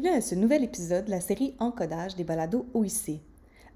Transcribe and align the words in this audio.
Bienvenue 0.00 0.18
à 0.18 0.20
ce 0.20 0.36
nouvel 0.36 0.62
épisode 0.62 1.06
de 1.06 1.10
la 1.10 1.20
série 1.20 1.56
Encodage 1.58 2.14
des 2.14 2.22
balados 2.22 2.66
OIC. 2.72 3.20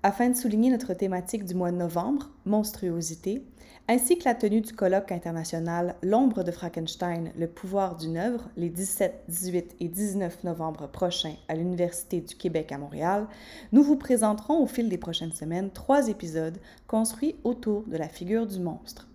Afin 0.05 0.31
de 0.31 0.37
souligner 0.37 0.71
notre 0.71 0.95
thématique 0.95 1.45
du 1.45 1.57
mois 1.57 1.73
de 1.73 1.77
novembre, 1.77 2.31
monstruosité, 2.45 3.45
ainsi 3.89 4.17
que 4.17 4.25
la 4.27 4.37
tenue 4.37 4.61
du 4.61 4.73
colloque 4.73 5.11
international 5.11 5.97
L'ombre 6.01 6.45
de 6.45 6.53
Frankenstein, 6.53 7.33
le 7.37 7.49
pouvoir 7.49 7.97
d'une 7.97 8.17
œuvre, 8.17 8.49
les 8.57 8.69
17, 8.69 9.25
18 9.27 9.77
et 9.81 9.89
19 9.89 10.45
novembre 10.45 10.87
prochains 10.87 11.35
à 11.49 11.57
l'Université 11.57 12.21
du 12.21 12.37
Québec 12.37 12.71
à 12.71 12.79
Montréal, 12.79 13.27
nous 13.73 13.83
vous 13.83 13.97
présenterons 13.97 14.63
au 14.63 14.69
fil 14.69 14.89
des 14.89 14.99
prochaines 14.99 15.33
semaines 15.33 15.73
trois 15.73 16.07
épisodes 16.07 16.61
construits 16.87 17.35
autour 17.43 17.83
de 17.89 17.97
la 17.97 18.09
figure 18.09 18.47
du 18.47 18.61
monstre. 18.61 19.09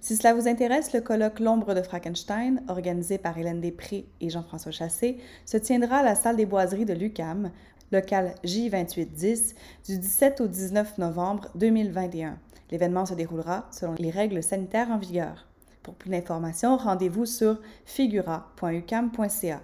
Si 0.00 0.16
cela 0.16 0.34
vous 0.34 0.48
intéresse, 0.48 0.92
le 0.92 1.00
colloque 1.00 1.40
L'ombre 1.40 1.74
de 1.74 1.82
Frankenstein, 1.82 2.62
organisé 2.68 3.18
par 3.18 3.36
Hélène 3.38 3.60
Després 3.60 4.06
et 4.20 4.30
Jean-François 4.30 4.72
Chassé, 4.72 5.18
se 5.44 5.56
tiendra 5.56 5.98
à 5.98 6.02
la 6.02 6.14
salle 6.14 6.36
des 6.36 6.46
boiseries 6.46 6.84
de 6.84 6.94
l'UCAM, 6.94 7.50
local 7.92 8.34
J2810, 8.44 9.54
du 9.86 9.98
17 9.98 10.40
au 10.40 10.46
19 10.46 10.98
novembre 10.98 11.48
2021. 11.54 12.38
L'événement 12.70 13.06
se 13.06 13.14
déroulera 13.14 13.66
selon 13.70 13.94
les 13.98 14.10
règles 14.10 14.42
sanitaires 14.42 14.90
en 14.90 14.98
vigueur. 14.98 15.46
Pour 15.82 15.94
plus 15.94 16.10
d'informations, 16.10 16.76
rendez-vous 16.76 17.26
sur 17.26 17.60
figura.ucam.ca. 17.84 19.62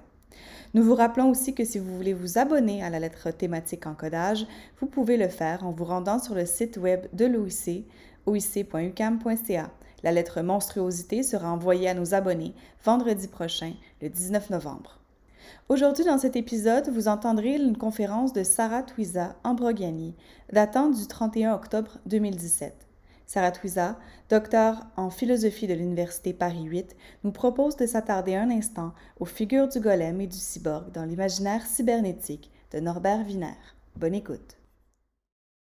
Nous 0.74 0.82
vous 0.82 0.94
rappelons 0.94 1.30
aussi 1.30 1.54
que 1.54 1.64
si 1.64 1.78
vous 1.78 1.96
voulez 1.96 2.14
vous 2.14 2.38
abonner 2.38 2.82
à 2.82 2.90
la 2.90 3.00
lettre 3.00 3.30
thématique 3.30 3.86
encodage, 3.86 4.46
vous 4.80 4.86
pouvez 4.86 5.16
le 5.16 5.28
faire 5.28 5.66
en 5.66 5.72
vous 5.72 5.84
rendant 5.84 6.18
sur 6.18 6.34
le 6.34 6.46
site 6.46 6.76
web 6.76 7.06
de 7.12 7.26
l'OIC, 7.26 7.86
oic.ucam.ca. 8.26 9.70
La 10.02 10.12
lettre 10.12 10.42
monstruosité 10.42 11.22
sera 11.22 11.50
envoyée 11.50 11.88
à 11.88 11.94
nos 11.94 12.14
abonnés 12.14 12.54
vendredi 12.84 13.28
prochain, 13.28 13.74
le 14.00 14.08
19 14.08 14.50
novembre. 14.50 14.98
Aujourd'hui, 15.68 16.04
dans 16.04 16.18
cet 16.18 16.36
épisode, 16.36 16.88
vous 16.88 17.08
entendrez 17.08 17.54
une 17.54 17.76
conférence 17.76 18.32
de 18.32 18.42
Sarah 18.42 18.82
Twiza 18.82 19.36
Ambrogiani, 19.44 20.14
datant 20.52 20.90
du 20.90 21.06
31 21.06 21.54
octobre 21.54 21.98
2017. 22.06 22.74
Sarah 23.26 23.52
Twiza, 23.52 23.98
docteur 24.28 24.80
en 24.96 25.08
philosophie 25.08 25.66
de 25.66 25.74
l'Université 25.74 26.32
Paris 26.34 26.64
8, 26.64 26.96
nous 27.24 27.32
propose 27.32 27.76
de 27.76 27.86
s'attarder 27.86 28.34
un 28.34 28.50
instant 28.50 28.92
aux 29.20 29.24
figures 29.24 29.68
du 29.68 29.80
golem 29.80 30.20
et 30.20 30.26
du 30.26 30.36
cyborg 30.36 30.90
dans 30.92 31.04
l'imaginaire 31.04 31.64
cybernétique 31.64 32.50
de 32.72 32.80
Norbert 32.80 33.24
Wiener. 33.26 33.56
Bonne 33.96 34.14
écoute. 34.14 34.61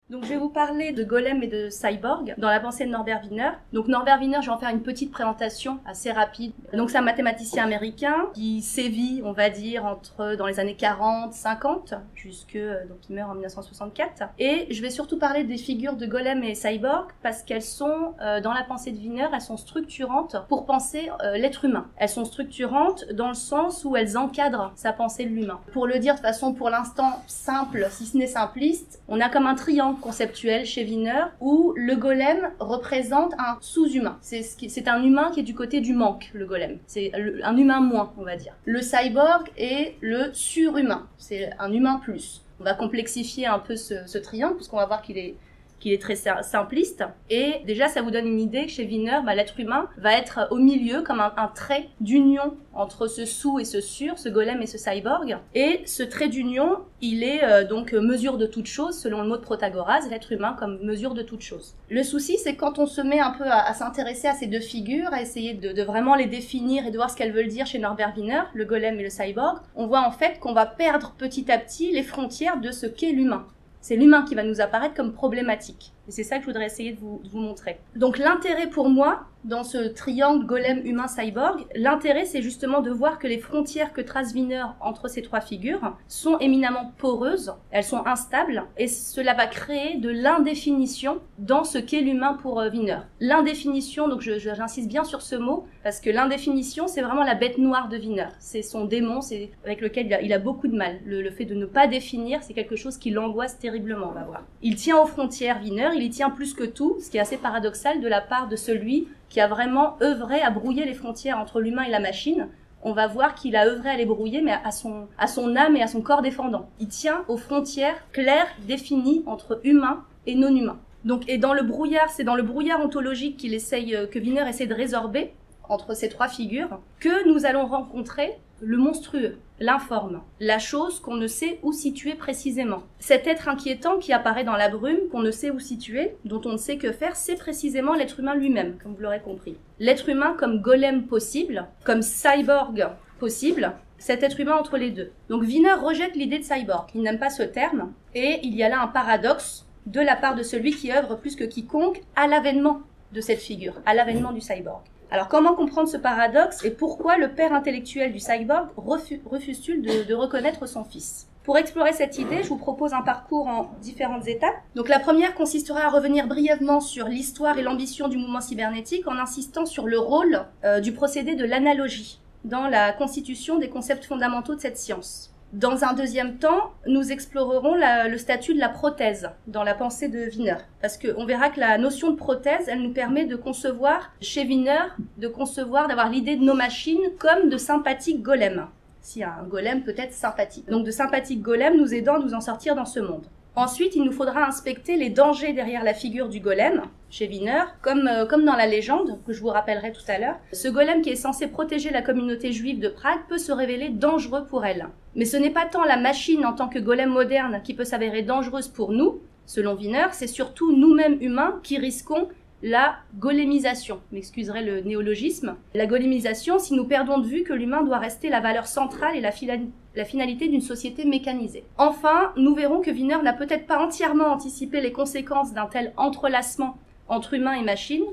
Donc 0.09 0.25
je 0.25 0.29
vais 0.29 0.37
vous 0.37 0.49
parler 0.49 0.91
de 0.91 1.05
Golem 1.05 1.41
et 1.43 1.47
de 1.47 1.69
Cyborg 1.69 2.35
dans 2.37 2.49
la 2.49 2.59
pensée 2.59 2.85
de 2.85 2.91
Norbert 2.91 3.21
Wiener. 3.23 3.51
Donc 3.71 3.87
Norbert 3.87 4.19
Wiener, 4.19 4.39
je 4.41 4.47
vais 4.47 4.51
en 4.51 4.57
faire 4.57 4.69
une 4.69 4.83
petite 4.83 5.11
présentation 5.11 5.79
assez 5.85 6.11
rapide. 6.11 6.51
Donc 6.73 6.89
c'est 6.89 6.97
un 6.97 7.01
mathématicien 7.01 7.63
américain 7.63 8.27
qui 8.33 8.61
sévit, 8.61 9.21
on 9.23 9.31
va 9.31 9.49
dire, 9.49 9.85
entre 9.85 10.35
dans 10.35 10.45
les 10.45 10.59
années 10.59 10.75
40, 10.75 11.33
50, 11.33 11.93
jusque 12.15 12.57
donc 12.57 12.97
il 13.09 13.15
meurt 13.15 13.31
en 13.31 13.33
1964. 13.35 14.23
Et 14.39 14.67
je 14.69 14.81
vais 14.81 14.89
surtout 14.89 15.17
parler 15.17 15.45
des 15.45 15.57
figures 15.57 15.95
de 15.95 16.05
Golem 16.05 16.43
et 16.43 16.53
Cyborg 16.53 17.07
parce 17.23 17.41
qu'elles 17.41 17.61
sont 17.61 18.13
euh, 18.21 18.41
dans 18.41 18.53
la 18.53 18.63
pensée 18.63 18.91
de 18.91 18.97
Wiener, 18.97 19.27
elles 19.33 19.39
sont 19.39 19.57
structurantes 19.57 20.35
pour 20.49 20.65
penser 20.65 21.09
euh, 21.23 21.37
l'être 21.37 21.63
humain. 21.63 21.87
Elles 21.95 22.09
sont 22.09 22.25
structurantes 22.25 23.05
dans 23.13 23.29
le 23.29 23.35
sens 23.35 23.85
où 23.85 23.95
elles 23.95 24.17
encadrent 24.17 24.73
sa 24.75 24.91
pensée 24.91 25.23
de 25.23 25.29
l'humain. 25.29 25.61
Pour 25.71 25.87
le 25.87 25.97
dire 25.99 26.15
de 26.15 26.19
façon 26.19 26.53
pour 26.53 26.69
l'instant 26.69 27.23
simple, 27.25 27.87
si 27.89 28.05
ce 28.05 28.17
n'est 28.17 28.27
simpliste, 28.27 29.01
on 29.07 29.21
a 29.21 29.29
comme 29.29 29.47
un 29.47 29.55
triangle 29.55 29.92
conceptuel 30.01 30.65
chez 30.65 30.83
Wiener 30.83 31.25
où 31.39 31.73
le 31.75 31.95
golem 31.95 32.51
représente 32.59 33.33
un 33.37 33.57
sous-humain. 33.61 34.17
C'est 34.21 34.87
un 34.87 35.03
humain 35.03 35.31
qui 35.33 35.41
est 35.41 35.43
du 35.43 35.55
côté 35.55 35.81
du 35.81 35.93
manque, 35.93 36.29
le 36.33 36.45
golem. 36.45 36.79
C'est 36.87 37.11
un 37.43 37.57
humain 37.57 37.81
moins, 37.81 38.13
on 38.17 38.23
va 38.23 38.35
dire. 38.35 38.53
Le 38.65 38.81
cyborg 38.81 39.51
est 39.57 39.95
le 40.01 40.31
surhumain. 40.33 41.07
C'est 41.17 41.51
un 41.59 41.71
humain 41.71 41.99
plus. 42.03 42.41
On 42.59 42.63
va 42.63 42.73
complexifier 42.73 43.45
un 43.45 43.59
peu 43.59 43.75
ce, 43.75 43.95
ce 44.05 44.17
triangle 44.17 44.55
puisqu'on 44.55 44.77
va 44.77 44.85
voir 44.85 45.01
qu'il 45.01 45.17
est 45.17 45.35
qu'il 45.83 45.91
est 45.91 46.01
très 46.01 46.15
simpliste. 46.15 47.03
Et 47.29 47.55
déjà, 47.65 47.89
ça 47.89 48.01
vous 48.01 48.09
donne 48.09 48.25
une 48.25 48.39
idée 48.39 48.65
que 48.65 48.71
chez 48.71 48.85
Wiener, 48.85 49.19
bah, 49.25 49.35
l'être 49.35 49.59
humain 49.59 49.89
va 49.97 50.13
être 50.13 50.47
au 50.49 50.55
milieu 50.55 51.01
comme 51.01 51.19
un, 51.19 51.51
trait 51.53 51.89
d'union 51.99 52.55
entre 52.73 53.07
ce 53.07 53.25
sous 53.25 53.59
et 53.59 53.65
ce 53.65 53.81
sur, 53.81 54.17
ce 54.17 54.29
golem 54.29 54.61
et 54.61 54.65
ce 54.65 54.77
cyborg. 54.77 55.37
Et 55.53 55.81
ce 55.85 56.01
trait 56.01 56.29
d'union, 56.29 56.77
il 57.01 57.21
est 57.21 57.43
euh, 57.43 57.67
donc 57.67 57.91
mesure 57.91 58.37
de 58.37 58.45
toute 58.45 58.65
chose, 58.65 58.97
selon 58.97 59.21
le 59.21 59.27
mot 59.27 59.35
de 59.35 59.41
Protagoras, 59.41 60.07
l'être 60.09 60.31
humain 60.31 60.55
comme 60.57 60.79
mesure 60.81 61.13
de 61.13 61.21
toute 61.21 61.41
chose. 61.41 61.75
Le 61.89 62.01
souci, 62.01 62.37
c'est 62.37 62.55
quand 62.55 62.79
on 62.79 62.85
se 62.85 63.01
met 63.01 63.19
un 63.19 63.31
peu 63.31 63.43
à, 63.45 63.73
s'intéresser 63.73 64.29
à 64.29 64.33
ces 64.33 64.47
deux 64.47 64.61
figures, 64.61 65.11
à 65.11 65.21
essayer 65.21 65.53
de, 65.53 65.73
de, 65.73 65.83
vraiment 65.83 66.15
les 66.15 66.27
définir 66.27 66.87
et 66.87 66.91
de 66.91 66.95
voir 66.95 67.09
ce 67.09 67.17
qu'elles 67.17 67.33
veulent 67.33 67.47
dire 67.47 67.65
chez 67.65 67.79
Norbert 67.79 68.13
Wiener, 68.15 68.43
le 68.53 68.63
golem 68.63 68.97
et 68.99 69.03
le 69.03 69.09
cyborg, 69.09 69.59
on 69.75 69.87
voit 69.87 70.07
en 70.07 70.11
fait 70.11 70.39
qu'on 70.39 70.53
va 70.53 70.65
perdre 70.65 71.13
petit 71.17 71.51
à 71.51 71.57
petit 71.57 71.91
les 71.91 72.03
frontières 72.03 72.61
de 72.61 72.71
ce 72.71 72.85
qu'est 72.85 73.11
l'humain 73.11 73.45
c'est 73.83 73.97
l'humain 73.97 74.23
qui 74.23 74.33
va 74.33 74.43
nous 74.43 74.61
apparaître 74.61 74.95
comme 74.95 75.11
problématique. 75.11 75.91
Et 76.07 76.11
c'est 76.11 76.23
ça 76.23 76.37
que 76.37 76.43
je 76.43 76.47
voudrais 76.47 76.65
essayer 76.65 76.93
de 76.93 76.99
vous, 76.99 77.19
de 77.21 77.29
vous 77.29 77.39
montrer. 77.39 77.79
Donc 77.97 78.17
l'intérêt 78.17 78.67
pour 78.67 78.89
moi, 78.89 79.25
dans 79.43 79.63
ce 79.63 79.77
triangle 79.89 80.45
golem 80.45 80.85
humain 80.85 81.07
cyborg, 81.07 81.65
l'intérêt 81.75 82.25
c'est 82.25 82.41
justement 82.41 82.81
de 82.81 82.91
voir 82.91 83.19
que 83.19 83.27
les 83.27 83.39
frontières 83.39 83.93
que 83.93 84.01
trace 84.01 84.33
Wiener 84.33 84.63
entre 84.79 85.07
ces 85.07 85.21
trois 85.21 85.41
figures 85.41 85.95
sont 86.07 86.37
éminemment 86.39 86.93
poreuses, 86.97 87.53
elles 87.71 87.83
sont 87.83 88.05
instables, 88.05 88.63
et 88.77 88.87
cela 88.87 89.33
va 89.33 89.47
créer 89.47 89.97
de 89.97 90.09
l'indéfinition 90.09 91.19
dans 91.39 91.63
ce 91.63 91.77
qu'est 91.77 92.01
l'humain 92.01 92.37
pour 92.41 92.59
euh, 92.59 92.69
Wiener. 92.69 92.99
L'indéfinition, 93.19 94.07
donc 94.07 94.21
j'insiste 94.21 94.87
bien 94.87 95.03
sur 95.03 95.21
ce 95.21 95.35
mot, 95.35 95.65
parce 95.83 95.99
que 95.99 96.09
l'indéfinition 96.09 96.87
c'est 96.87 97.01
vraiment 97.01 97.23
la 97.23 97.35
bête 97.35 97.57
noire 97.57 97.89
de 97.89 97.97
Wiener. 97.97 98.27
C'est 98.39 98.61
son 98.61 98.85
démon, 98.85 99.21
c'est 99.21 99.51
avec 99.65 99.81
lequel 99.81 100.07
il 100.21 100.33
a, 100.33 100.39
beaucoup 100.39 100.67
de 100.67 100.75
mal. 100.75 100.99
Le, 101.05 101.21
le 101.21 101.31
fait 101.31 101.45
de 101.45 101.55
ne 101.55 101.65
pas 101.65 101.87
définir, 101.87 102.43
c'est 102.43 102.53
quelque 102.53 102.75
chose 102.75 102.97
qui 102.97 103.11
l'angoisse 103.11 103.59
terriblement, 103.59 104.07
on 104.09 104.13
va 104.13 104.23
voir. 104.23 104.43
Il 104.61 104.75
tient 104.75 104.97
aux 104.97 105.05
frontières 105.05 105.59
Wiener, 105.61 105.89
il 105.95 106.03
y 106.03 106.09
tient 106.09 106.29
plus 106.29 106.53
que 106.53 106.63
tout, 106.63 106.97
ce 106.99 107.09
qui 107.09 107.17
est 107.17 107.21
assez 107.21 107.37
paradoxal 107.37 108.01
de 108.01 108.07
la 108.07 108.21
part 108.21 108.47
de 108.47 108.55
celui 108.55 109.07
qui 109.33 109.41
a 109.41 109.47
vraiment 109.47 109.97
œuvré 109.99 110.41
à 110.41 110.51
brouiller 110.51 110.85
les 110.85 110.93
frontières 110.93 111.39
entre 111.39 111.59
l'humain 111.59 111.81
et 111.81 111.89
la 111.89 111.99
machine. 111.99 112.49
On 112.83 112.93
va 112.93 113.07
voir 113.07 113.33
qu'il 113.33 113.55
a 113.55 113.65
œuvré 113.65 113.89
à 113.89 113.97
les 113.97 114.05
brouiller, 114.05 114.43
mais 114.43 114.53
à 114.63 114.69
son, 114.69 115.07
à 115.17 115.25
son 115.25 115.55
âme 115.55 115.75
et 115.75 115.81
à 115.81 115.87
son 115.87 116.01
corps 116.01 116.21
défendant. 116.21 116.69
Il 116.79 116.87
tient 116.87 117.25
aux 117.27 117.37
frontières 117.37 117.95
claires, 118.11 118.45
définies 118.67 119.23
entre 119.25 119.59
humain 119.63 120.03
et 120.27 120.35
non 120.35 120.55
humain. 120.55 120.77
Donc, 121.03 121.27
et 121.27 121.39
dans 121.39 121.55
le 121.55 121.63
brouillard, 121.63 122.11
c'est 122.11 122.23
dans 122.23 122.35
le 122.35 122.43
brouillard 122.43 122.79
ontologique 122.79 123.37
qu'il 123.37 123.55
essaye, 123.55 123.95
euh, 123.95 124.05
que 124.05 124.19
Wiener 124.19 124.47
essaie 124.47 124.67
de 124.67 124.75
résorber 124.75 125.33
entre 125.67 125.95
ces 125.95 126.09
trois 126.09 126.27
figures, 126.27 126.79
que 126.99 127.27
nous 127.27 127.47
allons 127.47 127.65
rencontrer 127.65 128.37
le 128.61 128.77
monstrueux, 128.77 129.37
l'informe, 129.59 130.21
la 130.39 130.59
chose 130.59 130.99
qu'on 130.99 131.15
ne 131.15 131.27
sait 131.27 131.59
où 131.63 131.71
situer 131.71 132.15
précisément. 132.15 132.83
Cet 132.99 133.27
être 133.27 133.49
inquiétant 133.49 133.97
qui 133.97 134.13
apparaît 134.13 134.43
dans 134.43 134.55
la 134.55 134.69
brume, 134.69 135.09
qu'on 135.11 135.21
ne 135.21 135.31
sait 135.31 135.51
où 135.51 135.59
situer, 135.59 136.15
dont 136.25 136.41
on 136.45 136.53
ne 136.53 136.57
sait 136.57 136.77
que 136.77 136.91
faire, 136.91 137.15
c'est 137.15 137.35
précisément 137.35 137.93
l'être 137.93 138.19
humain 138.19 138.35
lui-même, 138.35 138.77
comme 138.81 138.93
vous 138.93 139.01
l'aurez 139.01 139.21
compris. 139.21 139.57
L'être 139.79 140.09
humain 140.09 140.35
comme 140.37 140.61
golem 140.61 141.05
possible, 141.07 141.67
comme 141.83 142.01
cyborg 142.01 142.89
possible, 143.19 143.73
cet 143.97 144.23
être 144.23 144.39
humain 144.39 144.55
entre 144.55 144.77
les 144.77 144.91
deux. 144.91 145.11
Donc 145.29 145.43
Wiener 145.43 145.73
rejette 145.73 146.15
l'idée 146.15 146.39
de 146.39 146.43
cyborg, 146.43 146.89
il 146.93 147.01
n'aime 147.01 147.19
pas 147.19 147.29
ce 147.29 147.43
terme, 147.43 147.93
et 148.13 148.39
il 148.43 148.55
y 148.55 148.63
a 148.63 148.69
là 148.69 148.81
un 148.81 148.87
paradoxe 148.87 149.65
de 149.85 150.01
la 150.01 150.15
part 150.15 150.35
de 150.35 150.43
celui 150.43 150.71
qui 150.71 150.91
œuvre 150.91 151.15
plus 151.15 151.35
que 151.35 151.43
quiconque 151.43 152.01
à 152.15 152.27
l'avènement 152.27 152.81
de 153.11 153.21
cette 153.21 153.39
figure, 153.39 153.81
à 153.85 153.93
l'avènement 153.93 154.31
du 154.31 154.41
cyborg. 154.41 154.81
Alors 155.13 155.27
comment 155.27 155.53
comprendre 155.53 155.87
ce 155.87 155.97
paradoxe 155.97 156.65
et 156.65 156.71
pourquoi 156.71 157.19
le 157.19 157.35
père 157.35 157.53
intellectuel 157.53 158.11
du 158.11 158.19
cyborg 158.19 158.69
refuse-t-il 158.75 159.83
de, 160.07 160.13
reconnaître 160.15 160.65
son 160.65 160.83
fils? 160.83 161.27
Pour 161.43 161.59
explorer 161.59 161.93
cette 161.93 162.17
idée, 162.17 162.41
je 162.41 162.49
vous 162.49 162.57
propose 162.57 162.93
un 162.93 163.03
parcours 163.03 163.45
en 163.45 163.69
différentes 163.79 164.27
étapes. 164.27 164.55
Donc 164.73 164.89
la 164.89 164.97
première 164.97 165.35
consistera 165.35 165.81
à 165.81 165.89
revenir 165.89 166.25
brièvement 166.25 166.79
sur 166.79 167.07
l'histoire 167.09 167.59
et 167.59 167.61
l'ambition 167.61 168.07
du 168.07 168.17
mouvement 168.17 168.41
cybernétique 168.41 169.07
en 169.07 169.19
insistant 169.19 169.67
sur 169.67 169.85
le 169.85 169.99
rôle 169.99 170.47
euh, 170.63 170.79
du 170.79 170.93
procédé 170.93 171.35
de 171.35 171.45
l'analogie 171.45 172.19
dans 172.43 172.67
la 172.67 172.91
constitution 172.91 173.59
des 173.59 173.69
concepts 173.69 174.05
fondamentaux 174.05 174.55
de 174.55 174.61
cette 174.61 174.79
science. 174.79 175.32
Dans 175.53 175.83
un 175.83 175.93
deuxième 175.93 176.39
temps, 176.39 176.73
nous 176.87 177.11
explorerons 177.11 177.75
le 177.75 178.17
statut 178.17 178.55
de 178.55 178.59
la 178.59 178.69
prothèse 178.69 179.29
dans 179.45 179.63
la 179.63 179.75
pensée 179.75 180.07
de 180.07 180.27
Wiener. 180.31 180.55
Parce 180.81 180.97
qu'on 180.97 181.25
verra 181.25 181.51
que 181.51 181.59
la 181.59 181.77
notion 181.77 182.09
de 182.09 182.15
prothèse, 182.15 182.67
elle 182.67 182.81
nous 182.81 182.91
permet 182.91 183.25
de 183.25 183.35
concevoir, 183.35 184.11
chez 184.19 184.45
Wiener, 184.45 184.79
de 185.19 185.27
concevoir, 185.27 185.87
d'avoir 185.87 186.09
l'idée 186.09 186.37
de 186.37 186.43
nos 186.43 186.55
machines 186.55 187.11
comme 187.19 187.49
de 187.49 187.57
sympathiques 187.57 188.23
golems. 188.23 188.65
si 188.99 189.23
un 189.23 189.43
golem 189.47 189.83
peut 189.83 189.93
être 189.95 190.13
sympathique. 190.13 190.67
Donc 190.69 190.85
de 190.85 190.91
sympathiques 190.91 191.43
golems 191.43 191.77
nous 191.77 191.93
aidant 191.93 192.15
à 192.15 192.19
nous 192.19 192.33
en 192.33 192.41
sortir 192.41 192.73
dans 192.73 192.85
ce 192.85 192.99
monde. 192.99 193.27
Ensuite, 193.55 193.95
il 193.95 194.03
nous 194.03 194.11
faudra 194.11 194.47
inspecter 194.47 194.95
les 194.95 195.11
dangers 195.11 195.53
derrière 195.53 195.83
la 195.83 195.93
figure 195.93 196.27
du 196.27 196.39
golem, 196.39 196.81
chez 197.11 197.27
Wiener, 197.27 197.61
comme, 197.83 198.07
euh, 198.07 198.25
comme 198.25 198.45
dans 198.45 198.55
la 198.55 198.65
légende, 198.65 199.19
que 199.27 199.31
je 199.31 199.41
vous 199.41 199.49
rappellerai 199.49 199.91
tout 199.91 200.01
à 200.07 200.17
l'heure. 200.17 200.39
Ce 200.53 200.67
golem 200.67 201.03
qui 201.03 201.11
est 201.11 201.15
censé 201.15 201.45
protéger 201.45 201.91
la 201.91 202.01
communauté 202.01 202.51
juive 202.51 202.79
de 202.79 202.89
Prague 202.89 203.19
peut 203.29 203.37
se 203.37 203.51
révéler 203.51 203.89
dangereux 203.89 204.45
pour 204.49 204.65
elle. 204.65 204.87
Mais 205.15 205.25
ce 205.25 205.37
n'est 205.37 205.51
pas 205.51 205.67
tant 205.67 205.83
la 205.83 205.97
machine 205.97 206.47
en 206.47 206.53
tant 206.53 206.67
que 206.67 206.79
golem 206.79 207.11
moderne 207.11 207.61
qui 207.63 207.75
peut 207.75 207.83
s'avérer 207.83 208.23
dangereuse 208.23 208.69
pour 208.69 208.91
nous, 208.91 209.21
selon 209.45 209.75
Wiener, 209.75 210.07
c'est 210.13 210.25
surtout 210.25 210.75
nous-mêmes 210.75 211.21
humains 211.21 211.59
qui 211.61 211.77
risquons 211.77 212.29
la 212.63 212.95
golémisation. 213.19 213.99
M'excuserez 214.13 214.63
le 214.63 214.79
néologisme. 214.79 215.57
La 215.73 215.85
golémisation, 215.85 216.59
si 216.59 216.73
nous 216.73 216.85
perdons 216.85 217.19
de 217.19 217.27
vue 217.27 217.43
que 217.43 217.51
l'humain 217.51 217.83
doit 217.83 217.99
rester 217.99 218.29
la 218.29 218.39
valeur 218.39 218.67
centrale 218.67 219.17
et 219.17 219.21
la, 219.21 220.05
finalité 220.05 220.47
d'une 220.47 220.61
société 220.61 221.03
mécanisée. 221.03 221.65
Enfin, 221.77 222.31
nous 222.37 222.55
verrons 222.55 222.79
que 222.79 222.89
Wiener 222.89 223.21
n'a 223.21 223.33
peut-être 223.33 223.67
pas 223.67 223.83
entièrement 223.83 224.31
anticipé 224.31 224.79
les 224.79 224.93
conséquences 224.93 225.53
d'un 225.53 225.65
tel 225.65 225.91
entrelacement 225.97 226.77
entre 227.09 227.33
humains 227.33 227.55
et 227.55 227.63
machines, 227.63 228.05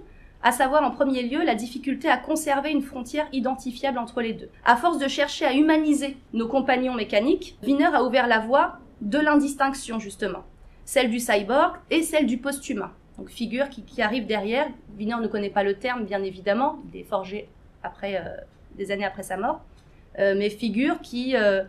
à 0.42 0.50
savoir 0.50 0.82
en 0.82 0.90
premier 0.90 1.22
lieu 1.22 1.44
la 1.44 1.54
difficulté 1.54 2.08
à 2.08 2.16
conserver 2.16 2.72
une 2.72 2.82
frontière 2.82 3.28
identifiable 3.32 3.98
entre 3.98 4.20
les 4.20 4.32
deux. 4.32 4.50
À 4.64 4.74
force 4.74 4.98
de 4.98 5.06
chercher 5.06 5.44
à 5.44 5.54
humaniser 5.54 6.16
nos 6.32 6.48
compagnons 6.48 6.94
mécaniques, 6.94 7.56
Wiener 7.62 7.94
a 7.94 8.02
ouvert 8.02 8.26
la 8.26 8.40
voie 8.40 8.78
de 9.00 9.18
l'indistinction 9.18 10.00
justement, 10.00 10.42
celle 10.84 11.08
du 11.08 11.20
cyborg 11.20 11.76
et 11.90 12.02
celle 12.02 12.26
du 12.26 12.38
post-humain 12.38 12.90
donc 13.20 13.28
figure 13.28 13.68
qui, 13.68 14.00
arrive 14.00 14.24
derrière. 14.24 14.66
Wiener 14.98 15.16
ne 15.20 15.26
connaît 15.26 15.50
pas 15.50 15.62
le 15.62 15.74
terme, 15.74 16.06
bien 16.06 16.22
évidemment, 16.22 16.78
il 16.90 17.00
est 17.00 17.04
forgé 17.04 17.48
après, 17.82 18.16
euh, 18.16 18.30
des 18.76 18.90
années 18.92 19.04
après 19.04 19.22
sa 19.22 19.36
mort, 19.36 19.60
euh, 20.18 20.34
mais 20.36 20.48
figure 20.48 21.02
qui, 21.02 21.36
euh, 21.36 21.62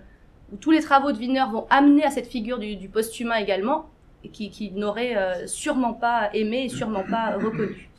tous 0.61 0.71
les 0.71 0.79
travaux 0.79 1.11
de 1.11 1.17
Wiener 1.17 1.43
vont 1.51 1.67
amener 1.69 2.05
à 2.05 2.09
cette 2.09 2.27
figure 2.27 2.57
du, 2.57 2.87
post-humain 2.87 3.35
également, 3.35 3.89
et 4.23 4.29
qui, 4.29 4.71
n'aurait 4.71 5.45
sûrement 5.45 5.93
pas 5.93 6.29
aimé 6.33 6.65
et 6.65 6.69
sûrement 6.69 7.03
pas 7.03 7.35
reconnu. 7.43 7.89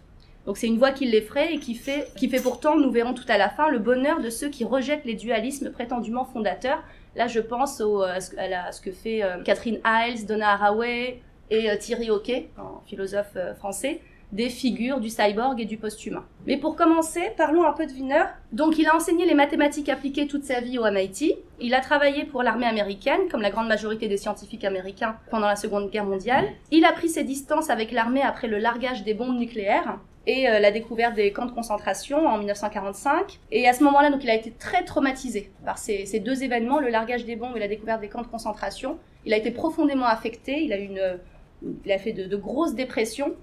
Donc 0.46 0.56
c'est 0.56 0.66
une 0.66 0.78
voix 0.78 0.93
qui 0.93 1.06
l'effraie 1.06 1.54
et 1.54 1.58
qui 1.58 1.75
fait, 1.75 2.08
qui 2.16 2.31
fait 2.31 2.40
pourtant, 2.40 2.76
nous 2.78 2.90
verrons 2.90 3.12
tout 3.12 3.28
à 3.28 3.37
la 3.37 3.50
fin, 3.50 3.69
le 3.69 3.78
bonheur 3.81 4.20
de 4.20 4.31
ceux 4.31 4.49
qui 4.49 4.64
rejettent 4.64 5.04
les 5.04 5.14
dualismes 5.14 5.70
prétendument 5.70 6.25
fondateurs. 6.25 6.82
Là, 7.16 7.26
je 7.26 7.40
pense 7.40 7.82
au, 7.82 8.02
à, 8.02 8.20
ce, 8.20 8.81
que 8.81 8.93
fait 8.93 9.22
Catherine 9.44 9.78
Hiles, 9.84 10.26
Donna 10.26 10.52
Haraway, 10.52 11.20
et 11.50 11.70
euh, 11.70 11.76
Thierry 11.76 12.10
Hockey, 12.10 12.50
un 12.58 12.80
philosophe 12.86 13.32
euh, 13.36 13.54
français, 13.54 14.00
des 14.32 14.48
figures 14.48 14.98
du 14.98 15.10
cyborg 15.10 15.60
et 15.60 15.66
du 15.66 15.76
post-humain. 15.76 16.24
Mais 16.46 16.56
pour 16.56 16.74
commencer, 16.74 17.20
parlons 17.36 17.64
un 17.64 17.72
peu 17.72 17.86
de 17.86 17.92
Wiener. 17.92 18.24
Donc 18.52 18.78
il 18.78 18.86
a 18.88 18.96
enseigné 18.96 19.26
les 19.26 19.34
mathématiques 19.34 19.90
appliquées 19.90 20.26
toute 20.26 20.44
sa 20.44 20.60
vie 20.60 20.78
au 20.78 20.90
MIT. 20.90 21.36
Il 21.60 21.74
a 21.74 21.80
travaillé 21.80 22.24
pour 22.24 22.42
l'armée 22.42 22.66
américaine, 22.66 23.28
comme 23.30 23.42
la 23.42 23.50
grande 23.50 23.68
majorité 23.68 24.08
des 24.08 24.16
scientifiques 24.16 24.64
américains 24.64 25.16
pendant 25.30 25.46
la 25.46 25.56
Seconde 25.56 25.90
Guerre 25.90 26.06
mondiale. 26.06 26.46
Il 26.70 26.86
a 26.86 26.92
pris 26.92 27.10
ses 27.10 27.24
distances 27.24 27.68
avec 27.68 27.92
l'armée 27.92 28.22
après 28.22 28.48
le 28.48 28.58
largage 28.58 29.04
des 29.04 29.12
bombes 29.12 29.38
nucléaires 29.38 29.98
et 30.26 30.48
euh, 30.48 30.60
la 30.60 30.70
découverte 30.70 31.14
des 31.14 31.32
camps 31.32 31.46
de 31.46 31.52
concentration 31.52 32.26
en 32.26 32.38
1945. 32.38 33.38
Et 33.50 33.68
à 33.68 33.72
ce 33.72 33.82
moment-là, 33.84 34.10
donc, 34.10 34.24
il 34.24 34.30
a 34.30 34.34
été 34.34 34.52
très 34.52 34.84
traumatisé 34.84 35.50
par 35.64 35.78
ces, 35.78 36.06
ces, 36.06 36.20
deux 36.20 36.42
événements, 36.42 36.80
le 36.80 36.88
largage 36.88 37.24
des 37.24 37.36
bombes 37.36 37.56
et 37.56 37.60
la 37.60 37.68
découverte 37.68 38.00
des 38.00 38.08
camps 38.08 38.22
de 38.22 38.28
concentration. 38.28 38.98
Il 39.24 39.34
a 39.34 39.36
été 39.36 39.50
profondément 39.50 40.06
affecté, 40.06 40.62
il 40.62 40.72
a 40.72 40.76
une, 40.76 41.18
il 41.85 41.93
a 41.93 41.99
fait 41.99 42.12
de, 42.12 42.37
grosses 42.37 42.75
dépressions 42.75 43.35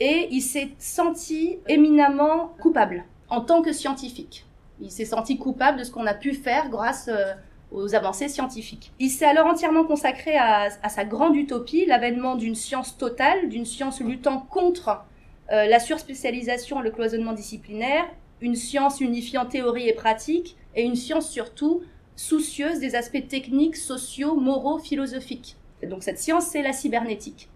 et 0.00 0.28
il 0.30 0.40
s'est 0.40 0.70
senti 0.78 1.58
éminemment 1.68 2.54
coupable 2.60 3.04
en 3.28 3.40
tant 3.40 3.62
que 3.62 3.72
scientifique. 3.72 4.46
Il 4.80 4.90
s'est 4.90 5.04
senti 5.04 5.38
coupable 5.38 5.78
de 5.78 5.84
ce 5.84 5.90
qu'on 5.90 6.06
a 6.06 6.14
pu 6.14 6.34
faire 6.34 6.68
grâce 6.68 7.08
euh, 7.08 7.32
aux 7.70 7.94
avancées 7.94 8.28
scientifiques. 8.28 8.92
Il 8.98 9.10
s'est 9.10 9.24
alors 9.24 9.46
entièrement 9.46 9.84
consacré 9.84 10.36
à, 10.36 10.70
sa 10.88 11.04
grande 11.04 11.36
utopie, 11.36 11.86
l'avènement 11.86 12.34
d'une 12.36 12.54
science 12.54 12.96
totale, 12.98 13.48
d'une 13.48 13.64
science 13.64 14.00
luttant 14.00 14.40
contre 14.40 15.04
euh, 15.52 15.66
la 15.66 15.78
surspécialisation 15.78 16.80
et 16.80 16.84
le 16.84 16.90
cloisonnement 16.90 17.32
disciplinaire, 17.32 18.04
une 18.40 18.56
science 18.56 19.00
unifiant 19.00 19.46
théorie 19.46 19.88
et 19.88 19.92
pratique, 19.92 20.56
et 20.74 20.82
une 20.82 20.96
science 20.96 21.30
surtout 21.30 21.82
soucieuse 22.16 22.78
des 22.78 22.94
aspects 22.94 23.26
techniques, 23.28 23.76
sociaux, 23.76 24.34
moraux, 24.34 24.78
philosophiques. 24.78 25.56
Donc 25.86 26.02
cette 26.02 26.18
science, 26.18 26.46
c'est 26.46 26.62
la 26.62 26.72
cybernétique. 26.72 27.48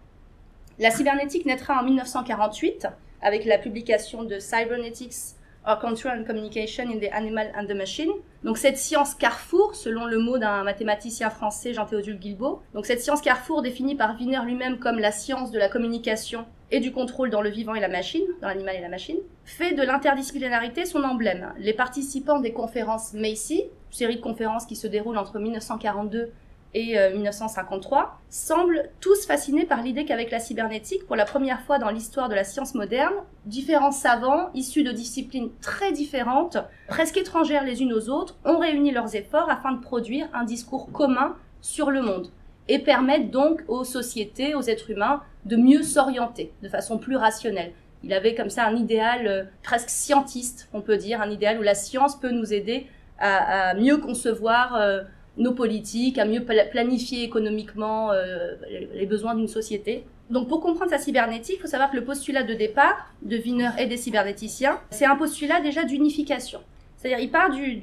La 0.78 0.90
cybernétique 0.90 1.44
naîtra 1.44 1.80
en 1.80 1.84
1948 1.84 2.86
avec 3.20 3.44
la 3.44 3.58
publication 3.58 4.22
de 4.22 4.38
Cybernetics 4.38 5.34
or 5.66 5.78
Control 5.78 6.20
and 6.20 6.24
Communication 6.24 6.84
in 6.88 6.98
the 6.98 7.12
Animal 7.12 7.52
and 7.56 7.66
the 7.66 7.74
Machine. 7.74 8.10
Donc 8.44 8.58
cette 8.58 8.78
science 8.78 9.14
carrefour, 9.14 9.74
selon 9.74 10.06
le 10.06 10.18
mot 10.18 10.38
d'un 10.38 10.62
mathématicien 10.62 11.30
français 11.30 11.74
Jean-Théodule 11.74 12.18
Guilbault. 12.18 12.62
Donc 12.74 12.86
cette 12.86 13.00
science 13.00 13.20
carrefour 13.20 13.62
définie 13.62 13.96
par 13.96 14.16
Wiener 14.16 14.40
lui-même 14.44 14.78
comme 14.78 14.98
la 14.98 15.12
science 15.12 15.50
de 15.50 15.58
la 15.58 15.68
communication 15.68 16.46
et 16.70 16.80
du 16.80 16.92
contrôle 16.92 17.30
dans 17.30 17.40
le 17.40 17.50
vivant 17.50 17.74
et 17.74 17.80
la 17.80 17.88
machine, 17.88 18.24
dans 18.40 18.48
l'animal 18.48 18.76
et 18.76 18.80
la 18.80 18.88
machine, 18.88 19.18
fait 19.44 19.72
de 19.72 19.82
l'interdisciplinarité 19.82 20.84
son 20.84 21.02
emblème. 21.02 21.52
Les 21.58 21.72
participants 21.72 22.40
des 22.40 22.52
conférences 22.52 23.14
Macy, 23.14 23.64
série 23.90 24.16
de 24.16 24.20
conférences 24.20 24.66
qui 24.66 24.76
se 24.76 24.86
déroulent 24.86 25.18
entre 25.18 25.38
1942 25.38 26.30
et 26.74 26.96
1953, 27.14 28.00
euh, 28.00 28.04
semblent 28.28 28.90
tous 29.00 29.26
fascinés 29.26 29.64
par 29.64 29.82
l'idée 29.82 30.04
qu'avec 30.04 30.30
la 30.30 30.38
cybernétique, 30.38 31.06
pour 31.06 31.16
la 31.16 31.24
première 31.24 31.62
fois 31.62 31.78
dans 31.78 31.90
l'histoire 31.90 32.28
de 32.28 32.34
la 32.34 32.44
science 32.44 32.74
moderne, 32.74 33.14
différents 33.46 33.92
savants, 33.92 34.50
issus 34.54 34.82
de 34.82 34.92
disciplines 34.92 35.50
très 35.60 35.92
différentes, 35.92 36.58
presque 36.86 37.16
étrangères 37.16 37.64
les 37.64 37.82
unes 37.82 37.92
aux 37.92 38.08
autres, 38.10 38.36
ont 38.44 38.58
réuni 38.58 38.90
leurs 38.90 39.14
efforts 39.14 39.50
afin 39.50 39.72
de 39.72 39.80
produire 39.80 40.28
un 40.34 40.44
discours 40.44 40.92
commun 40.92 41.36
sur 41.60 41.90
le 41.90 42.02
monde 42.02 42.30
et 42.68 42.78
permettre 42.78 43.30
donc 43.30 43.62
aux 43.66 43.84
sociétés, 43.84 44.54
aux 44.54 44.62
êtres 44.62 44.90
humains, 44.90 45.22
de 45.46 45.56
mieux 45.56 45.82
s'orienter 45.82 46.52
de 46.62 46.68
façon 46.68 46.98
plus 46.98 47.16
rationnelle. 47.16 47.72
Il 48.04 48.12
avait 48.12 48.34
comme 48.34 48.50
ça 48.50 48.64
un 48.64 48.76
idéal 48.76 49.26
euh, 49.26 49.44
presque 49.62 49.88
scientiste, 49.90 50.68
on 50.72 50.80
peut 50.80 50.96
dire, 50.96 51.20
un 51.20 51.30
idéal 51.30 51.58
où 51.58 51.62
la 51.62 51.74
science 51.74 52.18
peut 52.18 52.30
nous 52.30 52.52
aider 52.52 52.86
à, 53.20 53.74
mieux 53.74 53.96
concevoir 53.96 54.76
euh, 54.76 55.02
nos 55.38 55.52
politiques, 55.52 56.18
à 56.18 56.24
mieux 56.24 56.44
planifier 56.44 57.22
économiquement 57.22 58.12
euh, 58.12 58.54
les 58.94 59.06
besoins 59.06 59.34
d'une 59.34 59.48
société. 59.48 60.04
Donc 60.30 60.48
pour 60.48 60.60
comprendre 60.60 60.90
sa 60.90 60.98
cybernétique, 60.98 61.56
il 61.58 61.62
faut 61.62 61.68
savoir 61.68 61.90
que 61.90 61.96
le 61.96 62.04
postulat 62.04 62.42
de 62.42 62.54
départ 62.54 63.12
de 63.22 63.38
Wiener 63.38 63.70
et 63.78 63.86
des 63.86 63.96
cybernéticiens, 63.96 64.78
c'est 64.90 65.06
un 65.06 65.16
postulat 65.16 65.60
déjà 65.60 65.84
d'unification. 65.84 66.60
C'est-à-dire 66.96 67.20
il 67.20 67.30
part 67.30 67.50
du, 67.50 67.76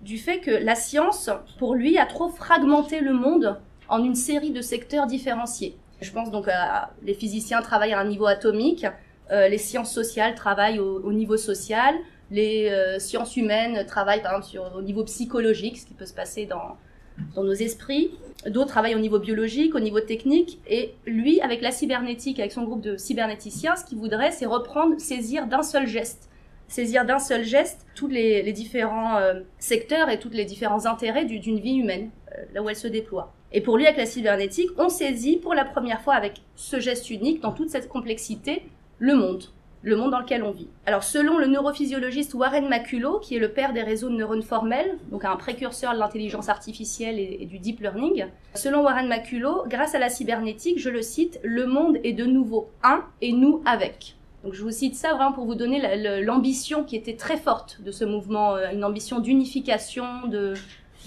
du, 0.00 0.18
fait 0.18 0.38
que 0.38 0.52
la 0.52 0.76
science, 0.76 1.28
pour 1.58 1.74
lui, 1.74 1.98
a 1.98 2.06
trop 2.06 2.28
fragmenté 2.28 3.00
le 3.00 3.12
monde 3.12 3.58
en 3.88 4.02
une 4.02 4.14
série 4.14 4.52
de 4.52 4.62
secteurs 4.62 5.06
différenciés. 5.06 5.76
Je 6.00 6.12
pense 6.12 6.30
donc 6.30 6.46
à 6.48 6.90
les 7.02 7.14
physiciens 7.14 7.60
travaillent 7.60 7.94
à 7.94 7.98
un 7.98 8.04
niveau 8.04 8.26
atomique, 8.26 8.86
euh, 9.32 9.48
les 9.48 9.58
sciences 9.58 9.92
sociales 9.92 10.34
travaillent 10.34 10.78
au 10.78 11.12
niveau 11.12 11.36
social, 11.36 11.96
les 12.30 12.68
euh, 12.70 12.98
sciences 12.98 13.36
humaines 13.36 13.84
travaillent 13.86 14.22
par 14.22 14.32
exemple 14.32 14.50
sur, 14.50 14.76
au 14.76 14.82
niveau 14.82 15.04
psychologique, 15.04 15.78
ce 15.78 15.86
qui 15.86 15.94
peut 15.94 16.06
se 16.06 16.14
passer 16.14 16.46
dans, 16.46 16.76
dans 17.34 17.44
nos 17.44 17.52
esprits. 17.52 18.10
D'autres 18.46 18.68
travaillent 18.68 18.94
au 18.94 19.00
niveau 19.00 19.18
biologique, 19.18 19.74
au 19.74 19.80
niveau 19.80 20.00
technique. 20.00 20.60
Et 20.68 20.94
lui, 21.06 21.40
avec 21.40 21.62
la 21.62 21.70
cybernétique, 21.70 22.38
avec 22.38 22.52
son 22.52 22.64
groupe 22.64 22.80
de 22.80 22.96
cybernéticiens, 22.96 23.76
ce 23.76 23.84
qu'il 23.84 23.98
voudrait, 23.98 24.30
c'est 24.30 24.46
reprendre, 24.46 24.98
saisir 25.00 25.46
d'un 25.46 25.62
seul 25.62 25.86
geste. 25.86 26.28
Saisir 26.68 27.04
d'un 27.04 27.20
seul 27.20 27.44
geste 27.44 27.86
tous 27.94 28.08
les, 28.08 28.52
différents 28.52 29.18
euh, 29.18 29.40
secteurs 29.58 30.08
et 30.10 30.18
tous 30.18 30.30
les 30.30 30.44
différents 30.44 30.86
intérêts 30.86 31.24
d'une 31.24 31.60
vie 31.60 31.76
humaine, 31.76 32.10
euh, 32.32 32.42
là 32.54 32.62
où 32.62 32.68
elle 32.68 32.76
se 32.76 32.88
déploie. 32.88 33.32
Et 33.52 33.60
pour 33.60 33.76
lui, 33.76 33.86
avec 33.86 33.96
la 33.96 34.06
cybernétique, 34.06 34.70
on 34.76 34.88
saisit 34.88 35.36
pour 35.36 35.54
la 35.54 35.64
première 35.64 36.00
fois 36.02 36.14
avec 36.14 36.42
ce 36.56 36.80
geste 36.80 37.10
unique, 37.10 37.40
dans 37.40 37.52
toute 37.52 37.70
cette 37.70 37.88
complexité, 37.88 38.62
le 38.98 39.14
monde 39.14 39.44
le 39.86 39.94
monde 39.94 40.10
dans 40.10 40.18
lequel 40.18 40.42
on 40.42 40.50
vit. 40.50 40.66
Alors 40.84 41.04
selon 41.04 41.38
le 41.38 41.46
neurophysiologiste 41.46 42.34
Warren 42.34 42.68
Maculo, 42.68 43.20
qui 43.20 43.36
est 43.36 43.38
le 43.38 43.52
père 43.52 43.72
des 43.72 43.82
réseaux 43.82 44.08
de 44.08 44.16
neurones 44.16 44.42
formels, 44.42 44.98
donc 45.12 45.24
un 45.24 45.36
précurseur 45.36 45.94
de 45.94 46.00
l'intelligence 46.00 46.48
artificielle 46.48 47.20
et, 47.20 47.46
du 47.46 47.60
deep 47.60 47.80
learning, 47.80 48.26
selon 48.54 48.82
Warren 48.82 49.06
Maculo, 49.06 49.62
grâce 49.68 49.94
à 49.94 50.00
la 50.00 50.08
cybernétique, 50.08 50.80
je 50.80 50.90
le 50.90 51.02
cite, 51.02 51.38
le 51.44 51.66
monde 51.66 51.98
est 52.02 52.14
de 52.14 52.24
nouveau 52.24 52.68
un 52.82 53.04
et 53.22 53.32
nous 53.32 53.62
avec. 53.64 54.16
Donc 54.42 54.54
je 54.54 54.62
vous 54.62 54.72
cite 54.72 54.96
ça 54.96 55.14
vraiment 55.14 55.32
pour 55.32 55.44
vous 55.44 55.54
donner 55.54 55.80
l'ambition 56.20 56.82
qui 56.82 56.96
était 56.96 57.14
très 57.14 57.36
forte 57.36 57.80
de 57.80 57.92
ce 57.92 58.04
mouvement, 58.04 58.56
euh, 58.56 58.72
une 58.72 58.84
ambition 58.84 59.20
d'unification, 59.20 60.26
de, 60.26 60.54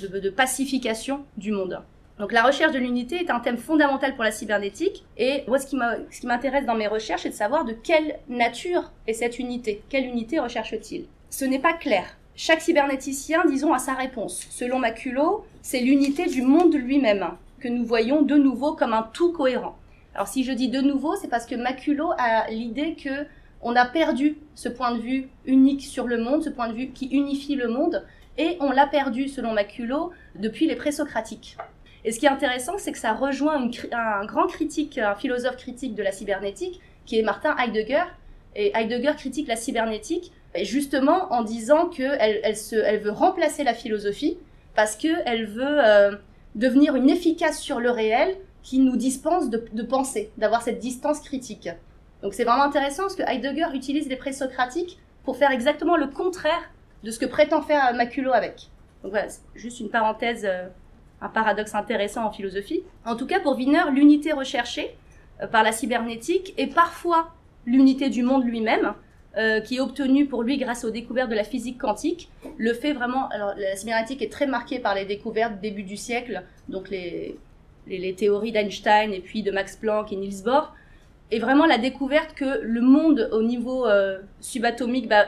de 0.02 0.30
pacification 0.30 1.26
du 1.36 1.52
monde. 1.52 1.82
Donc 2.20 2.34
la 2.34 2.44
recherche 2.44 2.74
de 2.74 2.80
l'unité 2.80 3.16
est 3.16 3.32
un 3.32 3.40
thème 3.40 3.58
fondamental 3.58 4.14
pour 4.14 4.26
la 4.26 4.32
cybernétique. 4.32 5.06
Et 5.18 5.44
moi, 5.48 5.58
ce 5.58 5.68
qui 5.68 6.28
m'intéresse 6.28 6.66
dans 6.66 6.76
mes 6.76 6.88
recherches, 6.88 7.22
c'est 7.22 7.30
de 7.30 7.34
savoir 7.34 7.64
de 7.64 7.72
quelle 7.72 8.20
nature 8.28 8.92
est 9.08 9.14
cette 9.14 9.40
unité. 9.40 9.82
Quelle 9.88 10.06
unité 10.06 10.38
recherche-t-il? 10.38 11.06
Ce 11.30 11.46
n'est 11.46 11.60
pas 11.60 11.72
clair. 11.72 12.18
Chaque 12.36 12.60
cybernéticien, 12.60 13.46
disons, 13.46 13.74
a 13.74 13.80
sa 13.80 13.94
réponse. 13.94 14.46
Selon 14.50 14.80
Maculo, 14.80 15.46
c'est 15.62 15.80
l'unité 15.80 16.26
du 16.26 16.42
monde 16.42 16.76
lui-même 16.76 17.26
que 17.62 17.70
nous 17.70 17.86
voyons 17.86 18.22
de 18.22 18.36
nouveau 18.36 18.74
comme 18.74 18.94
un 18.94 19.04
tout 19.14 19.32
cohérent. 19.32 19.78
Alors 20.14 20.28
si 20.28 20.44
je 20.44 20.52
dis 20.52 20.68
de 20.68 20.82
nouveau, 20.82 21.16
c'est 21.16 21.30
parce 21.30 21.46
que 21.46 21.56
Maculo 21.56 22.12
a 22.18 22.50
l'idée 22.50 22.96
que 22.96 23.26
on 23.62 23.76
a 23.76 23.86
perdu 23.86 24.38
ce 24.56 24.68
point 24.68 24.94
de 24.94 25.00
vue 25.00 25.30
unique 25.46 25.82
sur 25.82 26.08
le 26.08 26.18
monde, 26.18 26.44
ce 26.44 26.50
point 26.50 26.68
de 26.68 26.74
vue 26.74 26.90
qui 26.90 27.08
unifie 27.08 27.56
le 27.56 27.68
monde, 27.70 28.06
et 28.38 28.58
on 28.62 28.72
l'a 28.72 28.88
perdu, 28.88 29.28
selon 29.28 29.54
Maculo, 29.54 30.12
depuis 30.36 30.66
les 30.66 30.78
présocratiques. 30.78 31.58
Et 32.06 32.12
ce 32.12 32.20
qui 32.20 32.26
est 32.26 32.30
intéressant, 32.30 32.78
c'est 32.78 32.92
que 32.92 32.98
ça 32.98 33.14
rejoint 33.14 33.70
un 33.92 34.26
grand 34.26 34.48
critique, 34.48 34.98
un 34.98 35.16
philosophe 35.16 35.58
critique 35.58 35.96
de 35.96 36.04
la 36.04 36.12
cybernétique, 36.12 36.80
qui 37.06 37.20
est 37.20 37.24
Martin 37.24 37.56
Heidegger. 37.58 38.04
Et 38.56 38.72
Heidegger 38.76 39.14
critique 39.18 39.48
la 39.48 39.56
cybernétique 39.56 40.32
justement 40.64 41.32
en 41.32 41.44
disant 41.44 41.88
qu'elle 41.88 42.42
elle, 42.44 43.00
veut 43.00 43.12
remplacer 43.12 43.64
la 43.64 43.74
philosophie 43.74 44.38
parce 44.76 44.96
qu'elle 44.96 45.46
veut 45.46 45.86
euh, 45.86 46.16
devenir 46.56 46.96
une 46.96 47.10
efficace 47.10 47.60
sur 47.60 47.80
le 47.80 47.92
réel 47.92 48.36
qui 48.64 48.80
nous 48.80 48.96
dispense 48.96 49.50
de, 49.50 49.64
de 49.74 49.84
penser, 49.84 50.32
d'avoir 50.38 50.62
cette 50.62 50.80
distance 50.80 51.20
critique. 51.20 51.70
Donc 52.22 52.34
c'est 52.34 52.44
vraiment 52.44 52.64
intéressant 52.64 53.04
parce 53.04 53.16
que 53.16 53.24
Heidegger 53.24 53.68
utilise 53.74 54.08
les 54.08 54.16
présocratiques 54.16 55.00
pour 55.24 55.38
faire 55.38 55.52
exactement 55.52 55.96
le 55.96 56.08
contraire 56.08 56.72
de 57.04 57.12
ce 57.12 57.20
que 57.20 57.26
prétend 57.26 57.62
faire 57.62 57.94
Maculo 57.94 58.34
avec. 58.34 58.70
Donc 59.04 59.12
voilà, 59.12 59.28
juste 59.56 59.80
une 59.80 59.90
parenthèse, 59.90 60.46
euh, 60.46 60.68
un 61.22 61.30
paradoxe 61.30 61.76
intéressant 61.76 62.26
en 62.26 62.32
philosophie. 62.32 62.84
En 63.06 63.16
tout 63.16 63.26
cas, 63.26 63.40
pour 63.40 63.58
Wiener, 63.58 63.84
l'unité 63.92 64.32
recherchée 64.32 64.96
euh, 65.42 65.48
par 65.48 65.64
la 65.64 65.72
cybernétique 65.72 66.54
est 66.58 66.74
parfois 66.74 67.32
l'unité 67.66 68.10
du 68.10 68.24
monde 68.24 68.46
lui-même, 68.46 68.94
euh, 69.38 69.60
qui 69.62 69.78
est 69.78 69.80
obtenue 69.80 70.26
pour 70.26 70.44
lui 70.44 70.58
grâce 70.58 70.84
aux 70.86 70.90
découvertes 70.90 71.30
de 71.30 71.36
la 71.36 71.44
physique 71.44 71.78
quantique. 71.78 72.30
Le 72.58 72.74
fait 72.74 72.94
vraiment, 72.94 73.28
alors 73.30 73.54
la 73.58 73.76
cybernétique 73.76 74.22
est 74.22 74.32
très 74.32 74.48
marquée 74.48 74.80
par 74.80 74.96
les 74.96 75.06
découvertes 75.06 75.60
début 75.62 75.84
du 75.84 75.98
siècle, 75.98 76.44
donc 76.68 76.90
les, 76.90 77.38
les, 77.88 78.16
théories 78.16 78.52
d'Einstein 78.52 79.14
et 79.14 79.20
puis 79.20 79.44
de 79.44 79.52
Max 79.52 79.76
Planck 79.76 80.12
et 80.12 80.16
Niels 80.16 80.44
Bohr, 80.44 80.74
et 81.32 81.40
vraiment 81.40 81.66
la 81.66 81.78
découverte 81.78 82.34
que 82.34 82.62
le 82.64 82.82
monde 82.82 83.30
au 83.32 83.44
niveau 83.44 83.86
subatomique 84.42 85.08
bah, 85.08 85.28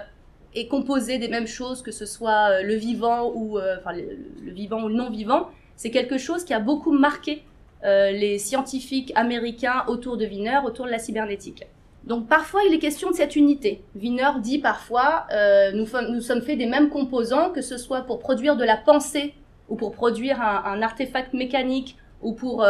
est 0.55 0.67
composé 0.67 1.17
des 1.17 1.27
mêmes 1.27 1.47
choses, 1.47 1.81
que 1.81 1.91
ce 1.91 2.05
soit 2.05 2.49
euh, 2.49 2.63
le 2.63 2.75
vivant 2.75 3.31
ou 3.33 3.57
euh, 3.57 3.77
enfin 3.79 3.93
le, 3.93 4.51
vivant 4.51 4.83
ou 4.83 4.87
le 4.89 4.95
non 4.95 5.09
vivant, 5.09 5.49
c'est 5.75 5.91
quelque 5.91 6.17
chose 6.17 6.43
qui 6.43 6.53
a 6.53 6.59
beaucoup 6.59 6.91
marqué 6.91 7.43
euh, 7.83 8.11
les 8.11 8.37
scientifiques 8.37 9.11
américains 9.15 9.83
autour 9.87 10.17
de 10.17 10.25
Wiener, 10.25 10.59
autour 10.65 10.85
de 10.85 10.91
la 10.91 10.99
cybernétique. 10.99 11.65
Donc 12.03 12.27
parfois 12.27 12.61
il 12.67 12.73
est 12.73 12.79
question 12.79 13.11
de 13.11 13.15
cette 13.15 13.35
unité. 13.35 13.81
Wiener 13.95 14.31
dit 14.41 14.59
parfois 14.59 15.27
nous, 15.73 15.85
nous, 16.09 16.21
sommes 16.21 16.41
faits 16.41 16.57
des 16.57 16.65
mêmes 16.65 16.89
composants, 16.89 17.51
que 17.51 17.61
ce 17.61 17.77
soit 17.77 18.01
pour 18.01 18.19
produire 18.19 18.57
de 18.57 18.63
la 18.63 18.75
pensée 18.75 19.35
ou 19.69 19.75
pour 19.75 19.91
produire 19.91 20.41
un, 20.41 20.81
artefact 20.81 21.33
mécanique 21.33 21.97
ou 22.23 22.33
pour, 22.33 22.65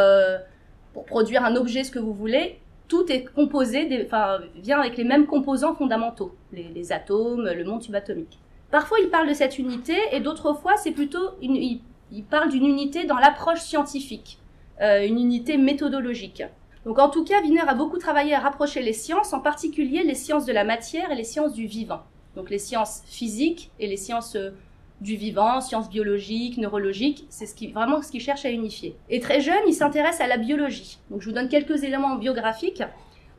pour 0.94 1.06
produire 1.06 1.46
un 1.46 1.56
objet, 1.56 1.86
ce 1.86 1.92
que 1.92 2.00
vous 2.00 2.14
voulez 2.14 2.60
tout 2.92 3.10
est 3.10 3.24
composé, 3.24 4.04
enfin, 4.06 4.42
vient 4.58 4.82
avec 4.82 4.98
les 4.98 5.06
mêmes 5.06 5.26
composants 5.26 5.74
fondamentaux, 5.74 6.36
les, 6.52 6.92
atomes, 6.92 7.50
le 7.50 7.64
monde 7.64 7.82
subatomique. 7.82 8.38
Parfois, 8.70 8.98
il 9.02 9.08
parle 9.08 9.30
de 9.30 9.34
cette 9.34 9.58
unité, 9.58 9.96
et 10.12 10.20
d'autres 10.20 10.54
fois, 10.54 10.76
c'est 10.76 10.92
plutôt, 10.92 11.30
une, 11.42 11.80
parle 12.20 12.50
d'une 12.50 12.66
unité 12.66 13.06
dans 13.06 13.18
l'approche 13.18 13.62
scientifique, 13.62 14.40
euh, 14.82 15.06
une 15.06 15.20
unité 15.20 15.58
méthodologique. 15.58 16.44
Donc, 16.86 17.00
en 17.00 17.10
tout 17.10 17.24
cas, 17.24 17.42
Wiener 17.42 17.62
a 17.62 17.74
beaucoup 17.74 17.98
travaillé 17.98 18.34
à 18.34 18.40
rapprocher 18.40 18.82
les 18.82 18.94
sciences, 18.94 19.34
en 19.34 19.40
particulier 19.40 20.04
les 20.04 20.16
sciences 20.16 20.46
de 20.46 20.52
la 20.54 20.64
matière 20.64 21.12
et 21.12 21.16
les 21.16 21.24
sciences 21.24 21.54
du 21.54 21.68
vivant. 21.68 22.02
Donc, 22.36 22.50
les 22.50 22.60
sciences 22.60 23.04
physiques 23.06 23.72
et 23.80 23.88
les 23.88 23.98
sciences 23.98 24.36
euh, 24.36 24.52
du 25.02 25.16
vivant, 25.16 25.62
sciences 25.62 25.90
biologiques, 25.90 26.58
neurologiques, 26.58 27.26
c'est 27.30 27.48
ce 27.48 27.56
qui, 27.56 27.68
vraiment 27.68 28.02
ce 28.02 28.12
qu'il 28.12 28.22
cherche 28.22 28.46
à 28.46 28.52
unifier. 28.52 28.96
Et 29.10 29.20
très 29.20 29.42
jeune, 29.42 29.64
il 29.68 29.74
s'intéresse 29.74 30.22
à 30.22 30.28
la 30.28 30.38
biologie. 30.38 31.00
Donc 31.10 31.22
je 31.22 31.30
vous 31.30 31.36
donne 31.36 31.50
quelques 31.50 31.84
éléments 31.84 32.16
biographiques. 32.16 32.84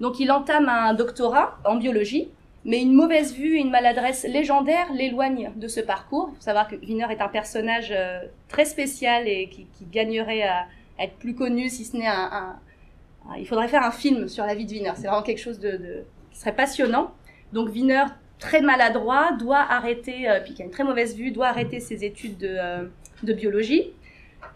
Donc 0.01 0.19
il 0.19 0.33
entame 0.33 0.69
un 0.69 0.95
doctorat 0.95 1.59
en 1.65 1.77
biologie, 1.77 2.29
mais 2.65 2.81
une 2.81 2.93
mauvaise 2.93 3.35
vue 3.35 3.57
et 3.57 3.61
une 3.61 3.71
maladresse 3.71 4.25
légendaire 4.25 4.93
l'éloignent 4.93 5.53
de 5.57 5.69
ce 5.69 5.81
parcours. 5.81 6.31
Il 6.33 6.37
faut 6.37 6.43
savoir 6.43 6.69
que 6.69 6.77
Wiener 6.77 7.07
est 7.11 7.21
un 7.21 7.29
personnage 7.29 7.93
euh, 7.95 8.21
très 8.49 8.65
spécial 8.65 9.27
et 9.27 9.49
qui, 9.49 9.67
gagnerait 9.91 10.43
à, 10.43 10.67
être 10.99 11.15
plus 11.15 11.35
connu 11.35 11.69
si 11.69 11.85
ce 11.85 11.97
n'est 11.97 12.07
un, 12.07 12.57
Il 13.37 13.47
faudrait 13.47 13.69
faire 13.69 13.83
un 13.83 13.91
film 13.91 14.29
sur 14.29 14.47
la 14.47 14.55
vie 14.55 14.65
de 14.65 14.71
Wiener. 14.71 14.93
C'est 14.95 15.09
vraiment 15.09 15.23
quelque 15.23 15.41
chose 15.41 15.59
de, 15.59 15.73
de, 15.73 16.05
qui 16.31 16.39
serait 16.39 16.55
passionnant. 16.55 17.13
Donc 17.53 17.69
Wiener 17.71 18.05
très 18.39 18.61
maladroit, 18.61 19.33
doit 19.39 19.61
arrêter, 19.61 20.29
euh, 20.29 20.41
puis 20.41 20.55
qui 20.55 20.63
a 20.63 20.65
une 20.65 20.71
très 20.71 20.85
mauvaise 20.85 21.17
vue, 21.17 21.31
doit 21.31 21.47
arrêter 21.47 21.81
ses 21.81 22.05
études 22.05 22.39
de, 22.39 22.49
euh, 22.49 22.85
de 23.23 23.33
biologie. 23.33 23.91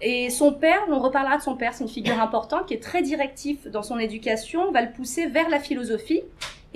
Et 0.00 0.28
son 0.30 0.52
père, 0.52 0.80
on 0.88 0.98
reparlera 0.98 1.38
de 1.38 1.42
son 1.42 1.56
père, 1.56 1.72
c'est 1.72 1.84
une 1.84 1.90
figure 1.90 2.20
importante 2.20 2.66
qui 2.66 2.74
est 2.74 2.82
très 2.82 3.02
directif 3.02 3.66
dans 3.68 3.82
son 3.82 3.98
éducation, 3.98 4.72
va 4.72 4.82
le 4.82 4.92
pousser 4.92 5.26
vers 5.26 5.48
la 5.48 5.60
philosophie 5.60 6.22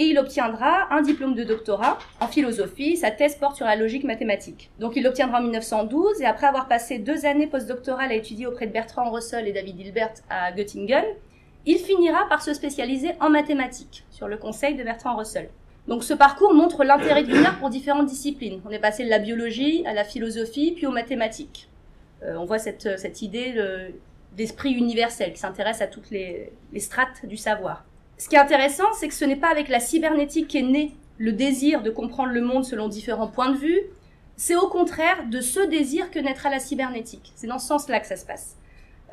et 0.00 0.04
il 0.04 0.18
obtiendra 0.18 0.92
un 0.94 1.02
diplôme 1.02 1.34
de 1.34 1.44
doctorat 1.44 1.98
en 2.20 2.26
philosophie. 2.26 2.96
Sa 2.96 3.10
thèse 3.10 3.36
porte 3.36 3.56
sur 3.56 3.66
la 3.66 3.76
logique 3.76 4.04
mathématique. 4.04 4.70
Donc 4.78 4.96
il 4.96 5.02
l'obtiendra 5.02 5.40
en 5.40 5.42
1912 5.42 6.22
et 6.22 6.24
après 6.24 6.46
avoir 6.46 6.68
passé 6.68 6.98
deux 6.98 7.26
années 7.26 7.46
postdoctorales 7.46 8.10
à 8.10 8.14
étudier 8.14 8.46
auprès 8.46 8.66
de 8.66 8.72
Bertrand 8.72 9.10
Russell 9.10 9.46
et 9.46 9.52
David 9.52 9.78
Hilbert 9.78 10.14
à 10.30 10.52
Göttingen, 10.52 11.04
il 11.66 11.76
finira 11.76 12.26
par 12.30 12.40
se 12.40 12.54
spécialiser 12.54 13.10
en 13.20 13.28
mathématiques 13.28 14.06
sur 14.10 14.26
le 14.26 14.38
conseil 14.38 14.74
de 14.74 14.82
Bertrand 14.82 15.16
Russell. 15.16 15.50
Donc 15.86 16.02
ce 16.02 16.14
parcours 16.14 16.54
montre 16.54 16.82
l'intérêt 16.82 17.22
de 17.22 17.30
Wiener 17.30 17.50
pour 17.58 17.68
différentes 17.68 18.06
disciplines. 18.06 18.62
On 18.64 18.70
est 18.70 18.78
passé 18.78 19.04
de 19.04 19.10
la 19.10 19.18
biologie 19.18 19.84
à 19.86 19.92
la 19.92 20.04
philosophie, 20.04 20.72
puis 20.74 20.86
aux 20.86 20.92
mathématiques. 20.92 21.68
Euh, 22.22 22.36
on 22.38 22.46
voit 22.46 22.58
cette, 22.58 22.98
cette 22.98 23.20
idée 23.20 23.54
d'esprit 24.34 24.72
universel 24.72 25.34
qui 25.34 25.40
s'intéresse 25.40 25.82
à 25.82 25.86
toutes 25.86 26.10
les, 26.10 26.54
les 26.72 26.80
strates 26.80 27.26
du 27.26 27.36
savoir. 27.36 27.84
Ce 28.20 28.28
qui 28.28 28.36
est 28.36 28.38
intéressant, 28.38 28.84
c'est 28.92 29.08
que 29.08 29.14
ce 29.14 29.24
n'est 29.24 29.34
pas 29.34 29.48
avec 29.48 29.70
la 29.70 29.80
cybernétique 29.80 30.48
qu'est 30.48 30.60
né 30.60 30.94
le 31.16 31.32
désir 31.32 31.80
de 31.80 31.88
comprendre 31.88 32.34
le 32.34 32.42
monde 32.42 32.66
selon 32.66 32.86
différents 32.86 33.28
points 33.28 33.48
de 33.48 33.56
vue, 33.56 33.80
c'est 34.36 34.56
au 34.56 34.68
contraire 34.68 35.24
de 35.30 35.40
ce 35.40 35.60
désir 35.60 36.10
que 36.10 36.18
naîtra 36.18 36.50
la 36.50 36.58
cybernétique. 36.58 37.32
C'est 37.34 37.46
dans 37.46 37.58
ce 37.58 37.66
sens-là 37.68 37.98
que 37.98 38.06
ça 38.06 38.16
se 38.16 38.26
passe. 38.26 38.58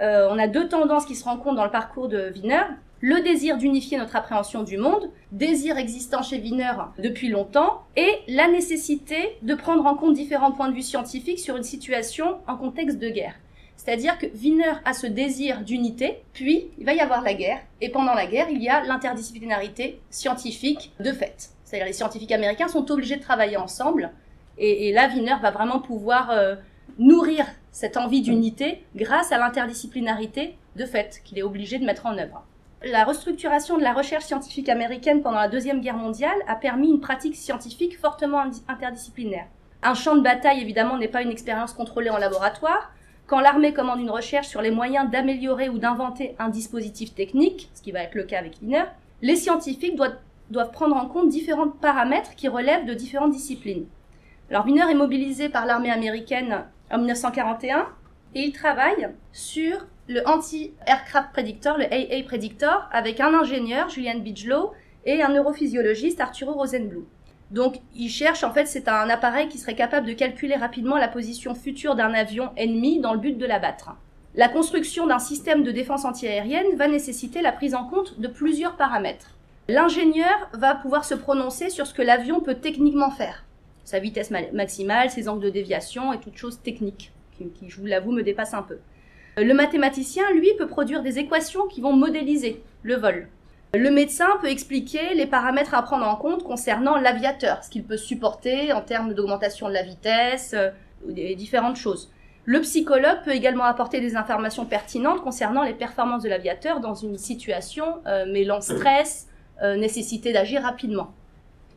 Euh, 0.01 0.27
on 0.29 0.37
a 0.37 0.49
deux 0.49 0.67
tendances 0.67 1.05
qui 1.05 1.15
se 1.15 1.23
rencontrent 1.23 1.55
dans 1.55 1.63
le 1.63 1.71
parcours 1.71 2.09
de 2.09 2.33
Wiener 2.35 2.63
le 2.99 3.21
désir 3.21 3.57
d'unifier 3.57 3.97
notre 3.97 4.17
appréhension 4.17 4.63
du 4.63 4.75
monde, 4.75 5.09
désir 5.31 5.77
existant 5.77 6.21
chez 6.21 6.39
Wiener 6.39 6.73
depuis 6.99 7.29
longtemps, 7.29 7.83
et 7.95 8.11
la 8.27 8.49
nécessité 8.49 9.37
de 9.41 9.55
prendre 9.55 9.85
en 9.85 9.95
compte 9.95 10.15
différents 10.15 10.51
points 10.51 10.67
de 10.67 10.75
vue 10.75 10.81
scientifiques 10.81 11.39
sur 11.39 11.55
une 11.55 11.63
situation 11.63 12.39
en 12.45 12.57
contexte 12.57 12.99
de 12.99 13.09
guerre. 13.09 13.35
C'est-à-dire 13.77 14.17
que 14.17 14.25
Wiener 14.25 14.73
a 14.83 14.93
ce 14.93 15.07
désir 15.07 15.61
d'unité, 15.61 16.23
puis 16.33 16.67
il 16.77 16.85
va 16.85 16.93
y 16.93 16.99
avoir 16.99 17.21
la 17.21 17.33
guerre, 17.33 17.61
et 17.79 17.89
pendant 17.89 18.13
la 18.13 18.25
guerre, 18.25 18.49
il 18.49 18.61
y 18.61 18.67
a 18.67 18.83
l'interdisciplinarité 18.83 20.01
scientifique 20.09 20.91
de 20.99 21.11
fait. 21.11 21.51
C'est-à-dire 21.63 21.87
les 21.87 21.93
scientifiques 21.93 22.31
américains 22.31 22.67
sont 22.67 22.91
obligés 22.91 23.15
de 23.15 23.21
travailler 23.21 23.57
ensemble, 23.57 24.11
et, 24.59 24.91
là, 24.91 25.07
Wiener 25.07 25.35
va 25.41 25.51
vraiment 25.51 25.79
pouvoir 25.79 26.31
euh, 26.31 26.55
nourrir 26.97 27.45
cette 27.71 27.95
envie 27.95 28.21
d'unité 28.21 28.83
grâce 28.95 29.31
à 29.31 29.37
l'interdisciplinarité 29.37 30.57
de 30.75 30.85
fait 30.85 31.21
qu'il 31.23 31.37
est 31.37 31.43
obligé 31.43 31.77
de 31.77 31.85
mettre 31.85 32.07
en 32.07 32.17
œuvre. 32.17 32.43
La 32.83 33.03
restructuration 33.03 33.77
de 33.77 33.83
la 33.83 33.93
recherche 33.93 34.25
scientifique 34.25 34.69
américaine 34.69 35.21
pendant 35.21 35.39
la 35.39 35.47
Deuxième 35.47 35.81
Guerre 35.81 35.97
mondiale 35.97 36.37
a 36.47 36.55
permis 36.55 36.89
une 36.89 36.99
pratique 36.99 37.35
scientifique 37.35 37.99
fortement 37.99 38.43
interdisciplinaire. 38.67 39.47
Un 39.83 39.93
champ 39.93 40.15
de 40.15 40.21
bataille, 40.21 40.61
évidemment, 40.61 40.97
n'est 40.97 41.07
pas 41.07 41.21
une 41.21 41.31
expérience 41.31 41.73
contrôlée 41.73 42.09
en 42.09 42.17
laboratoire. 42.17 42.91
Quand 43.27 43.41
l'armée 43.41 43.73
commande 43.73 43.99
une 43.99 44.09
recherche 44.09 44.47
sur 44.47 44.61
les 44.61 44.71
moyens 44.71 45.11
d'améliorer 45.11 45.67
ou 45.67 45.77
d'inventer 45.77 46.37
un 46.39 46.47
dispositif 46.47 47.13
technique, 47.13 47.69
ce 47.73 47.81
qui 47.81 47.91
va 47.91 47.99
être 48.03 48.15
le 48.15 48.23
cas 48.23 48.39
avec 48.39 48.55
Wiener, 48.61 48.85
les 49.21 49.35
scientifiques 49.35 49.97
doivent, 49.97 50.15
doivent 50.49 50.71
prendre 50.71 50.95
en 50.95 51.07
compte 51.07 51.27
différents 51.27 51.67
paramètres 51.67 52.35
qui 52.35 52.47
relèvent 52.47 52.85
de 52.85 52.93
différentes 52.93 53.33
disciplines. 53.33 53.85
Alors 54.49 54.65
Wiener 54.65 54.89
est 54.89 54.95
mobilisé 54.95 55.49
par 55.49 55.65
l'armée 55.65 55.91
américaine 55.91 56.63
en 56.89 56.99
1941 56.99 57.89
et 58.33 58.43
il 58.43 58.53
travaille 58.53 59.09
sur 59.33 59.85
le 60.07 60.25
Anti-Aircraft 60.25 61.33
Predictor, 61.33 61.77
le 61.77 61.93
AA 61.93 62.23
Predictor, 62.23 62.87
avec 62.93 63.19
un 63.19 63.33
ingénieur, 63.33 63.89
Julian 63.89 64.19
Bigelow, 64.19 64.71
et 65.05 65.21
un 65.21 65.29
neurophysiologiste, 65.29 66.21
Arturo 66.21 66.53
Rosenblum. 66.53 67.05
Donc, 67.51 67.79
il 67.95 68.09
cherche, 68.09 68.43
en 68.43 68.51
fait, 68.51 68.65
c'est 68.65 68.89
un 68.89 69.09
appareil 69.09 69.47
qui 69.47 69.57
serait 69.57 69.75
capable 69.75 70.07
de 70.07 70.13
calculer 70.13 70.55
rapidement 70.55 70.97
la 70.97 71.07
position 71.07 71.55
future 71.55 71.95
d'un 71.95 72.13
avion 72.13 72.49
ennemi 72.57 72.99
dans 72.99 73.13
le 73.13 73.19
but 73.19 73.37
de 73.37 73.45
l'abattre. 73.45 73.91
La 74.35 74.49
construction 74.49 75.07
d'un 75.07 75.19
système 75.19 75.63
de 75.63 75.71
défense 75.71 76.05
antiaérienne 76.05 76.75
va 76.75 76.87
nécessiter 76.87 77.41
la 77.41 77.53
prise 77.53 77.73
en 77.73 77.85
compte 77.85 78.19
de 78.19 78.27
plusieurs 78.27 78.75
paramètres. 78.75 79.35
L'ingénieur 79.69 80.49
va 80.53 80.75
pouvoir 80.75 81.05
se 81.05 81.15
prononcer 81.15 81.69
sur 81.69 81.87
ce 81.87 81.93
que 81.93 82.01
l'avion 82.01 82.41
peut 82.41 82.55
techniquement 82.55 83.11
faire. 83.11 83.45
Sa 83.85 83.99
vitesse 83.99 84.31
maximale, 84.53 85.09
ses 85.09 85.29
angles 85.29 85.43
de 85.43 85.49
déviation 85.49 86.11
et 86.11 86.19
toutes 86.19 86.37
choses 86.37 86.61
techniques, 86.61 87.11
qui, 87.37 87.49
qui 87.49 87.69
je 87.69 87.79
vous 87.79 87.85
l'avoue, 87.85 88.11
me 88.11 88.23
dépassent 88.23 88.53
un 88.53 88.61
peu. 88.61 88.79
Le 89.37 89.53
mathématicien, 89.53 90.29
lui, 90.33 90.49
peut 90.57 90.67
produire 90.67 91.01
des 91.01 91.19
équations 91.19 91.67
qui 91.67 91.79
vont 91.79 91.93
modéliser 91.93 92.61
le 92.83 92.95
vol. 92.95 93.29
Le 93.73 93.91
médecin 93.91 94.27
peut 94.39 94.49
expliquer 94.49 95.13
les 95.13 95.25
paramètres 95.25 95.73
à 95.73 95.83
prendre 95.83 96.07
en 96.07 96.15
compte 96.15 96.43
concernant 96.43 96.97
l'aviateur, 96.97 97.63
ce 97.65 97.69
qu'il 97.69 97.83
peut 97.83 97.97
supporter 97.97 98.71
en 98.71 98.81
termes 98.81 99.13
d'augmentation 99.13 99.67
de 99.67 99.73
la 99.73 99.83
vitesse, 99.83 100.53
euh, 100.53 100.69
et 101.15 101.35
différentes 101.35 101.75
choses. 101.75 102.09
Le 102.45 102.61
psychologue 102.61 103.19
peut 103.25 103.33
également 103.35 103.65
apporter 103.65 103.99
des 103.99 104.15
informations 104.15 104.65
pertinentes 104.65 105.21
concernant 105.21 105.63
les 105.63 105.73
performances 105.73 106.23
de 106.23 106.29
l'aviateur 106.29 106.79
dans 106.79 106.95
une 106.95 107.17
situation 107.17 107.97
euh, 108.07 108.25
mêlant 108.25 108.61
stress, 108.61 109.27
euh, 109.61 109.75
nécessité 109.75 110.31
d'agir 110.31 110.61
rapidement. 110.61 111.11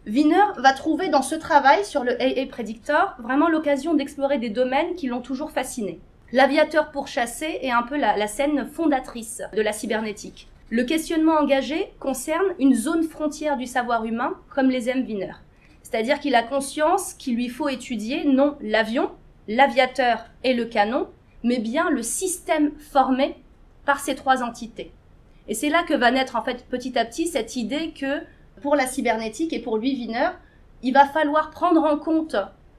Wiener 0.07 0.45
va 0.59 0.73
trouver 0.73 1.09
dans 1.09 1.23
ce 1.23 1.35
travail 1.35 1.85
sur 1.85 2.05
le 2.05 2.13
AA 2.23 2.47
Predictor 2.47 3.17
vraiment 3.19 3.49
l'occasion 3.49 3.95
d'explorer 3.95 4.39
des 4.39 4.49
domaines 4.49 4.95
qui 4.95 5.09
l'ont 5.09 5.21
toujours 5.21 5.51
fasciné. 5.51 5.99
L'aviateur 6.33 6.93
pourchassé 6.93 7.59
est 7.63 7.73
un 7.73 7.83
peu 7.83 7.99
la, 7.99 8.17
la 8.17 8.29
scène 8.29 8.69
fondatrice 8.69 9.43
de 9.53 9.61
la 9.61 9.73
cybernétique. 9.73 10.47
Le 10.73 10.85
questionnement 10.85 11.35
engagé 11.35 11.93
concerne 11.99 12.55
une 12.61 12.75
zone 12.75 13.03
frontière 13.03 13.57
du 13.57 13.67
savoir 13.67 14.05
humain, 14.05 14.37
comme 14.55 14.71
les 14.71 14.89
aime 14.89 15.05
Wiener. 15.05 15.33
C'est-à-dire 15.83 16.21
qu'il 16.21 16.37
a 16.37 16.45
conscience 16.45 17.13
qu'il 17.15 17.35
lui 17.35 17.49
faut 17.49 17.69
étudier 17.69 18.25
non 18.25 18.57
l'avion, 18.61 19.11
l'aviateur 19.49 20.27
et 20.45 20.55
le 20.55 20.67
canon, 20.67 21.09
mais 21.43 21.59
bien 21.59 21.91
le 21.91 22.05
système 22.05 22.71
formé 22.79 23.35
par 23.85 23.99
ces 23.99 24.15
trois 24.15 24.45
entités. 24.45 24.93
Et 25.49 25.55
c'est 25.55 25.71
là 25.71 25.83
que 25.83 25.95
va 25.95 26.13
naître 26.13 26.37
en 26.37 26.45
fait 26.45 26.65
petit 26.69 26.97
à 26.97 27.05
petit 27.05 27.27
cette 27.27 27.57
idée 27.57 27.91
que 27.91 28.21
pour 28.63 28.77
la 28.77 28.87
cybernétique 28.87 29.53
et 29.53 29.61
pour 29.61 29.77
lui 29.77 29.93
Wiener, 29.97 30.29
il 30.85 30.95
va 30.95 31.05
falloir 31.05 31.51
prendre 31.51 31.83
en 31.83 31.99
compte 31.99 32.37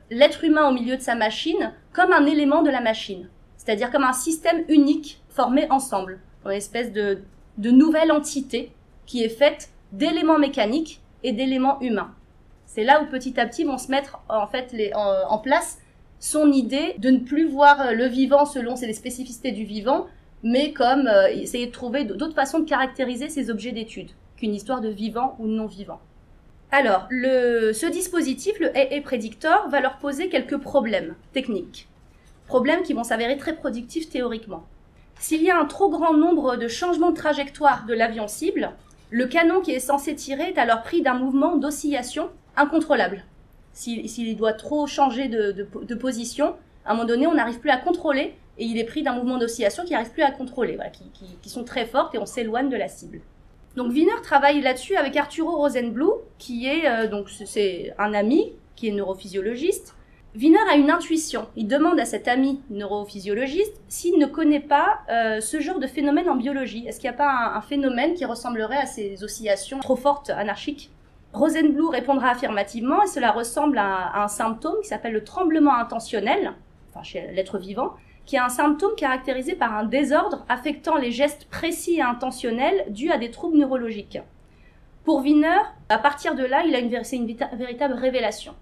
l'être 0.10 0.45
humain 0.45 0.69
au 0.69 0.74
milieu 0.74 0.95
de 0.95 1.01
sa 1.01 1.15
machine 1.15 1.74
comme 1.91 2.13
un 2.13 2.25
élément 2.25 2.62
de 2.62 2.69
la 2.69 2.79
machine, 2.79 3.27
c'est-à-dire 3.57 3.91
comme 3.91 4.05
un 4.05 4.13
système 4.13 4.63
unique 4.69 5.21
formé 5.27 5.67
ensemble, 5.69 6.21
une 6.45 6.51
espèce 6.51 6.93
de, 6.93 7.21
de 7.58 7.72
nouvelle 7.72 8.12
entité 8.12 8.72
qui 9.05 9.24
est 9.24 9.29
faite 9.29 9.70
d'éléments 9.91 10.39
mécaniques 10.39 11.01
et 11.24 11.34
d'éléments 11.34 11.79
humains. 11.81 12.13
C'est 12.65 12.84
là 12.84 13.01
où 13.03 13.08
petit 13.08 13.39
à 13.39 13.46
petit 13.46 13.63
vont 13.63 13.77
se 13.77 13.91
mettre 13.91 14.22
en 14.29 14.48
fait 14.48 14.74
en, 14.96 15.38
place 15.39 15.79
son 16.20 16.51
idée 16.51 16.96
de 17.00 17.10
ne 17.10 17.20
plus 17.20 17.48
voir 17.48 17.93
le 17.93 18.05
vivant 18.05 18.46
selon 18.46 18.75
ses 18.75 18.93
spécificités 18.93 19.51
du 19.51 19.65
vivant, 19.65 20.08
mais 20.43 20.72
comme 20.72 21.08
euh, 21.08 21.27
essayer 21.27 21.67
de 21.67 21.72
trouver 21.72 22.05
d'autres 22.05 22.34
façons 22.34 22.60
de 22.60 22.70
caractériser 22.70 23.27
ces 23.27 23.50
objets 23.50 23.72
d'étude 23.74 24.12
qu'une 24.38 24.55
histoire 24.55 24.81
de 24.81 24.89
vivant 24.89 25.36
ou 25.39 25.48
non 25.48 25.65
vivant. 25.65 26.00
Alors, 26.72 27.08
ce 27.10 27.91
dispositif, 27.91 28.58
le 28.60 28.75
AA 28.77 29.01
Predictor, 29.01 29.67
va 29.70 29.81
leur 29.81 29.98
poser 29.98 30.29
quelques 30.29 30.58
problèmes 30.58 31.15
techniques. 31.34 31.89
Problèmes 32.48 32.84
qui 32.84 32.93
vont 32.93 33.03
s'avérer 33.03 33.36
très 33.36 33.55
productifs 33.55 34.10
théoriquement. 34.10 34.65
S'il 35.21 35.43
y 35.43 35.51
a 35.51 35.59
un 35.59 35.65
trop 35.65 35.87
grand 35.91 36.15
nombre 36.15 36.57
de 36.57 36.67
changements 36.67 37.11
de 37.11 37.15
trajectoire 37.15 37.85
de 37.85 37.93
l'avion 37.93 38.27
cible, 38.27 38.71
le 39.11 39.27
canon 39.27 39.61
qui 39.61 39.71
est 39.71 39.79
censé 39.79 40.15
tirer 40.15 40.49
est 40.49 40.57
alors 40.57 40.81
pris 40.81 41.03
d'un 41.03 41.13
mouvement 41.13 41.57
d'oscillation 41.57 42.31
incontrôlable. 42.57 43.23
S'il 43.71 44.35
doit 44.35 44.53
trop 44.53 44.87
changer 44.87 45.27
de, 45.27 45.51
de, 45.51 45.95
position, 45.95 46.55
à 46.85 46.91
un 46.91 46.93
moment 46.95 47.05
donné, 47.05 47.27
on 47.27 47.35
n'arrive 47.35 47.59
plus 47.59 47.69
à 47.69 47.77
contrôler 47.77 48.33
et 48.57 48.65
il 48.65 48.79
est 48.79 48.83
pris 48.83 49.03
d'un 49.03 49.13
mouvement 49.13 49.37
d'oscillation 49.37 49.85
qui 49.85 49.93
n'arrive 49.93 50.09
plus 50.09 50.23
à 50.23 50.31
contrôler, 50.31 50.75
qui, 50.91 51.03
qui, 51.39 51.49
sont 51.49 51.63
très 51.63 51.85
fortes 51.85 52.15
et 52.15 52.17
on 52.17 52.25
s'éloigne 52.25 52.69
de 52.69 52.77
la 52.77 52.87
cible. 52.87 53.21
Donc 53.75 53.91
Wiener 53.91 54.19
travaille 54.23 54.59
là-dessus 54.59 54.95
avec 54.95 55.15
Arturo 55.15 55.55
Rosenblum, 55.55 56.13
qui 56.39 56.65
est 56.65 56.89
euh, 56.89 57.07
donc 57.07 57.29
c'est 57.29 57.93
un 57.99 58.15
ami 58.15 58.53
qui 58.75 58.87
est 58.87 58.91
neurophysiologiste. 58.91 59.93
Wiener 60.33 60.59
a 60.71 60.75
une 60.75 60.89
intuition. 60.89 61.50
Il 61.57 61.67
demande 61.67 62.00
à 62.00 62.05
cet 62.05 62.29
ami 62.29 62.61
neurophysiologiste 62.69 63.81
s'il 63.89 64.17
ne 64.17 64.25
connaît 64.25 64.61
pas 64.61 65.00
euh, 65.09 65.41
ce 65.41 65.59
genre 65.59 65.79
de 65.79 65.88
phénomène 65.88 66.29
en 66.29 66.35
biologie. 66.35 66.88
Est-ce 66.88 67.01
qu'il 67.01 67.09
n'y 67.09 67.15
a 67.15 67.17
pas 67.17 67.51
un, 67.53 67.61
phénomène 67.61 68.13
qui 68.13 68.23
ressemblerait 68.23 68.77
à 68.77 68.85
ces 68.85 69.25
oscillations 69.25 69.79
trop 69.79 69.97
fortes, 69.97 70.29
anarchiques? 70.29 70.89
Rosenblum 71.33 71.89
répondra 71.89 72.29
affirmativement 72.29 73.03
et 73.03 73.07
cela 73.07 73.31
ressemble 73.31 73.77
à, 73.77 74.23
un 74.23 74.29
symptôme 74.29 74.75
qui 74.81 74.88
s'appelle 74.88 75.13
le 75.13 75.23
tremblement 75.25 75.75
intentionnel, 75.75 76.53
enfin 76.89 77.03
chez 77.03 77.27
l'être 77.33 77.57
vivant, 77.57 77.93
qui 78.25 78.38
est 78.38 78.39
un 78.39 78.50
symptôme 78.50 78.95
caractérisé 78.95 79.55
par 79.55 79.73
un 79.73 79.83
désordre 79.83 80.45
affectant 80.47 80.95
les 80.95 81.11
gestes 81.11 81.45
précis 81.45 81.95
et 81.97 82.01
intentionnels 82.01 82.85
dus 82.89 83.11
à 83.11 83.17
des 83.17 83.31
troubles 83.31 83.57
neurologiques. 83.57 84.19
Pour 85.03 85.19
Wiener, 85.19 85.59
à 85.89 85.97
partir 85.97 86.35
de 86.35 86.43
là, 86.45 86.63
il 86.65 86.75
a 86.95 87.03
c'est 87.03 87.17
une 87.17 87.35
véritable 87.57 87.95
révélation. 87.95 88.53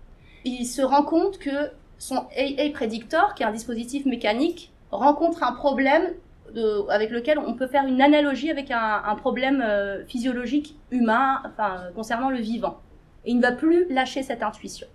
Il 0.46 0.66
se 0.66 0.82
rend 0.82 1.04
compte 1.04 1.40
que 1.40 1.72
son 1.98 2.26
AA 2.38 2.70
Predictor, 2.74 3.34
qui 3.36 3.44
est 3.44 3.46
un 3.46 3.52
dispositif 3.52 4.06
mécanique, 4.06 4.72
rencontre 4.92 5.44
un 5.44 5.52
problème 5.52 6.14
de, 6.54 6.90
avec 6.90 7.12
lequel 7.12 7.38
on 7.38 7.54
peut 7.54 7.68
faire 7.68 7.86
une 7.86 8.02
analogie 8.02 8.50
avec 8.50 8.72
un, 8.72 9.16
problème 9.16 9.62
euh, 9.62 10.06
physiologique 10.06 10.76
humain, 10.92 11.42
enfin, 11.46 11.84
concernant 11.96 12.30
le 12.30 12.40
vivant. 12.40 12.80
Et 13.26 13.32
il 13.32 13.38
ne 13.38 13.42
va 13.42 13.52
plus 13.52 13.86
lâcher 13.90 14.24
cette 14.24 14.44
intuition. 14.44 14.88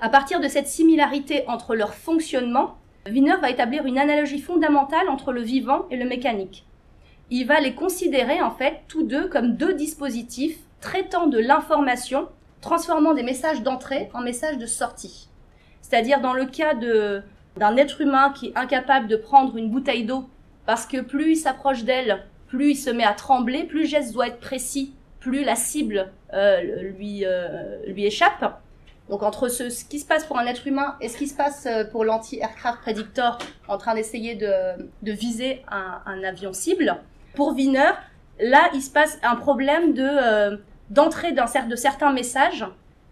À 0.00 0.08
partir 0.08 0.40
de 0.40 0.48
cette 0.48 0.68
similarité 0.68 1.44
entre 1.48 1.74
leur 1.74 1.94
fonctionnement, 1.94 2.78
Wiener 3.06 3.36
va 3.40 3.50
établir 3.50 3.84
une 3.84 3.98
analogie 3.98 4.40
fondamentale 4.40 5.08
entre 5.08 5.32
le 5.32 5.42
vivant 5.42 5.86
et 5.90 5.96
le 5.96 6.04
mécanique. 6.04 6.66
Il 7.30 7.46
va 7.46 7.60
les 7.60 7.74
considérer 7.74 8.40
en 8.40 8.50
fait 8.50 8.82
tous 8.88 9.02
deux 9.02 9.28
comme 9.28 9.56
deux 9.56 9.74
dispositifs 9.74 10.58
traitant 10.80 11.26
de 11.26 11.38
l'information, 11.38 12.28
transformant 12.60 13.14
des 13.14 13.22
messages 13.22 13.62
d'entrée 13.62 14.10
en 14.14 14.20
messages 14.20 14.58
de 14.58 14.66
sortie. 14.66 15.28
C'est-à-dire 15.80 16.20
dans 16.20 16.34
le 16.34 16.46
cas 16.46 16.74
d'un 16.74 17.76
être 17.76 18.00
humain 18.00 18.32
qui 18.34 18.48
est 18.48 18.58
incapable 18.58 19.08
de 19.08 19.16
prendre 19.16 19.56
une 19.56 19.70
bouteille 19.70 20.04
d'eau 20.04 20.28
parce 20.66 20.86
que 20.86 21.00
plus 21.00 21.32
il 21.32 21.36
s'approche 21.36 21.84
d'elle, 21.84 22.24
plus 22.46 22.72
il 22.72 22.76
se 22.76 22.90
met 22.90 23.04
à 23.04 23.14
trembler, 23.14 23.64
plus 23.64 23.82
le 23.82 23.86
geste 23.86 24.12
doit 24.12 24.28
être 24.28 24.40
précis, 24.40 24.94
plus 25.20 25.44
la 25.44 25.56
cible 25.56 26.10
euh, 26.34 26.60
lui, 26.82 27.24
euh, 27.24 27.78
lui 27.86 28.04
échappe. 28.04 28.60
Donc 29.08 29.22
entre 29.22 29.48
ce, 29.48 29.84
qui 29.86 29.98
se 29.98 30.06
passe 30.06 30.26
pour 30.26 30.38
un 30.38 30.44
être 30.44 30.66
humain 30.66 30.96
et 31.00 31.08
ce 31.08 31.16
qui 31.16 31.26
se 31.26 31.34
passe 31.34 31.64
euh, 31.64 31.84
pour 31.84 32.04
l'anti-aircraft 32.04 32.82
predictor 32.82 33.38
en 33.66 33.78
train 33.78 33.94
d'essayer 33.94 34.34
de, 34.34 34.52
de, 35.02 35.12
viser 35.12 35.62
un, 35.70 36.02
un, 36.04 36.22
avion 36.22 36.52
cible, 36.52 36.98
pour 37.34 37.54
Wiener, 37.54 37.92
là 38.38 38.68
il 38.74 38.82
se 38.82 38.90
passe 38.90 39.18
un 39.22 39.36
problème 39.36 39.94
de 39.94 40.58
d'entrée 40.90 41.32
d'un 41.32 41.46
de 41.68 41.76
certains 41.76 42.12
messages 42.12 42.64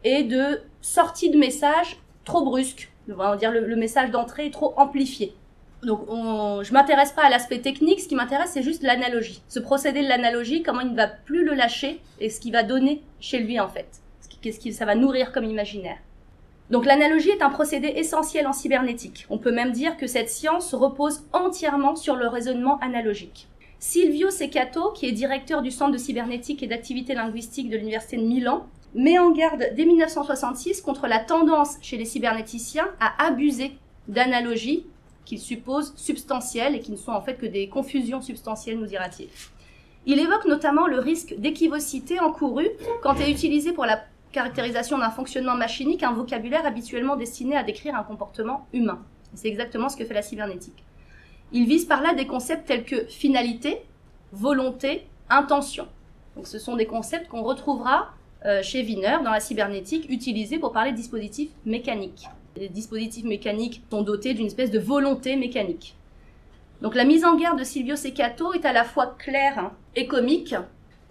et 0.04 0.22
de 0.22 0.60
sortie 0.80 1.30
de 1.30 1.38
messages 1.38 1.98
trop 2.24 2.44
brusques. 2.44 2.90
On 3.08 3.36
dire 3.36 3.52
le, 3.52 3.66
le 3.66 3.76
message 3.76 4.10
d'entrée 4.10 4.46
est 4.46 4.52
trop 4.52 4.74
amplifié. 4.76 5.34
Donc 5.82 6.04
on, 6.08 6.62
je 6.62 6.72
m'intéresse 6.72 7.12
pas 7.12 7.24
à 7.24 7.30
l'aspect 7.30 7.60
technique, 7.60 8.00
ce 8.00 8.08
qui 8.08 8.14
m'intéresse 8.14 8.50
c'est 8.52 8.62
juste 8.62 8.82
l'analogie. 8.82 9.42
Ce 9.48 9.60
procédé 9.60 10.02
de 10.02 10.08
l'analogie, 10.08 10.62
comment 10.62 10.80
il 10.80 10.90
ne 10.90 10.96
va 10.96 11.06
plus 11.06 11.44
le 11.44 11.54
lâcher 11.54 12.00
et 12.18 12.30
ce 12.30 12.40
qu'il 12.40 12.52
va 12.52 12.62
donner 12.62 13.02
chez 13.20 13.38
lui 13.38 13.60
en 13.60 13.68
fait 13.68 14.00
qu'est-ce 14.46 14.60
que 14.60 14.70
ça 14.70 14.84
va 14.84 14.94
nourrir 14.94 15.32
comme 15.32 15.44
imaginaire. 15.44 15.98
Donc 16.70 16.84
l'analogie 16.84 17.30
est 17.30 17.42
un 17.42 17.50
procédé 17.50 17.88
essentiel 17.88 18.46
en 18.46 18.52
cybernétique. 18.52 19.26
On 19.30 19.38
peut 19.38 19.52
même 19.52 19.72
dire 19.72 19.96
que 19.96 20.06
cette 20.06 20.28
science 20.28 20.74
repose 20.74 21.24
entièrement 21.32 21.96
sur 21.96 22.16
le 22.16 22.26
raisonnement 22.26 22.78
analogique. 22.80 23.48
Silvio 23.78 24.30
Secato, 24.30 24.92
qui 24.92 25.06
est 25.06 25.12
directeur 25.12 25.60
du 25.60 25.70
Centre 25.70 25.92
de 25.92 25.98
cybernétique 25.98 26.62
et 26.62 26.66
d'activité 26.66 27.14
linguistique 27.14 27.68
de 27.68 27.76
l'Université 27.76 28.16
de 28.16 28.22
Milan, 28.22 28.66
met 28.94 29.18
en 29.18 29.30
garde 29.30 29.72
dès 29.76 29.84
1966 29.84 30.80
contre 30.80 31.06
la 31.06 31.18
tendance 31.18 31.76
chez 31.82 31.98
les 31.98 32.06
cybernéticiens 32.06 32.88
à 33.00 33.26
abuser 33.26 33.72
d'analogies 34.08 34.86
qu'ils 35.26 35.40
supposent 35.40 35.92
substantielles 35.96 36.74
et 36.74 36.80
qui 36.80 36.92
ne 36.92 36.96
sont 36.96 37.12
en 37.12 37.20
fait 37.20 37.34
que 37.34 37.46
des 37.46 37.68
confusions 37.68 38.22
substantielles, 38.22 38.78
nous 38.78 38.86
dira-t-il. 38.86 39.28
Il 40.06 40.20
évoque 40.20 40.46
notamment 40.46 40.86
le 40.86 41.00
risque 41.00 41.34
d'équivocité 41.36 42.20
encouru 42.20 42.68
quand 43.02 43.16
est 43.16 43.30
utilisé 43.30 43.72
pour 43.72 43.84
la 43.84 44.04
caractérisation 44.32 44.98
d'un 44.98 45.10
fonctionnement 45.10 45.56
machinique 45.56 46.02
un 46.02 46.12
vocabulaire 46.12 46.64
habituellement 46.64 47.16
destiné 47.16 47.56
à 47.56 47.64
décrire 47.64 47.96
un 47.96 48.04
comportement 48.04 48.66
humain. 48.72 49.02
C'est 49.34 49.48
exactement 49.48 49.88
ce 49.88 49.96
que 49.96 50.04
fait 50.04 50.14
la 50.14 50.22
cybernétique. 50.22 50.84
Il 51.52 51.66
vise 51.66 51.84
par 51.84 52.02
là 52.02 52.14
des 52.14 52.26
concepts 52.26 52.66
tels 52.66 52.84
que 52.84 53.04
finalité, 53.06 53.82
volonté, 54.32 55.06
intention. 55.30 55.86
Donc 56.36 56.46
ce 56.46 56.58
sont 56.58 56.76
des 56.76 56.86
concepts 56.86 57.28
qu'on 57.28 57.42
retrouvera 57.42 58.10
euh, 58.44 58.62
chez 58.62 58.82
Wiener 58.82 59.18
dans 59.24 59.30
la 59.30 59.40
cybernétique 59.40 60.10
utilisés 60.10 60.58
pour 60.58 60.72
parler 60.72 60.92
de 60.92 60.96
dispositifs 60.96 61.50
mécaniques. 61.64 62.28
Les 62.56 62.68
dispositifs 62.68 63.24
mécaniques 63.24 63.82
sont 63.90 64.02
dotés 64.02 64.34
d'une 64.34 64.46
espèce 64.46 64.70
de 64.70 64.78
volonté 64.78 65.36
mécanique. 65.36 65.94
Donc 66.82 66.94
la 66.94 67.04
mise 67.04 67.24
en 67.24 67.36
garde 67.36 67.58
de 67.58 67.64
Silvio 67.64 67.96
Secato 67.96 68.52
est 68.52 68.64
à 68.64 68.72
la 68.72 68.84
fois 68.84 69.14
claire 69.18 69.58
hein, 69.58 69.72
et 69.94 70.06
comique. 70.06 70.54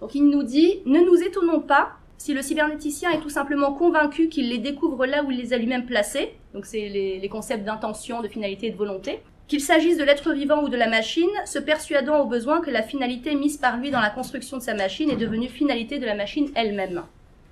Donc 0.00 0.14
il 0.14 0.28
nous 0.28 0.42
dit 0.42 0.80
ne 0.86 1.00
nous 1.00 1.22
étonnons 1.22 1.60
pas 1.60 1.92
si 2.18 2.34
le 2.34 2.42
cybernéticien 2.42 3.10
est 3.10 3.20
tout 3.20 3.30
simplement 3.30 3.72
convaincu 3.72 4.28
qu'il 4.28 4.48
les 4.48 4.58
découvre 4.58 5.06
là 5.06 5.22
où 5.22 5.30
il 5.30 5.38
les 5.38 5.52
a 5.52 5.58
lui-même 5.58 5.86
placés, 5.86 6.34
donc 6.54 6.64
c'est 6.64 6.88
les, 6.88 7.28
concepts 7.28 7.64
d'intention, 7.64 8.22
de 8.22 8.28
finalité 8.28 8.68
et 8.68 8.70
de 8.70 8.76
volonté, 8.76 9.20
qu'il 9.48 9.60
s'agisse 9.60 9.96
de 9.96 10.04
l'être 10.04 10.32
vivant 10.32 10.62
ou 10.62 10.68
de 10.68 10.76
la 10.76 10.88
machine, 10.88 11.30
se 11.44 11.58
persuadant 11.58 12.20
au 12.20 12.26
besoin 12.26 12.60
que 12.60 12.70
la 12.70 12.82
finalité 12.82 13.34
mise 13.34 13.56
par 13.56 13.76
lui 13.76 13.90
dans 13.90 14.00
la 14.00 14.10
construction 14.10 14.56
de 14.56 14.62
sa 14.62 14.74
machine 14.74 15.10
est 15.10 15.16
devenue 15.16 15.48
finalité 15.48 15.98
de 15.98 16.06
la 16.06 16.14
machine 16.14 16.50
elle-même. 16.54 17.02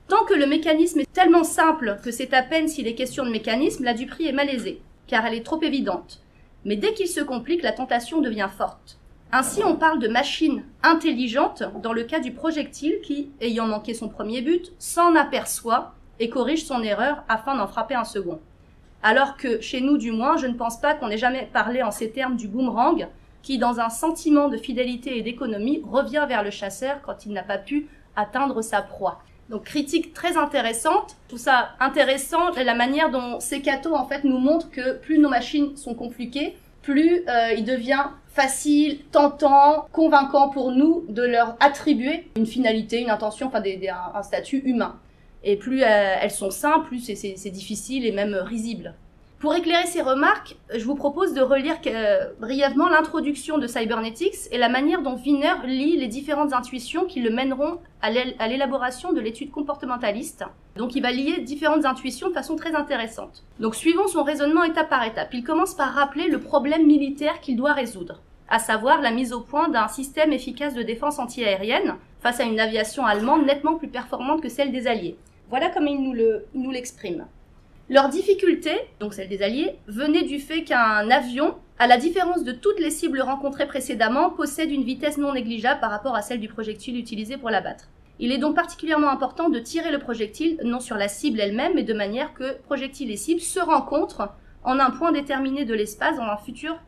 Tant 0.08 0.24
que 0.24 0.34
le 0.34 0.46
mécanisme 0.46 1.00
est 1.00 1.12
tellement 1.12 1.44
simple 1.44 1.98
que 2.02 2.10
c'est 2.10 2.34
à 2.34 2.42
peine 2.42 2.68
s'il 2.68 2.88
est 2.88 2.94
question 2.94 3.24
de 3.24 3.30
mécanisme, 3.30 3.84
la 3.84 3.94
duperie 3.94 4.28
est 4.28 4.32
malaisée, 4.32 4.82
car 5.06 5.24
elle 5.24 5.34
est 5.34 5.46
trop 5.46 5.62
évidente. 5.62 6.20
Mais 6.64 6.76
dès 6.76 6.94
qu'il 6.94 7.08
se 7.08 7.20
complique, 7.20 7.62
la 7.62 7.72
tentation 7.72 8.20
devient 8.20 8.48
forte. 8.54 8.98
Ainsi, 9.32 9.62
on 9.64 9.76
parle 9.76 9.98
de 9.98 10.08
machine 10.08 10.62
intelligente 10.82 11.64
dans 11.82 11.92
le 11.92 12.04
cas 12.04 12.20
du 12.20 12.32
projectile 12.32 13.00
qui, 13.02 13.30
ayant 13.40 13.66
manqué 13.66 13.94
son 13.94 14.08
premier 14.08 14.42
but, 14.42 14.72
s'en 14.78 15.14
aperçoit 15.16 15.94
et 16.20 16.28
corrige 16.28 16.64
son 16.64 16.82
erreur 16.82 17.24
afin 17.28 17.56
d'en 17.56 17.66
frapper 17.66 17.94
un 17.94 18.04
second. 18.04 18.40
Alors 19.06 19.36
que, 19.36 19.60
chez 19.60 19.82
nous 19.82 19.98
du 19.98 20.12
moins, 20.12 20.38
je 20.38 20.46
ne 20.46 20.54
pense 20.54 20.80
pas 20.80 20.94
qu'on 20.94 21.10
ait 21.10 21.18
jamais 21.18 21.46
parlé 21.52 21.82
en 21.82 21.90
ces 21.90 22.10
termes 22.10 22.36
du 22.36 22.48
boomerang, 22.48 23.06
qui, 23.42 23.58
dans 23.58 23.78
un 23.78 23.90
sentiment 23.90 24.48
de 24.48 24.56
fidélité 24.56 25.18
et 25.18 25.22
d'économie, 25.22 25.82
revient 25.84 26.24
vers 26.26 26.42
le 26.42 26.50
chasseur 26.50 27.02
quand 27.02 27.26
il 27.26 27.32
n'a 27.32 27.42
pas 27.42 27.58
pu 27.58 27.86
atteindre 28.16 28.62
sa 28.62 28.80
proie. 28.80 29.20
Donc 29.50 29.64
critique 29.64 30.14
très 30.14 30.38
intéressante, 30.38 31.16
tout 31.28 31.36
ça 31.36 31.72
intéressant, 31.80 32.50
la 32.52 32.74
manière 32.74 33.10
dont 33.10 33.40
Sekato 33.40 33.94
en 33.94 34.06
fait 34.06 34.24
nous 34.24 34.38
montre 34.38 34.70
que 34.70 34.96
plus 34.96 35.18
nos 35.18 35.28
machines 35.28 35.76
sont 35.76 35.94
compliquées, 35.94 36.56
plus 36.80 37.24
euh, 37.28 37.52
il 37.54 37.66
devient 37.66 38.06
facile, 38.28 39.00
tentant, 39.12 39.86
convaincant 39.92 40.48
pour 40.48 40.72
nous 40.72 41.04
de 41.10 41.22
leur 41.22 41.56
attribuer 41.60 42.30
une 42.36 42.46
finalité, 42.46 43.00
une 43.02 43.10
intention, 43.10 43.48
enfin 43.48 43.62
un, 44.14 44.22
statut 44.22 44.62
humain. 44.64 44.98
Et 45.44 45.56
plus 45.56 45.82
euh, 45.82 46.16
elles 46.20 46.30
sont 46.30 46.50
simples, 46.50 46.86
plus 46.86 47.00
c'est 47.00 47.50
difficile 47.50 48.06
et 48.06 48.12
même 48.12 48.34
risible. 48.34 48.94
Pour 49.44 49.54
éclairer 49.54 49.84
ces 49.84 50.00
remarques, 50.00 50.56
je 50.74 50.82
vous 50.86 50.94
propose 50.94 51.34
de 51.34 51.42
relire 51.42 51.76
euh, 51.86 52.30
brièvement 52.40 52.88
l'introduction 52.88 53.58
de 53.58 53.66
Cybernetics 53.66 54.48
et 54.50 54.56
la 54.56 54.70
manière 54.70 55.02
dont 55.02 55.16
Wiener 55.16 55.52
lit 55.66 55.98
les 55.98 56.08
différentes 56.08 56.54
intuitions 56.54 57.04
qui 57.04 57.20
le 57.20 57.28
mèneront 57.28 57.78
à 58.00 58.48
l'élaboration 58.48 59.12
de 59.12 59.20
l'étude 59.20 59.50
comportementaliste. 59.50 60.46
Donc 60.76 60.96
il 60.96 61.02
va 61.02 61.12
lier 61.12 61.42
différentes 61.42 61.84
intuitions 61.84 62.30
de 62.30 62.32
façon 62.32 62.56
très 62.56 62.74
intéressante. 62.74 63.44
Donc 63.60 63.74
suivons 63.74 64.08
son 64.08 64.22
raisonnement 64.22 64.64
étape 64.64 64.88
par 64.88 65.04
étape. 65.04 65.34
Il 65.34 65.44
commence 65.44 65.74
par 65.74 65.92
rappeler 65.92 66.28
le 66.28 66.40
problème 66.40 66.86
militaire 66.86 67.40
qu'il 67.42 67.56
doit 67.56 67.74
résoudre, 67.74 68.22
à 68.48 68.58
savoir 68.58 69.02
la 69.02 69.10
mise 69.10 69.34
au 69.34 69.42
point 69.42 69.68
d'un 69.68 69.88
système 69.88 70.32
efficace 70.32 70.72
de 70.72 70.82
défense 70.82 71.18
antiaérienne 71.18 71.96
face 72.20 72.40
à 72.40 72.44
une 72.44 72.60
aviation 72.60 73.04
allemande 73.04 73.44
nettement 73.44 73.74
plus 73.74 73.88
performante 73.88 74.40
que 74.40 74.48
celle 74.48 74.72
des 74.72 74.86
Alliés. 74.86 75.18
Voilà 75.56 75.70
comme 75.70 75.86
il 75.86 76.02
nous 76.02 76.70
l'exprime. 76.72 77.26
Leur 77.88 78.08
difficulté, 78.08 78.72
donc 78.98 79.14
celle 79.14 79.28
des 79.28 79.40
Alliés, 79.40 79.76
venait 79.86 80.24
du 80.24 80.40
fait 80.40 80.64
qu'un 80.64 81.08
avion, 81.08 81.54
à 81.78 81.86
la 81.86 81.96
différence 81.96 82.42
de 82.42 82.50
toutes 82.50 82.80
les 82.80 82.90
cibles 82.90 83.20
rencontrées 83.20 83.68
précédemment, 83.68 84.30
possède 84.30 84.72
une 84.72 84.82
vitesse 84.82 85.16
non 85.16 85.32
négligeable 85.32 85.78
par 85.78 85.92
rapport 85.92 86.16
à 86.16 86.22
celle 86.22 86.40
du 86.40 86.48
projectile 86.48 86.98
utilisé 86.98 87.36
pour 87.36 87.50
l'abattre. 87.50 87.84
Il 88.18 88.32
est 88.32 88.38
donc 88.38 88.56
particulièrement 88.56 89.10
important 89.10 89.48
de 89.48 89.60
tirer 89.60 89.92
le 89.92 90.00
projectile 90.00 90.58
non 90.64 90.80
sur 90.80 90.96
la 90.96 91.06
cible 91.06 91.38
elle-même, 91.38 91.74
mais 91.76 91.84
de 91.84 91.94
manière 91.94 92.34
que 92.34 92.60
projectile 92.62 93.12
et 93.12 93.16
cible 93.16 93.40
se 93.40 93.60
rencontrent 93.60 94.30
en 94.64 94.80
un 94.80 94.90
point 94.90 95.12
déterminé 95.12 95.64
de 95.64 95.74
l'espace 95.74 96.16
dans 96.16 96.24
un 96.24 96.78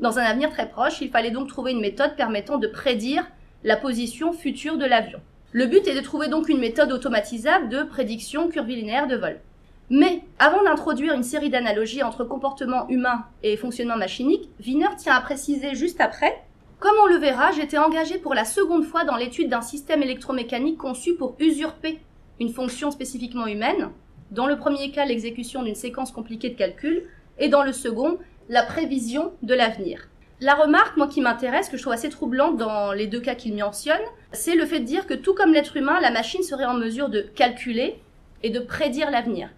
dans 0.00 0.18
un 0.18 0.24
avenir 0.24 0.50
très 0.50 0.68
proche. 0.68 1.00
Il 1.02 1.10
fallait 1.10 1.30
donc 1.30 1.46
trouver 1.46 1.70
une 1.70 1.80
méthode 1.80 2.16
permettant 2.16 2.58
de 2.58 2.66
prédire 2.66 3.30
la 3.62 3.76
position 3.76 4.32
future 4.32 4.76
de 4.76 4.86
l'avion. 4.86 5.20
Le 5.52 5.66
but 5.66 5.86
est 5.86 5.94
de 5.94 6.00
trouver 6.00 6.28
donc 6.28 6.48
une 6.48 6.60
méthode 6.60 6.92
automatisable 6.92 7.68
de 7.68 7.82
prédiction 7.82 8.48
curvilinéaire 8.48 9.06
de 9.06 9.16
vol. 9.16 9.40
Mais 9.90 10.22
avant 10.38 10.62
d'introduire 10.62 11.14
une 11.14 11.22
série 11.22 11.48
d'analogies 11.48 12.02
entre 12.02 12.24
comportement 12.24 12.86
humain 12.88 13.24
et 13.42 13.56
fonctionnement 13.56 13.96
machinique, 13.96 14.50
Wiener 14.60 14.94
tient 14.98 15.14
à 15.14 15.20
préciser 15.20 15.74
juste 15.74 16.00
après 16.00 16.44
comme 16.80 16.94
on 17.02 17.06
le 17.06 17.16
verra, 17.16 17.50
j'étais 17.50 17.76
engagé 17.76 18.18
pour 18.18 18.34
la 18.34 18.44
seconde 18.44 18.84
fois 18.84 19.02
dans 19.02 19.16
l'étude 19.16 19.48
d'un 19.48 19.62
système 19.62 20.00
électromécanique 20.00 20.78
conçu 20.78 21.16
pour 21.16 21.34
usurper 21.40 21.98
une 22.38 22.50
fonction 22.50 22.92
spécifiquement 22.92 23.48
humaine, 23.48 23.90
dans 24.30 24.46
le 24.46 24.56
premier 24.56 24.92
cas 24.92 25.04
l'exécution 25.04 25.64
d'une 25.64 25.74
séquence 25.74 26.12
compliquée 26.12 26.50
de 26.50 26.54
calcul, 26.54 27.02
et 27.40 27.48
dans 27.48 27.64
le 27.64 27.72
second 27.72 28.18
la 28.48 28.62
prévision 28.62 29.32
de 29.42 29.54
l'avenir. 29.54 30.08
La 30.40 30.54
remarque, 30.54 30.96
moi 30.96 31.08
qui 31.08 31.20
m'intéresse, 31.20 31.68
que 31.68 31.76
je 31.76 31.82
trouve 31.82 31.94
assez 31.94 32.10
troublante 32.10 32.56
dans 32.56 32.92
les 32.92 33.08
deux 33.08 33.18
cas 33.18 33.34
qu'il 33.34 33.56
mentionne, 33.56 33.96
c'est 34.32 34.54
le 34.54 34.66
fait 34.66 34.78
de 34.78 34.84
dire 34.84 35.06
que 35.06 35.14
tout 35.14 35.34
comme 35.34 35.52
l'être 35.52 35.76
humain, 35.76 35.98
la 36.00 36.12
machine 36.12 36.44
serait 36.44 36.64
en 36.64 36.74
mesure 36.74 37.08
de 37.08 37.22
calculer 37.22 38.00
et 38.44 38.50
de 38.50 38.60
prédire 38.60 39.10
l'avenir. 39.10 39.48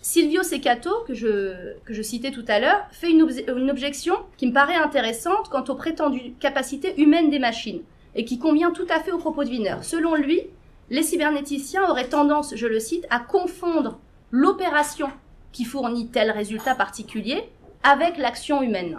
Silvio 0.00 0.44
Secato, 0.44 0.90
que 1.08 1.14
je, 1.14 2.02
citais 2.02 2.30
tout 2.30 2.44
à 2.46 2.60
l'heure, 2.60 2.86
fait 2.92 3.10
une, 3.10 3.28
une, 3.48 3.68
objection 3.68 4.14
qui 4.36 4.46
me 4.46 4.52
paraît 4.52 4.76
intéressante 4.76 5.48
quant 5.48 5.64
aux 5.64 5.74
prétendues 5.74 6.34
capacités 6.38 7.00
humaines 7.00 7.30
des 7.30 7.40
machines, 7.40 7.82
et 8.14 8.24
qui 8.24 8.38
convient 8.38 8.70
tout 8.70 8.86
à 8.90 9.00
fait 9.00 9.10
au 9.10 9.18
propos 9.18 9.42
de 9.42 9.50
Wiener. 9.50 9.76
Selon 9.82 10.14
lui, 10.14 10.42
les 10.88 11.02
cybernéticiens 11.02 11.90
auraient 11.90 12.08
tendance, 12.08 12.54
je 12.54 12.68
le 12.68 12.78
cite, 12.78 13.06
à 13.10 13.18
confondre 13.18 13.98
l'opération 14.30 15.10
qui 15.50 15.64
fournit 15.64 16.08
tel 16.08 16.30
résultat 16.30 16.76
particulier 16.76 17.42
avec 17.82 18.18
l'action 18.18 18.62
humaine. 18.62 18.98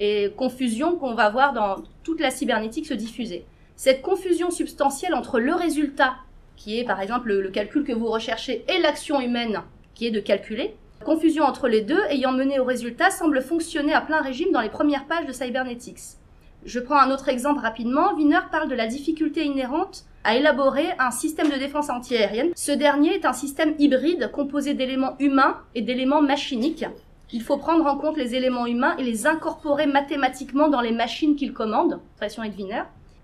Et 0.00 0.32
confusion 0.36 0.96
qu'on 0.96 1.14
va 1.14 1.30
voir 1.30 1.52
dans 1.52 1.76
toute 2.02 2.20
la 2.20 2.30
cybernétique 2.30 2.86
se 2.86 2.94
diffuser. 2.94 3.44
Cette 3.76 4.02
confusion 4.02 4.50
substantielle 4.50 5.14
entre 5.14 5.38
le 5.38 5.54
résultat, 5.54 6.16
qui 6.56 6.78
est 6.78 6.84
par 6.84 7.00
exemple 7.00 7.32
le 7.32 7.50
calcul 7.50 7.84
que 7.84 7.92
vous 7.92 8.08
recherchez, 8.08 8.64
et 8.68 8.80
l'action 8.80 9.20
humaine 9.20 9.62
qui 9.94 10.06
est 10.06 10.10
de 10.10 10.20
calculer. 10.20 10.74
confusion 11.04 11.44
entre 11.44 11.68
les 11.68 11.82
deux 11.82 12.00
ayant 12.08 12.32
mené 12.32 12.58
au 12.58 12.64
résultat 12.64 13.10
semble 13.10 13.42
fonctionner 13.42 13.92
à 13.92 14.00
plein 14.00 14.20
régime 14.20 14.52
dans 14.52 14.60
les 14.60 14.68
premières 14.68 15.06
pages 15.06 15.26
de 15.26 15.32
Cybernetics. 15.32 16.16
Je 16.64 16.80
prends 16.80 16.98
un 16.98 17.10
autre 17.10 17.28
exemple 17.28 17.60
rapidement. 17.60 18.14
Wiener 18.14 18.40
parle 18.50 18.68
de 18.68 18.74
la 18.74 18.86
difficulté 18.86 19.44
inhérente 19.44 20.04
à 20.24 20.36
élaborer 20.36 20.86
un 20.98 21.10
système 21.10 21.48
de 21.48 21.56
défense 21.56 21.88
antiaérienne. 21.88 22.52
Ce 22.54 22.72
dernier 22.72 23.14
est 23.14 23.24
un 23.24 23.32
système 23.32 23.74
hybride 23.78 24.30
composé 24.30 24.74
d'éléments 24.74 25.16
humains 25.18 25.58
et 25.74 25.80
d'éléments 25.80 26.20
machiniques. 26.20 26.84
Il 27.32 27.42
faut 27.42 27.58
prendre 27.58 27.86
en 27.86 27.96
compte 27.96 28.16
les 28.16 28.34
éléments 28.34 28.66
humains 28.66 28.96
et 28.96 29.04
les 29.04 29.28
incorporer 29.28 29.86
mathématiquement 29.86 30.68
dans 30.68 30.80
les 30.80 30.90
machines 30.90 31.36
qu'il 31.36 31.52
commande. 31.52 32.00
Pression 32.16 32.42
et. 32.42 32.50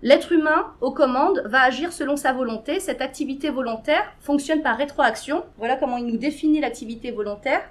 L'être 0.01 0.31
humain, 0.31 0.67
aux 0.79 0.91
commandes, 0.91 1.41
va 1.45 1.63
agir 1.63 1.91
selon 1.91 2.15
sa 2.15 2.31
volonté. 2.31 2.79
Cette 2.79 3.01
activité 3.01 3.49
volontaire 3.49 4.13
fonctionne 4.21 4.61
par 4.61 4.77
rétroaction. 4.77 5.43
Voilà 5.57 5.75
comment 5.75 5.97
il 5.97 6.05
nous 6.05 6.17
définit 6.17 6.61
l'activité 6.61 7.11
volontaire. 7.11 7.61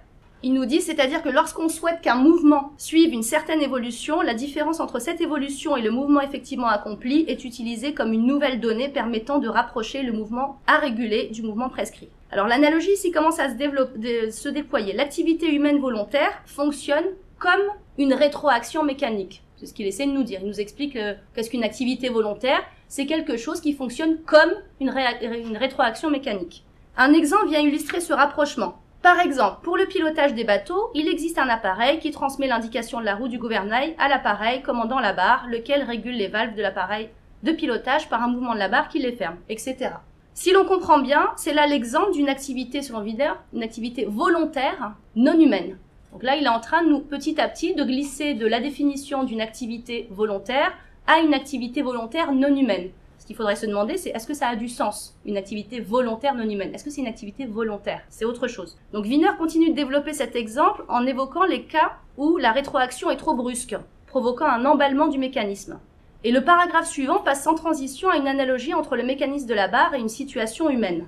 Il 0.43 0.53
nous 0.53 0.67
dit, 0.67 0.83
c'est-à-dire 0.83 1.23
que 1.23 1.31
lorsqu'on 1.31 1.71
souhaite 1.71 2.03
qu'un 2.03 2.17
mouvement 2.17 2.73
suive 2.77 3.15
une 3.15 3.23
certaine 3.23 3.63
évolution, 3.63 4.21
la 4.21 4.35
différence 4.35 4.81
entre 4.81 4.99
cette 4.99 5.23
évolution 5.23 5.75
et 5.77 5.83
le 5.83 5.91
mouvement 5.91 6.21
effectivement 6.21 6.67
accompli 6.67 7.25
est 7.29 7.45
utilisée 7.45 7.95
comme 7.95 8.13
une 8.13 8.27
nouvelle 8.27 8.61
donnée 8.61 8.91
permettant 8.91 9.39
de 9.39 9.49
rapprocher 9.49 10.03
le 10.03 10.13
mouvement 10.13 10.61
à 10.67 10.79
réguler 10.79 11.31
du 11.33 11.43
mouvement 11.43 11.71
prescrit. 11.71 12.11
Alors 12.31 12.49
l'analogie 12.49 12.93
ici 12.93 13.13
commence 13.13 13.39
à 13.39 13.49
se, 13.49 14.49
déployer. 14.49 14.93
L'activité 14.93 15.53
humaine 15.53 15.79
volontaire 15.79 16.43
fonctionne 16.45 17.05
comme 17.39 17.63
une 17.99 18.15
rétroaction 18.15 18.83
mécanique. 18.83 19.43
C'est 19.57 19.67
ce 19.67 19.75
qu'il 19.75 19.87
essaie 19.87 20.07
de 20.07 20.13
nous 20.13 20.25
dire. 20.25 20.41
Il 20.43 20.49
nous 20.49 20.61
explique 20.61 20.97
euh, 20.97 21.15
qu'est-ce 21.35 21.51
qu'une 21.51 21.65
activité 21.65 22.09
volontaire? 22.09 22.61
C'est 22.89 23.07
quelque 23.07 23.37
chose 23.37 23.61
qui 23.61 23.73
fonctionne 23.73 24.19
comme 24.23 24.53
une 24.81 24.91
rétroaction 25.57 26.11
mécanique. 26.11 26.65
Un 26.97 27.13
exemple 27.13 27.49
vient 27.49 27.61
illustrer 27.61 28.01
ce 28.01 28.13
rapprochement. 28.13 28.79
Par 29.03 29.21
exemple, 29.21 29.59
pour 29.63 29.77
le 29.77 29.87
pilotage 29.87 30.35
des 30.35 30.45
bateaux, 30.45 30.91
il 30.95 31.09
existe 31.09 31.39
un 31.39 31.49
appareil 31.49 32.01
qui 32.01 32.11
transmet 32.11 32.49
l'indication 32.49 33.01
de 33.01 33.05
la 33.05 33.15
roue 33.15 33.29
du 33.29 33.39
gouvernail 33.39 33.95
à 33.99 34.09
l'appareil 34.09 34.63
commandant 34.63 34.99
la 34.99 35.13
barre, 35.13 35.47
lequel 35.49 35.85
régule 35.85 36.17
les 36.17 36.29
valves 36.29 36.57
de 36.57 36.63
l'appareil 36.63 37.11
de 37.43 37.53
pilotage 37.53 38.09
par 38.09 38.23
un 38.23 38.29
mouvement 38.29 38.55
de 38.55 38.59
la 38.59 38.69
barre 38.69 38.89
qui 38.89 38.99
les 38.99 39.13
ferme, 39.13 39.37
etc. 39.49 39.91
Si 40.39 40.53
l'on 40.53 40.67
comprend 40.67 40.99
bien, 40.99 41.31
c'est 41.37 41.55
là 41.55 41.67
l'exemple 41.67 42.13
d'une 42.13 42.29
activité, 42.29 42.83
selon 42.83 43.01
Wider, 43.01 43.33
une 43.55 43.63
activité 43.63 44.05
volontaire 44.05 44.93
non 45.17 45.41
humaine. 45.41 45.79
Donc 46.13 46.23
là, 46.23 46.37
il 46.37 46.45
est 46.45 46.49
en 46.49 46.61
train, 46.61 46.83
nous, 46.83 47.01
petit 47.01 47.41
à 47.41 47.49
petit, 47.49 47.75
de 47.75 47.83
glisser 47.83 48.35
de 48.35 48.47
la 48.47 48.61
définition 48.61 49.25
d'une 49.25 49.41
activité 49.41 50.09
volontaire 50.11 50.75
à 51.07 51.21
une 51.21 51.33
activité 51.33 51.81
volontaire 51.81 52.33
non 52.33 52.55
humaine. 52.55 52.91
Ce 53.19 53.25
qu'il 53.25 53.35
faudrait 53.35 53.57
se 53.57 53.65
demander, 53.65 53.97
c'est 53.97 54.11
est-ce 54.11 54.27
que 54.27 54.35
ça 54.35 54.49
a 54.49 54.57
du 54.57 54.69
sens, 54.69 55.17
une 55.25 55.39
activité 55.39 55.81
volontaire 55.81 56.35
non 56.35 56.49
humaine? 56.49 56.75
Est-ce 56.75 56.85
que 56.85 56.91
c'est 56.91 57.01
une 57.01 57.07
activité 57.07 57.47
volontaire? 57.47 58.03
C'est 58.11 58.27
autre 58.27 58.47
chose. 58.47 58.77
Donc 58.93 59.07
Wiener 59.07 59.31
continue 59.39 59.71
de 59.71 59.75
développer 59.75 60.13
cet 60.13 60.37
exemple 60.37 60.85
en 60.89 61.07
évoquant 61.07 61.47
les 61.47 61.63
cas 61.63 61.93
où 62.19 62.37
la 62.37 62.53
rétroaction 62.53 63.11
est 63.11 63.17
trop 63.17 63.33
brusque, 63.33 63.75
provoquant 64.07 64.45
un 64.45 64.67
emballement 64.67 65.09
du 65.09 65.17
mécanisme. 65.17 65.81
Et 66.27 66.33
le 66.33 66.43
paragraphe 66.43 66.89
suivant 66.89 67.21
passe 67.21 67.45
sans 67.45 67.55
transition 67.55 68.11
à 68.11 68.17
une 68.17 68.27
analogie 68.27 68.75
entre 68.75 68.97
le 68.97 69.05
mécanisme 69.05 69.47
de 69.47 69.55
la 69.55 69.69
barre 69.69 69.95
et 69.95 70.01
une 70.01 70.09
situation 70.09 70.69
humaine 70.69 71.07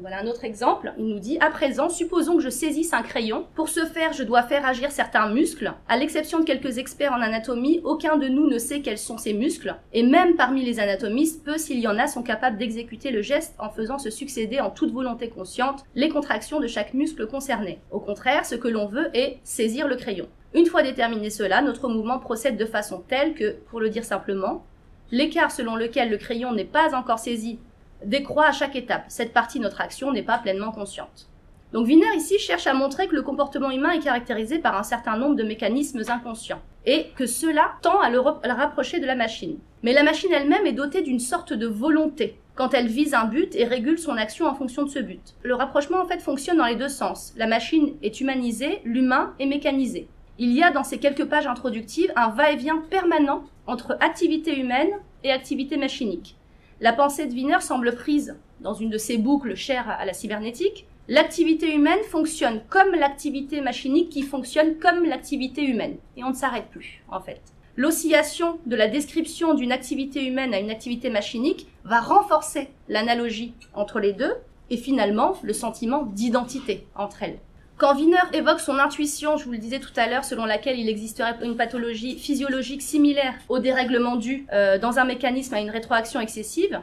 voilà 0.00 0.20
un 0.20 0.26
autre 0.26 0.44
exemple. 0.44 0.92
Il 0.98 1.06
nous 1.06 1.18
dit, 1.18 1.38
à 1.40 1.50
présent, 1.50 1.88
supposons 1.88 2.36
que 2.36 2.42
je 2.42 2.50
saisisse 2.50 2.92
un 2.92 3.02
crayon. 3.02 3.46
Pour 3.54 3.68
ce 3.68 3.84
faire, 3.86 4.12
je 4.12 4.24
dois 4.24 4.42
faire 4.42 4.66
agir 4.66 4.90
certains 4.90 5.30
muscles. 5.30 5.72
À 5.88 5.96
l'exception 5.96 6.40
de 6.40 6.44
quelques 6.44 6.78
experts 6.78 7.12
en 7.12 7.20
anatomie, 7.22 7.80
aucun 7.84 8.16
de 8.16 8.28
nous 8.28 8.46
ne 8.46 8.58
sait 8.58 8.80
quels 8.80 8.98
sont 8.98 9.18
ces 9.18 9.32
muscles. 9.32 9.74
Et 9.92 10.02
même 10.02 10.36
parmi 10.36 10.64
les 10.64 10.80
anatomistes, 10.80 11.44
peu 11.44 11.56
s'il 11.56 11.80
y 11.80 11.88
en 11.88 11.98
a 11.98 12.06
sont 12.06 12.22
capables 12.22 12.58
d'exécuter 12.58 13.10
le 13.10 13.22
geste 13.22 13.54
en 13.58 13.70
faisant 13.70 13.98
se 13.98 14.10
succéder 14.10 14.60
en 14.60 14.70
toute 14.70 14.92
volonté 14.92 15.28
consciente 15.28 15.84
les 15.94 16.10
contractions 16.10 16.60
de 16.60 16.66
chaque 16.66 16.92
muscle 16.92 17.26
concerné. 17.26 17.78
Au 17.90 18.00
contraire, 18.00 18.44
ce 18.44 18.54
que 18.54 18.68
l'on 18.68 18.86
veut 18.86 19.08
est 19.14 19.38
saisir 19.44 19.88
le 19.88 19.96
crayon. 19.96 20.28
Une 20.56 20.64
fois 20.64 20.82
déterminé 20.82 21.28
cela, 21.28 21.60
notre 21.60 21.86
mouvement 21.86 22.18
procède 22.18 22.56
de 22.56 22.64
façon 22.64 23.04
telle 23.06 23.34
que, 23.34 23.56
pour 23.68 23.78
le 23.78 23.90
dire 23.90 24.04
simplement, 24.04 24.64
l'écart 25.12 25.50
selon 25.50 25.76
lequel 25.76 26.08
le 26.08 26.16
crayon 26.16 26.54
n'est 26.54 26.64
pas 26.64 26.94
encore 26.94 27.18
saisi 27.18 27.58
décroît 28.02 28.46
à 28.46 28.52
chaque 28.52 28.74
étape. 28.74 29.04
Cette 29.08 29.34
partie 29.34 29.58
de 29.58 29.64
notre 29.64 29.82
action 29.82 30.12
n'est 30.12 30.22
pas 30.22 30.38
pleinement 30.38 30.72
consciente. 30.72 31.28
Donc 31.74 31.86
Wiener 31.86 32.16
ici 32.16 32.38
cherche 32.38 32.66
à 32.66 32.72
montrer 32.72 33.06
que 33.06 33.14
le 33.14 33.20
comportement 33.20 33.70
humain 33.70 33.90
est 33.90 34.02
caractérisé 34.02 34.58
par 34.58 34.78
un 34.78 34.82
certain 34.82 35.18
nombre 35.18 35.34
de 35.34 35.42
mécanismes 35.42 36.00
inconscients 36.08 36.62
et 36.86 37.08
que 37.16 37.26
cela 37.26 37.72
tend 37.82 38.00
à 38.00 38.08
le, 38.08 38.20
rapprocher 38.20 38.98
de 38.98 39.06
la 39.06 39.14
machine. 39.14 39.58
Mais 39.82 39.92
la 39.92 40.04
machine 40.04 40.32
elle-même 40.32 40.64
est 40.64 40.72
dotée 40.72 41.02
d'une 41.02 41.20
sorte 41.20 41.52
de 41.52 41.66
volonté 41.66 42.38
quand 42.54 42.72
elle 42.72 42.86
vise 42.86 43.12
un 43.12 43.26
but 43.26 43.54
et 43.56 43.64
régule 43.64 43.98
son 43.98 44.16
action 44.16 44.46
en 44.46 44.54
fonction 44.54 44.84
de 44.84 44.90
ce 44.90 45.00
but. 45.00 45.34
Le 45.42 45.54
rapprochement 45.54 46.00
en 46.00 46.06
fait 46.06 46.22
fonctionne 46.22 46.56
dans 46.56 46.64
les 46.64 46.76
deux 46.76 46.88
sens. 46.88 47.34
La 47.36 47.46
machine 47.46 47.94
est 48.02 48.22
humanisée, 48.22 48.80
l'humain 48.84 49.34
est 49.38 49.44
mécanisé. 49.44 50.08
Il 50.38 50.52
y 50.52 50.62
a 50.62 50.70
dans 50.70 50.84
ces 50.84 50.98
quelques 50.98 51.24
pages 51.24 51.46
introductives 51.46 52.12
un 52.14 52.28
va-et-vient 52.28 52.82
permanent 52.90 53.44
entre 53.66 53.96
activité 54.00 54.58
humaine 54.58 54.90
et 55.24 55.32
activité 55.32 55.78
machinique. 55.78 56.36
La 56.80 56.92
pensée 56.92 57.26
de 57.26 57.32
Wiener 57.32 57.60
semble 57.60 57.94
prise 57.94 58.36
dans 58.60 58.74
une 58.74 58.90
de 58.90 58.98
ces 58.98 59.16
boucles 59.16 59.54
chères 59.54 59.88
à 59.88 60.04
la 60.04 60.12
cybernétique, 60.12 60.86
l'activité 61.08 61.74
humaine 61.74 62.02
fonctionne 62.10 62.60
comme 62.68 62.92
l'activité 62.92 63.62
machinique 63.62 64.10
qui 64.10 64.22
fonctionne 64.22 64.76
comme 64.76 65.04
l'activité 65.04 65.62
humaine. 65.62 65.96
Et 66.18 66.24
on 66.24 66.30
ne 66.30 66.34
s'arrête 66.34 66.68
plus, 66.70 67.02
en 67.08 67.20
fait. 67.20 67.40
L'oscillation 67.76 68.58
de 68.66 68.76
la 68.76 68.88
description 68.88 69.54
d'une 69.54 69.72
activité 69.72 70.26
humaine 70.26 70.52
à 70.52 70.60
une 70.60 70.70
activité 70.70 71.08
machinique 71.08 71.66
va 71.84 72.00
renforcer 72.00 72.68
l'analogie 72.88 73.54
entre 73.74 74.00
les 74.00 74.12
deux 74.12 74.32
et 74.68 74.76
finalement 74.76 75.36
le 75.42 75.52
sentiment 75.52 76.04
d'identité 76.04 76.86
entre 76.94 77.22
elles. 77.22 77.38
Quand 77.78 77.94
Wiener 77.94 78.16
évoque 78.32 78.60
son 78.60 78.78
intuition, 78.78 79.36
je 79.36 79.44
vous 79.44 79.52
le 79.52 79.58
disais 79.58 79.80
tout 79.80 79.92
à 79.96 80.06
l'heure, 80.06 80.24
selon 80.24 80.46
laquelle 80.46 80.78
il 80.78 80.88
existerait 80.88 81.36
une 81.42 81.58
pathologie 81.58 82.18
physiologique 82.18 82.80
similaire 82.80 83.34
au 83.50 83.58
dérèglement 83.58 84.16
dû 84.16 84.46
euh, 84.50 84.78
dans 84.78 84.98
un 84.98 85.04
mécanisme 85.04 85.52
à 85.52 85.60
une 85.60 85.68
rétroaction 85.68 86.18
excessive, 86.18 86.80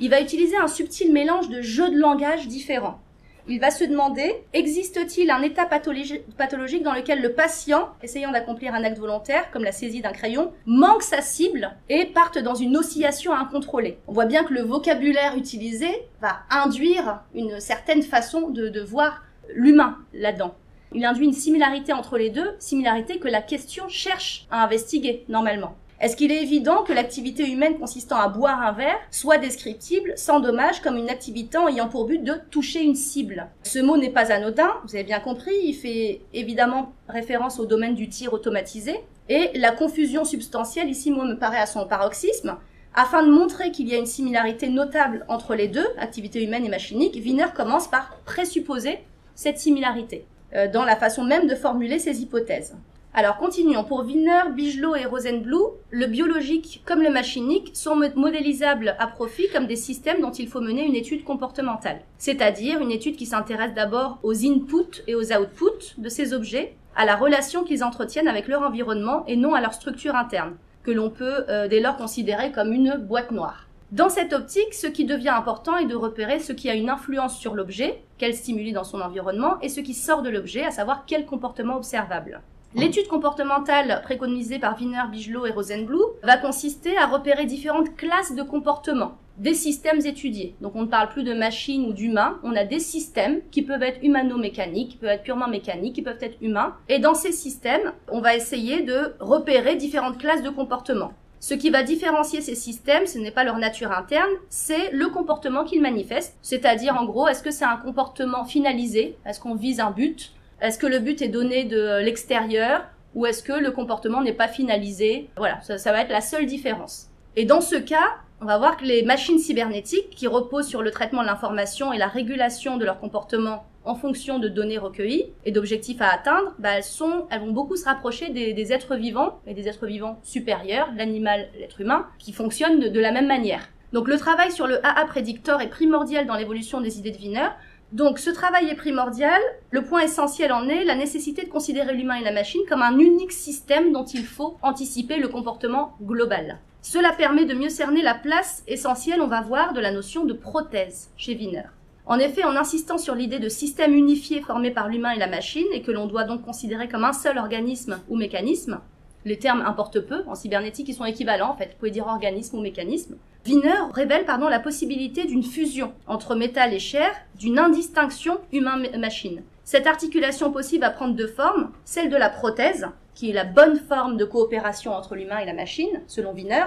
il 0.00 0.10
va 0.10 0.20
utiliser 0.20 0.58
un 0.58 0.68
subtil 0.68 1.14
mélange 1.14 1.48
de 1.48 1.62
jeux 1.62 1.88
de 1.88 1.96
langage 1.96 2.46
différents. 2.46 3.00
Il 3.48 3.58
va 3.58 3.70
se 3.70 3.84
demander, 3.84 4.34
existe-t-il 4.52 5.30
un 5.30 5.40
état 5.40 5.64
pathologique 5.64 6.82
dans 6.82 6.94
lequel 6.94 7.22
le 7.22 7.32
patient, 7.32 7.88
essayant 8.02 8.30
d'accomplir 8.30 8.74
un 8.74 8.84
acte 8.84 8.98
volontaire, 8.98 9.50
comme 9.50 9.64
la 9.64 9.72
saisie 9.72 10.02
d'un 10.02 10.12
crayon, 10.12 10.52
manque 10.66 11.02
sa 11.02 11.22
cible 11.22 11.72
et 11.88 12.04
parte 12.04 12.38
dans 12.38 12.54
une 12.54 12.76
oscillation 12.76 13.32
incontrôlée? 13.32 13.96
On 14.08 14.12
voit 14.12 14.26
bien 14.26 14.44
que 14.44 14.52
le 14.52 14.62
vocabulaire 14.62 15.38
utilisé 15.38 15.88
va 16.20 16.40
induire 16.50 17.20
une 17.34 17.60
certaine 17.60 18.02
façon 18.02 18.50
de, 18.50 18.68
de 18.68 18.80
voir 18.82 19.22
l'humain 19.54 19.98
là-dedans. 20.12 20.54
Il 20.92 21.04
induit 21.04 21.26
une 21.26 21.32
similarité 21.32 21.92
entre 21.92 22.16
les 22.18 22.30
deux, 22.30 22.54
similarité 22.58 23.18
que 23.18 23.28
la 23.28 23.42
question 23.42 23.88
cherche 23.88 24.46
à 24.50 24.62
investiguer 24.62 25.24
normalement. 25.28 25.76
Est-ce 26.00 26.16
qu'il 26.16 26.32
est 26.32 26.42
évident 26.42 26.82
que 26.82 26.92
l'activité 26.92 27.50
humaine 27.50 27.78
consistant 27.78 28.16
à 28.16 28.28
boire 28.28 28.60
un 28.60 28.72
verre 28.72 28.98
soit 29.10 29.38
descriptible 29.38 30.12
sans 30.16 30.40
dommage 30.40 30.82
comme 30.82 30.96
une 30.96 31.08
activité 31.08 31.56
ayant 31.68 31.88
pour 31.88 32.04
but 32.04 32.22
de 32.22 32.34
toucher 32.50 32.82
une 32.82 32.94
cible? 32.94 33.48
Ce 33.62 33.78
mot 33.78 33.96
n'est 33.96 34.10
pas 34.10 34.30
anodin, 34.30 34.70
vous 34.84 34.94
avez 34.94 35.04
bien 35.04 35.20
compris, 35.20 35.54
il 35.64 35.74
fait 35.74 36.20
évidemment 36.32 36.92
référence 37.08 37.58
au 37.58 37.66
domaine 37.66 37.94
du 37.94 38.08
tir 38.08 38.32
automatisé. 38.32 39.00
Et 39.28 39.50
la 39.54 39.72
confusion 39.72 40.24
substantielle 40.24 40.90
ici, 40.90 41.10
moi, 41.10 41.24
me 41.24 41.38
paraît 41.38 41.58
à 41.58 41.66
son 41.66 41.86
paroxysme. 41.86 42.56
Afin 42.94 43.24
de 43.24 43.30
montrer 43.30 43.70
qu'il 43.70 43.88
y 43.88 43.94
a 43.94 43.98
une 43.98 44.06
similarité 44.06 44.68
notable 44.68 45.24
entre 45.28 45.54
les 45.54 45.68
deux, 45.68 45.86
activité 45.98 46.44
humaine 46.44 46.64
et 46.64 46.68
machinique, 46.68 47.14
Wiener 47.14 47.46
commence 47.54 47.88
par 47.88 48.14
présupposer 48.24 48.98
cette 49.34 49.58
similarité 49.58 50.24
euh, 50.54 50.68
dans 50.70 50.84
la 50.84 50.96
façon 50.96 51.24
même 51.24 51.46
de 51.46 51.54
formuler 51.54 51.98
ses 51.98 52.22
hypothèses. 52.22 52.76
Alors 53.16 53.36
continuons. 53.36 53.84
Pour 53.84 54.00
Wiener, 54.04 54.50
Bigelow 54.52 54.96
et 54.96 55.04
Rosenblum, 55.04 55.70
le 55.90 56.06
biologique 56.06 56.82
comme 56.84 57.00
le 57.00 57.10
machinique 57.10 57.70
sont 57.72 57.94
modélisables 58.16 58.96
à 58.98 59.06
profit 59.06 59.48
comme 59.52 59.68
des 59.68 59.76
systèmes 59.76 60.20
dont 60.20 60.32
il 60.32 60.48
faut 60.48 60.60
mener 60.60 60.84
une 60.84 60.96
étude 60.96 61.22
comportementale. 61.22 62.00
C'est-à-dire 62.18 62.80
une 62.80 62.90
étude 62.90 63.14
qui 63.14 63.26
s'intéresse 63.26 63.72
d'abord 63.72 64.18
aux 64.24 64.44
inputs 64.44 65.04
et 65.06 65.14
aux 65.14 65.32
outputs 65.32 65.94
de 65.96 66.08
ces 66.08 66.32
objets, 66.32 66.74
à 66.96 67.04
la 67.04 67.14
relation 67.14 67.62
qu'ils 67.62 67.84
entretiennent 67.84 68.26
avec 68.26 68.48
leur 68.48 68.62
environnement 68.62 69.24
et 69.28 69.36
non 69.36 69.54
à 69.54 69.60
leur 69.60 69.74
structure 69.74 70.16
interne, 70.16 70.56
que 70.82 70.90
l'on 70.90 71.10
peut 71.10 71.44
euh, 71.48 71.68
dès 71.68 71.78
lors 71.78 71.96
considérer 71.96 72.50
comme 72.50 72.72
une 72.72 72.96
boîte 72.96 73.30
noire. 73.30 73.68
Dans 73.94 74.08
cette 74.08 74.32
optique, 74.32 74.74
ce 74.74 74.88
qui 74.88 75.04
devient 75.04 75.28
important 75.28 75.76
est 75.76 75.86
de 75.86 75.94
repérer 75.94 76.40
ce 76.40 76.52
qui 76.52 76.68
a 76.68 76.74
une 76.74 76.90
influence 76.90 77.38
sur 77.38 77.54
l'objet, 77.54 78.02
quel 78.18 78.34
stimuli 78.34 78.72
dans 78.72 78.82
son 78.82 79.00
environnement, 79.00 79.60
et 79.62 79.68
ce 79.68 79.78
qui 79.78 79.94
sort 79.94 80.22
de 80.22 80.30
l'objet, 80.30 80.64
à 80.64 80.72
savoir 80.72 81.04
quel 81.06 81.26
comportement 81.26 81.76
observable. 81.76 82.40
L'étude 82.74 83.06
comportementale 83.06 84.00
préconisée 84.02 84.58
par 84.58 84.76
Wiener, 84.76 85.04
Bigelow 85.12 85.46
et 85.46 85.52
Rosenblum 85.52 86.00
va 86.24 86.36
consister 86.38 86.96
à 86.96 87.06
repérer 87.06 87.44
différentes 87.46 87.94
classes 87.94 88.34
de 88.34 88.42
comportements, 88.42 89.16
des 89.36 89.54
systèmes 89.54 90.04
étudiés. 90.04 90.56
Donc 90.60 90.74
on 90.74 90.82
ne 90.82 90.88
parle 90.88 91.10
plus 91.10 91.22
de 91.22 91.32
machines 91.32 91.86
ou 91.86 91.92
d'humains, 91.92 92.40
on 92.42 92.56
a 92.56 92.64
des 92.64 92.80
systèmes 92.80 93.42
qui 93.52 93.62
peuvent 93.62 93.84
être 93.84 94.02
humano-mécaniques, 94.02 94.90
qui 94.90 94.96
peuvent 94.96 95.10
être 95.10 95.22
purement 95.22 95.46
mécaniques, 95.46 95.94
qui 95.94 96.02
peuvent 96.02 96.18
être 96.20 96.38
humains. 96.40 96.74
Et 96.88 96.98
dans 96.98 97.14
ces 97.14 97.30
systèmes, 97.30 97.92
on 98.10 98.20
va 98.20 98.34
essayer 98.34 98.82
de 98.82 99.14
repérer 99.20 99.76
différentes 99.76 100.18
classes 100.18 100.42
de 100.42 100.50
comportements. 100.50 101.12
Ce 101.46 101.52
qui 101.52 101.68
va 101.68 101.82
différencier 101.82 102.40
ces 102.40 102.54
systèmes, 102.54 103.06
ce 103.06 103.18
n'est 103.18 103.30
pas 103.30 103.44
leur 103.44 103.58
nature 103.58 103.92
interne, 103.92 104.30
c'est 104.48 104.90
le 104.92 105.08
comportement 105.08 105.64
qu'ils 105.64 105.82
manifestent. 105.82 106.38
C'est-à-dire, 106.40 106.96
en 106.98 107.04
gros, 107.04 107.28
est-ce 107.28 107.42
que 107.42 107.50
c'est 107.50 107.66
un 107.66 107.76
comportement 107.76 108.46
finalisé? 108.46 109.18
Est-ce 109.26 109.40
qu'on 109.40 109.54
vise 109.54 109.78
un 109.78 109.90
but? 109.90 110.32
Est-ce 110.62 110.78
que 110.78 110.86
le 110.86 111.00
but 111.00 111.20
est 111.20 111.28
donné 111.28 111.64
de 111.64 112.00
l'extérieur? 112.02 112.86
Ou 113.14 113.26
est-ce 113.26 113.42
que 113.42 113.52
le 113.52 113.72
comportement 113.72 114.22
n'est 114.22 114.32
pas 114.32 114.48
finalisé? 114.48 115.28
Voilà, 115.36 115.60
ça, 115.60 115.76
ça 115.76 115.92
va 115.92 116.00
être 116.00 116.10
la 116.10 116.22
seule 116.22 116.46
différence. 116.46 117.10
Et 117.36 117.44
dans 117.44 117.60
ce 117.60 117.76
cas, 117.76 118.14
on 118.40 118.46
va 118.46 118.56
voir 118.56 118.78
que 118.78 118.86
les 118.86 119.02
machines 119.02 119.38
cybernétiques, 119.38 120.08
qui 120.16 120.26
reposent 120.26 120.68
sur 120.68 120.80
le 120.80 120.92
traitement 120.92 121.20
de 121.20 121.26
l'information 121.26 121.92
et 121.92 121.98
la 121.98 122.08
régulation 122.08 122.78
de 122.78 122.86
leur 122.86 122.98
comportement 122.98 123.66
en 123.84 123.94
fonction 123.94 124.38
de 124.38 124.48
données 124.48 124.78
recueillies 124.78 125.26
et 125.44 125.52
d'objectifs 125.52 126.00
à 126.00 126.08
atteindre, 126.08 126.54
bah, 126.58 126.70
elles, 126.78 127.40
vont 127.40 127.52
beaucoup 127.52 127.76
se 127.76 127.84
rapprocher 127.84 128.30
des, 128.30 128.72
êtres 128.72 128.96
vivants 128.96 129.40
et 129.46 129.54
des 129.54 129.68
êtres 129.68 129.86
vivants 129.86 130.18
supérieurs, 130.22 130.88
l'animal, 130.96 131.48
l'être 131.58 131.80
humain, 131.80 132.06
qui 132.18 132.32
fonctionnent 132.32 132.80
de, 132.80 133.00
la 133.00 133.12
même 133.12 133.26
manière. 133.26 133.68
Donc 133.92 134.08
le 134.08 134.18
travail 134.18 134.50
sur 134.50 134.66
le 134.66 134.84
AA 134.84 135.04
prédictor 135.06 135.60
est 135.60 135.68
primordial 135.68 136.26
dans 136.26 136.34
l'évolution 136.34 136.80
des 136.80 136.98
idées 136.98 137.12
de 137.12 137.18
Wiener. 137.18 137.48
Donc 137.92 138.18
ce 138.18 138.30
travail 138.30 138.68
est 138.68 138.74
primordial. 138.74 139.40
Le 139.70 139.84
point 139.84 140.00
essentiel 140.00 140.52
en 140.52 140.68
est 140.68 140.84
la 140.84 140.96
nécessité 140.96 141.44
de 141.44 141.50
considérer 141.50 141.94
l'humain 141.94 142.16
et 142.16 142.24
la 142.24 142.32
machine 142.32 142.62
comme 142.68 142.82
un 142.82 142.98
unique 142.98 143.32
système 143.32 143.92
dont 143.92 144.04
il 144.04 144.24
faut 144.24 144.56
anticiper 144.62 145.18
le 145.18 145.28
comportement 145.28 145.94
global. 146.02 146.58
Cela 146.82 147.12
permet 147.12 147.44
de 147.44 147.54
mieux 147.54 147.68
cerner 147.68 148.02
la 148.02 148.14
place 148.14 148.62
essentielle, 148.66 149.22
on 149.22 149.28
va 149.28 149.42
voir, 149.42 149.74
de 149.74 149.80
la 149.80 149.92
notion 149.92 150.24
de 150.24 150.32
prothèse 150.32 151.10
chez 151.16 151.34
Wiener. 151.34 151.62
En 152.06 152.18
effet, 152.18 152.44
en 152.44 152.54
insistant 152.54 152.98
sur 152.98 153.14
l'idée 153.14 153.38
de 153.38 153.48
système 153.48 153.94
unifié 153.94 154.42
formé 154.42 154.70
par 154.70 154.88
l'humain 154.88 155.12
et 155.12 155.18
la 155.18 155.26
machine, 155.26 155.66
et 155.72 155.80
que 155.80 155.90
l'on 155.90 156.06
doit 156.06 156.24
donc 156.24 156.42
considérer 156.42 156.86
comme 156.86 157.04
un 157.04 157.14
seul 157.14 157.38
organisme 157.38 157.98
ou 158.10 158.16
mécanisme, 158.16 158.80
les 159.24 159.38
termes 159.38 159.62
importent 159.62 160.00
peu, 160.00 160.22
en 160.26 160.34
cybernétique 160.34 160.90
ils 160.90 160.94
sont 160.94 161.06
équivalents 161.06 161.52
en 161.52 161.56
fait, 161.56 161.68
vous 161.68 161.78
pouvez 161.78 161.90
dire 161.90 162.06
organisme 162.06 162.58
ou 162.58 162.60
mécanisme. 162.60 163.16
Wiener 163.46 163.90
révèle 163.94 164.26
pardon, 164.26 164.48
la 164.48 164.60
possibilité 164.60 165.24
d'une 165.24 165.42
fusion 165.42 165.92
entre 166.06 166.34
métal 166.34 166.74
et 166.74 166.78
chair, 166.78 167.10
d'une 167.38 167.58
indistinction 167.58 168.38
humain-machine. 168.52 169.42
Cette 169.64 169.86
articulation 169.86 170.52
possible 170.52 170.84
va 170.84 170.90
prendre 170.90 171.14
deux 171.14 171.26
formes, 171.26 171.70
celle 171.86 172.10
de 172.10 172.16
la 172.16 172.28
prothèse, 172.28 172.86
qui 173.14 173.30
est 173.30 173.34
la 173.34 173.44
bonne 173.44 173.76
forme 173.76 174.18
de 174.18 174.26
coopération 174.26 174.92
entre 174.92 175.14
l'humain 175.14 175.38
et 175.38 175.46
la 175.46 175.54
machine, 175.54 176.02
selon 176.06 176.34
Wiener, 176.34 176.64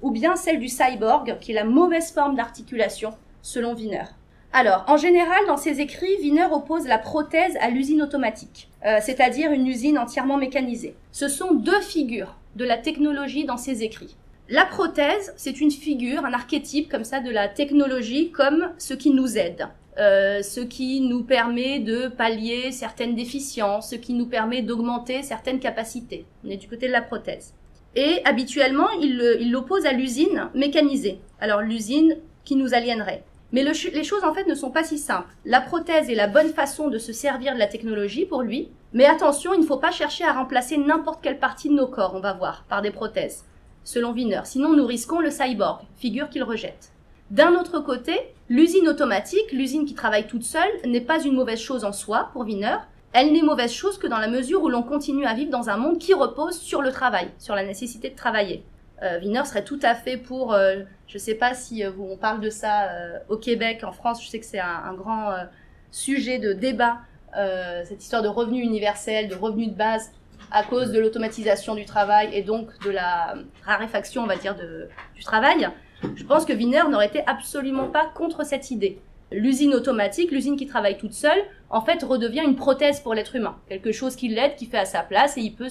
ou 0.00 0.10
bien 0.10 0.34
celle 0.34 0.60
du 0.60 0.68
cyborg, 0.68 1.38
qui 1.40 1.52
est 1.52 1.54
la 1.54 1.64
mauvaise 1.64 2.10
forme 2.12 2.36
d'articulation, 2.36 3.12
selon 3.42 3.74
Wiener. 3.74 4.04
Alors, 4.52 4.84
en 4.88 4.96
général, 4.96 5.46
dans 5.46 5.58
ses 5.58 5.80
écrits, 5.80 6.16
Wiener 6.22 6.46
oppose 6.50 6.86
la 6.86 6.98
prothèse 6.98 7.56
à 7.60 7.68
l'usine 7.68 8.02
automatique, 8.02 8.70
euh, 8.86 8.98
c'est-à-dire 9.02 9.52
une 9.52 9.66
usine 9.66 9.98
entièrement 9.98 10.38
mécanisée. 10.38 10.94
Ce 11.12 11.28
sont 11.28 11.52
deux 11.52 11.80
figures 11.82 12.38
de 12.56 12.64
la 12.64 12.78
technologie 12.78 13.44
dans 13.44 13.58
ses 13.58 13.82
écrits. 13.82 14.16
La 14.48 14.64
prothèse, 14.64 15.34
c'est 15.36 15.60
une 15.60 15.70
figure, 15.70 16.24
un 16.24 16.32
archétype 16.32 16.90
comme 16.90 17.04
ça 17.04 17.20
de 17.20 17.30
la 17.30 17.48
technologie 17.48 18.30
comme 18.30 18.70
ce 18.78 18.94
qui 18.94 19.10
nous 19.10 19.36
aide, 19.36 19.68
euh, 19.98 20.42
ce 20.42 20.60
qui 20.60 21.02
nous 21.02 21.22
permet 21.22 21.80
de 21.80 22.08
pallier 22.08 22.72
certaines 22.72 23.14
déficiences, 23.14 23.90
ce 23.90 23.96
qui 23.96 24.14
nous 24.14 24.26
permet 24.26 24.62
d'augmenter 24.62 25.22
certaines 25.22 25.60
capacités. 25.60 26.24
On 26.46 26.48
est 26.48 26.56
du 26.56 26.68
côté 26.68 26.86
de 26.86 26.92
la 26.92 27.02
prothèse. 27.02 27.52
Et 27.94 28.22
habituellement, 28.24 28.88
il 29.02 29.50
l'oppose 29.50 29.84
à 29.84 29.92
l'usine 29.92 30.48
mécanisée. 30.54 31.20
Alors 31.38 31.60
l'usine 31.60 32.16
qui 32.44 32.56
nous 32.56 32.72
aliénerait. 32.72 33.24
Mais 33.52 33.62
les 33.64 34.04
choses 34.04 34.24
en 34.24 34.34
fait 34.34 34.46
ne 34.46 34.54
sont 34.54 34.70
pas 34.70 34.84
si 34.84 34.98
simples. 34.98 35.34
La 35.46 35.62
prothèse 35.62 36.10
est 36.10 36.14
la 36.14 36.26
bonne 36.26 36.52
façon 36.52 36.88
de 36.88 36.98
se 36.98 37.12
servir 37.12 37.54
de 37.54 37.58
la 37.58 37.66
technologie 37.66 38.26
pour 38.26 38.42
lui, 38.42 38.68
mais 38.92 39.06
attention, 39.06 39.54
il 39.54 39.60
ne 39.60 39.66
faut 39.66 39.78
pas 39.78 39.90
chercher 39.90 40.24
à 40.24 40.34
remplacer 40.34 40.76
n'importe 40.76 41.22
quelle 41.22 41.38
partie 41.38 41.68
de 41.68 41.74
nos 41.74 41.86
corps, 41.86 42.14
on 42.14 42.20
va 42.20 42.34
voir, 42.34 42.64
par 42.68 42.82
des 42.82 42.90
prothèses, 42.90 43.44
selon 43.84 44.12
Wiener. 44.12 44.42
Sinon, 44.44 44.74
nous 44.74 44.86
risquons 44.86 45.20
le 45.20 45.30
cyborg, 45.30 45.80
figure 45.96 46.28
qu'il 46.28 46.42
rejette. 46.42 46.92
D'un 47.30 47.54
autre 47.54 47.80
côté, 47.80 48.18
l'usine 48.48 48.88
automatique, 48.88 49.52
l'usine 49.52 49.86
qui 49.86 49.94
travaille 49.94 50.26
toute 50.26 50.44
seule, 50.44 50.70
n'est 50.86 51.00
pas 51.00 51.22
une 51.22 51.34
mauvaise 51.34 51.60
chose 51.60 51.84
en 51.84 51.92
soi 51.92 52.30
pour 52.32 52.42
Wiener. 52.42 52.76
Elle 53.14 53.32
n'est 53.32 53.42
mauvaise 53.42 53.72
chose 53.72 53.98
que 53.98 54.06
dans 54.06 54.18
la 54.18 54.28
mesure 54.28 54.62
où 54.62 54.68
l'on 54.68 54.82
continue 54.82 55.26
à 55.26 55.34
vivre 55.34 55.50
dans 55.50 55.70
un 55.70 55.76
monde 55.78 55.98
qui 55.98 56.12
repose 56.12 56.58
sur 56.58 56.82
le 56.82 56.92
travail, 56.92 57.28
sur 57.38 57.54
la 57.54 57.64
nécessité 57.64 58.10
de 58.10 58.16
travailler. 58.16 58.62
Euh, 59.02 59.20
Wiener 59.20 59.44
serait 59.44 59.64
tout 59.64 59.78
à 59.82 59.94
fait 59.94 60.16
pour, 60.16 60.52
euh, 60.52 60.80
je 61.06 61.14
ne 61.14 61.18
sais 61.18 61.34
pas 61.34 61.54
si 61.54 61.84
euh, 61.84 61.90
on 61.98 62.16
parle 62.16 62.40
de 62.40 62.50
ça 62.50 62.90
euh, 62.90 63.18
au 63.28 63.36
Québec, 63.36 63.84
en 63.84 63.92
France, 63.92 64.22
je 64.22 64.28
sais 64.28 64.40
que 64.40 64.46
c'est 64.46 64.58
un, 64.58 64.92
grand 64.94 65.32
sujet 65.90 66.38
de 66.38 66.52
débat, 66.52 66.98
cette 67.84 68.02
histoire 68.02 68.22
de 68.22 68.28
revenu 68.28 68.60
universel, 68.60 69.28
de 69.28 69.34
revenu 69.34 69.68
de 69.68 69.74
base, 69.74 70.10
à 70.50 70.64
cause 70.64 70.90
de 70.90 70.98
l'automatisation 70.98 71.74
du 71.74 71.84
travail 71.84 72.30
et 72.32 72.42
donc 72.42 72.68
de 72.84 72.90
la 72.90 73.34
raréfaction, 73.64 74.22
on 74.22 74.26
va 74.26 74.36
dire, 74.36 74.56
du 75.14 75.22
travail. 75.22 75.68
Je 76.14 76.24
pense 76.24 76.44
que 76.44 76.52
Wiener 76.52 76.82
n'aurait 76.90 77.06
été 77.06 77.22
absolument 77.26 77.88
pas 77.88 78.06
contre 78.14 78.44
cette 78.44 78.70
idée. 78.70 79.00
L'usine 79.30 79.74
automatique, 79.74 80.30
l'usine 80.30 80.56
qui 80.56 80.66
travaille 80.66 80.96
toute 80.96 81.12
seule, 81.12 81.38
en 81.70 81.80
fait, 81.80 82.02
redevient 82.02 82.42
une 82.44 82.56
prothèse 82.56 83.00
pour 83.00 83.14
l'être 83.14 83.36
humain. 83.36 83.56
Quelque 83.68 83.92
chose 83.92 84.16
qui 84.16 84.28
l'aide, 84.28 84.56
qui 84.56 84.66
fait 84.66 84.78
à 84.78 84.86
sa 84.86 85.02
place 85.02 85.36
et 85.36 85.40
il 85.40 85.54
peut 85.54 85.68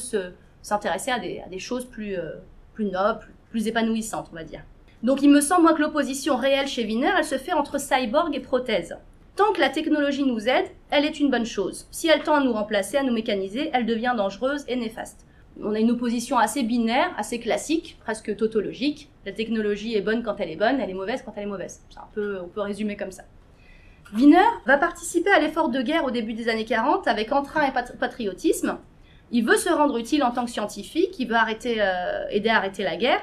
s'intéresser 0.62 1.12
à 1.12 1.20
des 1.20 1.60
choses 1.60 1.86
plus, 1.86 2.16
plus 2.78 2.86
noble, 2.86 3.26
plus 3.50 3.68
épanouissante, 3.68 4.30
on 4.32 4.36
va 4.36 4.44
dire. 4.44 4.62
Donc 5.02 5.24
il 5.24 5.32
me 5.32 5.42
semble 5.42 5.64
moi 5.64 5.74
que 5.74 5.82
l'opposition 5.82 6.36
réelle 6.36 6.68
chez 6.68 6.86
Wiener, 6.86 7.10
elle 7.18 7.26
se 7.26 7.40
fait 7.40 7.54
entre 7.54 7.80
cyborg 7.80 8.36
et 8.36 8.40
prothèse. 8.40 8.96
Tant 9.36 9.52
que 9.52 9.60
la 9.60 9.70
technologie 9.70 10.24
nous 10.24 10.48
aide, 10.48 10.68
elle 10.92 11.04
est 11.04 11.20
une 11.20 11.32
bonne 11.32 11.46
chose. 11.46 11.88
Si 11.90 12.08
elle 12.08 12.22
tend 12.22 12.36
à 12.36 12.44
nous 12.44 12.54
remplacer, 12.54 12.98
à 12.98 13.04
nous 13.04 13.14
mécaniser, 13.14 13.72
elle 13.74 13.88
devient 13.88 14.14
dangereuse 14.16 14.64
et 14.68 14.76
néfaste. 14.76 15.26
On 15.60 15.74
a 15.74 15.80
une 15.80 15.90
opposition 15.90 16.38
assez 16.38 16.62
binaire, 16.62 17.12
assez 17.18 17.40
classique, 17.40 17.98
presque 18.00 18.36
tautologique. 18.38 19.10
La 19.26 19.32
technologie 19.32 19.96
est 19.96 20.02
bonne 20.02 20.22
quand 20.22 20.36
elle 20.38 20.52
est 20.52 20.56
bonne, 20.56 20.80
elle 20.80 20.92
est 20.92 20.94
mauvaise 20.94 21.24
quand 21.26 21.34
elle 21.36 21.44
est 21.44 21.48
mauvaise. 21.48 21.82
C'est 21.90 21.98
un 21.98 22.10
peu, 22.14 22.40
on 22.44 22.48
peut 22.48 22.62
résumer 22.62 22.96
comme 22.96 23.12
ça. 23.12 23.24
Wiener 24.14 24.38
va 24.68 24.78
participer 24.78 25.32
à 25.32 25.40
l'effort 25.40 25.70
de 25.70 25.82
guerre 25.82 26.06
au 26.06 26.12
début 26.12 26.34
des 26.34 26.48
années 26.48 26.66
40 26.66 27.08
avec 27.08 27.32
entrain 27.32 27.64
et 27.68 27.72
patriotisme. 28.00 28.78
Il 29.32 29.46
veut 29.46 29.58
se 29.58 29.70
rendre 29.70 29.98
utile 29.98 30.24
en 30.24 30.32
tant 30.32 30.46
que 30.46 30.52
scientifique, 30.52 31.20
il 31.20 31.28
veut 31.28 31.36
euh, 31.36 32.26
aider 32.30 32.50
à 32.50 32.58
arrêter 32.58 32.84
la 32.84 32.96
guerre 32.96 33.22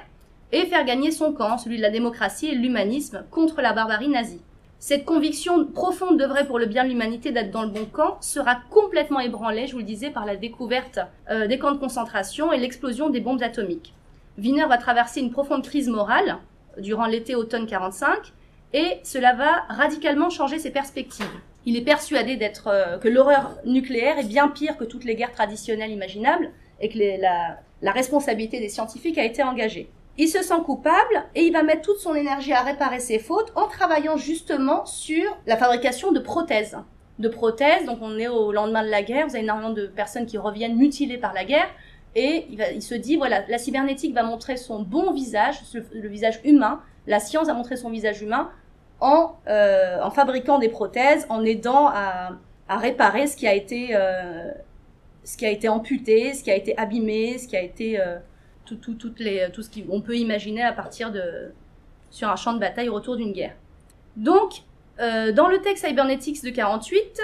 et 0.53 0.67
faire 0.67 0.85
gagner 0.85 1.11
son 1.11 1.33
camp, 1.33 1.57
celui 1.57 1.79
de 1.79 1.83
la 1.83 1.91
démocratie 1.91 2.49
et 2.49 2.57
de 2.57 2.61
l'humanisme, 2.61 3.25
contre 3.31 3.63
la 3.63 3.73
barbarie 3.73 4.09
nazie. 4.09 4.43
Cette 4.79 5.07
conviction 5.07 5.65
profonde 5.65 6.19
de 6.19 6.27
vrai 6.27 6.47
pour 6.47 6.59
le 6.59 6.67
bien 6.67 6.85
de 6.85 6.91
l'humanité 6.91 7.33
d'être 7.33 7.51
dans 7.51 7.63
le 7.63 7.71
bon 7.71 7.87
camp 7.87 8.19
sera 8.21 8.57
complètement 8.71 9.21
ébranlée, 9.21 9.67
je 9.67 9.73
vous 9.73 9.79
le 9.79 9.85
disais, 9.85 10.11
par 10.11 10.27
la 10.27 10.37
découverte 10.37 11.01
euh, 11.31 11.47
des 11.47 11.59
camps 11.59 11.73
de 11.73 11.79
concentration 11.79 12.53
et 12.53 12.59
l'explosion 12.59 13.09
des 13.09 13.21
bombes 13.21 13.43
atomiques. 13.43 13.95
Wiener 14.37 14.67
va 14.67 14.77
traverser 14.77 15.21
une 15.21 15.31
profonde 15.31 15.65
crise 15.65 15.89
morale 15.89 16.37
durant 16.77 17.07
l'été-automne 17.07 17.67
45 17.67 18.33
et 18.75 18.99
cela 19.05 19.33
va 19.33 19.65
radicalement 19.71 20.29
changer 20.29 20.59
ses 20.59 20.71
perspectives. 20.71 21.25
Il 21.67 21.77
est 21.77 21.85
persuadé 21.85 22.37
d'être 22.37 22.69
euh, 22.69 22.99
que 22.99 23.09
l'horreur 23.09 23.57
nucléaire 23.65 24.19
est 24.19 24.29
bien 24.29 24.49
pire 24.49 24.77
que 24.77 24.85
toutes 24.85 25.05
les 25.05 25.15
guerres 25.15 25.33
traditionnelles 25.33 25.91
imaginables 25.91 26.51
et 26.81 26.89
que 26.89 26.99
la 27.21 27.93
responsabilité 27.93 28.61
des 28.61 28.69
scientifiques 28.69 29.19
a 29.19 29.25
été 29.25 29.43
engagée. 29.43 29.91
Il 30.17 30.29
se 30.29 30.43
sent 30.43 30.55
coupable 30.65 31.25
et 31.35 31.43
il 31.43 31.53
va 31.53 31.65
mettre 31.65 31.83
toute 31.83 31.99
son 31.99 32.15
énergie 32.15 32.53
à 32.53 32.63
réparer 32.63 33.01
ses 33.01 33.19
fautes 33.19 33.53
en 33.57 33.67
travaillant 33.67 34.17
justement 34.17 34.87
sur 34.87 35.37
la 35.47 35.57
fabrication 35.57 36.13
de 36.13 36.21
prothèses. 36.21 36.79
De 37.19 37.29
prothèses, 37.29 37.85
donc 37.85 37.99
on 38.01 38.17
est 38.19 38.29
au 38.29 38.53
lendemain 38.53 38.85
de 38.85 38.91
la 38.91 39.03
guerre, 39.03 39.27
vous 39.27 39.35
avez 39.35 39.45
énormément 39.45 39.71
de 39.71 39.87
personnes 39.87 40.27
qui 40.27 40.39
reviennent 40.39 40.77
mutilées 40.77 41.19
par 41.19 41.33
la 41.33 41.45
guerre, 41.45 41.69
et 42.15 42.47
il, 42.49 42.83
se 42.83 42.95
dit, 42.95 43.17
voilà, 43.17 43.45
la 43.49 43.59
cybernétique 43.59 44.15
va 44.15 44.23
montrer 44.23 44.57
son 44.57 44.83
bon 44.83 45.13
visage, 45.13 45.57
le, 45.93 46.09
visage 46.09 46.41
humain, 46.45 46.81
la 47.09 47.19
science 47.19 47.49
va 47.49 47.55
montrer 47.55 47.77
son 47.77 47.91
visage 47.91 48.23
humain 48.23 48.51
en, 49.05 49.37
euh, 49.49 50.01
en 50.01 50.11
fabriquant 50.11 50.59
des 50.59 50.71
prothèses, 50.71 51.27
en 51.29 51.45
aidant 51.45 51.89
à, 51.89 52.39
réparer 52.71 53.27
ce 53.27 53.37
qui 53.37 53.47
a 53.47 53.53
été, 53.53 53.91
euh, 53.93 54.51
ce 55.23 55.37
qui 55.37 55.45
a 55.45 55.51
été 55.51 55.69
amputé, 55.69 56.33
ce 56.33 56.43
qui 56.43 56.51
a 56.51 56.57
été 56.57 56.77
abîmé, 56.79 57.39
ce 57.39 57.47
qui 57.47 57.57
a 57.57 57.63
été... 57.63 58.01
Euh, 58.01 58.17
tout, 58.65 58.79
ce 58.83 59.83
qu'on 59.83 60.01
peut 60.01 60.17
imaginer 60.17 60.63
à 60.63 60.73
partir 60.73 61.13
de 61.13 61.53
sur 62.11 62.31
un 62.31 62.37
champ 62.37 62.55
de 62.55 62.59
bataille 62.59 62.89
au 62.89 62.95
retour 62.95 63.17
d'une 63.17 63.33
guerre. 63.33 63.55
Donc, 64.17 64.63
dans 64.99 65.49
le 65.49 65.61
texte 65.61 65.87
Cybernetics 65.87 66.43
de 66.43 66.49
48, 66.49 67.21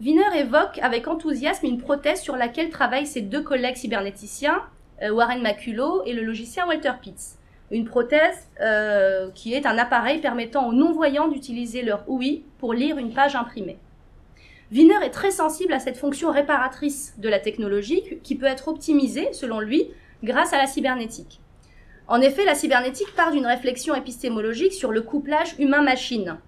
Wiener 0.00 0.40
évoque 0.40 0.80
avec 0.82 1.06
enthousiasme 1.06 1.66
une 1.66 1.78
prothèse 1.78 2.20
sur 2.20 2.34
laquelle 2.34 2.68
travaillent 2.70 3.06
ses 3.06 3.20
deux 3.20 3.42
collègues 3.42 3.76
cybernéticiens, 3.76 4.60
Warren 5.08 5.40
Maculo 5.40 6.02
et 6.04 6.14
le 6.14 6.24
logicien 6.24 6.66
Walter 6.66 6.94
Pitts. 7.00 7.38
Une 7.70 7.84
prothèse 7.84 8.48
euh, 8.60 9.30
qui 9.34 9.54
est 9.54 9.66
un 9.66 9.76
appareil 9.78 10.20
permettant 10.20 10.68
aux 10.68 10.72
non-voyants 10.72 11.28
d'utiliser 11.28 11.82
leur 11.82 12.08
OUI 12.08 12.44
pour 12.58 12.74
lire 12.74 12.98
une 12.98 13.12
page 13.12 13.34
imprimée. 13.34 13.78
Wiener 14.72 15.04
est 15.04 15.10
très 15.10 15.30
sensible 15.30 15.72
à 15.72 15.78
cette 15.78 15.96
fonction 15.96 16.30
réparatrice 16.30 17.14
de 17.18 17.28
la 17.28 17.38
technologie 17.38 18.02
qui 18.22 18.36
peut 18.36 18.46
être 18.46 18.68
optimisée, 18.68 19.32
selon 19.32 19.60
lui, 19.60 19.90
grâce 20.22 20.52
à 20.52 20.58
la 20.58 20.66
cybernétique. 20.66 21.40
En 22.08 22.20
effet, 22.20 22.44
la 22.44 22.54
cybernétique 22.54 23.14
part 23.16 23.32
d'une 23.32 23.46
réflexion 23.46 23.94
épistémologique 23.94 24.72
sur 24.72 24.92
le 24.92 25.02
couplage 25.02 25.54
humain-machine. 25.58 26.38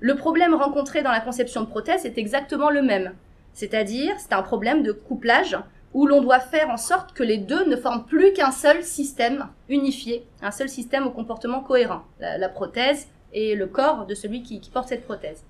Le 0.00 0.14
problème 0.14 0.54
rencontré 0.54 1.02
dans 1.02 1.10
la 1.10 1.20
conception 1.20 1.62
de 1.62 1.66
prothèses 1.66 2.06
est 2.06 2.18
exactement 2.18 2.70
le 2.70 2.82
même, 2.82 3.14
c'est-à-dire 3.52 4.14
c'est 4.18 4.32
un 4.32 4.42
problème 4.42 4.82
de 4.82 4.92
couplage 4.92 5.58
où 5.98 6.06
l'on 6.06 6.20
doit 6.22 6.38
faire 6.38 6.70
en 6.70 6.76
sorte 6.76 7.12
que 7.12 7.24
les 7.24 7.38
deux 7.38 7.64
ne 7.64 7.74
forment 7.74 8.04
plus 8.04 8.32
qu'un 8.32 8.52
seul 8.52 8.84
système 8.84 9.48
unifié, 9.68 10.24
un 10.42 10.52
seul 10.52 10.68
système 10.68 11.08
au 11.08 11.10
comportement 11.10 11.58
cohérent, 11.58 12.02
la, 12.20 12.48
prothèse 12.48 13.08
et 13.32 13.56
le 13.56 13.66
corps 13.66 14.06
de 14.06 14.14
celui 14.14 14.44
qui 14.44 14.60
porte 14.72 14.90
cette 14.90 15.04
prothèse. 15.04 15.42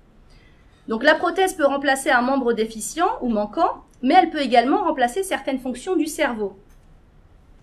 Donc 0.87 1.03
la 1.03 1.13
prothèse 1.13 1.53
peut 1.53 1.67
remplacer 1.67 2.09
un 2.09 2.23
membre 2.23 2.53
déficient 2.53 3.19
ou 3.21 3.29
manquant, 3.29 3.83
mais 4.01 4.15
elle 4.15 4.31
peut 4.31 4.41
également 4.41 4.85
remplacer 4.85 5.21
certaines 5.21 5.59
fonctions 5.59 5.95
du 5.95 6.07
cerveau, 6.07 6.57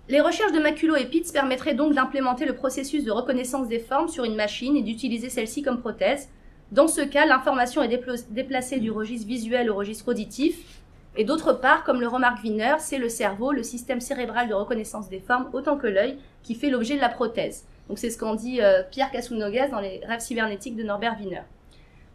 les 0.08 0.20
recherches 0.20 0.52
de 0.52 0.60
Maculo 0.60 0.94
et 0.94 1.06
Pitts 1.06 1.32
permettraient 1.32 1.74
donc 1.74 1.92
d'implémenter 1.92 2.44
le 2.44 2.54
processus 2.54 3.02
de 3.02 3.10
reconnaissance 3.10 3.66
des 3.66 3.80
formes 3.80 4.06
sur 4.06 4.22
une 4.22 4.36
machine 4.36 4.76
et 4.76 4.82
d'utiliser 4.82 5.30
celle-ci 5.30 5.62
comme 5.62 5.80
prothèse. 5.80 6.28
Dans 6.70 6.86
ce 6.86 7.00
cas, 7.00 7.26
l'information 7.26 7.82
est 7.82 8.00
déplacée 8.30 8.78
du 8.78 8.92
registre 8.92 9.26
visuel 9.26 9.68
au 9.68 9.74
registre 9.74 10.08
auditif. 10.08 10.75
Et 11.16 11.24
d'autre 11.24 11.52
part, 11.52 11.84
comme 11.84 12.00
le 12.00 12.08
remarque 12.08 12.42
Wiener, 12.42 12.74
c'est 12.78 12.98
le 12.98 13.08
cerveau, 13.08 13.52
le 13.52 13.62
système 13.62 14.00
cérébral 14.00 14.48
de 14.48 14.54
reconnaissance 14.54 15.08
des 15.08 15.20
formes, 15.20 15.48
autant 15.52 15.76
que 15.76 15.86
l'œil, 15.86 16.18
qui 16.42 16.54
fait 16.54 16.70
l'objet 16.70 16.96
de 16.96 17.00
la 17.00 17.08
prothèse. 17.08 17.64
Donc 17.88 17.98
c'est 17.98 18.10
ce 18.10 18.18
qu'en 18.18 18.34
dit 18.34 18.60
euh, 18.60 18.82
Pierre 18.90 19.10
Casounogas 19.10 19.68
dans 19.68 19.80
les 19.80 20.00
rêves 20.04 20.20
cybernétiques 20.20 20.76
de 20.76 20.82
Norbert 20.82 21.16
Wiener. 21.18 21.42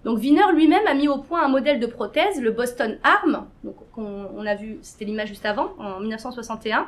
Donc 0.04 0.20
Wiener 0.20 0.52
lui-même 0.54 0.86
a 0.88 0.94
mis 0.94 1.08
au 1.08 1.20
point 1.20 1.44
un 1.44 1.48
modèle 1.48 1.80
de 1.80 1.86
prothèse, 1.86 2.42
le 2.42 2.52
Boston 2.52 2.98
Arm, 3.04 3.46
donc 3.64 3.76
on 3.98 4.46
a 4.46 4.56
vu, 4.56 4.80
c'était 4.82 5.06
l'image 5.06 5.30
juste 5.30 5.46
avant, 5.46 5.74
en 5.78 6.00
1961, 6.00 6.88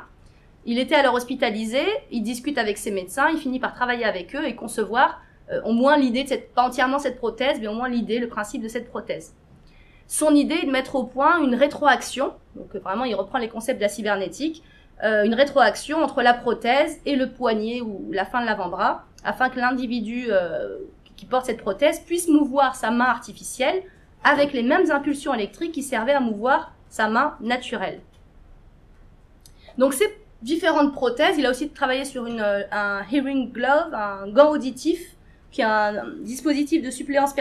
il 0.66 0.78
était 0.78 0.94
alors 0.94 1.14
hospitalisé, 1.14 1.82
il 2.10 2.22
discute 2.22 2.58
avec 2.58 2.78
ses 2.78 2.90
médecins, 2.90 3.28
il 3.30 3.38
finit 3.38 3.60
par 3.60 3.74
travailler 3.74 4.04
avec 4.04 4.34
eux 4.34 4.44
et 4.44 4.54
concevoir 4.54 5.20
euh, 5.52 5.60
au 5.64 5.72
moins 5.72 5.98
l'idée 5.98 6.24
de 6.24 6.28
cette, 6.28 6.54
pas 6.54 6.66
entièrement 6.66 6.98
cette 6.98 7.18
prothèse, 7.18 7.58
mais 7.60 7.68
au 7.68 7.74
moins 7.74 7.88
l'idée, 7.88 8.18
le 8.18 8.28
principe 8.28 8.62
de 8.62 8.68
cette 8.68 8.88
prothèse. 8.88 9.34
Son 10.06 10.34
idée 10.34 10.56
est 10.56 10.66
de 10.66 10.70
mettre 10.70 10.96
au 10.96 11.04
point 11.04 11.42
une 11.42 11.54
rétroaction, 11.54 12.32
donc 12.56 12.74
euh, 12.74 12.78
vraiment 12.78 13.04
il 13.04 13.14
reprend 13.14 13.38
les 13.38 13.48
concepts 13.48 13.78
de 13.78 13.82
la 13.84 13.88
cybernétique, 13.88 14.62
euh, 15.02 15.24
une 15.24 15.34
rétroaction 15.34 16.02
entre 16.02 16.22
la 16.22 16.34
prothèse 16.34 17.00
et 17.06 17.16
le 17.16 17.30
poignet 17.30 17.80
ou 17.80 18.10
la 18.12 18.24
fin 18.24 18.40
de 18.40 18.46
l'avant-bras, 18.46 19.04
afin 19.24 19.48
que 19.48 19.58
l'individu 19.58 20.28
qui 21.16 21.24
porte 21.24 21.46
cette 21.46 21.62
prothèse 21.62 22.00
puisse 22.00 22.28
mouvoir 22.28 22.76
sa 22.76 22.90
main 22.90 23.06
artificielle 23.06 23.82
avec 24.22 24.52
les 24.52 24.62
mêmes 24.62 24.90
impulsions 24.90 25.34
électriques 25.34 25.72
qui 25.72 25.82
servaient 25.82 26.12
à 26.12 26.20
mouvoir 26.20 26.72
sa 26.88 27.08
main 27.08 27.36
naturelle. 27.40 28.00
Donc 29.78 29.94
c'est 29.94 30.16
différentes 30.42 30.92
prothèses. 30.92 31.36
Il 31.38 31.46
a 31.46 31.50
aussi 31.50 31.68
travaillé 31.68 32.04
sur 32.04 32.24
euh, 32.24 32.62
un 32.70 33.02
hearing 33.10 33.52
glove, 33.52 33.92
un 33.92 34.28
gant 34.28 34.50
auditif, 34.50 35.00
qui 35.50 35.60
est 35.60 35.64
un 35.64 36.04
dispositif 36.20 36.82
de 36.82 36.90
suppléance 36.90 37.32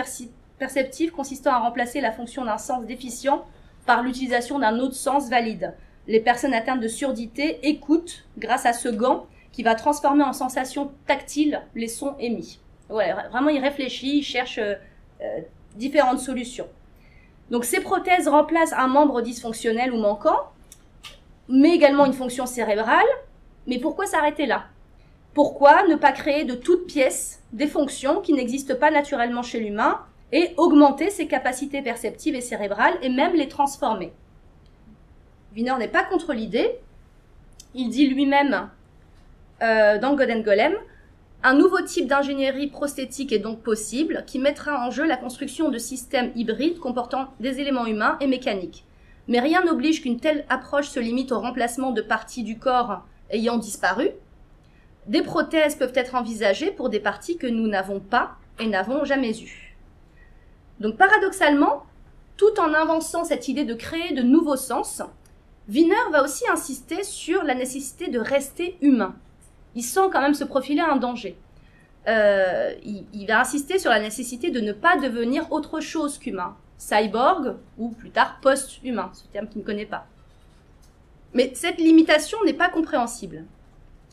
perceptive 0.60 1.12
consistant 1.12 1.52
à 1.52 1.60
remplacer 1.60 2.02
la 2.02 2.12
fonction 2.12 2.46
d'un 2.46 2.58
sens 2.58 2.86
déficient 2.86 3.46
par 3.86 4.04
l'utilisation 4.04 4.60
d'un 4.60 4.80
autre 4.80 4.96
sens 4.96 5.30
valide. 5.30 5.74
Les 6.08 6.20
personnes 6.20 6.54
atteintes 6.54 6.80
de 6.80 6.88
surdité 6.88 7.60
écoutent 7.68 8.26
grâce 8.38 8.66
à 8.66 8.74
ce 8.74 8.89
gant 8.89 9.26
qui 9.52 9.63
va 9.63 9.76
transformer 9.76 10.24
en 10.24 10.34
sensation 10.34 10.92
tactile 11.06 11.62
les 11.76 11.88
sons 11.88 12.16
émis. 12.20 12.60
Ouais, 12.89 13.13
vraiment, 13.32 13.50
il 13.50 13.60
réfléchit, 13.60 14.20
il 14.20 14.24
cherche 14.24 14.58
euh, 14.58 14.76
euh, 15.22 15.42
différentes 15.76 16.20
solutions. 16.20 16.68
Donc 17.52 17.66
ces 17.66 17.82
prothèses 17.82 18.28
remplacent 18.28 18.74
un 18.74 18.88
membre 18.88 19.22
dysfonctionnel 19.22 19.94
ou 19.94 19.98
manquant 19.98 20.39
mais 21.50 21.76
également 21.76 22.06
une 22.06 22.13
fonction 22.13 22.46
cérébrale. 22.46 23.06
Mais 23.68 23.80
pourquoi 23.80 24.06
s'arrêter 24.06 24.46
là? 24.46 24.66
Pourquoi 25.34 25.88
ne 25.88 25.96
pas 25.96 26.12
créer 26.12 26.46
de 26.46 26.54
toutes 26.54 26.86
pièces 26.86 27.42
des 27.54 27.68
fonctions 27.68 28.22
qui 28.22 28.34
n'existent 28.34 28.76
pas 28.76 28.92
naturellement 28.92 29.42
chez 29.42 29.60
l'humain 29.60 30.00
et 30.34 30.54
augmenter 30.58 31.12
ses 31.12 31.28
capacités 31.28 31.84
perceptives 31.84 32.36
et 32.36 32.41
cérébrales 32.41 32.98
et 33.04 33.10
même 33.10 33.36
les 33.36 33.48
transformer 33.48 34.12
Wiener 35.56 35.76
n'est 35.78 35.88
pas 35.88 36.04
contre 36.04 36.34
l'idée. 36.34 36.80
Il 37.76 37.89
dit 37.89 38.08
lui-même 38.08 38.69
euh, 39.62 40.00
dans 40.00 40.15
God 40.15 40.32
and 40.32 40.39
Golem, 40.39 40.74
un 41.43 41.54
nouveau 41.54 41.82
type 41.82 42.08
d'ingénierie 42.08 42.67
prosthétique 42.67 43.32
est 43.32 43.39
donc 43.39 43.62
possible 43.62 44.24
qui 44.26 44.39
mettra 44.39 44.84
en 44.86 44.89
jeu 44.89 45.05
la 45.05 45.18
construction 45.18 45.70
de 45.70 45.78
systèmes 45.78 46.32
hybrides 46.36 46.80
comportant 46.80 47.28
des 47.39 47.60
éléments 47.60 47.86
humains 47.86 48.18
et 48.20 48.28
mécaniques. 48.28 48.86
Mais 49.28 49.39
rien 49.39 49.64
n'oblige 49.64 50.01
qu'une 50.01 50.20
telle 50.20 50.45
approche 50.49 50.88
se 50.88 50.99
limite 50.99 51.32
au 51.32 51.39
remplacement 51.39 51.91
de 51.91 52.01
parties 52.01 52.43
du 52.43 52.58
corps 52.58 53.03
ayant 53.30 53.58
disparu. 53.58 54.10
Des 55.05 55.22
prothèses 55.22 55.76
peuvent 55.76 55.93
être 55.95 56.16
envisagées 56.16 56.72
pour 56.72 56.89
des 56.89 56.99
parties 56.99 57.38
que 57.38 57.47
nous 57.47 57.68
n'avons 57.68 57.99
pas 57.99 58.38
et 58.60 58.66
n'avons 58.66 59.05
jamais 59.05 59.39
eues. 59.39 59.62
Donc 60.80 60.97
paradoxalement, 60.97 61.84
tout 62.38 62.59
en 62.59 62.74
inventant 62.74 63.24
cette 63.24 63.47
idée 63.47 63.65
de 63.65 63.74
créer 63.74 64.13
de 64.13 64.21
nouveaux 64.21 64.57
sens, 64.57 65.01
Wiener 65.69 65.95
va 66.11 66.24
aussi 66.24 66.43
insister 66.49 67.03
sur 67.03 67.43
la 67.43 67.55
nécessité 67.55 68.09
de 68.09 68.19
rester 68.19 68.78
humain. 68.82 69.15
Il 69.76 69.84
sent 69.84 70.09
quand 70.11 70.21
même 70.21 70.34
se 70.34 70.43
profiler 70.43 70.82
un 70.82 70.97
danger. 70.97 71.38
Euh, 72.07 72.74
il, 72.84 73.26
va 73.28 73.39
insister 73.39 73.80
sur 73.80 73.89
la 73.89 73.99
nécessité 74.01 74.51
de 74.51 74.59
ne 74.59 74.74
pas 74.74 74.97
devenir 74.97 75.49
autre 75.51 75.80
chose 75.80 76.17
qu'humain 76.17 76.57
cyborg 76.78 77.55
ou 77.78 77.89
plus 77.89 78.09
tard 78.09 78.39
post-humain, 78.41 79.09
ce 79.13 79.24
terme 79.32 79.47
qu'il 79.47 79.61
ne 79.61 79.65
connaît 79.65 79.86
pas. 79.86 80.05
Mais 81.34 81.51
cette 81.55 81.78
limitation 81.78 82.38
n'est 82.45 82.53
pas 82.53 82.69
compréhensible. 82.69 83.45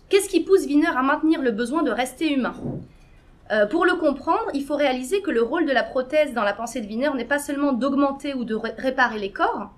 Qu'est-ce 0.09 0.29
qui 0.29 0.41
pousse 0.41 0.67
Wiener 0.67 0.87
à 0.87 1.03
maintenir 1.03 1.43
le 1.43 1.51
besoin 1.51 1.83
de 1.83 1.91
rester 1.91 2.33
humain? 2.33 2.55
Euh, 3.53 3.67
pour 3.67 3.85
le 3.85 3.97
comprendre, 3.97 4.47
il 4.55 4.65
faut 4.65 4.77
réaliser 4.77 5.23
que 5.23 5.31
le 5.31 5.43
rôle 5.43 5.67
de 5.67 5.73
la 5.73 5.83
prothèse 5.83 6.35
dans 6.35 6.45
la 6.45 6.53
pensée 6.53 6.81
de 6.81 6.87
Wiener 6.87 7.11
n'est 7.17 7.25
pas 7.25 7.41
seulement 7.41 7.73
d'augmenter 7.73 8.33
ou 8.35 8.45
de 8.45 8.55
réparer 8.55 9.19
les 9.19 9.33
corps, 9.33 9.71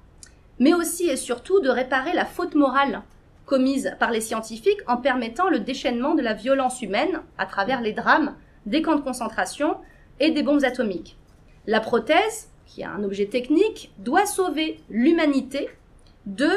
mais 0.59 0.75
aussi 0.75 1.09
et 1.09 1.17
surtout 1.17 1.61
de 1.61 1.71
réparer 1.71 2.13
la 2.13 2.27
faute 2.27 2.55
morale 2.55 3.03
commise 3.47 3.95
par 3.99 4.11
les 4.11 4.21
scientifiques 4.21 4.81
en 4.87 4.99
permettant 4.99 5.49
le 5.49 5.61
déchaînement 5.61 6.15
de 6.15 6.23
la 6.23 6.35
violence 6.35 6.83
humaine 6.83 7.23
à 7.39 7.47
travers 7.47 7.81
les 7.81 7.93
drames, 7.93 8.37
des 8.67 8.83
camps 8.83 8.95
de 8.95 9.01
concentration 9.01 9.77
et 10.21 10.31
des 10.31 10.43
bombes 10.43 10.65
atomiques. 10.65 11.17
La 11.67 11.81
prothèse, 11.81 12.51
qui 12.67 12.83
est 12.83 12.87
un 12.87 13.03
objet 13.03 13.27
technique, 13.27 13.91
doit 13.99 14.27
sauver 14.27 14.81
l'humanité 14.91 15.69
de 16.27 16.51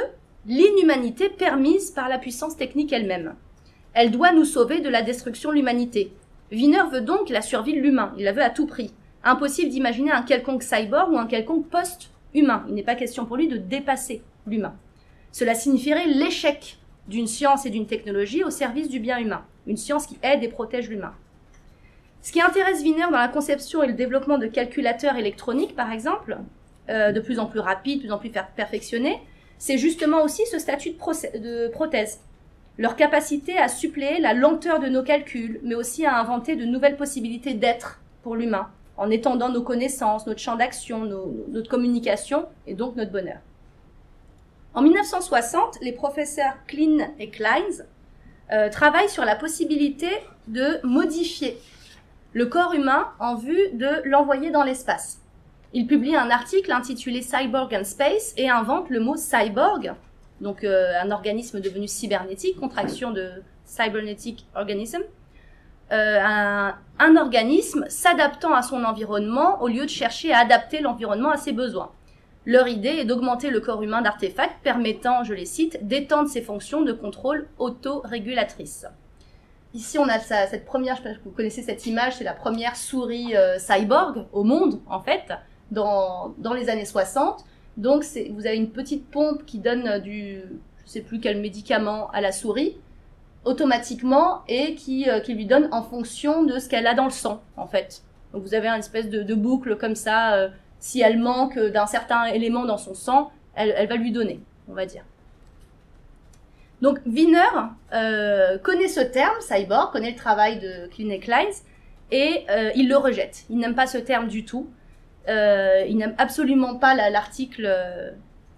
l'inhumanité 0.45 1.29
permise 1.29 1.91
par 1.91 2.09
la 2.09 2.17
puissance 2.17 2.57
technique 2.57 2.93
elle-même. 2.93 3.35
Elle 3.93 4.11
doit 4.11 4.33
nous 4.33 4.45
sauver 4.45 4.81
de 4.81 4.89
la 4.89 5.01
destruction 5.01 5.49
de 5.49 5.55
l'humanité, 5.55 6.13
Wiener 6.51 6.83
veut 6.91 7.01
donc 7.01 7.29
la 7.29 7.41
survie 7.41 7.73
de 7.73 7.79
l'humain, 7.79 8.13
il 8.17 8.23
la 8.23 8.31
veut 8.31 8.43
à 8.43 8.49
tout 8.49 8.67
prix. 8.67 8.93
Impossible 9.23 9.69
d'imaginer 9.69 10.11
un 10.11 10.21
quelconque 10.21 10.63
cyborg 10.63 11.11
ou 11.11 11.17
un 11.17 11.25
quelconque 11.25 11.67
post-humain. 11.69 12.63
Il 12.67 12.75
n'est 12.75 12.83
pas 12.83 12.95
question 12.95 13.25
pour 13.25 13.37
lui 13.37 13.47
de 13.47 13.57
dépasser 13.57 14.21
l'humain. 14.45 14.75
Cela 15.31 15.55
signifierait 15.55 16.07
l'échec 16.07 16.77
d'une 17.07 17.27
science 17.27 17.65
et 17.65 17.71
d'une 17.71 17.87
technologie 17.87 18.43
au 18.43 18.49
service 18.49 18.89
du 18.89 18.99
bien 18.99 19.17
humain, 19.17 19.43
une 19.67 19.77
science 19.77 20.05
qui 20.05 20.17
aide 20.21 20.43
et 20.43 20.47
protège 20.47 20.89
l'humain. 20.89 21.13
Ce 22.21 22.31
qui 22.31 22.41
intéresse 22.41 22.81
Wiener 22.81 23.05
dans 23.11 23.19
la 23.19 23.27
conception 23.27 23.83
et 23.83 23.87
le 23.87 23.93
développement 23.93 24.37
de 24.37 24.47
calculateurs 24.47 25.15
électroniques, 25.15 25.75
par 25.75 25.91
exemple, 25.91 26.37
euh, 26.89 27.11
de 27.11 27.19
plus 27.19 27.39
en 27.39 27.47
plus 27.47 27.59
rapides, 27.59 27.99
de 27.99 28.05
plus 28.05 28.11
en 28.11 28.17
plus 28.17 28.31
perfectionnés, 28.55 29.19
c'est 29.57 29.77
justement 29.77 30.23
aussi 30.23 30.43
ce 30.47 30.59
statut 30.59 30.91
de 30.91 31.67
prothèse 31.69 32.19
leur 32.77 32.95
capacité 32.95 33.57
à 33.57 33.67
suppléer 33.67 34.19
la 34.19 34.33
lenteur 34.33 34.79
de 34.79 34.87
nos 34.87 35.03
calculs, 35.03 35.59
mais 35.63 35.75
aussi 35.75 36.05
à 36.05 36.19
inventer 36.19 36.55
de 36.55 36.65
nouvelles 36.65 36.97
possibilités 36.97 37.53
d'être 37.53 38.01
pour 38.23 38.35
l'humain, 38.35 38.69
en 38.97 39.09
étendant 39.09 39.49
nos 39.49 39.61
connaissances, 39.61 40.27
notre 40.27 40.39
champ 40.39 40.55
d'action, 40.55 41.05
notre 41.49 41.69
communication 41.69 42.45
et 42.67 42.73
donc 42.73 42.95
notre 42.95 43.11
bonheur. 43.11 43.39
En 44.73 44.81
1960, 44.81 45.77
les 45.81 45.93
professeurs 45.93 46.53
Klein 46.67 47.09
et 47.17 47.29
Kleins 47.29 47.85
euh, 48.51 48.69
travaillent 48.69 49.09
sur 49.09 49.23
la 49.23 49.35
possibilité 49.35 50.09
de 50.47 50.79
modifier 50.83 51.57
le 52.33 52.45
corps 52.47 52.73
humain 52.73 53.07
en 53.19 53.35
vue 53.35 53.69
de 53.73 54.01
l'envoyer 54.03 54.51
dans 54.51 54.63
l'espace. 54.63 55.21
Ils 55.71 55.87
publient 55.87 56.17
un 56.17 56.29
article 56.29 56.71
intitulé 56.73 57.21
Cyborg 57.21 57.73
and 57.73 57.85
Space 57.85 58.33
et 58.35 58.49
inventent 58.49 58.89
le 58.89 58.99
mot 58.99 59.15
cyborg 59.15 59.93
donc 60.41 60.63
euh, 60.63 60.93
un 61.01 61.11
organisme 61.11 61.61
devenu 61.61 61.87
cybernétique, 61.87 62.59
contraction 62.59 63.11
de 63.11 63.31
cybernetic 63.65 64.45
organism, 64.55 65.01
euh, 65.91 66.19
un, 66.99 67.15
organisme 67.17 67.85
s'adaptant 67.89 68.53
à 68.53 68.63
son 68.63 68.83
environnement 68.83 69.61
au 69.61 69.67
lieu 69.67 69.83
de 69.83 69.89
chercher 69.89 70.33
à 70.33 70.39
adapter 70.39 70.81
l'environnement 70.81 71.29
à 71.29 71.37
ses 71.37 71.51
besoins. 71.51 71.91
Leur 72.45 72.67
idée 72.67 72.89
est 72.89 73.05
d'augmenter 73.05 73.49
le 73.49 73.59
corps 73.59 73.81
humain 73.81 74.01
d'artefacts 74.01 74.61
permettant, 74.63 75.23
je 75.23 75.33
les 75.33 75.45
cite, 75.45 75.87
d'étendre 75.87 76.29
ses 76.29 76.41
fonctions 76.41 76.81
de 76.81 76.91
contrôle 76.91 77.47
autorégulatrice. 77.57 78.85
Ici, 79.73 79.99
on 79.99 80.07
a 80.07 80.19
cette 80.19 80.65
première, 80.65 80.95
je 80.95 81.03
sais 81.03 81.09
pas 81.09 81.19
vous 81.23 81.31
connaissez 81.31 81.61
cette 81.61 81.85
image, 81.85 82.15
c'est 82.17 82.23
la 82.23 82.33
première 82.33 82.75
souris 82.75 83.35
euh, 83.35 83.59
cyborg 83.59 84.25
au 84.31 84.43
monde, 84.43 84.79
en 84.87 85.01
fait, 85.01 85.33
dans, 85.71 86.33
dans 86.37 86.53
les 86.53 86.69
années 86.69 86.85
60. 86.85 87.43
Donc 87.77 88.03
vous 88.31 88.47
avez 88.47 88.55
une 88.55 88.71
petite 88.71 89.09
pompe 89.09 89.45
qui 89.45 89.59
donne 89.59 89.99
du, 89.99 90.41
je 90.85 90.89
sais 90.89 91.01
plus 91.01 91.19
quel 91.19 91.41
médicament 91.41 92.09
à 92.11 92.21
la 92.21 92.31
souris 92.31 92.77
automatiquement 93.43 94.41
et 94.47 94.75
qui, 94.75 95.09
euh, 95.09 95.19
qui 95.19 95.35
lui 95.35 95.45
donne 95.45 95.69
en 95.71 95.83
fonction 95.83 96.43
de 96.43 96.57
ce 96.57 96.67
qu'elle 96.67 96.87
a 96.87 96.95
dans 96.95 97.05
le 97.05 97.11
sang 97.11 97.43
en 97.57 97.67
fait. 97.67 98.01
Donc 98.33 98.43
vous 98.43 98.53
avez 98.53 98.67
une 98.67 98.79
espèce 98.79 99.09
de, 99.09 99.35
boucle 99.35 99.77
comme 99.77 99.95
ça. 99.95 100.35
Euh, 100.35 100.49
si 100.79 101.01
elle 101.01 101.19
manque 101.19 101.57
d'un 101.57 101.87
certain 101.87 102.25
élément 102.25 102.65
dans 102.65 102.77
son 102.77 102.93
sang, 102.93 103.31
elle, 103.55 103.87
va 103.87 103.95
lui 103.95 104.11
donner, 104.11 104.39
on 104.69 104.73
va 104.73 104.85
dire. 104.85 105.03
Donc 106.81 106.99
Wiener 107.05 107.39
euh, 107.93 108.57
connaît 108.59 108.89
ce 108.89 108.99
terme, 108.99 109.35
cyborg, 109.39 109.91
connaît 109.91 110.11
le 110.11 110.17
travail 110.17 110.59
de 110.59 110.87
Kleins, 111.17 111.49
et 112.11 112.45
euh, 112.49 112.71
il 112.75 112.87
le 112.87 112.97
rejette. 112.97 113.45
Il 113.49 113.57
n'aime 113.57 113.75
pas 113.75 113.87
ce 113.87 113.97
terme 113.97 114.27
du 114.27 114.45
tout. 114.45 114.69
Euh, 115.27 115.85
il 115.87 115.97
n'aime 115.97 116.15
absolument 116.17 116.75
pas 116.75 116.93
l'article 117.09 117.65
euh, 117.67 118.11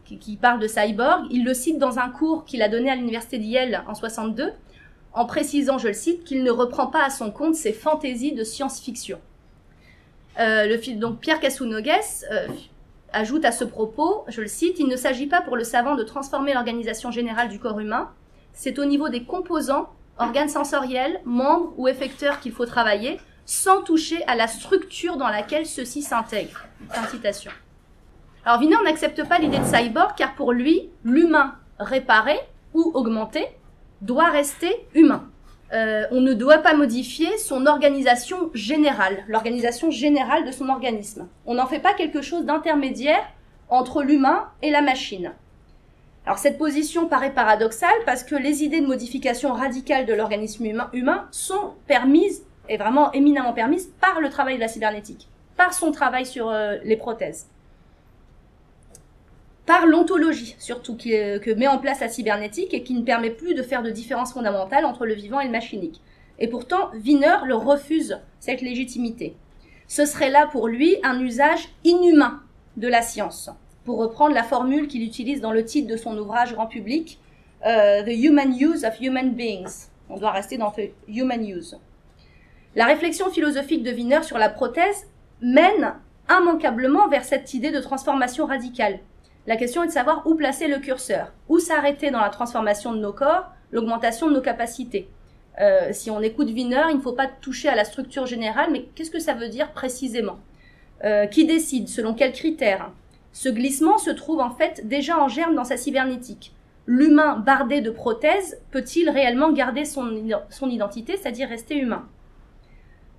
qui, 0.06 0.36
parle 0.36 0.60
de 0.60 0.68
cyborg. 0.68 1.26
Il 1.32 1.46
le 1.46 1.54
cite 1.54 1.80
dans 1.80 2.00
un 2.00 2.10
cours 2.10 2.46
qu'il 2.46 2.62
a 2.62 2.70
donné 2.70 2.90
à 2.90 2.96
l'université 2.96 3.38
d'Yale 3.38 3.84
en 3.88 3.96
62, 3.96 4.52
en 5.14 5.26
précisant, 5.26 5.78
je 5.78 5.88
le 5.88 5.94
cite, 5.94 6.24
qu'il 6.24 6.44
ne 6.44 6.52
reprend 6.52 6.88
pas 6.88 7.04
à 7.06 7.10
son 7.10 7.32
compte 7.32 7.56
ses 7.56 7.74
fantaisies 7.74 8.34
de 8.34 8.44
science-fiction. 8.44 9.20
Euh, 10.40 10.78
donc 10.96 11.20
Pierre 11.20 11.40
Cassounogues 11.40 11.92
ajoute 13.14 13.46
à 13.46 13.52
ce 13.52 13.64
propos, 13.64 14.26
je 14.28 14.42
le 14.42 14.48
cite, 14.48 14.80
il 14.80 14.88
ne 14.88 14.96
s'agit 14.96 15.28
pas 15.28 15.42
pour 15.42 15.56
le 15.56 15.64
savant 15.64 15.96
de 15.96 16.04
transformer 16.04 16.54
l'organisation 16.54 17.10
générale 17.10 17.50
du 17.50 17.58
corps 17.58 17.80
humain, 17.80 18.12
c'est 18.54 18.80
au 18.80 18.86
niveau 18.86 19.10
des 19.10 19.24
composants, 19.24 19.90
organes 20.20 20.50
sensoriels, 20.50 21.22
membres 21.26 21.74
ou 21.78 21.88
effecteurs 21.88 22.40
qu'il 22.40 22.52
faut 22.52 22.66
travailler, 22.66 23.20
sans 23.48 23.82
toucher 23.82 24.24
à 24.28 24.36
la 24.36 24.48
structure 24.48 25.18
dans 25.18 25.30
laquelle 25.30 25.66
ceux-ci 25.66 26.04
s'intègrent. 26.04 26.66
citation. 27.10 27.52
Alors 28.46 28.60
Wiener 28.60 28.78
n'accepte 28.84 29.28
pas 29.28 29.40
l'idée 29.40 29.58
de 29.58 29.64
cyborg 29.64 30.12
car 30.16 30.36
pour 30.36 30.52
lui, 30.52 30.90
l'humain 31.04 31.56
réparé 31.80 32.38
ou 32.74 32.92
augmenté 32.94 33.48
doit 34.02 34.30
rester 34.30 34.86
humain. 34.94 35.30
Euh, 35.74 36.06
on 36.12 36.22
ne 36.22 36.34
doit 36.34 36.60
pas 36.60 36.76
modifier 36.76 37.38
son 37.38 37.66
organisation 37.66 38.52
générale, 38.54 39.24
l'organisation 39.28 39.92
générale 39.92 40.46
de 40.46 40.52
son 40.52 40.70
organisme. 40.70 41.28
On 41.46 41.56
n'en 41.56 41.68
fait 41.68 41.80
pas 41.80 41.94
quelque 41.94 42.22
chose 42.22 42.46
d'intermédiaire 42.46 43.26
entre 43.70 44.04
l'humain 44.04 44.50
et 44.62 44.72
la 44.72 44.82
machine. 44.82 45.34
Alors 46.26 46.38
cette 46.38 46.58
position 46.58 47.08
paraît 47.08 47.34
paradoxale 47.34 47.90
parce 48.06 48.24
que 48.24 48.36
les 48.36 48.64
idées 48.64 48.82
de 48.82 48.88
modification 48.88 49.54
radicale 49.54 50.06
de 50.06 50.14
l'organisme 50.14 50.66
humain 50.94 51.28
sont 51.32 51.74
permises 51.88 52.44
est 52.70 52.78
vraiment 52.78 53.12
éminemment 53.14 53.54
permise 53.54 53.92
par 54.02 54.20
le 54.22 54.30
travail 54.30 54.56
de 54.56 54.62
la 54.62 54.68
cybernétique, 54.68 55.28
par 55.56 55.74
son 55.74 55.92
travail 55.92 56.26
sur 56.26 56.50
euh, 56.50 56.78
les 56.84 56.98
prothèses, 56.98 57.48
par 59.68 59.86
l'ontologie 59.86 60.56
surtout 60.60 60.96
que 60.96 61.54
met 61.54 61.68
en 61.68 61.78
place 61.78 62.00
la 62.00 62.08
cybernétique 62.08 62.74
et 62.74 62.84
qui 62.84 62.94
ne 62.94 63.04
permet 63.04 63.30
plus 63.30 63.54
de 63.54 63.62
faire 63.62 63.84
de 63.84 63.92
différence 63.92 64.34
fondamentale 64.34 64.86
entre 64.86 65.06
le 65.06 65.14
vivant 65.14 65.42
et 65.42 65.46
le 65.46 65.52
machinique. 65.52 66.02
Et 66.40 66.48
pourtant, 66.48 66.92
Wiener 67.04 67.38
le 67.46 67.56
refuse, 67.56 68.20
cette 68.40 68.62
légitimité. 68.62 69.36
Ce 69.88 70.06
serait 70.06 70.30
là 70.30 70.48
pour 70.52 70.68
lui 70.68 70.98
un 71.04 71.20
usage 71.20 71.70
inhumain 71.84 72.42
de 72.78 72.88
la 72.88 73.02
science, 73.02 73.50
pour 73.84 73.98
reprendre 73.98 74.36
la 74.36 74.44
formule 74.44 74.88
qu'il 74.88 75.04
utilise 75.04 75.42
dans 75.42 75.52
le 75.52 75.66
titre 75.66 75.90
de 75.90 75.98
son 75.98 76.18
ouvrage 76.18 76.54
grand 76.54 76.68
public, 76.68 77.20
euh, 77.66 78.04
The 78.04 78.16
Human 78.24 78.54
Use 78.58 78.86
of 78.86 79.00
Human 79.02 79.32
Beings. 79.32 79.90
On 80.10 80.18
doit 80.18 80.32
rester 80.32 80.58
dans 80.58 80.72
the 80.72 80.92
Human 81.08 81.46
Use. 81.46 81.78
La 82.76 82.86
réflexion 82.86 83.30
philosophique 83.30 83.84
de 83.84 83.92
Wiener 83.92 84.24
sur 84.24 84.38
la 84.38 84.50
prothèse 84.50 85.08
mène 85.42 85.94
immanquablement 86.30 87.08
vers 87.08 87.24
cette 87.24 87.54
idée 87.54 87.72
de 87.72 87.80
transformation 87.80 88.46
radicale. 88.46 89.00
La 89.48 89.56
question 89.56 89.84
est 89.84 89.88
de 89.88 89.92
savoir 89.92 90.28
où 90.28 90.36
placer 90.36 90.68
le 90.68 90.80
curseur, 90.80 91.32
où 91.48 91.60
s'arrêter 91.60 92.12
dans 92.12 92.20
la 92.20 92.30
transformation 92.30 92.94
de 92.94 93.00
nos 93.00 93.14
corps, 93.14 93.50
l'augmentation 93.72 94.28
de 94.28 94.34
nos 94.34 94.42
capacités. 94.42 95.10
Euh, 95.60 95.90
si 95.92 96.12
on 96.12 96.22
écoute 96.22 96.50
Wiener, 96.50 96.84
il 96.90 96.98
ne 96.98 97.02
faut 97.02 97.14
pas 97.14 97.28
toucher 97.28 97.70
à 97.70 97.76
la 97.76 97.86
structure 97.86 98.26
générale, 98.26 98.70
mais 98.72 98.86
qu'est-ce 98.94 99.10
que 99.10 99.20
ça 99.20 99.34
veut 99.34 99.50
dire 99.50 99.72
précisément? 99.72 100.38
Euh, 101.04 101.26
Qui 101.28 101.46
décide? 101.46 101.88
Selon 101.88 102.14
quels 102.14 102.34
critères? 102.34 102.92
Ce 103.32 103.50
glissement 103.50 103.98
se 103.98 104.10
trouve 104.10 104.40
en 104.40 104.52
fait 104.52 104.88
déjà 104.88 105.18
en 105.18 105.28
germe 105.28 105.56
dans 105.56 105.64
sa 105.64 105.78
cybernétique. 105.78 106.54
L'humain 106.86 107.38
bardé 107.38 107.82
de 107.82 107.90
prothèses 107.90 108.60
peut-il 108.72 109.10
réellement 109.10 109.52
garder 109.52 109.86
son, 109.86 110.24
son 110.50 110.70
identité, 110.70 111.18
c'est-à-dire 111.18 111.50
rester 111.50 111.78
humain? 111.78 112.08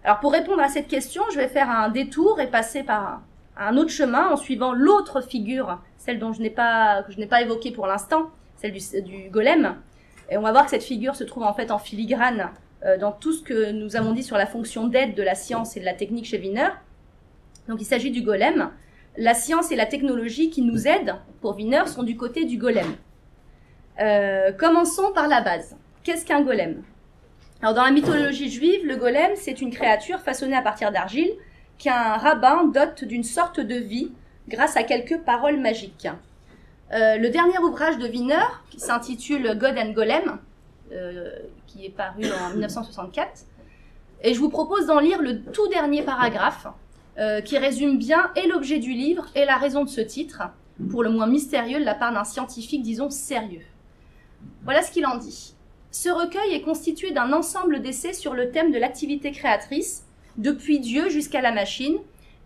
Alors 0.05 0.21
pour 0.21 0.33
répondre 0.33 0.63
à 0.63 0.69
cette 0.69 0.89
question, 0.89 1.23
je 1.33 1.37
vais 1.37 1.49
faire 1.49 1.71
un 1.71 1.89
détour 1.89 2.41
et 2.41 2.47
passer 2.47 2.83
par 2.83 3.23
un 3.57 3.77
autre 3.77 3.91
chemin 3.91 4.31
en 4.31 4.37
suivant 4.37 4.73
l'autre 4.73 5.21
figure, 5.21 5.81
celle 5.97 6.19
dont 6.19 6.33
je 6.33 6.41
n'ai 6.41 6.51
pas 6.51 7.03
que 7.03 7.13
je 7.13 7.19
n'ai 7.19 7.27
pas 7.27 7.43
évoquée 7.43 7.73
pour 7.73 7.87
l'instant, 7.87 8.31
celle 8.57 8.73
du, 8.73 9.29
golem. 9.31 9.77
Et 10.31 10.37
on 10.37 10.43
va 10.43 10.53
voir 10.53 10.65
que 10.65 10.71
cette 10.71 10.85
figure 10.85 11.17
se 11.17 11.25
trouve 11.25 11.43
en 11.43 11.55
fait 11.55 11.71
en 11.71 11.79
filigrane 11.79 12.51
euh, 12.85 12.97
dans 12.97 13.13
tout 13.13 13.33
ce 13.33 13.43
que 13.43 13.73
nous 13.73 13.97
avons 13.97 14.13
dit 14.13 14.23
sur 14.23 14.37
la 14.37 14.47
fonction 14.47 14.87
d'aide 14.87 15.15
de 15.15 15.23
la 15.23 15.35
science 15.35 15.77
et 15.77 15.81
de 15.81 15.85
la 15.85 15.95
technique 15.95 16.27
chez 16.27 16.39
Wiener. 16.39 16.69
Donc 17.69 17.81
il 17.81 17.85
s'agit 17.85 18.11
du 18.11 18.23
golem. 18.23 18.71
La 19.17 19.35
science 19.35 19.73
et 19.73 19.77
la 19.77 19.87
technologie 19.87 20.49
qui 20.49 20.63
nous 20.63 20.87
aident 20.87 21.17
pour 21.41 21.57
Wiener 21.57 21.87
sont 21.87 22.05
du 22.05 22.17
côté 22.17 22.45
du 22.45 22.57
golem. 22.57 22.95
Euh, 24.01 24.53
commençons 24.53 25.11
par 25.13 25.27
la 25.27 25.41
base. 25.41 25.77
Qu'est-ce 26.05 26.25
qu'un 26.25 26.43
golem? 26.43 26.85
Alors 27.61 27.75
dans 27.75 27.83
la 27.83 27.91
mythologie 27.91 28.51
juive, 28.51 28.85
le 28.85 28.97
golem, 28.97 29.33
c'est 29.35 29.61
une 29.61 29.71
créature 29.71 30.21
façonnée 30.21 30.57
à 30.57 30.63
partir 30.63 30.93
d'argile 30.93 31.31
qu'un 31.79 32.17
rabbin 32.17 32.65
dote 32.67 33.05
d'une 33.05 33.25
sorte 33.25 33.61
de 33.61 33.75
vie 33.75 34.13
grâce 34.49 34.77
à 34.77 34.85
quelques 34.85 35.19
paroles 35.21 35.59
magiques. 35.59 36.09
Euh, 36.93 37.17
le 37.17 37.29
dernier 37.31 37.59
ouvrage 37.59 37.99
de 37.99 38.09
Wiener, 38.09 38.47
qui 38.71 38.81
s'intitule 38.81 39.59
God 39.59 39.77
and 39.77 39.91
Golem, 39.91 40.39
qui 41.67 41.85
est 41.85 41.91
paru 41.91 42.25
en 42.27 42.51
1964. 42.55 43.45
Et 44.23 44.35
je 44.35 44.39
vous 44.41 44.49
propose 44.49 44.87
d'en 44.87 45.01
lire 45.01 45.21
le 45.21 45.43
tout 45.43 45.69
dernier 45.69 46.03
paragraphe, 46.03 46.67
qui 47.45 47.59
résume 47.59 47.99
bien 47.99 48.31
et 48.37 48.47
l'objet 48.47 48.79
du 48.79 48.93
livre 48.93 49.27
et 49.35 49.45
la 49.45 49.57
raison 49.57 49.85
de 49.85 49.89
ce 49.89 50.01
titre, 50.01 50.43
pour 50.91 51.03
le 51.03 51.11
moins 51.11 51.27
mystérieux 51.27 51.81
de 51.81 51.85
la 51.85 51.95
part 51.95 52.13
d'un 52.13 52.25
scientifique, 52.25 52.83
disons, 52.83 53.11
sérieux. 53.11 53.65
Voilà 54.63 54.83
ce 54.83 54.93
qu'il 54.93 55.07
en 55.07 55.17
dit. 55.17 55.55
Ce 55.91 56.11
recueil 56.11 56.55
est 56.55 56.63
constitué 56.63 57.13
d'un 57.13 57.33
ensemble 57.33 57.81
d'essais 57.81 58.13
sur 58.13 58.35
le 58.35 58.51
thème 58.51 58.73
de 58.73 58.79
l'activité 58.79 59.33
créatrice, 59.33 60.05
depuis 60.37 60.81
Dieu 60.81 61.09
jusqu'à 61.09 61.41
la 61.41 61.53
machine, 61.53 61.99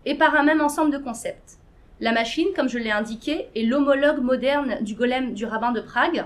et 0.05 0.15
par 0.15 0.35
un 0.35 0.43
même 0.43 0.61
ensemble 0.61 0.91
de 0.91 0.97
concepts. 0.97 1.57
La 1.99 2.11
machine, 2.11 2.47
comme 2.55 2.69
je 2.69 2.77
l'ai 2.77 2.91
indiqué, 2.91 3.47
est 3.55 3.63
l'homologue 3.63 4.21
moderne 4.21 4.77
du 4.81 4.95
golem 4.95 5.33
du 5.33 5.45
rabbin 5.45 5.71
de 5.71 5.81
Prague. 5.81 6.25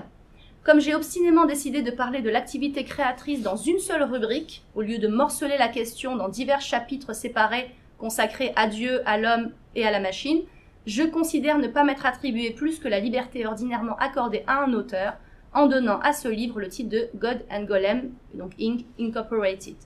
Comme 0.64 0.80
j'ai 0.80 0.94
obstinément 0.94 1.44
décidé 1.44 1.82
de 1.82 1.90
parler 1.90 2.20
de 2.20 2.30
l'activité 2.30 2.84
créatrice 2.84 3.42
dans 3.42 3.56
une 3.56 3.78
seule 3.78 4.02
rubrique, 4.02 4.64
au 4.74 4.82
lieu 4.82 4.98
de 4.98 5.08
morceler 5.08 5.56
la 5.58 5.68
question 5.68 6.16
dans 6.16 6.28
divers 6.28 6.60
chapitres 6.60 7.14
séparés 7.14 7.70
consacrés 7.98 8.52
à 8.56 8.66
Dieu, 8.66 9.02
à 9.06 9.18
l'homme 9.18 9.50
et 9.74 9.86
à 9.86 9.90
la 9.90 10.00
machine, 10.00 10.42
je 10.86 11.02
considère 11.02 11.58
ne 11.58 11.68
pas 11.68 11.84
m'être 11.84 12.06
attribué 12.06 12.50
plus 12.50 12.78
que 12.78 12.88
la 12.88 13.00
liberté 13.00 13.44
ordinairement 13.46 13.96
accordée 13.96 14.44
à 14.46 14.62
un 14.62 14.72
auteur 14.72 15.14
en 15.54 15.66
donnant 15.66 16.00
à 16.00 16.12
ce 16.12 16.28
livre 16.28 16.60
le 16.60 16.68
titre 16.68 16.90
de 16.90 17.08
God 17.16 17.40
and 17.50 17.64
Golem, 17.64 18.10
donc 18.34 18.52
Inc. 18.60 18.84
Incorporated. 19.00 19.76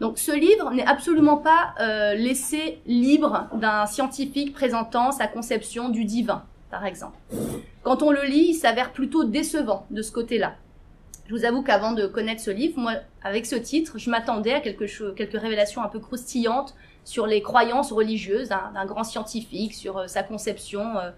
Donc 0.00 0.18
ce 0.18 0.32
livre 0.32 0.70
n'est 0.72 0.86
absolument 0.86 1.36
pas 1.36 1.74
euh, 1.80 2.14
laissé 2.14 2.80
libre 2.86 3.48
d'un 3.54 3.86
scientifique 3.86 4.54
présentant 4.54 5.12
sa 5.12 5.26
conception 5.26 5.90
du 5.90 6.04
divin, 6.04 6.42
par 6.70 6.86
exemple. 6.86 7.18
Quand 7.82 8.02
on 8.02 8.10
le 8.10 8.24
lit, 8.24 8.48
il 8.50 8.54
s'avère 8.54 8.92
plutôt 8.92 9.24
décevant 9.24 9.86
de 9.90 10.00
ce 10.00 10.10
côté-là. 10.10 10.54
Je 11.26 11.34
vous 11.34 11.44
avoue 11.44 11.62
qu'avant 11.62 11.92
de 11.92 12.06
connaître 12.06 12.42
ce 12.42 12.50
livre, 12.50 12.78
moi, 12.80 12.94
avec 13.22 13.46
ce 13.46 13.54
titre, 13.54 13.98
je 13.98 14.10
m'attendais 14.10 14.52
à 14.52 14.60
quelque 14.60 14.86
chose, 14.86 15.14
quelques 15.14 15.40
révélations 15.40 15.82
un 15.82 15.88
peu 15.88 16.00
croustillantes 16.00 16.74
sur 17.04 17.26
les 17.26 17.40
croyances 17.40 17.92
religieuses 17.92 18.48
d'un 18.48 18.84
grand 18.86 19.04
scientifique, 19.04 19.74
sur 19.74 19.98
euh, 19.98 20.06
sa 20.06 20.22
conception 20.22 20.98
euh, 20.98 21.10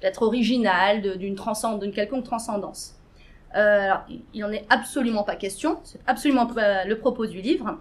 peut-être 0.00 0.22
originale 0.22 1.18
d'une 1.18 1.36
d'une 1.36 1.92
quelconque 1.92 2.24
transcendance. 2.24 2.96
alors, 3.52 4.00
il 4.32 4.40
n'en 4.40 4.50
est 4.50 4.64
absolument 4.70 5.22
pas 5.22 5.36
question, 5.36 5.78
c'est 5.84 6.00
absolument 6.06 6.46
pas 6.46 6.84
le 6.84 6.98
propos 6.98 7.26
du 7.26 7.40
livre 7.40 7.78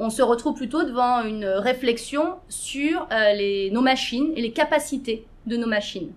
on 0.00 0.08
se 0.08 0.22
retrouve 0.22 0.54
plutôt 0.54 0.82
devant 0.82 1.22
une 1.22 1.44
réflexion 1.44 2.36
sur 2.48 3.06
euh, 3.12 3.70
nos 3.70 3.82
machines 3.82 4.32
et 4.34 4.40
les 4.40 4.50
capacités 4.50 5.26
de 5.44 5.58
nos 5.58 5.66
machines. 5.66 6.10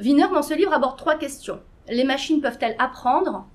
Wiener, 0.00 0.26
dans 0.32 0.42
ce 0.42 0.54
livre, 0.54 0.72
aborde 0.72 0.96
trois 0.96 1.16
questions. 1.16 1.60
Les 1.88 2.04
machines 2.04 2.40
peuvent-elles 2.40 2.74
apprendre? 2.78 3.46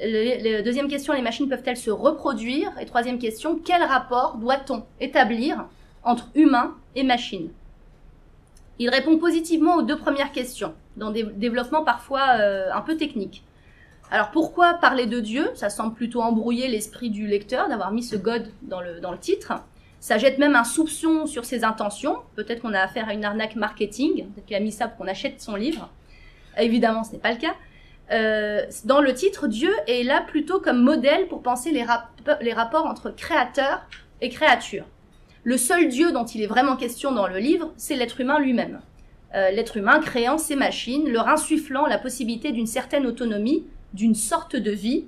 Deuxième 0.00 0.86
question, 0.86 1.12
les 1.12 1.22
machines 1.22 1.48
peuvent-elles 1.48 1.76
se 1.76 1.90
reproduire? 1.90 2.70
Et 2.80 2.86
troisième 2.86 3.18
question, 3.18 3.58
quel 3.62 3.82
rapport 3.82 4.36
doit-on 4.36 4.84
établir 5.00 5.66
entre 6.04 6.28
humains 6.36 6.76
et 6.94 7.02
machines 7.02 7.50
Il 8.82 8.90
répond 8.90 9.16
positivement 9.16 9.76
aux 9.76 9.82
deux 9.82 9.96
premières 9.96 10.32
questions, 10.32 10.74
dans 10.96 11.12
des 11.12 11.22
développements 11.22 11.84
parfois 11.84 12.40
euh, 12.40 12.68
un 12.74 12.80
peu 12.80 12.96
techniques. 12.96 13.44
Alors 14.10 14.32
pourquoi 14.32 14.74
parler 14.74 15.06
de 15.06 15.20
Dieu? 15.20 15.50
Ça 15.54 15.70
semble 15.70 15.94
plutôt 15.94 16.20
embrouiller 16.20 16.66
l'esprit 16.66 17.08
du 17.08 17.28
lecteur 17.28 17.68
d'avoir 17.68 17.92
mis 17.92 18.02
ce 18.02 18.16
God 18.16 18.48
dans 18.62 18.80
le, 18.80 18.98
dans 18.98 19.12
le 19.12 19.18
titre. 19.18 19.52
Ça 20.00 20.18
jette 20.18 20.38
même 20.38 20.56
un 20.56 20.64
soupçon 20.64 21.26
sur 21.26 21.44
ses 21.44 21.62
intentions. 21.62 22.16
Peut-être 22.34 22.60
qu'on 22.60 22.74
a 22.74 22.80
affaire 22.80 23.08
à 23.08 23.14
une 23.14 23.24
arnaque 23.24 23.54
marketing. 23.54 24.26
Peut-être 24.26 24.46
qu'il 24.46 24.56
a 24.56 24.60
mis 24.60 24.72
ça 24.72 24.88
pour 24.88 24.98
qu'on 24.98 25.06
achète 25.06 25.40
son 25.40 25.54
livre. 25.54 25.88
Évidemment, 26.58 27.04
ce 27.04 27.12
n'est 27.12 27.18
pas 27.18 27.30
le 27.30 27.38
cas. 27.38 27.54
Euh, 28.10 28.66
dans 28.84 29.00
le 29.00 29.14
titre, 29.14 29.46
Dieu 29.46 29.72
est 29.86 30.02
là 30.02 30.22
plutôt 30.26 30.58
comme 30.58 30.82
modèle 30.82 31.28
pour 31.28 31.40
penser 31.40 31.70
les, 31.70 31.86
les 32.40 32.52
rapports 32.52 32.86
entre 32.86 33.10
créateur 33.10 33.86
et 34.20 34.28
créature. 34.28 34.86
Le 35.44 35.56
seul 35.56 35.88
Dieu 35.88 36.12
dont 36.12 36.24
il 36.24 36.40
est 36.42 36.46
vraiment 36.46 36.76
question 36.76 37.10
dans 37.10 37.26
le 37.26 37.38
livre, 37.38 37.72
c'est 37.76 37.96
l'être 37.96 38.20
humain 38.20 38.38
lui-même. 38.38 38.80
Euh, 39.34 39.50
l'être 39.50 39.76
humain 39.76 39.98
créant 39.98 40.38
ses 40.38 40.54
machines, 40.54 41.08
leur 41.08 41.28
insufflant 41.28 41.86
la 41.86 41.98
possibilité 41.98 42.52
d'une 42.52 42.66
certaine 42.66 43.06
autonomie 43.06 43.66
d'une 43.92 44.14
sorte 44.14 44.56
de 44.56 44.70
vie, 44.70 45.06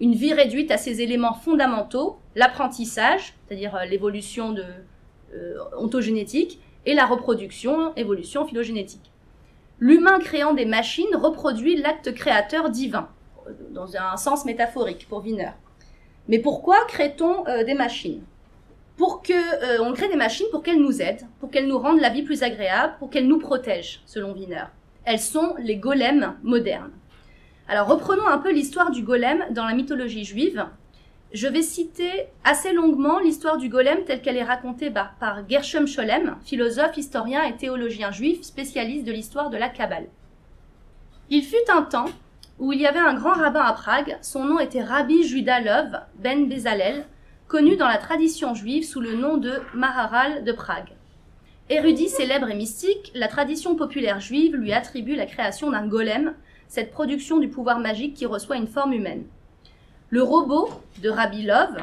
une 0.00 0.14
vie 0.14 0.32
réduite 0.32 0.70
à 0.70 0.76
ses 0.76 1.02
éléments 1.02 1.34
fondamentaux, 1.34 2.18
l'apprentissage, 2.34 3.34
c'est-à-dire 3.46 3.76
euh, 3.76 3.84
l'évolution 3.84 4.56
euh, 4.56 5.54
ontogénétique, 5.78 6.58
et 6.84 6.94
la 6.94 7.06
reproduction, 7.06 7.94
évolution 7.96 8.44
phylogénétique. 8.46 9.12
L'humain 9.78 10.18
créant 10.18 10.54
des 10.54 10.66
machines 10.66 11.14
reproduit 11.14 11.76
l'acte 11.76 12.12
créateur 12.12 12.70
divin, 12.70 13.08
dans 13.70 13.96
un 13.96 14.16
sens 14.16 14.44
métaphorique 14.44 15.06
pour 15.08 15.24
Wiener. 15.24 15.50
Mais 16.28 16.38
pourquoi 16.38 16.84
crée-t-on 16.86 17.44
des 17.64 17.74
machines? 17.74 18.22
Pour 18.96 19.22
que 19.22 19.80
on 19.82 19.92
crée 19.92 20.08
des 20.08 20.16
machines 20.16 20.46
pour 20.50 20.62
qu'elles 20.62 20.80
nous 20.80 21.02
aident, 21.02 21.26
pour 21.40 21.50
qu'elles 21.50 21.66
nous 21.66 21.78
rendent 21.78 22.00
la 22.00 22.08
vie 22.08 22.22
plus 22.22 22.42
agréable, 22.42 22.94
pour 22.98 23.10
qu'elles 23.10 23.28
nous 23.28 23.38
protègent, 23.38 24.00
selon 24.06 24.32
Wiener. 24.32 24.64
Elles 25.04 25.20
sont 25.20 25.54
les 25.58 25.76
golems 25.76 26.34
modernes. 26.42 26.92
Alors 27.68 27.88
reprenons 27.88 28.26
un 28.26 28.38
peu 28.38 28.52
l'histoire 28.52 28.90
du 28.90 29.02
golem 29.02 29.44
dans 29.50 29.66
la 29.66 29.74
mythologie 29.74 30.24
juive. 30.24 30.66
Je 31.32 31.48
vais 31.48 31.62
citer 31.62 32.28
assez 32.44 32.72
longuement 32.72 33.18
l'histoire 33.18 33.56
du 33.56 33.68
golem 33.68 34.04
telle 34.04 34.22
qu'elle 34.22 34.36
est 34.36 34.44
racontée 34.44 34.90
par, 34.90 35.42
Gershom 35.48 35.86
Scholem, 35.86 36.36
philosophe, 36.44 36.96
historien 36.96 37.42
et 37.42 37.56
théologien 37.56 38.12
juif 38.12 38.42
spécialiste 38.42 39.04
de 39.04 39.12
l'histoire 39.12 39.50
de 39.50 39.56
la 39.56 39.68
Kabbale. 39.68 40.06
Il 41.28 41.42
fut 41.42 41.56
un 41.68 41.82
temps 41.82 42.06
où 42.58 42.72
il 42.72 42.80
y 42.80 42.86
avait 42.86 43.00
un 43.00 43.14
grand 43.14 43.32
rabbin 43.32 43.60
à 43.60 43.72
Prague, 43.72 44.16
son 44.22 44.44
nom 44.44 44.60
était 44.60 44.82
Rabbi 44.82 45.24
Judah 45.24 45.60
ben 46.18 46.48
Bezalel, 46.48 47.04
connu 47.48 47.76
dans 47.76 47.86
la 47.86 47.98
tradition 47.98 48.54
juive 48.54 48.84
sous 48.84 49.00
le 49.00 49.14
nom 49.14 49.36
de 49.36 49.52
Maharal 49.74 50.44
de 50.44 50.52
Prague. 50.52 50.92
Érudit 51.68 52.08
célèbre 52.08 52.50
et 52.50 52.56
mystique, 52.56 53.12
la 53.14 53.28
tradition 53.28 53.76
populaire 53.76 54.20
juive 54.20 54.56
lui 54.56 54.72
attribue 54.72 55.14
la 55.14 55.26
création 55.26 55.70
d'un 55.70 55.86
golem 55.86 56.34
cette 56.68 56.90
production 56.90 57.38
du 57.38 57.48
pouvoir 57.48 57.78
magique 57.78 58.14
qui 58.14 58.26
reçoit 58.26 58.56
une 58.56 58.66
forme 58.66 58.92
humaine. 58.92 59.24
Le 60.10 60.22
robot 60.22 60.68
de 61.02 61.08
Rabbi 61.08 61.42
Love 61.42 61.78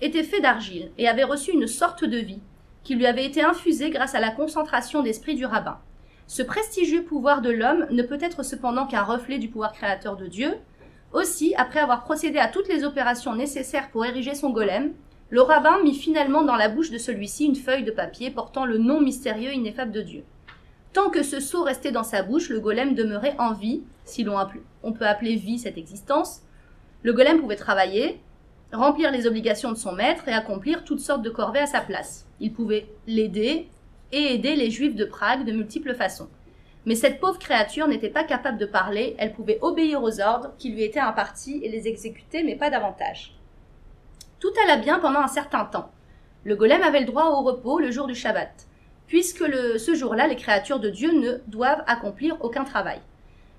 était 0.00 0.22
fait 0.22 0.40
d'argile 0.40 0.90
et 0.98 1.08
avait 1.08 1.24
reçu 1.24 1.52
une 1.52 1.66
sorte 1.66 2.04
de 2.04 2.18
vie 2.18 2.40
qui 2.84 2.94
lui 2.94 3.06
avait 3.06 3.24
été 3.24 3.42
infusée 3.42 3.90
grâce 3.90 4.14
à 4.14 4.20
la 4.20 4.30
concentration 4.30 5.02
d'esprit 5.02 5.34
du 5.34 5.46
rabbin. 5.46 5.78
Ce 6.26 6.42
prestigieux 6.42 7.02
pouvoir 7.02 7.40
de 7.40 7.50
l'homme 7.50 7.86
ne 7.90 8.02
peut 8.02 8.18
être 8.20 8.42
cependant 8.42 8.86
qu'un 8.86 9.02
reflet 9.02 9.38
du 9.38 9.48
pouvoir 9.48 9.72
créateur 9.72 10.16
de 10.16 10.26
Dieu. 10.26 10.54
Aussi, 11.12 11.54
après 11.56 11.80
avoir 11.80 12.04
procédé 12.04 12.38
à 12.38 12.48
toutes 12.48 12.68
les 12.68 12.84
opérations 12.84 13.34
nécessaires 13.34 13.90
pour 13.90 14.04
ériger 14.04 14.34
son 14.34 14.50
golem, 14.50 14.92
le 15.30 15.42
rabbin 15.42 15.82
mit 15.82 15.94
finalement 15.94 16.42
dans 16.42 16.56
la 16.56 16.68
bouche 16.68 16.90
de 16.90 16.98
celui-ci 16.98 17.46
une 17.46 17.56
feuille 17.56 17.84
de 17.84 17.90
papier 17.90 18.30
portant 18.30 18.64
le 18.64 18.78
nom 18.78 19.00
mystérieux 19.00 19.52
ineffable 19.52 19.92
de 19.92 20.02
Dieu. 20.02 20.24
Tant 20.92 21.10
que 21.10 21.22
ce 21.22 21.40
sceau 21.40 21.62
restait 21.62 21.92
dans 21.92 22.02
sa 22.02 22.22
bouche, 22.22 22.48
le 22.48 22.60
golem 22.60 22.94
demeurait 22.94 23.36
en 23.38 23.52
vie, 23.52 23.82
si 24.04 24.24
l'on 24.24 24.36
on 24.82 24.92
peut 24.92 25.06
appeler 25.06 25.36
vie 25.36 25.58
cette 25.58 25.78
existence. 25.78 26.40
Le 27.02 27.12
golem 27.12 27.40
pouvait 27.40 27.56
travailler, 27.56 28.20
remplir 28.72 29.10
les 29.10 29.26
obligations 29.26 29.70
de 29.70 29.76
son 29.76 29.92
maître 29.92 30.28
et 30.28 30.32
accomplir 30.32 30.84
toutes 30.84 31.00
sortes 31.00 31.22
de 31.22 31.30
corvées 31.30 31.60
à 31.60 31.66
sa 31.66 31.80
place. 31.80 32.26
Il 32.40 32.52
pouvait 32.52 32.86
l'aider 33.06 33.68
et 34.12 34.34
aider 34.34 34.56
les 34.56 34.70
juifs 34.70 34.96
de 34.96 35.04
Prague 35.04 35.44
de 35.44 35.52
multiples 35.52 35.94
façons. 35.94 36.28
Mais 36.88 36.94
cette 36.94 37.20
pauvre 37.20 37.38
créature 37.38 37.86
n'était 37.86 38.08
pas 38.08 38.24
capable 38.24 38.56
de 38.56 38.64
parler, 38.64 39.14
elle 39.18 39.34
pouvait 39.34 39.58
obéir 39.60 40.02
aux 40.02 40.22
ordres 40.22 40.54
qui 40.56 40.70
lui 40.70 40.84
étaient 40.84 40.98
impartis 40.98 41.60
et 41.62 41.68
les 41.68 41.86
exécuter, 41.86 42.42
mais 42.42 42.56
pas 42.56 42.70
davantage. 42.70 43.36
Tout 44.40 44.54
alla 44.64 44.78
bien 44.78 44.98
pendant 44.98 45.20
un 45.20 45.28
certain 45.28 45.66
temps. 45.66 45.90
Le 46.44 46.56
golem 46.56 46.82
avait 46.82 47.00
le 47.00 47.06
droit 47.06 47.26
au 47.26 47.42
repos 47.42 47.78
le 47.78 47.90
jour 47.90 48.06
du 48.06 48.14
Shabbat 48.14 48.66
puisque 49.06 49.44
ce 49.44 49.94
jour-là, 49.94 50.28
les 50.28 50.36
créatures 50.36 50.80
de 50.80 50.88
Dieu 50.88 51.12
ne 51.12 51.38
doivent 51.46 51.84
accomplir 51.86 52.38
aucun 52.40 52.64
travail. 52.64 53.00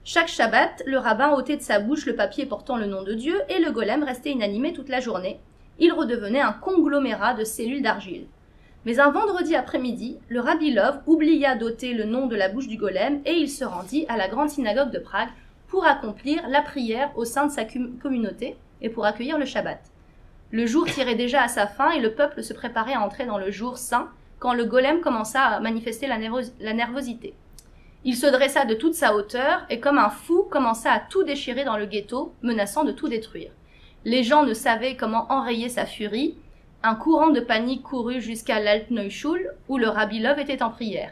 Chaque 0.04 0.28
Shabbat, 0.28 0.82
le 0.88 0.98
rabbin 0.98 1.32
ôtait 1.34 1.58
de 1.58 1.62
sa 1.62 1.80
bouche 1.80 2.08
le 2.08 2.16
papier 2.16 2.48
portant 2.48 2.78
le 2.78 2.88
nom 2.88 3.04
de 3.04 3.14
Dieu 3.14 3.40
et 3.50 3.60
le 3.60 3.72
golem 3.72 4.04
restait 4.04 4.32
inanimé 4.32 4.74
toute 4.74 4.90
la 4.90 5.02
journée. 5.02 5.40
Il 5.78 5.94
redevenait 5.94 6.42
un 6.42 6.54
conglomérat 6.54 7.36
de 7.36 7.44
cellules 7.44 7.84
d'argile. 7.84 8.26
Mais 8.90 9.00
un 9.00 9.12
vendredi 9.12 9.56
après-midi, 9.56 10.18
le 10.30 10.40
rabbi 10.40 10.72
Love 10.72 11.02
oublia 11.06 11.54
d'ôter 11.54 11.94
le 11.94 12.06
nom 12.06 12.26
de 12.26 12.36
la 12.36 12.50
bouche 12.50 12.68
du 12.68 12.76
golem 12.76 13.22
et 13.24 13.34
il 13.34 13.48
se 13.48 13.64
rendit 13.64 14.08
à 14.10 14.18
la 14.18 14.28
grande 14.28 14.50
synagogue 14.50 14.90
de 14.90 14.98
Prague 14.98 15.30
pour 15.68 15.86
accomplir 15.86 16.42
la 16.50 16.64
prière 16.64 17.12
au 17.16 17.24
sein 17.24 17.46
de 17.46 17.52
sa 17.52 17.66
communauté 18.02 18.58
et 18.82 18.90
pour 18.90 19.06
accueillir 19.06 19.38
le 19.38 19.46
Shabbat. 19.46 19.80
Le 20.50 20.66
jour 20.66 20.88
tirait 20.88 21.14
déjà 21.14 21.44
à 21.44 21.48
sa 21.48 21.68
fin 21.68 21.92
et 21.92 22.00
le 22.00 22.16
peuple 22.16 22.42
se 22.42 22.52
préparait 22.52 22.96
à 22.96 23.02
entrer 23.02 23.28
dans 23.28 23.38
le 23.38 23.52
jour 23.52 23.78
saint 23.78 24.10
quand 24.40 24.56
le 24.56 24.66
golem 24.66 25.02
commença 25.02 25.44
à 25.44 25.60
manifester 25.60 26.08
la, 26.08 26.74
nervosité. 26.74 27.36
Il 28.06 28.16
se 28.16 28.26
dressa 28.26 28.66
de 28.66 28.74
toute 28.74 28.96
sa 28.96 29.16
hauteur 29.16 29.68
et 29.70 29.80
comme 29.80 30.00
un 30.00 30.10
fou 30.10 30.48
commença 30.50 30.92
à 30.92 31.00
tout 31.00 31.24
déchirer 31.24 31.64
dans 31.64 31.78
le 31.78 31.86
ghetto, 31.86 32.34
menaçant 32.42 32.84
de 32.84 32.92
tout 32.92 33.08
détruire. 33.08 33.52
Les 34.04 34.24
gens 34.24 34.44
ne 34.44 34.56
savaient 34.56 34.98
comment 34.98 35.32
enrayer 35.32 35.70
sa 35.70 35.86
furie. 35.86 36.38
Un 36.82 36.96
courant 36.96 37.30
de 37.30 37.42
panique 37.42 37.84
courut 37.84 38.22
jusqu'à 38.22 38.62
l'Altneuschul 38.62 39.52
où 39.68 39.78
le 39.78 39.90
rabbi 39.90 40.20
Love 40.20 40.40
était 40.40 40.64
en 40.64 40.70
prière. 40.70 41.12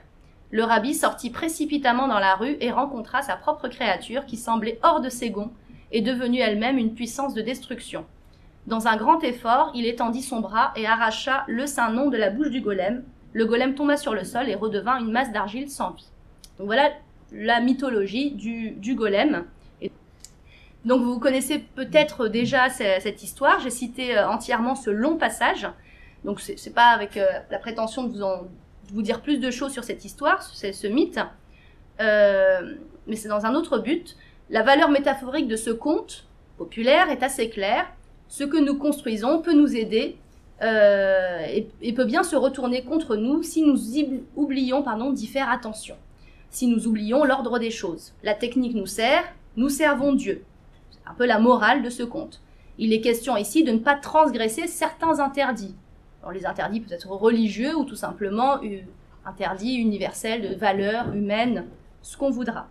Le 0.49 0.63
rabbi 0.63 0.93
sortit 0.93 1.29
précipitamment 1.29 2.07
dans 2.07 2.19
la 2.19 2.35
rue 2.35 2.55
et 2.61 2.71
rencontra 2.71 3.21
sa 3.21 3.35
propre 3.35 3.67
créature 3.67 4.25
qui 4.25 4.37
semblait 4.37 4.79
hors 4.81 5.01
de 5.01 5.09
ses 5.09 5.29
gonds 5.29 5.51
est 5.91 5.99
devenue 5.99 6.39
elle-même 6.39 6.77
une 6.77 6.93
puissance 6.93 7.33
de 7.33 7.41
destruction. 7.41 8.05
Dans 8.65 8.87
un 8.87 8.95
grand 8.95 9.21
effort, 9.25 9.71
il 9.75 9.85
étendit 9.85 10.21
son 10.21 10.39
bras 10.39 10.71
et 10.77 10.87
arracha 10.87 11.43
le 11.49 11.67
saint 11.67 11.91
nom 11.91 12.09
de 12.09 12.15
la 12.15 12.29
bouche 12.29 12.49
du 12.49 12.61
golem. 12.61 13.03
Le 13.33 13.45
golem 13.45 13.75
tomba 13.75 13.97
sur 13.97 14.13
le 14.13 14.23
sol 14.23 14.47
et 14.47 14.55
redevint 14.55 14.99
une 14.99 15.11
masse 15.11 15.33
d'argile 15.33 15.69
sans 15.69 15.91
vie. 15.91 16.07
Donc 16.59 16.67
voilà 16.67 16.91
la 17.33 17.59
mythologie 17.59 18.31
du, 18.31 18.71
du 18.71 18.95
golem. 18.95 19.43
Et 20.87 20.89
donc 20.89 21.01
vous 21.01 21.19
connaissez 21.19 21.59
peut-être 21.59 22.29
déjà 22.29 22.69
cette 22.69 23.21
histoire. 23.21 23.59
J'ai 23.59 23.69
cité 23.69 24.17
euh, 24.17 24.29
entièrement 24.29 24.73
ce 24.73 24.89
long 24.89 25.17
passage. 25.17 25.67
Donc 26.23 26.39
c'est 26.39 26.73
pas 26.73 26.91
avec 26.91 27.17
euh, 27.17 27.25
la 27.51 27.59
prétention 27.59 28.05
de 28.05 28.17
vous, 28.93 29.01
dire 29.01 29.21
plus 29.21 29.37
de 29.37 29.51
choses 29.51 29.73
sur 29.73 29.83
cette 29.83 30.05
histoire, 30.05 30.41
ce 30.41 30.87
mythe, 30.87 31.19
euh, 31.99 32.75
mais 33.05 33.17
c'est 33.17 33.27
dans 33.27 33.45
un 33.45 33.53
autre 33.53 33.79
but. 33.79 34.15
La 34.49 34.63
valeur 34.63 34.89
métaphorique 34.89 35.49
de 35.49 35.57
ce 35.57 35.71
conte 35.71 36.25
populaire 36.57 37.09
est 37.09 37.21
assez 37.21 37.49
claire 37.49 37.85
ce 38.29 38.45
que 38.45 38.55
nous 38.55 38.77
construisons 38.77 39.41
peut 39.41 39.53
nous 39.53 39.75
aider 39.75 40.15
euh, 40.61 41.45
et, 41.81 41.93
peut 41.93 42.05
bien 42.05 42.23
se 42.23 42.37
retourner 42.37 42.85
contre 42.85 43.17
nous 43.17 43.43
si 43.43 43.61
nous 43.61 43.77
oublions 44.37 44.85
d'y 45.11 45.27
faire 45.27 45.49
attention, 45.49 45.97
si 46.49 46.67
nous 46.67 46.87
oublions 46.87 47.25
l'ordre 47.25 47.59
des 47.59 47.71
choses. 47.71 48.13
La 48.23 48.35
technique 48.35 48.73
nous 48.73 48.85
sert, 48.85 49.25
nous 49.57 49.67
servons 49.67 50.13
Dieu. 50.13 50.45
Un 51.09 51.13
peu 51.13 51.25
la 51.25 51.39
morale 51.39 51.83
de 51.83 51.89
ce 51.89 52.03
conte. 52.03 52.41
Il 52.77 52.93
est 52.93 53.01
question 53.01 53.37
ici 53.37 53.63
de 53.63 53.71
ne 53.71 53.79
pas 53.79 53.95
transgresser 53.95 54.67
certains 54.67 55.19
interdits. 55.19 55.75
Alors, 56.21 56.31
les 56.31 56.45
interdits 56.45 56.79
peuvent 56.79 56.93
être 56.93 57.09
religieux 57.09 57.75
ou 57.75 57.85
tout 57.85 57.95
simplement 57.95 58.57
euh, 58.63 58.81
interdits 59.25 59.75
universels 59.75 60.49
de 60.49 60.55
valeurs 60.55 61.13
humaines, 61.13 61.65
ce 62.01 62.17
qu'on 62.17 62.29
voudra. 62.29 62.67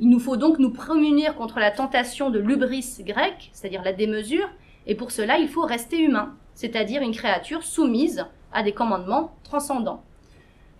Il 0.00 0.08
nous 0.08 0.18
faut 0.18 0.36
donc 0.36 0.58
nous 0.58 0.70
prémunir 0.70 1.34
contre 1.36 1.60
la 1.60 1.70
tentation 1.70 2.30
de 2.30 2.38
l'ubris 2.38 2.98
grecque, 3.00 3.50
c'est-à-dire 3.52 3.82
la 3.82 3.92
démesure, 3.92 4.48
et 4.86 4.94
pour 4.94 5.10
cela, 5.10 5.38
il 5.38 5.48
faut 5.48 5.62
rester 5.62 5.98
humain, 5.98 6.34
c'est-à-dire 6.54 7.02
une 7.02 7.14
créature 7.14 7.62
soumise 7.62 8.26
à 8.52 8.62
des 8.62 8.72
commandements 8.72 9.34
transcendants, 9.44 10.02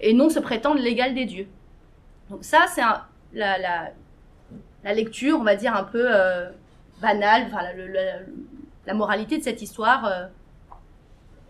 et 0.00 0.12
non 0.12 0.28
se 0.28 0.40
prétendre 0.40 0.80
l'égal 0.80 1.14
des 1.14 1.26
dieux. 1.26 1.48
Donc 2.30 2.44
ça, 2.44 2.66
c'est 2.68 2.82
la, 3.32 3.58
la, 4.82 4.94
lecture, 4.94 5.38
on 5.38 5.44
va 5.44 5.56
dire, 5.56 5.74
un 5.74 5.84
peu 5.84 6.04
euh, 6.04 6.50
enfin, 7.04 7.62
la 8.86 8.94
moralité 8.94 9.38
de 9.38 9.42
cette 9.42 9.62
histoire, 9.62 10.06
euh, 10.06 10.26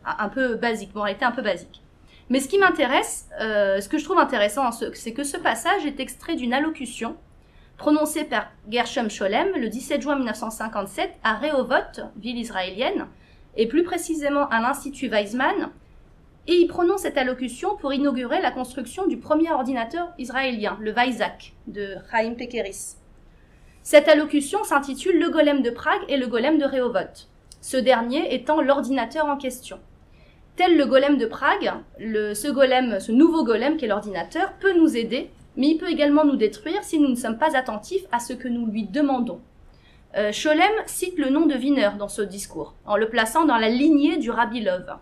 un 0.05 0.29
peu 0.29 0.57
basique, 0.57 0.95
moralité 0.95 1.25
un 1.25 1.33
peu 1.33 1.43
basique. 1.43 1.83
Mais 2.31 2.41
ce 2.41 2.49
qui 2.49 2.59
m'intéresse, 2.59 3.29
euh, 3.41 3.81
ce 3.81 3.89
que 3.89 3.99
je 3.99 4.05
trouve 4.05 4.19
intéressant, 4.19 4.71
c'est 4.73 5.13
que 5.13 5.25
ce 5.25 5.37
passage 5.37 5.85
est 5.85 6.01
extrait 6.01 6.37
d'une 6.37 6.55
allocution 6.55 7.17
prononcé 7.77 8.25
par 8.25 8.51
Gershom 8.71 9.11
Scholem 9.11 9.49
le 9.57 9.69
17 9.69 10.01
juin 10.01 10.17
1957 10.17 11.11
à 11.23 11.35
Rehovot, 11.35 12.09
ville 12.17 12.39
israélienne, 12.39 13.09
et 13.57 13.67
plus 13.67 13.83
précisément 13.83 14.49
à 14.49 14.61
l'Institut 14.61 15.09
Weizmann, 15.09 15.71
et 16.47 16.55
il 16.55 16.67
prononce 16.67 17.03
cette 17.03 17.17
allocution 17.17 17.77
pour 17.77 17.93
inaugurer 17.93 18.41
la 18.41 18.51
construction 18.51 19.07
du 19.07 19.17
premier 19.17 19.51
ordinateur 19.51 20.13
israélien, 20.19 20.77
le 20.81 20.93
Weizak, 20.93 21.55
de 21.67 21.97
Chaim 22.11 22.35
Pekeris. 22.35 22.97
Cette 23.85 24.09
allocution 24.09 24.65
s'intitule 24.65 25.21
Le 25.21 25.31
golem 25.31 25.63
de 25.63 25.71
Prague 25.71 26.03
et 26.09 26.17
le 26.17 26.27
golem 26.27 26.59
de 26.59 26.65
Rehovot, 26.65 27.29
ce 27.61 27.77
dernier 27.77 28.35
étant 28.35 28.61
l'ordinateur 28.61 29.27
en 29.27 29.37
question. 29.37 29.79
Tel 30.57 30.77
le 30.77 30.87
golem 30.87 31.17
de 31.17 31.27
Prague, 31.27 31.73
le, 32.01 32.35
ce 32.35 32.49
golem, 32.49 32.99
ce 32.99 33.13
nouveau 33.13 33.45
golem 33.45 33.77
qu'est 33.77 33.87
l'ordinateur, 33.87 34.55
peut 34.55 34.77
nous 34.77 34.97
aider 34.97 35.31
mais 35.57 35.69
il 35.69 35.79
peut 35.79 35.91
également 35.91 36.25
nous 36.25 36.37
détruire 36.37 36.83
si 36.83 36.99
nous 36.99 37.09
ne 37.09 37.15
sommes 37.15 37.39
pas 37.39 37.57
attentifs 37.57 38.05
à 38.13 38.19
ce 38.19 38.33
que 38.33 38.49
nous 38.49 38.67
lui 38.67 38.85
demandons. 38.85 39.41
Euh, 40.17 40.33
Scholem 40.33 40.73
cite 40.87 41.19
le 41.19 41.31
nom 41.31 41.47
de 41.47 41.55
Wiener 41.55 41.91
dans 41.99 42.09
ce 42.09 42.23
discours, 42.23 42.75
en 42.87 42.97
le 42.97 43.09
plaçant 43.09 43.45
dans 43.45 43.57
la 43.57 43.69
lignée 43.69 44.17
du 44.17 44.31
Rabbi 44.31 44.61
Love. 44.61 44.97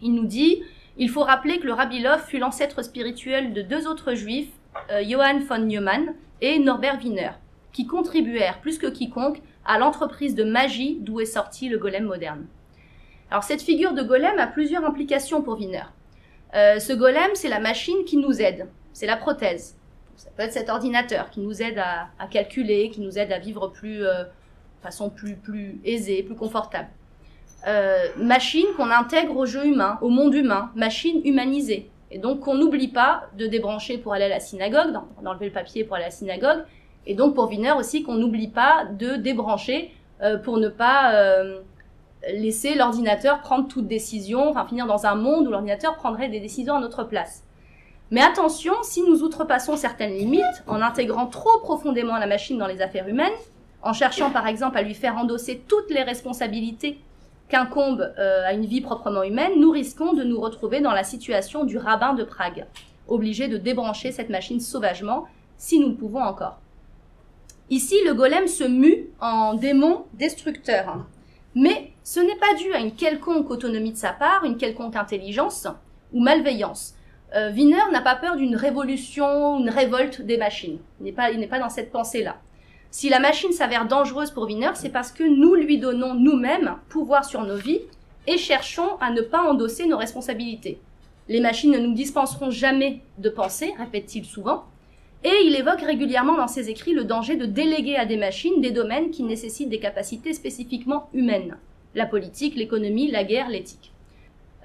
Il 0.00 0.14
nous 0.14 0.26
dit 0.26 0.62
Il 0.96 1.10
faut 1.10 1.22
rappeler 1.22 1.58
que 1.58 1.66
le 1.66 1.72
Rabbi 1.72 2.00
Love 2.00 2.24
fut 2.26 2.38
l'ancêtre 2.38 2.82
spirituel 2.82 3.52
de 3.52 3.62
deux 3.62 3.86
autres 3.86 4.14
juifs, 4.14 4.50
euh, 4.90 5.02
Johann 5.06 5.40
von 5.40 5.58
Neumann 5.58 6.14
et 6.40 6.58
Norbert 6.58 6.98
Wiener, 6.98 7.30
qui 7.72 7.86
contribuèrent 7.86 8.60
plus 8.60 8.78
que 8.78 8.86
quiconque 8.86 9.40
à 9.64 9.78
l'entreprise 9.78 10.34
de 10.34 10.44
magie 10.44 10.98
d'où 11.00 11.20
est 11.20 11.26
sorti 11.26 11.68
le 11.68 11.78
golem 11.78 12.04
moderne. 12.04 12.46
Alors 13.30 13.44
cette 13.44 13.62
figure 13.62 13.94
de 13.94 14.02
golem 14.02 14.38
a 14.38 14.46
plusieurs 14.46 14.84
implications 14.84 15.42
pour 15.42 15.58
Wiener. 15.58 15.84
Euh, 16.54 16.78
ce 16.78 16.92
golem, 16.92 17.30
c'est 17.34 17.48
la 17.48 17.60
machine 17.60 18.04
qui 18.04 18.18
nous 18.18 18.42
aide, 18.42 18.68
c'est 18.92 19.06
la 19.06 19.16
prothèse. 19.16 19.76
Ça 20.16 20.28
peut 20.36 20.42
être 20.42 20.52
cet 20.52 20.68
ordinateur 20.68 21.30
qui 21.30 21.40
nous 21.40 21.62
aide 21.62 21.78
à, 21.78 22.26
calculer, 22.30 22.90
qui 22.90 23.00
nous 23.00 23.18
aide 23.18 23.32
à 23.32 23.38
vivre 23.38 23.68
plus, 23.68 24.04
euh, 24.04 24.24
façon 24.82 25.08
plus, 25.08 25.36
plus 25.36 25.80
aisée, 25.84 26.22
plus 26.22 26.34
confortable. 26.34 26.88
Euh, 27.66 28.06
machine 28.16 28.66
qu'on 28.76 28.90
intègre 28.90 29.36
au 29.36 29.46
jeu 29.46 29.66
humain, 29.66 29.98
au 30.02 30.08
monde 30.08 30.34
humain, 30.34 30.70
machine 30.74 31.22
humanisée. 31.24 31.90
Et 32.10 32.18
donc 32.18 32.40
qu'on 32.40 32.54
n'oublie 32.54 32.88
pas 32.88 33.28
de 33.38 33.46
débrancher 33.46 33.96
pour 33.96 34.12
aller 34.12 34.24
à 34.24 34.28
la 34.28 34.40
synagogue, 34.40 34.92
d'enlever 35.22 35.46
le 35.46 35.52
papier 35.52 35.84
pour 35.84 35.96
aller 35.96 36.04
à 36.04 36.08
la 36.08 36.12
synagogue. 36.12 36.64
Et 37.06 37.14
donc 37.14 37.34
pour 37.34 37.48
Wiener 37.48 37.72
aussi 37.72 38.02
qu'on 38.02 38.14
n'oublie 38.14 38.48
pas 38.48 38.84
de 38.84 39.16
débrancher 39.16 39.92
euh, 40.22 40.38
pour 40.38 40.58
ne 40.58 40.68
pas 40.68 41.14
laisser 42.28 42.74
l'ordinateur 42.74 43.40
prendre 43.40 43.66
toute 43.66 43.88
décision, 43.88 44.48
enfin 44.48 44.66
finir 44.66 44.86
dans 44.86 45.06
un 45.06 45.14
monde 45.14 45.46
où 45.46 45.50
l'ordinateur 45.50 45.96
prendrait 45.96 46.28
des 46.28 46.40
décisions 46.40 46.76
à 46.76 46.80
notre 46.80 47.04
place. 47.04 47.44
Mais 48.12 48.20
attention, 48.20 48.74
si 48.82 49.02
nous 49.02 49.22
outrepassons 49.22 49.76
certaines 49.76 50.12
limites 50.12 50.62
en 50.66 50.82
intégrant 50.82 51.26
trop 51.26 51.58
profondément 51.60 52.18
la 52.18 52.26
machine 52.26 52.58
dans 52.58 52.66
les 52.66 52.82
affaires 52.82 53.08
humaines, 53.08 53.32
en 53.82 53.92
cherchant 53.92 54.30
par 54.30 54.46
exemple 54.46 54.78
à 54.78 54.82
lui 54.82 54.94
faire 54.94 55.16
endosser 55.16 55.62
toutes 55.66 55.90
les 55.90 56.02
responsabilités 56.02 57.00
qu'incombe 57.48 58.12
euh, 58.18 58.46
à 58.46 58.52
une 58.52 58.66
vie 58.66 58.80
proprement 58.80 59.22
humaine, 59.22 59.52
nous 59.58 59.70
risquons 59.70 60.12
de 60.12 60.22
nous 60.22 60.40
retrouver 60.40 60.80
dans 60.80 60.92
la 60.92 61.04
situation 61.04 61.64
du 61.64 61.78
rabbin 61.78 62.14
de 62.14 62.22
Prague, 62.22 62.66
obligé 63.08 63.48
de 63.48 63.56
débrancher 63.56 64.12
cette 64.12 64.30
machine 64.30 64.60
sauvagement, 64.60 65.24
si 65.56 65.80
nous 65.80 65.88
le 65.88 65.96
pouvons 65.96 66.22
encore. 66.22 66.61
Ici, 67.72 67.96
le 68.04 68.12
golem 68.12 68.48
se 68.48 68.64
mue 68.64 69.08
en 69.18 69.54
démon 69.54 70.04
destructeur. 70.12 71.06
Mais 71.54 71.92
ce 72.04 72.20
n'est 72.20 72.36
pas 72.36 72.52
dû 72.58 72.70
à 72.74 72.80
une 72.80 72.94
quelconque 72.94 73.50
autonomie 73.50 73.92
de 73.92 73.96
sa 73.96 74.12
part, 74.12 74.44
une 74.44 74.58
quelconque 74.58 74.94
intelligence 74.94 75.66
ou 76.12 76.22
malveillance. 76.22 76.94
Euh, 77.34 77.50
Wiener 77.50 77.80
n'a 77.90 78.02
pas 78.02 78.14
peur 78.14 78.36
d'une 78.36 78.56
révolution, 78.56 79.58
une 79.58 79.70
révolte 79.70 80.20
des 80.20 80.36
machines. 80.36 80.80
Il 81.00 81.04
n'est 81.04 81.12
pas, 81.12 81.30
pas 81.48 81.60
dans 81.60 81.70
cette 81.70 81.90
pensée-là. 81.90 82.36
Si 82.90 83.08
la 83.08 83.20
machine 83.20 83.52
s'avère 83.52 83.88
dangereuse 83.88 84.32
pour 84.32 84.44
Wiener, 84.44 84.72
c'est 84.74 84.92
parce 84.92 85.10
que 85.10 85.24
nous 85.24 85.54
lui 85.54 85.78
donnons 85.78 86.12
nous-mêmes 86.12 86.76
pouvoir 86.90 87.24
sur 87.24 87.42
nos 87.42 87.56
vies 87.56 87.80
et 88.26 88.36
cherchons 88.36 88.98
à 89.00 89.10
ne 89.10 89.22
pas 89.22 89.48
endosser 89.50 89.86
nos 89.86 89.96
responsabilités. 89.96 90.78
Les 91.26 91.40
machines 91.40 91.70
ne 91.70 91.78
nous 91.78 91.94
dispenseront 91.94 92.50
jamais 92.50 93.00
de 93.16 93.30
penser, 93.30 93.72
répète-t-il 93.78 94.26
souvent, 94.26 94.64
et 95.24 95.44
il 95.44 95.54
évoque 95.54 95.80
régulièrement 95.80 96.36
dans 96.36 96.48
ses 96.48 96.68
écrits 96.68 96.94
le 96.94 97.04
danger 97.04 97.36
de 97.36 97.46
déléguer 97.46 97.96
à 97.96 98.06
des 98.06 98.16
machines 98.16 98.60
des 98.60 98.72
domaines 98.72 99.10
qui 99.10 99.22
nécessitent 99.22 99.68
des 99.68 99.78
capacités 99.78 100.32
spécifiquement 100.32 101.08
humaines. 101.14 101.56
La 101.94 102.06
politique, 102.06 102.56
l'économie, 102.56 103.10
la 103.10 103.24
guerre, 103.24 103.48
l'éthique. 103.48 103.92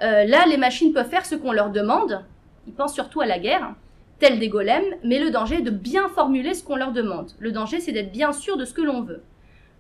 Euh, 0.02 0.26
là, 0.26 0.46
les 0.48 0.58
machines 0.58 0.94
peuvent 0.94 1.10
faire 1.10 1.26
ce 1.26 1.36
qu'on 1.36 1.52
leur 1.52 1.70
demande, 1.70 2.24
ils 2.68 2.74
pensent 2.74 2.94
surtout 2.94 3.22
à 3.22 3.26
la 3.26 3.40
guerre, 3.40 3.74
telle 4.20 4.40
des 4.40 4.50
golems, 4.50 4.96
mais 5.04 5.20
le 5.20 5.32
danger 5.32 5.56
est 5.56 5.62
de 5.62 5.72
bien 5.72 6.10
formuler 6.10 6.54
ce 6.54 6.64
qu'on 6.64 6.76
leur 6.76 6.92
demande. 6.92 7.32
Le 7.40 7.52
danger, 7.52 7.80
c'est 7.80 7.92
d'être 7.92 8.12
bien 8.12 8.34
sûr 8.34 8.58
de 8.58 8.66
ce 8.66 8.74
que 8.74 8.82
l'on 8.82 9.02
veut. 9.02 9.22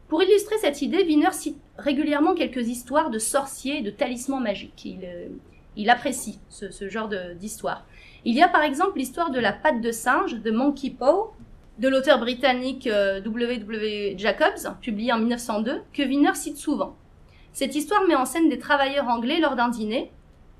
Pour 0.07 0.23
illustrer 0.23 0.55
cette 0.59 0.81
idée, 0.81 1.03
Wiener 1.03 1.31
cite 1.33 1.57
régulièrement 1.77 2.33
quelques 2.33 2.67
histoires 2.67 3.09
de 3.09 3.19
sorciers 3.19 3.79
et 3.79 3.81
de 3.81 3.89
talismans 3.89 4.39
magiques. 4.39 4.85
Il, 4.85 4.99
euh, 5.03 5.91
apprécie 5.91 6.39
ce, 6.49 6.87
genre 6.87 7.09
d'histoire. 7.39 7.85
Il 8.25 8.35
y 8.35 8.41
a 8.41 8.47
par 8.47 8.63
exemple 8.63 8.97
l'histoire 8.97 9.31
de 9.31 9.39
la 9.39 9.53
patte 9.53 9.81
de 9.81 9.91
singe 9.91 10.35
de 10.41 10.51
Monkey 10.51 10.89
Paw, 10.89 11.33
de 11.79 11.87
l'auteur 11.87 12.19
britannique 12.19 12.87
euh, 12.87 13.21
W. 13.21 13.57
W. 13.57 14.15
Jacobs, 14.17 14.73
publié 14.81 15.13
en 15.13 15.19
1902, 15.19 15.81
que 15.93 16.03
Wiener 16.03 16.33
cite 16.33 16.57
souvent. 16.57 16.95
Cette 17.53 17.75
histoire 17.75 18.05
met 18.07 18.15
en 18.15 18.25
scène 18.25 18.49
des 18.49 18.59
travailleurs 18.59 19.07
anglais 19.07 19.39
lors 19.39 19.55
d'un 19.55 19.69
dîner. 19.69 20.11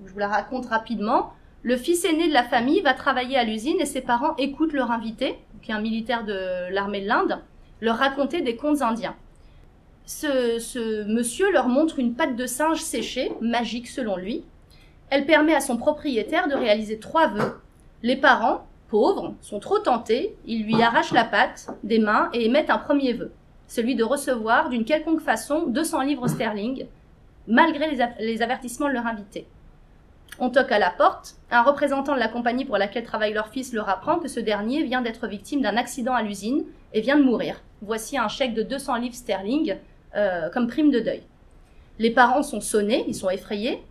Je 0.06 0.12
vous 0.12 0.20
la 0.20 0.28
raconte 0.28 0.68
rapidement. 0.68 1.34
Le 1.64 1.76
fils 1.76 2.06
aîné 2.06 2.28
de 2.28 2.34
la 2.34 2.44
famille 2.44 2.82
va 2.82 2.94
travailler 2.94 3.38
à 3.38 3.44
l'usine 3.44 3.78
et 3.80 3.86
ses 3.86 4.02
parents 4.02 4.36
écoutent 4.38 4.74
leur 4.74 4.92
invité, 4.92 5.38
qui 5.62 5.72
est 5.72 5.74
un 5.74 5.82
militaire 5.82 6.24
de 6.24 6.72
l'armée 6.72 7.02
de 7.02 7.08
l'Inde, 7.08 7.40
leur 7.82 7.98
raconter 7.98 8.42
des 8.42 8.56
contes 8.56 8.82
indiens. 8.82 9.16
Ce, 10.06 11.04
monsieur 11.04 11.52
leur 11.52 11.68
montre 11.68 12.00
une 12.00 12.16
patte 12.16 12.36
de 12.36 12.46
singe 12.46 12.80
séchée, 12.80 13.32
magique 13.42 13.88
selon 13.88 14.16
lui. 14.16 14.46
Elle 15.10 15.26
permet 15.26 15.56
à 15.56 15.62
son 15.62 15.78
propriétaire 15.78 16.48
de 16.48 16.56
réaliser 16.56 17.00
trois 17.00 17.28
vœux. 17.28 17.60
Les 18.04 18.16
parents, 18.16 18.66
pauvres, 18.90 19.34
sont 19.42 19.60
trop 19.60 19.80
tentés, 19.80 20.36
ils 20.46 20.64
lui 20.64 20.82
arrachent 20.82 21.14
la 21.14 21.24
patte 21.24 21.70
des 21.84 22.00
mains 22.00 22.30
et 22.34 22.46
émettent 22.46 22.70
un 22.70 22.78
premier 22.78 23.14
vœu, 23.14 23.32
celui 23.68 23.96
de 23.96 24.04
recevoir 24.04 24.70
d'une 24.70 24.86
quelconque 24.86 25.22
façon 25.22 25.66
200 25.68 26.02
livres 26.02 26.28
sterling, 26.28 26.86
malgré 27.48 27.98
les 28.20 28.42
avertissements 28.42 28.88
de 28.88 28.94
leur 28.94 29.08
invité. 29.08 29.48
On 30.40 30.50
toque 30.50 30.72
à 30.72 30.78
la 30.78 30.92
porte. 30.92 31.36
Un 31.50 31.64
représentant 31.64 32.14
de 32.14 32.20
la 32.20 32.28
compagnie 32.28 32.66
pour 32.66 32.78
laquelle 32.78 33.04
travaille 33.04 33.34
leur 33.34 33.48
fils 33.48 33.74
leur 33.74 33.90
apprend 33.90 34.20
que 34.20 34.28
ce 34.28 34.40
dernier 34.40 34.84
vient 34.84 35.02
d'être 35.02 35.28
victime 35.28 35.62
d'un 35.62 35.78
accident 35.78 36.14
à 36.14 36.22
l'usine 36.22 36.64
et 36.94 37.02
vient 37.02 37.18
de 37.18 37.24
mourir. 37.24 37.62
voici 37.82 38.18
un 38.18 38.28
chèque 38.28 38.54
de 38.54 38.64
200 38.64 38.96
livres 38.98 39.16
sterling 39.16 39.78
euh, 40.16 40.50
comme 40.50 40.68
prime 40.68 40.92
de 40.92 41.00
deuil. 41.00 41.24
Les 41.98 42.12
parents 42.12 42.44
sont 42.44 42.62
sonnés, 42.62 43.06
ils 43.08 43.16
sont 43.16 43.30
effrayés, 43.30 43.84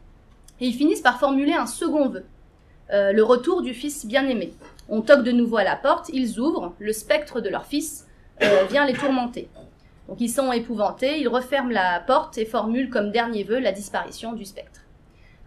et 0.60 0.66
ils 0.66 0.74
finissent 0.74 1.00
par 1.00 1.18
formuler 1.18 1.52
un 1.52 1.66
second 1.66 2.08
vœu, 2.08 2.24
euh, 2.92 3.12
le 3.12 3.22
retour 3.22 3.62
du 3.62 3.74
fils 3.74 4.06
bien-aimé. 4.06 4.54
On 4.88 5.02
toque 5.02 5.24
de 5.24 5.32
nouveau 5.32 5.56
à 5.56 5.64
la 5.64 5.76
porte, 5.76 6.10
ils 6.12 6.38
ouvrent, 6.38 6.74
le 6.78 6.92
spectre 6.92 7.40
de 7.40 7.48
leur 7.48 7.66
fils 7.66 8.06
euh, 8.42 8.64
vient 8.70 8.86
les 8.86 8.94
tourmenter. 8.94 9.48
Donc 10.08 10.20
ils 10.20 10.30
sont 10.30 10.52
épouvantés, 10.52 11.18
ils 11.20 11.28
referment 11.28 11.72
la 11.72 12.00
porte 12.00 12.38
et 12.38 12.44
formulent 12.44 12.90
comme 12.90 13.10
dernier 13.10 13.42
vœu 13.42 13.58
la 13.58 13.72
disparition 13.72 14.32
du 14.32 14.44
spectre. 14.44 14.82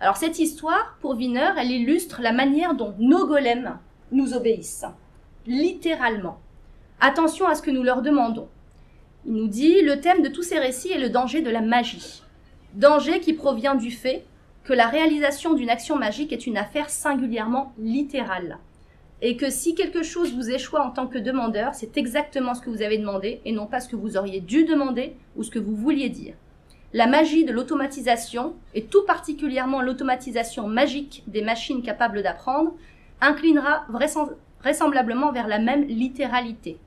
Alors 0.02 0.18
cette 0.18 0.40
histoire, 0.40 0.98
pour 1.02 1.16
Wiener, 1.16 1.52
elle 1.58 1.72
illustre 1.72 2.22
la 2.22 2.32
manière 2.32 2.74
dont 2.74 2.94
nos 3.00 3.26
golems 3.26 3.78
nous 4.12 4.34
obéissent, 4.34 4.86
littéralement. 5.46 6.40
Attention 7.00 7.48
à 7.48 7.56
ce 7.56 7.62
que 7.62 7.72
nous 7.72 7.84
leur 7.84 8.02
demandons. 8.02 8.50
Il 9.26 9.34
nous 9.34 9.48
dit, 9.48 9.82
le 9.82 10.00
thème 10.00 10.22
de 10.22 10.30
tous 10.30 10.44
ces 10.44 10.60
récits 10.60 10.92
est 10.92 11.00
le 11.00 11.10
danger 11.10 11.42
de 11.42 11.50
la 11.50 11.62
magie. 11.62 12.24
Danger 12.74 13.20
qui 13.20 13.34
provient 13.34 13.76
du 13.76 13.92
fait 13.92 14.26
que 14.64 14.74
la 14.74 14.88
réalisation 14.88 15.54
d'une 15.54 15.70
action 15.70 15.96
magique 15.96 16.32
est 16.32 16.48
une 16.48 16.58
affaire 16.58 16.90
singulièrement 16.90 17.74
littérale. 17.80 18.60
Et 19.22 19.36
que 19.36 19.50
si 19.50 19.76
quelque 19.76 20.04
chose 20.04 20.34
vous 20.34 20.50
échoue 20.50 20.78
en 20.78 20.92
tant 20.92 21.08
que 21.08 21.18
demandeur, 21.18 21.74
c'est 21.76 21.98
exactement 21.98 22.54
ce 22.54 22.62
que 22.62 22.70
vous 22.70 22.82
avez 22.82 22.98
demandé 22.98 23.42
et 23.46 23.52
non 23.52 23.66
pas 23.66 23.82
ce 23.82 23.90
que 23.90 23.96
vous 23.96 24.16
auriez 24.16 24.40
dû 24.40 24.64
demander 24.64 25.16
ou 25.36 25.44
ce 25.44 25.52
que 25.52 25.60
vous 25.60 25.76
vouliez 25.76 26.10
dire. 26.10 26.36
La 26.94 27.06
magie 27.06 27.46
de 27.46 27.52
l'automatisation, 27.52 28.56
et 28.74 28.86
tout 28.86 29.06
particulièrement 29.06 29.82
l'automatisation 29.82 30.68
magique 30.68 31.24
des 31.28 31.44
machines 31.44 31.84
capables 31.84 32.24
d'apprendre, 32.24 32.74
inclinera 33.22 33.86
vraisemblablement 34.62 35.32
vers 35.32 35.48
la 35.48 35.60
même 35.60 35.84
littéralité. 35.84 36.78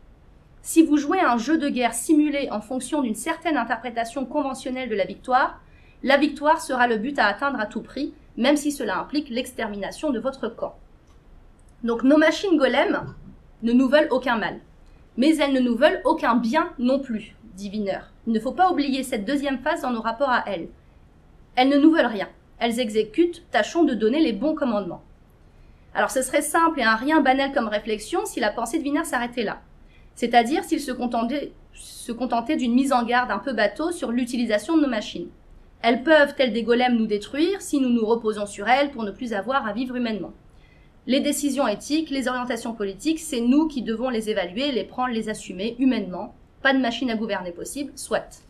Si 0.62 0.82
vous 0.82 0.96
jouez 0.96 1.20
un 1.20 1.38
jeu 1.38 1.58
de 1.58 1.68
guerre 1.68 1.94
simulé 1.94 2.48
en 2.50 2.60
fonction 2.60 3.02
d'une 3.02 3.14
certaine 3.14 3.56
interprétation 3.56 4.24
conventionnelle 4.24 4.88
de 4.88 4.94
la 4.94 5.04
victoire, 5.04 5.60
la 6.02 6.16
victoire 6.16 6.60
sera 6.60 6.88
le 6.88 6.96
but 6.96 7.18
à 7.18 7.26
atteindre 7.26 7.60
à 7.60 7.66
tout 7.66 7.82
prix, 7.82 8.12
même 8.36 8.56
si 8.56 8.72
cela 8.72 8.98
implique 8.98 9.28
l'extermination 9.28 10.10
de 10.10 10.18
votre 10.18 10.48
camp. 10.48 10.76
Donc 11.84 12.02
nos 12.02 12.16
machines 12.16 12.56
golems 12.56 13.14
ne 13.62 13.72
nous 13.72 13.88
veulent 13.88 14.08
aucun 14.10 14.36
mal, 14.36 14.58
mais 15.16 15.36
elles 15.36 15.52
ne 15.52 15.60
nous 15.60 15.76
veulent 15.76 16.00
aucun 16.04 16.34
bien 16.34 16.72
non 16.78 16.98
plus, 16.98 17.36
dit 17.54 17.70
Wiener. 17.70 18.00
Il 18.26 18.32
ne 18.32 18.40
faut 18.40 18.52
pas 18.52 18.70
oublier 18.70 19.02
cette 19.02 19.24
deuxième 19.24 19.58
phase 19.58 19.82
dans 19.82 19.90
nos 19.90 20.00
rapports 20.00 20.30
à 20.30 20.44
elles. 20.46 20.68
Elles 21.54 21.68
ne 21.68 21.78
nous 21.78 21.92
veulent 21.92 22.06
rien. 22.06 22.28
Elles 22.58 22.80
exécutent, 22.80 23.42
tâchons 23.50 23.84
de 23.84 23.94
donner 23.94 24.20
les 24.20 24.32
bons 24.32 24.54
commandements. 24.54 25.02
Alors 25.94 26.10
ce 26.10 26.22
serait 26.22 26.42
simple 26.42 26.80
et 26.80 26.84
un 26.84 26.96
rien 26.96 27.20
banal 27.20 27.52
comme 27.52 27.68
réflexion 27.68 28.24
si 28.24 28.40
la 28.40 28.50
pensée 28.50 28.78
de 28.78 28.84
Wiener 28.84 29.04
s'arrêtait 29.04 29.44
là. 29.44 29.60
C'est-à-dire 30.14 30.64
s'il 30.64 30.80
se 30.80 30.92
contentait, 30.92 31.52
se 31.74 32.12
contentait 32.12 32.56
d'une 32.56 32.74
mise 32.74 32.92
en 32.92 33.04
garde 33.04 33.30
un 33.30 33.38
peu 33.38 33.52
bateau 33.52 33.92
sur 33.92 34.10
l'utilisation 34.10 34.76
de 34.76 34.82
nos 34.82 34.88
machines. 34.88 35.28
Elles 35.82 36.04
peuvent, 36.04 36.36
telles 36.36 36.52
des 36.52 36.62
golems, 36.62 36.96
nous 36.96 37.06
détruire 37.06 37.60
si 37.60 37.80
nous 37.80 37.90
nous 37.90 38.06
reposons 38.06 38.46
sur 38.46 38.68
elles 38.68 38.92
pour 38.92 39.02
ne 39.02 39.10
plus 39.10 39.32
avoir 39.32 39.66
à 39.66 39.72
vivre 39.72 39.96
humainement. 39.96 40.32
Les 41.08 41.18
décisions 41.18 41.66
éthiques, 41.66 42.10
les 42.10 42.28
orientations 42.28 42.74
politiques, 42.74 43.18
c'est 43.18 43.40
nous 43.40 43.66
qui 43.66 43.82
devons 43.82 44.08
les 44.08 44.30
évaluer, 44.30 44.70
les 44.70 44.84
prendre, 44.84 45.12
les 45.12 45.28
assumer 45.28 45.74
humainement. 45.80 46.36
Pas 46.62 46.72
de 46.72 46.78
machine 46.78 47.10
à 47.10 47.16
gouverner 47.16 47.50
possible, 47.50 47.90
soit. 47.96 48.44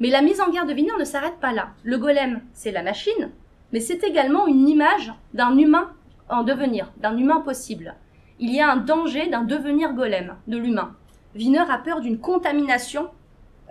Mais 0.00 0.08
la 0.08 0.22
mise 0.22 0.40
en 0.40 0.50
garde 0.50 0.68
de 0.68 0.74
Wiener 0.74 0.98
ne 0.98 1.04
s'arrête 1.04 1.38
pas 1.40 1.52
là. 1.52 1.68
Le 1.84 1.98
golem, 1.98 2.40
c'est 2.52 2.72
la 2.72 2.82
machine, 2.82 3.30
mais 3.72 3.78
c'est 3.78 4.02
également 4.02 4.48
une 4.48 4.68
image 4.68 5.12
d'un 5.32 5.56
humain 5.56 5.92
en 6.28 6.42
devenir, 6.42 6.92
d'un 6.96 7.16
humain 7.16 7.40
possible. 7.40 7.94
Il 8.40 8.52
y 8.52 8.60
a 8.60 8.68
un 8.68 8.76
danger 8.76 9.28
d'un 9.28 9.44
devenir 9.44 9.92
golem, 9.94 10.34
de 10.48 10.56
l'humain. 10.56 10.96
Wiener 11.36 11.70
a 11.70 11.78
peur 11.78 12.00
d'une 12.00 12.18
contamination 12.18 13.08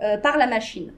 euh, 0.02 0.16
par 0.16 0.38
la 0.38 0.46
machine. 0.46 0.92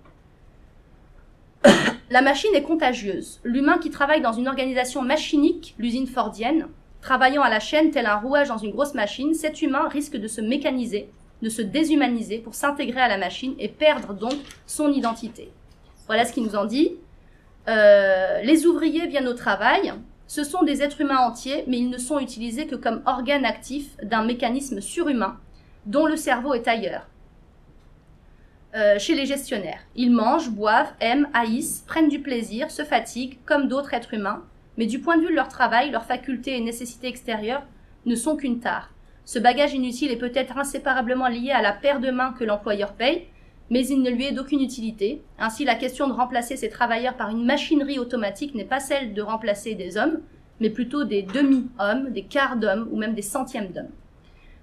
La 2.11 2.22
machine 2.22 2.54
est 2.54 2.62
contagieuse. 2.62 3.40
L'humain 3.44 3.78
qui 3.78 3.90
travaille 3.90 4.22
dans 4.22 4.32
une 4.32 4.48
organisation 4.48 5.02
machinique, 5.02 5.74
l'usine 5.78 6.06
fordienne, 6.06 6.68
travaillant 7.02 7.42
à 7.42 7.50
la 7.50 7.61
chaîne 7.61 7.90
tel 7.90 8.06
un 8.06 8.16
rouage 8.16 8.48
dans 8.48 8.56
une 8.56 8.70
grosse 8.70 8.94
machine, 8.94 9.34
cet 9.34 9.61
humain 9.61 9.88
risque 9.88 10.16
de 10.16 10.26
se 10.26 10.40
mécaniser, 10.40 11.11
de 11.42 11.48
se 11.48 11.62
déshumaniser 11.62 12.38
pour 12.38 12.54
s'intégrer 12.54 13.00
à 13.00 13.09
la 13.09 13.18
machine 13.18 13.54
et 13.59 13.68
perdre 13.68 14.14
donc 14.14 14.34
son 14.66 14.90
identité. 14.90 15.50
Voilà 16.06 16.24
ce 16.24 16.32
qu'il 16.32 16.44
nous 16.44 16.56
en 16.56 16.64
dit. 16.64 16.96
Euh, 17.68 18.40
les 18.42 18.66
ouvriers 18.66 19.06
viennent 19.06 19.28
au 19.28 19.34
travail, 19.34 19.92
ce 20.26 20.44
sont 20.44 20.62
des 20.62 20.82
êtres 20.82 21.02
humains 21.02 21.18
entiers, 21.18 21.64
mais 21.66 21.78
ils 21.78 21.90
ne 21.90 21.98
sont 21.98 22.18
utilisés 22.18 22.66
que 22.66 22.76
comme 22.76 23.02
organes 23.04 23.44
actifs 23.44 23.96
d'un 24.02 24.24
mécanisme 24.24 24.80
surhumain 24.80 25.36
dont 25.84 26.06
le 26.06 26.16
cerveau 26.16 26.54
est 26.54 26.68
ailleurs. 26.68 27.06
Euh, 28.75 28.99
chez 28.99 29.14
les 29.14 29.25
gestionnaires, 29.25 29.81
ils 29.97 30.11
mangent, 30.11 30.51
boivent, 30.51 30.93
aiment, 31.01 31.29
haïssent, 31.33 31.85
prennent 31.87 32.11
du 32.11 32.21
plaisir, 32.21 32.71
se 32.71 32.85
fatiguent, 32.85 33.39
comme 33.47 33.66
d'autres 33.66 33.95
êtres 33.95 34.12
humains, 34.12 34.45
mais 34.77 34.85
du 34.85 34.99
point 34.99 35.16
de 35.16 35.23
vue 35.23 35.31
de 35.31 35.35
leur 35.35 35.49
travail, 35.49 35.91
leurs 35.91 36.05
facultés 36.05 36.57
et 36.57 36.61
nécessités 36.61 37.09
extérieures 37.09 37.62
ne 38.05 38.14
sont 38.14 38.37
qu'une 38.37 38.61
tare. 38.61 38.93
Ce 39.25 39.39
bagage 39.39 39.73
inutile 39.73 40.11
est 40.11 40.16
peut-être 40.16 40.59
inséparablement 40.59 41.29
lié 41.29 41.51
à 41.51 41.62
la 41.62 41.73
paire 41.73 42.01
de 42.01 42.11
mains 42.11 42.35
que 42.39 42.45
l'employeur 42.45 42.93
paye, 42.93 43.27
mais 43.71 43.87
il 43.87 44.03
ne 44.03 44.11
lui 44.11 44.27
est 44.27 44.33
d'aucune 44.33 44.62
utilité. 44.62 45.23
Ainsi, 45.39 45.64
la 45.64 45.75
question 45.75 46.07
de 46.07 46.12
remplacer 46.12 46.57
ces 46.57 46.69
travailleurs 46.69 47.16
par 47.16 47.31
une 47.31 47.45
machinerie 47.45 47.99
automatique 47.99 48.55
n'est 48.55 48.64
pas 48.64 48.81
celle 48.81 49.14
de 49.14 49.23
remplacer 49.23 49.75
des 49.75 49.97
hommes, 49.97 50.21
mais 50.61 50.71
plutôt 50.71 51.05
des 51.05 51.23
demi-hommes, 51.23 52.11
des 52.11 52.25
quarts 52.25 52.57
d'hommes 52.57 52.89
ou 52.91 52.99
même 52.99 53.14
des 53.14 53.23
centièmes 53.23 53.73
d'hommes. 53.73 53.93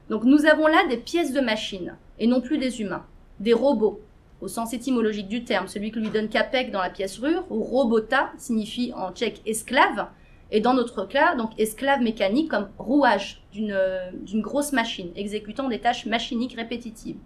Donc 0.09 0.23
nous 0.23 0.45
avons 0.45 0.67
là 0.67 0.85
des 0.89 0.97
pièces 0.97 1.33
de 1.33 1.41
machines, 1.41 1.95
et 2.19 2.27
non 2.27 2.41
plus 2.41 2.57
des 2.57 2.81
humains, 2.81 3.05
des 3.39 3.53
robots, 3.53 4.01
au 4.41 4.47
sens 4.47 4.73
étymologique 4.73 5.27
du 5.27 5.43
terme, 5.43 5.67
celui 5.67 5.91
que 5.91 5.99
lui 5.99 6.09
donne 6.09 6.29
Capek 6.29 6.71
dans 6.71 6.81
la 6.81 6.89
pièce 6.89 7.17
rure, 7.19 7.45
ou 7.49 7.63
robota 7.63 8.31
signifie 8.37 8.93
en 8.95 9.11
tchèque 9.11 9.41
esclave, 9.45 10.07
et 10.51 10.61
dans 10.61 10.73
notre 10.73 11.05
cas, 11.05 11.35
donc 11.35 11.51
esclave 11.57 12.01
mécanique 12.01 12.49
comme 12.49 12.69
rouage 12.77 13.41
d'une 13.51 14.41
grosse 14.41 14.73
machine, 14.73 15.09
exécutant 15.15 15.67
des 15.67 15.79
tâches 15.79 16.05
machiniques 16.05 16.55
répétitives. 16.55 17.17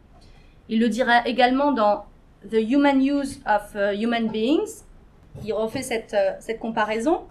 Il 0.69 0.79
le 0.79 0.87
dira 0.87 1.27
également 1.27 1.71
dans 1.71 2.05
The 2.49 2.57
Human 2.69 3.01
Use 3.01 3.41
of 3.45 3.75
uh, 3.75 3.99
Human 3.99 4.29
Beings. 4.29 4.83
Il 5.43 5.53
refait 5.53 5.81
cette, 5.81 6.13
euh, 6.13 6.31
cette 6.39 6.59
comparaison. 6.59 7.21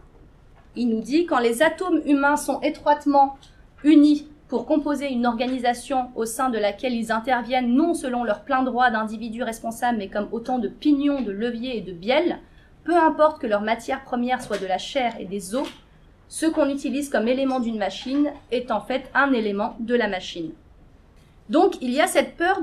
Il 0.76 0.88
nous 0.88 1.00
dit 1.00 1.24
quand 1.24 1.38
les 1.38 1.62
atomes 1.62 2.02
humains 2.04 2.36
sont 2.36 2.60
étroitement 2.60 3.38
unis 3.84 4.28
pour 4.48 4.64
composer 4.64 5.10
une 5.10 5.26
organisation 5.26 6.10
au 6.16 6.24
sein 6.24 6.48
de 6.48 6.58
laquelle 6.58 6.94
ils 6.94 7.12
interviennent 7.12 7.74
non 7.74 7.92
selon 7.92 8.24
leur 8.24 8.44
plein 8.44 8.62
droit 8.62 8.90
d'individus 8.90 9.42
responsables, 9.42 9.98
mais 9.98 10.08
comme 10.08 10.28
autant 10.32 10.58
de 10.58 10.68
pignons, 10.68 11.20
de 11.20 11.32
leviers 11.32 11.76
et 11.76 11.82
de 11.82 11.92
bielles, 11.92 12.38
peu 12.84 12.96
importe 12.96 13.40
que 13.40 13.46
leur 13.46 13.60
matière 13.60 14.02
première 14.04 14.42
soit 14.42 14.58
de 14.58 14.66
la 14.66 14.78
chair 14.78 15.14
et 15.20 15.26
des 15.26 15.54
os, 15.54 15.68
ce 16.28 16.46
qu'on 16.46 16.70
utilise 16.70 17.10
comme 17.10 17.28
élément 17.28 17.60
d'une 17.60 17.78
machine 17.78 18.32
est 18.50 18.70
en 18.70 18.80
fait 18.80 19.10
un 19.14 19.32
élément 19.32 19.76
de 19.80 19.94
la 19.94 20.08
machine. 20.08 20.52
Donc 21.50 21.76
il 21.82 21.90
y 21.90 22.00
a 22.00 22.06
cette 22.06 22.36
peur 22.36 22.62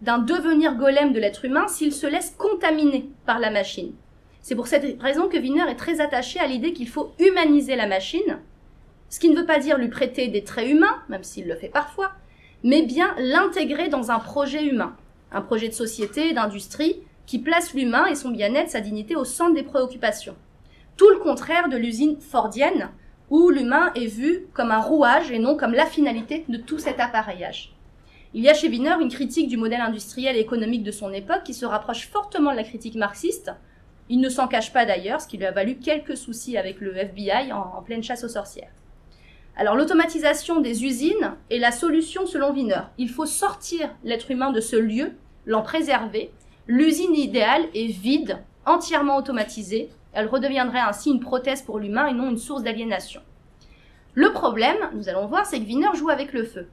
d'un 0.00 0.18
devenir 0.18 0.74
golem 0.74 1.12
de 1.12 1.20
l'être 1.20 1.44
humain 1.44 1.68
s'il 1.68 1.92
se 1.92 2.06
laisse 2.06 2.34
contaminer 2.36 3.08
par 3.26 3.38
la 3.38 3.50
machine. 3.50 3.92
C'est 4.42 4.54
pour 4.54 4.66
cette 4.66 5.00
raison 5.00 5.28
que 5.28 5.36
Wiener 5.36 5.68
est 5.68 5.76
très 5.76 6.00
attaché 6.00 6.40
à 6.40 6.46
l'idée 6.46 6.72
qu'il 6.72 6.88
faut 6.88 7.12
humaniser 7.18 7.76
la 7.76 7.86
machine, 7.86 8.38
ce 9.10 9.20
qui 9.20 9.28
ne 9.28 9.36
veut 9.36 9.46
pas 9.46 9.58
dire 9.58 9.76
lui 9.76 9.88
prêter 9.88 10.28
des 10.28 10.44
traits 10.44 10.68
humains, 10.68 11.02
même 11.10 11.24
s'il 11.24 11.46
le 11.46 11.56
fait 11.56 11.68
parfois, 11.68 12.12
mais 12.64 12.82
bien 12.82 13.14
l'intégrer 13.18 13.88
dans 13.88 14.10
un 14.10 14.18
projet 14.18 14.64
humain, 14.64 14.96
un 15.32 15.42
projet 15.42 15.68
de 15.68 15.74
société, 15.74 16.32
d'industrie, 16.32 16.96
qui 17.26 17.38
place 17.38 17.74
l'humain 17.74 18.06
et 18.06 18.14
son 18.14 18.30
bien-être, 18.30 18.70
sa 18.70 18.80
dignité 18.80 19.14
au 19.16 19.24
centre 19.24 19.54
des 19.54 19.62
préoccupations. 19.62 20.36
Tout 20.96 21.10
le 21.10 21.18
contraire 21.18 21.68
de 21.68 21.76
l'usine 21.76 22.18
fordienne, 22.20 22.90
où 23.30 23.48
l'humain 23.48 23.92
est 23.94 24.06
vu 24.06 24.46
comme 24.52 24.72
un 24.72 24.80
rouage 24.80 25.30
et 25.30 25.38
non 25.38 25.56
comme 25.56 25.72
la 25.72 25.86
finalité 25.86 26.44
de 26.48 26.56
tout 26.56 26.78
cet 26.78 26.98
appareillage. 26.98 27.72
Il 28.32 28.42
y 28.42 28.48
a 28.48 28.54
chez 28.54 28.68
Wiener 28.68 28.94
une 29.00 29.10
critique 29.10 29.48
du 29.48 29.56
modèle 29.56 29.80
industriel 29.80 30.36
et 30.36 30.40
économique 30.40 30.84
de 30.84 30.92
son 30.92 31.12
époque 31.12 31.42
qui 31.44 31.54
se 31.54 31.66
rapproche 31.66 32.08
fortement 32.08 32.52
de 32.52 32.56
la 32.56 32.64
critique 32.64 32.94
marxiste. 32.94 33.52
Il 34.08 34.20
ne 34.20 34.28
s'en 34.28 34.46
cache 34.46 34.72
pas 34.72 34.86
d'ailleurs, 34.86 35.20
ce 35.20 35.26
qui 35.26 35.36
lui 35.36 35.46
a 35.46 35.52
valu 35.52 35.76
quelques 35.76 36.16
soucis 36.16 36.56
avec 36.56 36.80
le 36.80 36.96
FBI 36.96 37.52
en, 37.52 37.82
pleine 37.82 38.02
chasse 38.02 38.22
aux 38.22 38.28
sorcières. 38.28 38.70
Alors 39.56 39.76
l'automatisation 39.76 40.60
des 40.60 40.84
usines 40.84 41.34
est 41.50 41.58
la 41.58 41.72
solution 41.72 42.26
selon 42.26 42.52
Wiener. 42.52 42.82
Il 42.98 43.10
faut 43.10 43.26
sortir 43.26 43.90
l'être 44.04 44.30
humain 44.30 44.52
de 44.52 44.60
ce 44.60 44.76
lieu, 44.76 45.12
l'en 45.46 45.62
préserver. 45.62 46.30
L'usine 46.66 47.14
idéale 47.14 47.64
est 47.74 47.92
vide, 47.92 48.38
entièrement 48.64 49.16
automatisée. 49.16 49.90
Elle 50.12 50.28
redeviendrait 50.28 50.80
ainsi 50.80 51.10
une 51.10 51.20
prothèse 51.20 51.62
pour 51.62 51.78
l'humain 51.78 52.06
et 52.06 52.14
non 52.14 52.30
une 52.30 52.38
source 52.38 52.62
d'aliénation. 52.62 53.20
Le 54.14 54.32
problème, 54.32 54.90
nous 54.94 55.08
allons 55.08 55.26
voir, 55.26 55.46
c'est 55.46 55.60
que 55.60 55.66
Wiener 55.66 55.94
joue 55.94 56.10
avec 56.10 56.32
le 56.32 56.44
feu. 56.44 56.68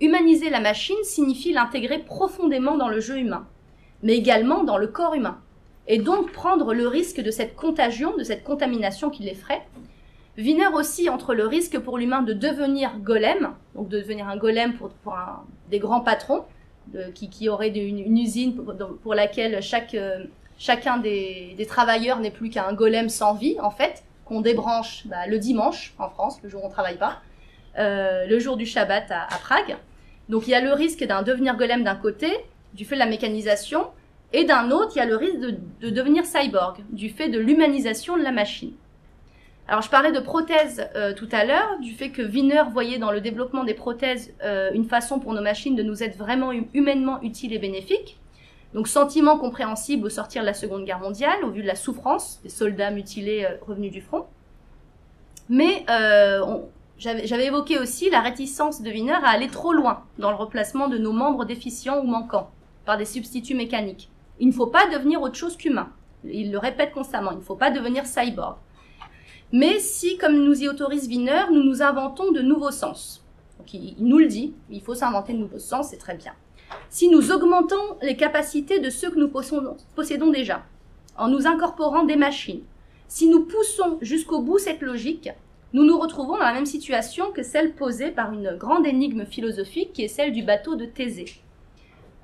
Humaniser 0.00 0.50
la 0.50 0.60
machine 0.60 1.02
signifie 1.02 1.52
l'intégrer 1.52 1.98
profondément 2.00 2.76
dans 2.76 2.88
le 2.88 3.00
jeu 3.00 3.18
humain, 3.18 3.46
mais 4.02 4.16
également 4.16 4.64
dans 4.64 4.76
le 4.76 4.86
corps 4.86 5.14
humain, 5.14 5.40
et 5.86 5.98
donc 5.98 6.32
prendre 6.32 6.74
le 6.74 6.86
risque 6.86 7.20
de 7.20 7.30
cette 7.30 7.54
contagion, 7.54 8.16
de 8.16 8.24
cette 8.24 8.44
contamination 8.44 9.10
qui 9.10 9.22
l'effraie. 9.22 9.66
Wiener 10.36 10.66
aussi 10.74 11.08
entre 11.08 11.32
le 11.34 11.46
risque 11.46 11.78
pour 11.78 11.96
l'humain 11.96 12.22
de 12.22 12.32
devenir 12.32 12.98
golem, 12.98 13.52
donc 13.74 13.88
de 13.88 13.98
devenir 13.98 14.28
un 14.28 14.36
golem 14.36 14.74
pour, 14.74 14.90
des 15.70 15.78
grands 15.78 16.00
patrons, 16.00 16.44
qui, 17.14 17.30
qui, 17.30 17.48
aurait 17.48 17.68
une, 17.68 18.18
usine 18.18 18.54
pour, 19.02 19.14
laquelle 19.14 19.62
chaque, 19.62 19.96
chacun 20.58 20.98
des, 20.98 21.66
travailleurs 21.68 22.20
n'est 22.20 22.30
plus 22.30 22.50
qu'un 22.50 22.72
golem 22.72 23.08
sans 23.08 23.34
vie, 23.34 23.56
en 23.60 23.70
fait, 23.70 24.02
qu'on 24.24 24.40
débranche 24.40 25.06
bah, 25.06 25.26
le 25.28 25.38
dimanche 25.38 25.94
en 25.98 26.08
France, 26.08 26.38
le 26.42 26.48
jour 26.48 26.64
où 26.64 26.66
on 26.66 26.70
travaille 26.70 26.98
pas, 26.98 27.20
euh, 27.78 28.26
le 28.26 28.38
jour 28.38 28.56
du 28.56 28.66
Shabbat 28.66 29.10
à, 29.10 29.38
Prague. 29.40 29.76
Donc 30.28 30.46
il 30.46 30.50
y 30.50 30.54
a 30.54 30.60
le 30.60 30.72
risque 30.72 31.04
d'un 31.04 31.22
devenir 31.22 31.56
golem 31.56 31.84
d'un 31.84 31.96
côté, 31.96 32.28
du 32.72 32.84
fait 32.84 32.94
de 32.94 33.00
la 33.00 33.06
mécanisation, 33.06 33.86
et 34.32 34.44
d'un 34.44 34.70
autre, 34.70 34.92
il 34.96 34.98
y 34.98 35.02
a 35.02 35.06
le 35.06 35.16
risque 35.16 35.38
de 35.38 35.90
devenir 35.90 36.24
cyborg, 36.24 36.78
du 36.90 37.08
fait 37.08 37.28
de 37.28 37.38
l'humanisation 37.38 38.16
de 38.16 38.22
la 38.22 38.32
machine. 38.32 38.72
Alors 39.66 39.80
je 39.80 39.88
parlais 39.88 40.12
de 40.12 40.20
prothèses 40.20 40.86
euh, 40.94 41.14
tout 41.14 41.28
à 41.32 41.44
l'heure, 41.44 41.78
du 41.80 41.92
fait 41.92 42.10
que 42.10 42.20
Wiener 42.20 42.64
voyait 42.70 42.98
dans 42.98 43.10
le 43.10 43.22
développement 43.22 43.64
des 43.64 43.72
prothèses 43.72 44.34
euh, 44.44 44.70
une 44.74 44.84
façon 44.84 45.20
pour 45.20 45.32
nos 45.32 45.40
machines 45.40 45.74
de 45.74 45.82
nous 45.82 46.02
être 46.02 46.18
vraiment 46.18 46.52
humainement 46.74 47.20
utiles 47.22 47.54
et 47.54 47.58
bénéfiques. 47.58 48.20
Donc 48.74 48.88
sentiment 48.88 49.38
compréhensible 49.38 50.06
au 50.06 50.10
sortir 50.10 50.42
de 50.42 50.46
la 50.46 50.52
Seconde 50.52 50.84
Guerre 50.84 50.98
mondiale, 50.98 51.44
au 51.44 51.50
vu 51.50 51.62
de 51.62 51.66
la 51.66 51.76
souffrance 51.76 52.40
des 52.42 52.50
soldats 52.50 52.90
mutilés 52.90 53.46
euh, 53.46 53.56
revenus 53.66 53.90
du 53.90 54.02
front. 54.02 54.26
Mais 55.48 55.84
j'avais 56.98 57.46
évoqué 57.46 57.78
aussi 57.78 58.08
la 58.08 58.20
réticence 58.20 58.82
de 58.82 58.90
Wiener 58.90 59.12
à 59.12 59.28
aller 59.28 59.48
trop 59.48 59.72
loin 59.72 60.04
dans 60.18 60.30
le 60.30 60.36
replacement 60.36 60.88
de 60.88 60.98
nos 60.98 61.12
membres 61.12 61.44
déficients 61.44 62.00
ou 62.00 62.04
manquants 62.04 62.50
par 62.84 62.96
des 62.96 63.04
substituts 63.04 63.54
mécaniques. 63.54 64.10
Il 64.40 64.48
ne 64.48 64.52
faut 64.52 64.66
pas 64.66 64.88
devenir 64.88 65.20
autre 65.22 65.36
chose 65.36 65.56
qu'humain. 65.56 65.90
Il 66.24 66.50
le 66.50 66.58
répète 66.58 66.92
constamment, 66.92 67.30
il 67.32 67.38
ne 67.38 67.42
faut 67.42 67.56
pas 67.56 67.70
devenir 67.70 68.06
cyborg. 68.06 68.56
Mais 69.54 69.78
si, 69.78 70.18
comme 70.18 70.36
nous 70.36 70.62
y 70.62 70.68
autorise 70.68 71.08
Wiener, 71.08 71.44
nous 71.50 71.62
nous 71.62 71.82
inventons 71.82 72.30
de 72.30 72.42
nouveaux 72.42 72.70
sens, 72.70 73.24
donc 73.56 73.72
il, 73.72 73.94
nous 73.98 74.18
le 74.18 74.26
dit, 74.26 74.52
il 74.68 74.82
faut 74.82 74.94
s'inventer 74.94 75.32
de 75.32 75.38
nouveaux 75.38 75.58
sens, 75.58 75.88
c'est 75.88 75.96
très 75.96 76.16
bien 76.16 76.34
si 76.88 77.08
nous 77.08 77.32
augmentons 77.32 77.96
les 78.02 78.16
capacités 78.16 78.80
de 78.80 78.90
ceux 78.90 79.10
que 79.10 79.18
nous 79.18 79.28
possédons, 79.28 80.30
déjà, 80.30 80.64
en 81.16 81.28
nous 81.28 81.46
incorporant 81.46 82.04
des 82.04 82.16
machines, 82.16 82.62
si 83.08 83.28
nous 83.28 83.44
poussons 83.44 83.98
jusqu'au 84.00 84.40
bout 84.40 84.58
cette 84.58 84.80
logique, 84.80 85.30
nous 85.72 85.84
nous 85.84 85.98
retrouvons 85.98 86.34
dans 86.34 86.44
la 86.44 86.52
même 86.52 86.66
situation 86.66 87.32
que 87.32 87.42
celle 87.42 87.74
posée 87.74 88.10
par 88.10 88.32
une 88.32 88.56
grande 88.56 88.86
énigme 88.86 89.24
philosophique 89.24 89.92
qui 89.92 90.02
est 90.02 90.08
celle 90.08 90.32
du 90.32 90.42
bateau 90.42 90.76
de 90.76 90.84
Thésée. 90.84 91.40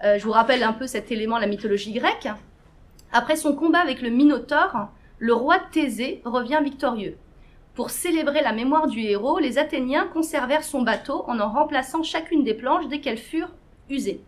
Euh, 0.05 0.19
je 0.19 0.25
vous 0.25 0.31
rappelle 0.31 0.63
un 0.63 0.73
peu 0.73 0.87
cet 0.87 1.11
élément 1.11 1.37
de 1.37 1.43
la 1.43 1.47
mythologie 1.49 1.93
grecque. 1.93 2.29
Après 3.13 3.37
son 3.37 3.55
combat 3.55 3.81
avec 3.81 4.03
le 4.03 4.11
Minotaure, 4.11 4.89
le 5.21 5.35
roi 5.35 5.59
Thésée 5.71 6.23
revient 6.25 6.61
victorieux. 6.65 7.17
Pour 7.75 7.91
célébrer 7.91 8.41
la 8.41 8.55
mémoire 8.55 8.87
du 8.87 9.01
héros, 9.01 9.39
les 9.39 9.59
Athéniens 9.59 10.07
conservèrent 10.07 10.65
son 10.65 10.81
bateau 10.81 11.25
en 11.29 11.39
en 11.39 11.51
remplaçant 11.51 12.03
chacune 12.03 12.43
des 12.43 12.55
planches 12.55 12.89
dès 12.89 13.01
qu'elles 13.01 13.19
furent 13.19 13.53
usées. 13.91 14.23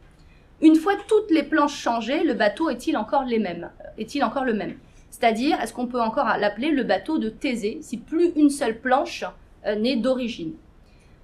Une 0.60 0.76
fois 0.76 0.92
toutes 1.08 1.30
les 1.30 1.42
planches 1.42 1.76
changées, 1.76 2.22
le 2.22 2.34
bateau 2.34 2.68
est-il 2.68 2.98
encore 2.98 3.24
les 3.24 3.38
mêmes 3.38 3.70
Est-il 3.96 4.22
encore 4.22 4.44
le 4.44 4.52
même? 4.52 4.74
C'est-à-dire, 5.10 5.58
est-ce 5.60 5.72
qu'on 5.72 5.86
peut 5.86 6.00
encore 6.00 6.26
l'appeler 6.38 6.70
le 6.70 6.84
bateau 6.84 7.16
de 7.16 7.30
Thésée 7.30 7.78
si 7.80 7.96
plus 7.96 8.30
une 8.36 8.50
seule 8.50 8.78
planche 8.78 9.24
euh, 9.66 9.74
n'est 9.74 9.96
d'origine? 9.96 10.52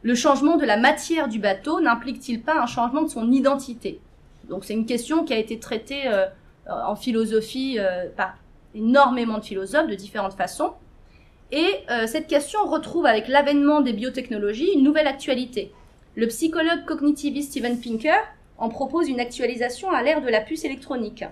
Le 0.00 0.14
changement 0.14 0.56
de 0.56 0.64
la 0.64 0.78
matière 0.78 1.28
du 1.28 1.38
bateau 1.38 1.80
n'implique-t-il 1.80 2.40
pas 2.42 2.58
un 2.58 2.66
changement 2.66 3.02
de 3.02 3.08
son 3.08 3.30
identité? 3.30 4.00
Donc 4.48 4.64
c'est 4.64 4.72
une 4.74 4.86
question 4.86 5.24
qui 5.24 5.34
a 5.34 5.38
été 5.38 5.58
traitée 5.58 6.06
euh, 6.06 6.26
en 6.66 6.96
philosophie 6.96 7.76
euh, 7.78 8.06
par 8.16 8.34
énormément 8.78 9.38
de 9.38 9.44
philosophes 9.44 9.86
de 9.86 9.94
différentes 9.94 10.34
façons. 10.34 10.72
Et 11.52 11.84
cette 12.06 12.26
question 12.26 12.64
retrouve 12.66 13.06
avec 13.06 13.28
l'avènement 13.28 13.80
des 13.80 13.92
biotechnologies 13.92 14.72
une 14.74 14.82
nouvelle 14.82 15.06
actualité. 15.06 15.72
Le 16.14 16.26
psychologue 16.26 16.84
cognitiviste 16.84 17.52
Steven 17.52 17.80
Pinker 17.80 18.18
en 18.58 18.68
propose 18.68 19.08
une 19.08 19.20
actualisation 19.20 19.90
à 19.90 20.02
l'ère 20.02 20.20
de 20.20 20.28
la 20.28 20.40
puce 20.40 20.64
électronique. 20.64 21.24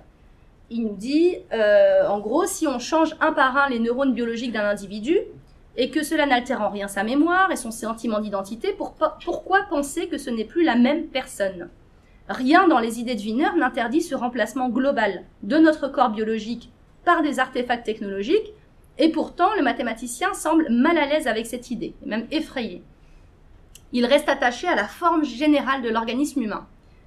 Il 0.71 0.85
nous 0.85 0.97
dit, 0.97 1.37
euh, 1.53 2.07
en 2.09 2.21
gros, 2.21 2.47
si 2.47 2.67
on 2.67 2.79
change 2.79 3.17
un 3.21 3.33
par 3.33 3.57
un 3.57 3.69
les 3.69 3.79
neurones 3.79 4.15
biologiques 4.15 4.53
d'un 4.53 4.69
individu, 4.69 5.19
et 5.77 5.91
que 5.91 6.03
cela 6.03 6.25
n'altère 6.25 6.63
en 6.63 6.71
rien 6.71 6.89
sa 6.89 7.05
mémoire 7.05 7.53
et 7.53 7.57
son 7.57 7.71
sentiment 7.71 8.21
d'identité, 8.21 8.75
pourquoi 8.77 9.61
penser 9.69 10.09
que 10.09 10.19
ce 10.19 10.31
n'est 10.31 10.45
plus 10.45 10.65
la 10.65 10.77
même 10.77 11.09
personne? 11.09 11.69
Rien 12.29 12.67
dans 12.67 12.79
les 12.79 12.99
idées 12.99 13.15
de 13.15 13.21
Wiener 13.21 13.51
n'interdit 13.57 14.01
ce 14.01 14.15
remplacement 14.15 14.69
global 14.69 15.25
de 15.43 15.59
notre 15.59 15.89
corps 15.89 16.11
biologique 16.11 16.71
par 17.07 17.23
des 17.23 17.39
artefacts 17.39 17.87
technologiques, 17.87 18.53
et 18.99 19.11
pourtant 19.11 19.55
le 19.55 19.63
mathématicien 19.63 20.35
semble 20.35 20.67
mal 20.69 20.99
à 20.99 21.07
l'aise 21.07 21.27
avec 21.27 21.47
cette 21.47 21.71
idée, 21.71 21.95
et 22.05 22.09
même 22.09 22.27
effrayé. 22.31 22.83
Il 23.93 24.05
reste 24.05 24.29
attaché 24.29 24.67
à 24.67 24.75
la 24.75 24.89
forme 24.89 25.25
générale 25.25 25.81
de 25.81 25.89
l'organisme 25.89 26.43
humain. 26.43 26.67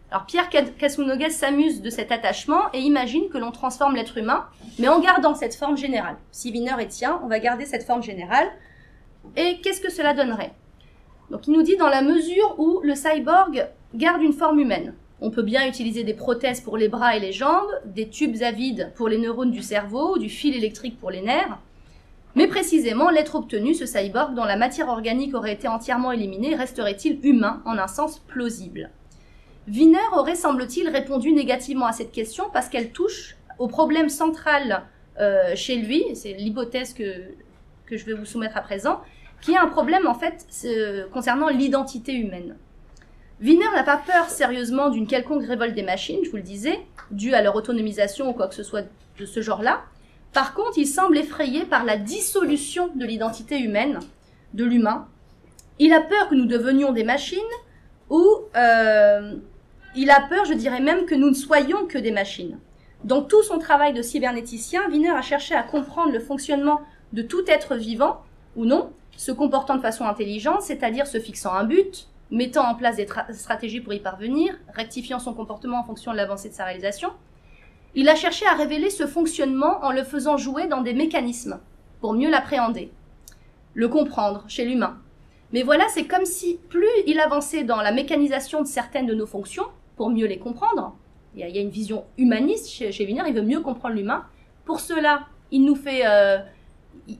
Alors 0.09 0.25
Pierre 0.25 0.49
Kasunoges 0.49 1.29
s'amuse 1.29 1.81
de 1.81 1.89
cet 1.91 2.11
attachement 2.11 2.63
et 2.73 2.79
imagine 2.79 3.29
que 3.29 3.37
l'on 3.37 3.51
transforme 3.51 3.95
l'être 3.95 4.17
humain, 4.17 4.47
mais 4.79 4.87
en 4.87 4.99
gardant 4.99 5.35
cette 5.35 5.53
forme 5.53 5.77
générale. 5.77 6.17
Si 6.31 6.51
Wiener 6.51 6.75
est 6.79 6.87
tient, 6.87 7.19
on 7.23 7.27
va 7.27 7.37
garder 7.37 7.65
cette 7.65 7.83
forme 7.83 8.01
générale. 8.01 8.49
Et 9.35 9.59
qu'est-ce 9.61 9.81
que 9.81 9.91
cela 9.91 10.15
donnerait? 10.15 10.53
Donc 11.29 11.45
il 11.47 11.53
nous 11.53 11.61
dit 11.61 11.77
dans 11.77 11.89
la 11.89 12.01
mesure 12.01 12.55
où 12.57 12.79
le 12.81 12.95
cyborg 12.95 13.67
garde 13.93 14.23
une 14.23 14.33
forme 14.33 14.59
humaine. 14.59 14.95
On 15.21 15.31
peut 15.31 15.43
bien 15.43 15.67
utiliser 15.67 16.03
des 16.03 16.13
prothèses 16.13 16.61
pour 16.61 16.77
les 16.77 16.87
bras 16.87 17.15
et 17.17 17.19
les 17.19 17.33
jambes, 17.33 17.69
des 17.85 18.07
tubes 18.07 18.41
à 18.41 18.51
vide 18.51 18.91
pour 18.95 19.09
les 19.09 19.17
neurones 19.17 19.51
du 19.51 19.61
cerveau, 19.61 20.17
du 20.17 20.29
fil 20.29 20.55
électrique 20.55 20.97
pour 20.97 21.11
les 21.11 21.21
nerfs. 21.21 21.57
Mais 22.35 22.47
précisément, 22.47 23.09
l'être 23.09 23.35
obtenu, 23.35 23.73
ce 23.73 23.85
cyborg 23.85 24.33
dont 24.33 24.45
la 24.45 24.55
matière 24.55 24.87
organique 24.87 25.35
aurait 25.35 25.53
été 25.53 25.67
entièrement 25.67 26.11
éliminée, 26.11 26.55
resterait-il 26.55 27.19
humain 27.23 27.61
en 27.65 27.77
un 27.77 27.87
sens 27.87 28.19
plausible? 28.19 28.91
Wiener 29.67 29.97
aurait, 30.13 30.35
semble-t-il, 30.35 30.87
répondu 30.87 31.33
négativement 31.33 31.85
à 31.85 31.91
cette 31.91 32.11
question 32.11 32.45
parce 32.53 32.69
qu'elle 32.69 32.91
touche 32.91 33.35
au 33.57 33.67
problème 33.67 34.09
central 34.09 34.83
euh, 35.19 35.53
chez 35.55 35.75
lui, 35.75 36.05
c'est 36.13 36.33
l'hypothèse 36.33 36.93
que, 36.93 37.33
que 37.85 37.97
je 37.97 38.05
vais 38.05 38.13
vous 38.13 38.25
soumettre 38.25 38.55
à 38.55 38.61
présent, 38.61 39.01
qui 39.41 39.51
est 39.51 39.57
un 39.57 39.67
problème 39.67 40.07
en 40.07 40.13
fait 40.13 40.47
concernant 41.11 41.49
l'identité 41.49 42.13
humaine. 42.13 42.55
Wiener 43.41 43.65
n'a 43.73 43.83
pas 43.83 43.97
peur 43.97 44.29
sérieusement 44.29 44.89
d'une 44.89 45.07
quelconque 45.07 45.45
révolte 45.45 45.73
des 45.73 45.83
machines, 45.83 46.19
je 46.23 46.29
vous 46.29 46.37
le 46.37 46.43
disais, 46.43 46.79
due 47.11 47.33
à 47.33 47.41
leur 47.41 47.55
autonomisation 47.55 48.29
ou 48.29 48.33
quoi 48.33 48.47
que 48.47 48.55
ce 48.55 48.63
soit 48.63 48.83
de 49.17 49.25
ce 49.25 49.41
genre-là. 49.41 49.81
Par 50.33 50.53
contre, 50.53 50.77
il 50.77 50.85
semble 50.85 51.17
effrayé 51.17 51.63
par 51.65 51.85
la 51.85 51.97
dissolution 51.97 52.89
de 52.95 53.05
l'identité 53.05 53.57
humaine, 53.57 53.99
de 54.53 54.65
l'humain. 54.65 55.07
Il 55.79 55.93
a 55.93 56.01
peur 56.01 56.29
que 56.29 56.35
nous 56.35 56.45
devenions 56.45 56.91
des 56.91 57.05
machines 57.05 57.39
ou 58.09 58.25
euh, 58.55 59.35
il 59.95 60.11
a 60.11 60.21
peur, 60.21 60.45
je 60.45 60.53
dirais 60.53 60.81
même, 60.81 61.05
que 61.05 61.15
nous 61.15 61.29
ne 61.29 61.35
soyons 61.35 61.87
que 61.87 61.97
des 61.97 62.11
machines. 62.11 62.59
Dans 63.05 63.21
tout 63.21 63.43
son 63.43 63.57
travail 63.57 63.93
de 63.93 64.01
cybernéticien, 64.01 64.81
Wiener 64.89 65.11
a 65.11 65.21
cherché 65.21 65.55
à 65.55 65.63
comprendre 65.63 66.11
le 66.11 66.19
fonctionnement 66.19 66.81
de 67.13 67.21
tout 67.21 67.43
être 67.47 67.75
vivant, 67.75 68.21
ou 68.55 68.65
non, 68.65 68.91
se 69.15 69.31
comportant 69.31 69.75
de 69.75 69.81
façon 69.81 70.05
intelligente, 70.05 70.61
c'est-à-dire 70.61 71.07
se 71.07 71.19
fixant 71.19 71.53
un 71.53 71.63
but, 71.63 72.07
mettant 72.31 72.65
en 72.65 72.75
place 72.75 72.97
des 72.97 73.07
stratégies 73.31 73.81
pour 73.81 73.93
y 73.93 73.99
parvenir, 73.99 74.55
rectifiant 74.73 75.19
son 75.19 75.33
comportement 75.33 75.79
en 75.79 75.83
fonction 75.83 76.11
de 76.11 76.17
l'avancée 76.17 76.49
de 76.49 76.53
sa 76.53 76.65
réalisation. 76.65 77.09
Il 77.95 78.07
a 78.07 78.15
cherché 78.15 78.45
à 78.45 78.53
révéler 78.53 78.89
ce 78.89 79.07
fonctionnement 79.07 79.83
en 79.83 79.91
le 79.91 80.03
faisant 80.03 80.37
jouer 80.37 80.67
dans 80.67 80.81
des 80.81 80.93
mécanismes, 80.93 81.59
pour 82.01 82.13
mieux 82.13 82.29
l'appréhender, 82.29 82.91
le 83.73 83.87
comprendre 83.87 84.45
chez 84.47 84.65
l'humain. 84.65 84.99
Mais 85.51 85.63
voilà, 85.63 85.85
c'est 85.89 86.05
comme 86.05 86.25
si 86.25 86.59
plus 86.69 86.85
il 87.07 87.19
avançait 87.19 87.63
dans 87.63 87.81
la 87.81 87.91
mécanisation 87.91 88.61
de 88.61 88.67
certaines 88.67 89.07
de 89.07 89.15
nos 89.15 89.25
fonctions, 89.25 89.65
pour 89.95 90.09
mieux 90.11 90.27
les 90.27 90.37
comprendre. 90.37 90.95
Il 91.35 91.41
y 91.41 91.57
a, 91.57 91.61
une 91.61 91.69
vision 91.69 92.05
humaniste 92.17 92.69
chez, 92.69 93.05
Wiener, 93.05 93.23
il 93.27 93.33
veut 93.33 93.41
mieux 93.41 93.61
comprendre 93.61 93.95
l'humain. 93.95 94.25
Pour 94.65 94.79
cela, 94.79 95.27
il 95.51 95.65
nous 95.65 95.75
fait, 95.75 96.05
euh, 96.05 96.37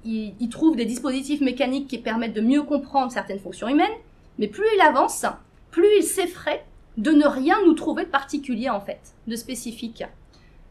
il, 0.06 0.50
trouve 0.50 0.76
des 0.76 0.86
dispositifs 0.86 1.42
mécaniques 1.42 1.88
qui 1.88 1.98
permettent 1.98 2.34
de 2.34 2.42
mieux 2.42 2.64
comprendre 2.64 3.12
certaines 3.12 3.40
fonctions 3.40 3.68
humaines. 3.68 3.92
Mais 4.40 4.48
plus 4.48 4.66
il 4.76 4.82
avance, 4.82 5.26
plus 5.70 5.88
il 6.00 6.04
s'effraie 6.04 6.66
de 6.98 7.12
ne 7.12 7.28
rien 7.28 7.58
nous 7.66 7.74
trouver 7.74 8.06
de 8.06 8.10
particulier 8.10 8.70
en 8.70 8.82
fait, 8.82 9.14
de 9.28 9.36
spécifique. 9.36 10.04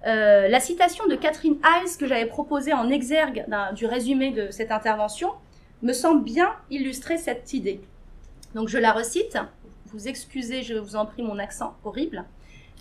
Euh, 0.06 0.48
la 0.48 0.58
citation 0.58 1.06
de 1.06 1.14
Catherine 1.14 1.58
Hayes 1.64 1.96
que 1.98 2.06
j'avais 2.06 2.26
proposée 2.26 2.72
en 2.72 2.90
exergue 2.90 3.46
du 3.74 3.86
résumé 3.86 4.30
de 4.30 4.50
cette 4.50 4.72
intervention 4.72 5.30
me 5.82 5.92
semble 5.92 6.24
bien 6.24 6.52
illustrer 6.70 7.18
cette 7.18 7.52
idée. 7.52 7.80
Donc 8.54 8.68
je 8.68 8.78
la 8.78 8.92
recite 8.92 9.38
vous 9.92 10.08
excusez, 10.08 10.62
je 10.62 10.74
vous 10.74 10.96
en 10.96 11.06
prie, 11.06 11.22
mon 11.22 11.38
accent 11.38 11.74
horrible. 11.84 12.24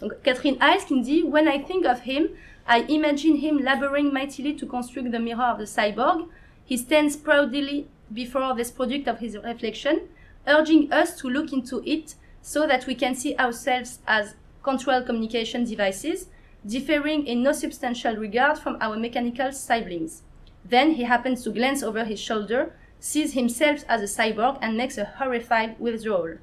Donc, 0.02 0.14
Catherine 0.24 0.58
Hayes 0.62 0.86
qui 0.86 0.96
me 0.96 1.02
dit 1.02 1.24
When 1.24 1.48
I 1.48 1.64
think 1.64 1.86
of 1.86 2.06
him, 2.06 2.28
I 2.68 2.86
imagine 2.90 3.36
him 3.38 3.60
laboring 3.60 4.12
mightily 4.12 4.56
to 4.58 4.66
construct 4.66 5.12
the 5.12 5.20
mirror 5.20 5.54
of 5.54 5.58
the 5.58 5.66
cyborg. 5.66 6.26
He 6.70 6.78
stands 6.78 7.16
proudly 7.16 7.88
before 8.14 8.56
this 8.56 8.72
product 8.72 9.08
of 9.08 9.20
his 9.20 9.38
reflection, 9.38 10.00
urging 10.48 10.92
us 10.92 11.16
to 11.18 11.30
look 11.30 11.52
into 11.52 11.82
it 11.86 12.16
so 12.42 12.66
that 12.66 12.88
we 12.88 12.96
can 12.96 13.14
see 13.14 13.36
ourselves 13.38 14.00
as 14.08 14.36
control 14.64 15.02
communication 15.02 15.64
devices, 15.64 16.28
differing 16.66 17.26
in 17.28 17.44
no 17.44 17.52
substantial 17.52 18.16
regard 18.16 18.58
from 18.58 18.78
our 18.82 18.98
mechanical 18.98 19.52
siblings. 19.52 20.24
Then 20.70 20.92
he 20.92 21.04
happens 21.04 21.44
to 21.44 21.52
glance 21.52 21.84
over 21.84 22.04
his 22.04 22.20
shoulder, 22.20 22.74
sees 23.00 23.34
himself 23.34 23.84
as 23.88 24.02
a 24.02 24.06
cyborg, 24.06 24.58
and 24.62 24.76
makes 24.76 24.98
a 24.98 25.06
horrified 25.18 25.80
withdrawal. 25.80 26.38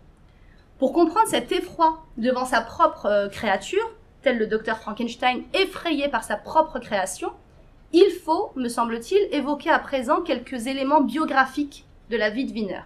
Pour 0.79 0.93
comprendre 0.93 1.29
cet 1.29 1.53
effroi 1.53 2.05
devant 2.17 2.47
sa 2.47 2.61
propre 2.61 3.07
euh, 3.07 3.29
créature, 3.29 3.95
tel 4.23 4.39
le 4.39 4.47
docteur 4.47 4.79
Frankenstein 4.79 5.45
effrayé 5.53 6.09
par 6.09 6.25
sa 6.25 6.37
propre 6.37 6.79
création, 6.79 7.33
il 7.93 8.11
faut, 8.11 8.53
me 8.57 8.69
semble-t-il, 8.69 9.29
évoquer 9.33 9.71
à 9.71 9.79
présent 9.79 10.21
quelques 10.21 10.67
éléments 10.67 11.03
biographiques 11.03 11.85
de 12.11 12.17
la 12.17 12.31
vie 12.31 12.45
de 12.45 12.53
Wiener. 12.53 12.81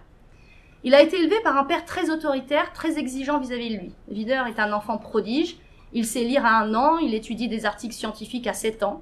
Il 0.83 0.95
a 0.95 1.01
été 1.01 1.19
élevé 1.19 1.35
par 1.43 1.57
un 1.57 1.65
père 1.65 1.83
très 1.83 2.09
autoritaire, 2.09 2.71
très 2.71 2.97
exigeant 2.97 3.39
vis-à-vis 3.39 3.69
de 3.69 3.81
lui. 3.81 3.91
Wiener 4.09 4.43
est 4.47 4.59
un 4.59 4.71
enfant 4.71 4.97
prodige, 4.97 5.57
il 5.91 6.05
sait 6.05 6.23
lire 6.23 6.45
à 6.45 6.61
un 6.61 6.73
an, 6.73 6.97
il 6.99 7.13
étudie 7.13 7.49
des 7.49 7.65
articles 7.65 7.93
scientifiques 7.93 8.47
à 8.47 8.53
7 8.53 8.83
ans, 8.83 9.01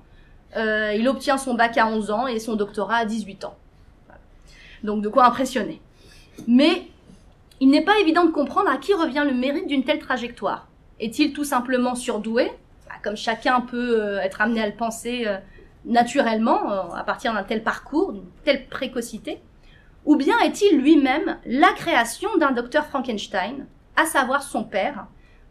euh, 0.55 0.93
il 0.97 1.07
obtient 1.07 1.38
son 1.38 1.53
bac 1.53 1.78
à 1.78 1.88
11 1.88 2.09
ans 2.09 2.25
et 2.25 2.39
son 2.39 2.55
doctorat 2.55 2.97
à 2.97 3.05
18 3.05 3.45
ans. 3.45 3.55
Donc 4.84 5.03
de 5.03 5.09
quoi 5.09 5.25
impressionner. 5.25 5.80
Mais 6.47 6.88
il 7.59 7.69
n'est 7.69 7.84
pas 7.84 7.99
évident 7.99 8.25
de 8.25 8.32
comprendre 8.32 8.69
à 8.69 8.78
qui 8.78 8.93
revient 8.93 9.25
le 9.28 9.36
mérite 9.36 9.67
d'une 9.67 9.84
telle 9.84 9.99
trajectoire. 9.99 10.67
Est-il 10.99 11.32
tout 11.32 11.43
simplement 11.43 11.93
surdoué, 11.93 12.51
bah, 12.88 12.95
comme 13.03 13.17
chacun 13.17 13.61
peut 13.61 14.01
euh, 14.01 14.19
être 14.19 14.41
amené 14.41 14.61
à 14.61 14.67
le 14.67 14.75
penser 14.75 15.25
euh, 15.28 15.38
naturellement 15.86 16.91
à 16.93 17.03
partir 17.03 17.34
d'un 17.34 17.43
tel 17.43 17.63
parcours, 17.63 18.13
d'une 18.13 18.25
telle 18.43 18.65
précocité 18.67 19.39
Ou 20.08 20.16
bien 20.16 20.39
est-il 20.39 20.78
lui-même 20.78 21.38
la 21.45 21.74
création 21.74 22.30
d'un 22.38 22.51
docteur 22.51 22.86
Frankenstein, 22.86 23.68
à 23.97 24.05
savoir 24.05 24.41
son 24.41 24.64
père, 24.64 25.05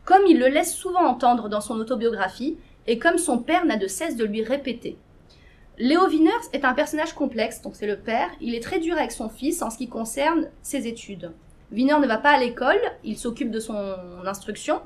comme 0.06 0.22
il 0.26 0.38
le 0.38 0.48
laisse 0.48 0.74
souvent 0.74 1.04
entendre 1.04 1.50
dans 1.50 1.60
son 1.60 1.78
autobiographie, 1.78 2.56
et 2.86 2.98
comme 2.98 3.18
son 3.18 3.38
père 3.38 3.66
n'a 3.66 3.76
de 3.76 3.86
cesse 3.86 4.16
de 4.16 4.24
lui 4.24 4.42
répéter. 4.42 4.96
Léo 5.76 6.08
Wieners 6.08 6.48
est 6.54 6.64
un 6.64 6.72
personnage 6.72 7.12
complexe, 7.12 7.60
donc 7.60 7.76
c'est 7.76 7.86
le 7.86 7.98
père, 7.98 8.30
il 8.40 8.54
est 8.54 8.62
très 8.62 8.78
dur 8.78 8.96
avec 8.96 9.12
son 9.12 9.28
fils 9.28 9.60
en 9.60 9.68
ce 9.68 9.76
qui 9.76 9.90
concerne 9.90 10.48
ses 10.62 10.86
études. 10.86 11.32
Wiener 11.70 11.98
ne 12.00 12.06
va 12.06 12.16
pas 12.16 12.30
à 12.30 12.40
l'école, 12.40 12.80
il 13.04 13.18
s'occupe 13.18 13.50
de 13.50 13.60
son 13.60 13.94
instruction, 14.24 14.80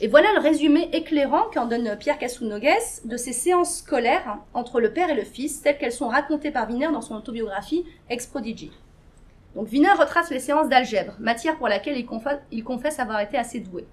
et 0.00 0.08
voilà 0.08 0.34
le 0.34 0.40
résumé 0.40 0.90
éclairant 0.92 1.46
qu'en 1.54 1.64
donne 1.64 1.96
Pierre 1.98 2.18
Casounogues 2.18 2.68
de 3.06 3.16
ses 3.16 3.32
séances 3.32 3.78
scolaires 3.78 4.36
entre 4.52 4.80
le 4.80 4.92
père 4.92 5.08
et 5.08 5.14
le 5.14 5.24
fils, 5.24 5.62
telles 5.62 5.78
qu'elles 5.78 5.92
sont 5.92 6.08
racontées 6.08 6.50
par 6.50 6.68
Wiener 6.68 6.92
dans 6.92 7.00
son 7.00 7.14
autobiographie 7.14 7.86
Ex 8.10 8.26
Prodigy. 8.26 8.70
Donc 9.58 9.72
Wiener 9.72 9.90
retrace 9.98 10.30
les 10.30 10.38
séances 10.38 10.68
d'algèbre, 10.68 11.14
matière 11.18 11.56
pour 11.56 11.66
laquelle 11.66 11.98
il, 11.98 12.62
confesse 12.62 13.00
avoir 13.00 13.18
été 13.18 13.36
assez 13.36 13.58
doué. 13.58 13.88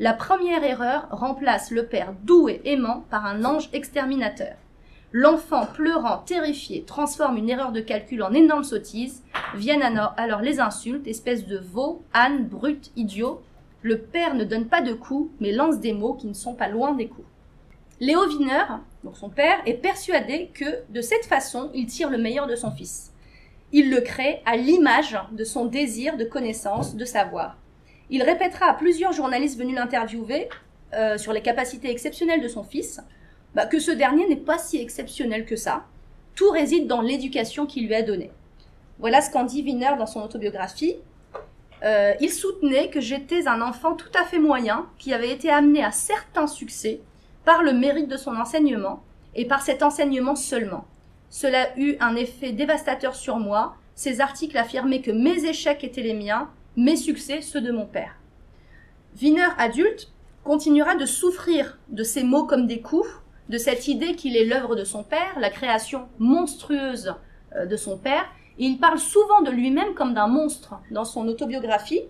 La 0.00 0.12
première 0.12 0.64
erreur 0.64 1.06
remplace 1.12 1.70
le 1.70 1.86
père 1.86 2.14
doux 2.24 2.48
et 2.48 2.60
aimant 2.64 3.04
par 3.10 3.24
un 3.24 3.44
ange 3.44 3.68
exterminateur. 3.72 4.56
L'enfant, 5.12 5.66
pleurant, 5.72 6.18
terrifié, 6.26 6.82
transforme 6.82 7.36
une 7.36 7.48
erreur 7.48 7.70
de 7.70 7.80
calcul 7.80 8.24
en 8.24 8.32
énorme 8.32 8.64
sottise. 8.64 9.22
Viennent 9.54 9.84
alors 10.16 10.40
les 10.40 10.58
insultes, 10.58 11.06
espèce 11.06 11.46
de 11.46 11.58
veau, 11.58 12.02
âne, 12.12 12.48
brute, 12.48 12.90
idiot. 12.96 13.40
Le 13.82 13.98
père 13.98 14.34
ne 14.34 14.42
donne 14.42 14.66
pas 14.66 14.80
de 14.80 14.94
coups, 14.94 15.30
mais 15.38 15.52
lance 15.52 15.78
des 15.78 15.92
mots 15.92 16.14
qui 16.14 16.26
ne 16.26 16.34
sont 16.34 16.54
pas 16.54 16.66
loin 16.66 16.92
des 16.92 17.06
coups. 17.06 17.28
Léo 18.00 18.26
Wiener, 18.26 18.64
donc 19.04 19.16
son 19.16 19.30
père, 19.30 19.58
est 19.64 19.74
persuadé 19.74 20.50
que 20.52 20.82
de 20.88 21.00
cette 21.00 21.26
façon, 21.26 21.70
il 21.72 21.86
tire 21.86 22.10
le 22.10 22.18
meilleur 22.18 22.48
de 22.48 22.56
son 22.56 22.72
fils. 22.72 23.13
Il 23.76 23.90
le 23.90 24.02
crée 24.02 24.40
à 24.46 24.56
l'image 24.56 25.18
de 25.32 25.42
son 25.42 25.64
désir 25.64 26.16
de 26.16 26.22
connaissance, 26.24 26.94
de 26.94 27.04
savoir. 27.04 27.56
Il 28.08 28.22
répétera 28.22 28.66
à 28.66 28.74
plusieurs 28.74 29.10
journalistes 29.10 29.58
venus 29.58 29.74
l'interviewer 29.74 30.48
euh, 30.92 31.18
sur 31.18 31.32
les 31.32 31.42
capacités 31.42 31.90
exceptionnelles 31.90 32.40
de 32.40 32.46
son 32.46 32.62
fils 32.62 33.00
bah, 33.56 33.66
que 33.66 33.80
ce 33.80 33.90
dernier 33.90 34.28
n'est 34.28 34.36
pas 34.36 34.58
si 34.58 34.80
exceptionnel 34.80 35.44
que 35.44 35.56
ça. 35.56 35.86
Tout 36.36 36.50
réside 36.50 36.86
dans 36.86 37.00
l'éducation 37.00 37.66
qu'il 37.66 37.88
lui 37.88 37.96
a 37.96 38.02
donnée. 38.02 38.30
Voilà 39.00 39.20
ce 39.20 39.32
qu'en 39.32 39.42
dit 39.42 39.64
Wiener 39.64 39.96
dans 39.98 40.06
son 40.06 40.22
autobiographie. 40.22 40.94
Euh, 41.82 42.14
il 42.20 42.30
soutenait 42.30 42.90
que 42.90 43.00
j'étais 43.00 43.48
un 43.48 43.60
enfant 43.60 43.94
tout 43.94 44.12
à 44.16 44.24
fait 44.24 44.38
moyen 44.38 44.86
qui 44.98 45.12
avait 45.12 45.32
été 45.32 45.50
amené 45.50 45.82
à 45.82 45.90
certains 45.90 46.46
succès 46.46 47.00
par 47.44 47.64
le 47.64 47.72
mérite 47.72 48.06
de 48.06 48.16
son 48.16 48.36
enseignement 48.36 49.02
et 49.34 49.48
par 49.48 49.62
cet 49.62 49.82
enseignement 49.82 50.36
seulement. 50.36 50.84
Cela 51.30 51.76
eut 51.78 51.96
un 52.00 52.16
effet 52.16 52.52
dévastateur 52.52 53.14
sur 53.14 53.38
moi. 53.38 53.76
Ces 53.94 54.20
articles 54.20 54.56
affirmaient 54.56 55.02
que 55.02 55.10
mes 55.10 55.44
échecs 55.44 55.84
étaient 55.84 56.02
les 56.02 56.14
miens 56.14 56.50
mes 56.76 56.96
succès 56.96 57.40
ceux 57.40 57.60
de 57.60 57.72
mon 57.72 57.86
père. 57.86 58.16
Wiener 59.20 59.48
adulte 59.58 60.10
continuera 60.42 60.96
de 60.96 61.06
souffrir 61.06 61.78
de 61.88 62.02
ces 62.02 62.24
mots 62.24 62.44
comme 62.44 62.66
des 62.66 62.80
coups, 62.80 63.08
de 63.48 63.58
cette 63.58 63.88
idée 63.88 64.16
qu'il 64.16 64.36
est 64.36 64.44
l'œuvre 64.44 64.74
de 64.74 64.84
son 64.84 65.02
père, 65.02 65.38
la 65.38 65.50
création 65.50 66.08
monstrueuse 66.18 67.14
euh, 67.54 67.66
de 67.66 67.76
son 67.76 67.96
père, 67.96 68.24
et 68.58 68.64
il 68.66 68.78
parle 68.78 68.98
souvent 68.98 69.42
de 69.42 69.50
lui-même 69.50 69.94
comme 69.94 70.14
d'un 70.14 70.28
monstre 70.28 70.74
dans 70.90 71.04
son 71.04 71.28
autobiographie. 71.28 72.02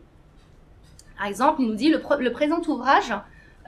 Par 1.17 1.27
exemple, 1.27 1.63
il 1.63 1.69
nous 1.69 1.75
dit 1.75 1.89
le, 1.91 2.03
le 2.19 2.33
présent 2.33 2.61
ouvrage 2.69 3.15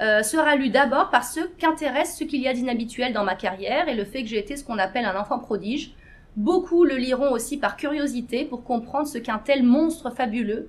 euh, 0.00 0.22
sera 0.22 0.56
lu 0.56 0.68
d'abord 0.68 1.10
par 1.10 1.24
ceux 1.24 1.50
qu'intéresse 1.58 2.16
ce 2.18 2.24
qu'il 2.24 2.40
y 2.40 2.48
a 2.48 2.52
d'inhabituel 2.52 3.12
dans 3.12 3.24
ma 3.24 3.34
carrière 3.34 3.88
et 3.88 3.94
le 3.94 4.04
fait 4.04 4.22
que 4.22 4.28
j'ai 4.28 4.38
été 4.38 4.56
ce 4.56 4.64
qu'on 4.64 4.78
appelle 4.78 5.06
un 5.06 5.18
enfant 5.18 5.38
prodige. 5.38 5.92
Beaucoup 6.36 6.84
le 6.84 6.96
liront 6.96 7.32
aussi 7.32 7.56
par 7.56 7.76
curiosité 7.76 8.44
pour 8.44 8.62
comprendre 8.62 9.06
ce 9.06 9.16
qu'un 9.16 9.38
tel 9.38 9.62
monstre 9.62 10.10
fabuleux 10.10 10.68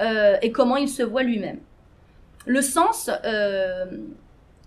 euh, 0.00 0.36
et 0.40 0.52
comment 0.52 0.76
il 0.76 0.88
se 0.88 1.02
voit 1.02 1.22
lui-même. 1.22 1.58
Le 2.46 2.62
sens, 2.62 3.10
euh, 3.24 3.84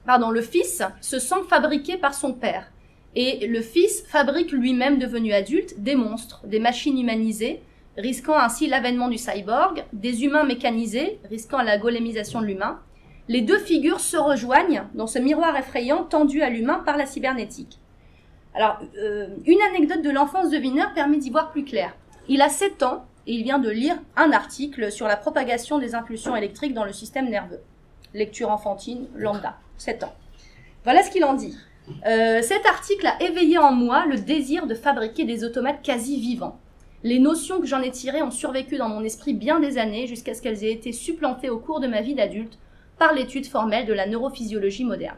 pardon, 0.06 0.30
le 0.30 0.41
fils 0.41 0.84
se 1.01 1.18
sent 1.18 1.43
fabriqué 1.49 1.97
par 1.97 2.14
son 2.14 2.34
père. 2.34 2.72
Et 3.16 3.47
le 3.47 3.62
fils 3.62 4.03
fabrique 4.08 4.51
lui-même, 4.51 4.99
devenu 4.99 5.34
adulte, 5.34 5.80
des 5.80 5.95
monstres, 5.95 6.45
des 6.45 6.60
machines 6.60 6.99
humanisées, 6.99 7.62
risquant 7.97 8.38
ainsi 8.38 8.68
l'avènement 8.68 9.08
du 9.08 9.18
cyborg, 9.18 9.84
des 9.93 10.26
humains 10.26 10.43
mécanisés, 10.43 11.20
risquant 11.30 11.62
la 11.62 11.78
golemisation 11.78 12.41
de 12.41 12.45
l'humain. 12.45 12.80
Les 13.28 13.41
deux 13.41 13.57
figures 13.57 13.99
se 13.99 14.17
rejoignent 14.17 14.84
dans 14.93 15.07
ce 15.07 15.17
miroir 15.17 15.57
effrayant 15.57 16.03
tendu 16.03 16.43
à 16.43 16.49
l'humain 16.49 16.82
par 16.86 16.95
la 16.95 17.05
cybernétique. 17.05 17.80
Alors, 18.53 18.80
euh, 18.97 19.28
une 19.45 19.61
anecdote 19.69 20.03
de 20.03 20.11
l'enfance 20.11 20.49
de 20.49 20.57
Wiener 20.57 20.86
permet 20.93 21.17
d'y 21.17 21.32
voir 21.32 21.51
plus 21.51 21.65
clair. 21.65 21.95
Il 22.30 22.41
a 22.41 22.49
7 22.49 22.84
ans 22.84 23.05
et 23.28 23.34
il 23.34 23.43
vient 23.43 23.59
de 23.59 23.69
lire 23.69 23.97
un 24.15 24.32
article 24.32 24.91
sur 24.91 25.07
la 25.07 25.17
propagation 25.17 25.80
des 25.80 25.95
impulsions 25.95 26.36
électriques 26.36 26.73
dans 26.73 26.86
le 26.86 26.93
système 26.93 27.30
nerveux. 27.30 27.61
Lecture 28.13 28.51
enfantine, 28.51 29.07
lambda, 29.15 29.57
7 29.78 30.03
ans. 30.03 30.13
Voilà 30.84 31.01
ce 31.01 31.09
qu'il 31.09 31.26
en 31.26 31.34
dit. 31.34 31.57
Euh, 32.07 32.41
cet 32.41 32.65
article 32.65 33.07
a 33.07 33.21
éveillé 33.21 33.57
en 33.57 33.71
moi 33.71 34.05
le 34.05 34.17
désir 34.17 34.67
de 34.67 34.76
fabriquer 34.76 35.26
des 35.26 35.43
automates 35.43 35.82
quasi 35.82 36.19
vivants. 36.19 36.59
Les 37.03 37.19
notions 37.19 37.59
que 37.59 37.67
j'en 37.67 37.82
ai 37.82 37.91
tirées 37.91 38.23
ont 38.23 38.32
survécu 38.32 38.78
dans 38.78 38.89
mon 38.89 39.03
esprit 39.03 39.34
bien 39.34 39.59
des 39.59 39.78
années 39.78 40.07
jusqu'à 40.07 40.34
ce 40.34 40.41
qu'elles 40.41 40.63
aient 40.63 40.71
été 40.71 40.91
supplantées 40.91 41.49
au 41.49 41.59
cours 41.59 41.80
de 41.80 41.88
ma 41.88 42.01
vie 42.01 42.15
d'adulte 42.15 42.57
par 42.98 43.14
l'étude 43.14 43.46
formelle 43.46 43.86
de 43.86 43.93
la 43.93 44.08
neurophysiologie 44.08 44.86
moderne. 44.86 45.18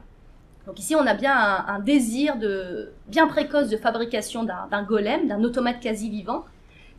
Donc 0.66 0.80
ici, 0.80 0.96
on 0.96 1.06
a 1.06 1.14
bien 1.14 1.34
un, 1.34 1.80
désir 1.80 2.38
de, 2.38 2.92
bien 3.08 3.28
précoce 3.28 3.70
de 3.70 3.78
fabrication 3.78 4.44
d'un 4.44 4.84
golem, 4.84 5.28
d'un 5.28 5.44
automate 5.44 5.80
quasi 5.80 6.10
vivant, 6.10 6.44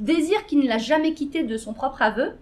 désir 0.01 0.47
qui 0.47 0.57
ne 0.57 0.67
l'a 0.67 0.79
jamais 0.79 1.13
quitté 1.13 1.43
de 1.43 1.57
son 1.57 1.75
propre 1.75 2.01
aveu, 2.01 2.33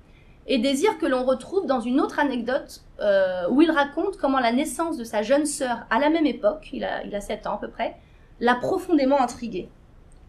et 0.46 0.58
désir 0.58 0.96
que 0.98 1.06
l'on 1.06 1.24
retrouve 1.24 1.66
dans 1.66 1.80
une 1.80 2.00
autre 2.00 2.20
anecdote 2.20 2.82
euh, 3.00 3.48
où 3.50 3.62
il 3.62 3.70
raconte 3.72 4.16
comment 4.16 4.38
la 4.38 4.52
naissance 4.52 4.96
de 4.96 5.02
sa 5.02 5.22
jeune 5.22 5.44
sœur 5.44 5.84
à 5.90 5.98
la 5.98 6.08
même 6.08 6.26
époque, 6.26 6.68
il 6.72 6.84
a, 6.84 7.02
il 7.04 7.14
a 7.16 7.20
7 7.20 7.48
ans 7.48 7.54
à 7.54 7.58
peu 7.58 7.68
près, 7.68 7.96
l'a 8.38 8.54
profondément 8.54 9.20
intrigué. 9.20 9.68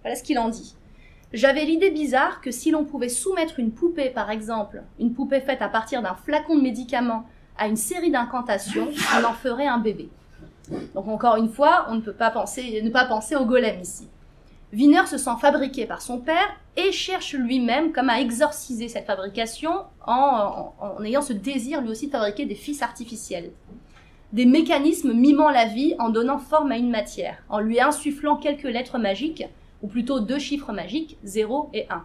Voilà 0.02 0.16
ce 0.16 0.24
qu'il 0.24 0.40
en 0.40 0.50
dit. 0.50 0.76
J'avais 1.34 1.66
l'idée 1.66 1.92
bizarre 1.92 2.42
que 2.42 2.52
si 2.52 2.72
l'on 2.72 2.86
pouvait 2.86 3.10
soumettre 3.10 3.60
une 3.60 3.72
poupée, 3.72 4.10
par 4.10 4.32
exemple, 4.32 4.82
une 5.00 5.14
poupée 5.14 5.42
faite 5.42 5.62
à 5.62 5.68
partir 5.68 6.02
d'un 6.02 6.16
flacon 6.16 6.56
de 6.56 6.62
médicaments, 6.62 7.26
à 7.58 7.68
une 7.68 7.76
série 7.76 8.12
d'incantations, 8.12 8.90
on 9.20 9.24
en 9.24 9.34
ferait 9.34 9.68
un 9.68 9.78
bébé. 9.78 10.10
Donc 10.96 11.08
encore 11.08 11.38
une 11.38 11.50
fois, 11.50 11.88
on 11.90 11.96
ne 11.96 12.02
peut 12.02 12.14
pas 12.14 12.30
penser, 12.30 12.82
ne 12.82 12.90
pas 12.90 13.06
penser 13.06 13.36
au 13.36 13.46
golem 13.46 13.80
ici. 13.80 14.08
Wiener 14.74 15.06
se 15.06 15.18
sent 15.18 15.32
fabriqué 15.40 15.86
par 15.86 16.02
son 16.02 16.20
père 16.20 16.56
et 16.76 16.92
cherche 16.92 17.34
lui-même 17.34 17.94
comme 17.94 18.10
à 18.10 18.20
exorciser 18.20 18.90
cette 18.90 19.06
fabrication 19.06 19.72
en, 20.06 20.74
ayant 21.04 21.22
ce 21.22 21.34
désir 21.34 21.82
lui 21.82 21.90
aussi 21.90 22.08
de 22.08 22.12
fabriquer 22.12 22.46
des 22.46 22.56
fils 22.56 22.82
artificiels. 22.82 23.52
Des 24.34 24.46
mécanismes 24.46 25.14
mimant 25.14 25.50
la 25.50 25.66
vie 25.66 25.96
en 26.00 26.10
donnant 26.10 26.38
forme 26.38 26.74
à 26.74 26.78
une 26.78 26.90
matière, 26.90 27.38
en 27.48 27.60
lui 27.60 27.80
insufflant 27.80 28.36
quelques 28.36 28.64
lettres 28.64 28.98
magiques, 28.98 29.46
ou 29.82 29.88
plutôt 29.88 30.20
deux 30.20 30.40
chiffres 30.40 30.74
magiques, 30.74 31.18
0 31.24 31.70
et 31.74 31.88
1. 31.90 32.04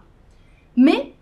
Mais 0.77 1.15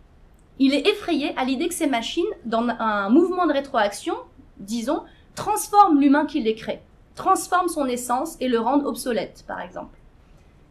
il 0.60 0.74
est 0.74 0.86
effrayé 0.86 1.34
à 1.38 1.44
l'idée 1.44 1.68
que 1.68 1.74
ces 1.74 1.86
machines, 1.86 2.22
dans 2.44 2.68
un 2.78 3.08
mouvement 3.08 3.46
de 3.46 3.52
rétroaction, 3.52 4.14
disons, 4.58 5.02
transforment 5.34 5.98
l'humain 5.98 6.26
qui 6.26 6.40
les 6.40 6.54
crée, 6.54 6.82
transforment 7.14 7.68
son 7.68 7.86
essence 7.86 8.36
et 8.40 8.48
le 8.48 8.60
rendent 8.60 8.86
obsolète, 8.86 9.42
par 9.48 9.62
exemple. 9.62 9.98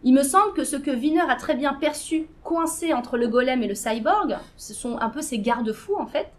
Il 0.03 0.13
me 0.13 0.21
semble 0.21 0.53
que 0.53 0.63
ce 0.63 0.75
que 0.75 0.91
Wiener 0.91 1.27
a 1.27 1.35
très 1.35 1.55
bien 1.55 1.73
perçu, 1.73 2.27
coincé 2.43 2.93
entre 2.93 3.17
le 3.17 3.27
golem 3.27 3.63
et 3.63 3.67
le 3.67 3.73
cyborg, 3.73 4.37
ce 4.57 4.75
sont 4.75 4.99
un 4.99 5.09
peu 5.09 5.23
ses 5.23 5.39
garde-fous 5.39 5.95
en 5.97 6.05
fait, 6.05 6.31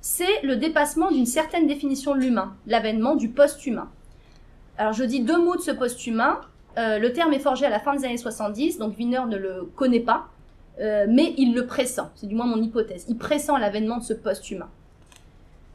c'est 0.00 0.42
le 0.42 0.56
dépassement 0.56 1.10
d'une 1.12 1.24
certaine 1.24 1.68
définition 1.68 2.16
de 2.16 2.20
l'humain, 2.20 2.56
l'avènement 2.66 3.14
du 3.14 3.28
post-humain. 3.28 3.90
Alors 4.76 4.92
je 4.92 5.04
dis 5.04 5.20
deux 5.20 5.38
mots 5.38 5.56
de 5.56 5.60
ce 5.60 5.70
post-humain. 5.70 6.40
Euh, 6.76 6.98
le 6.98 7.12
terme 7.12 7.32
est 7.32 7.38
forgé 7.38 7.64
à 7.64 7.70
la 7.70 7.78
fin 7.78 7.94
des 7.94 8.04
années 8.04 8.18
70, 8.18 8.78
donc 8.78 8.98
Wiener 8.98 9.22
ne 9.28 9.36
le 9.36 9.70
connaît 9.76 10.00
pas, 10.00 10.28
euh, 10.80 11.06
mais 11.08 11.34
il 11.36 11.54
le 11.54 11.66
pressent, 11.66 12.10
c'est 12.14 12.26
du 12.26 12.34
moins 12.34 12.46
mon 12.46 12.62
hypothèse. 12.62 13.06
Il 13.08 13.16
pressent 13.16 13.58
l'avènement 13.58 13.98
de 13.98 14.04
ce 14.04 14.12
post-humain. 14.12 14.70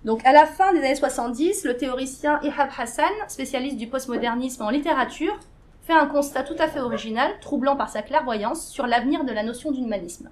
Donc 0.06 0.26
à 0.26 0.34
la 0.34 0.46
fin 0.46 0.74
des 0.74 0.80
années 0.80 0.96
70, 0.96 1.64
le 1.66 1.78
théoricien 1.78 2.40
Ihab 2.44 2.70
Hassan, 2.78 3.12
spécialiste 3.28 3.78
du 3.78 3.88
postmodernisme 3.88 4.64
en 4.64 4.70
littérature, 4.70 5.40
fait 5.82 5.94
un 5.94 6.08
constat 6.08 6.44
tout 6.44 6.56
à 6.60 6.68
fait 6.68 6.80
original, 6.80 7.32
troublant 7.42 7.76
par 7.76 7.90
sa 7.90 8.02
clairvoyance, 8.02 8.68
sur 8.68 8.88
l'avenir 8.88 9.26
de 9.26 9.32
la 9.32 9.44
notion 9.44 9.72
d'humanisme. 9.72 10.30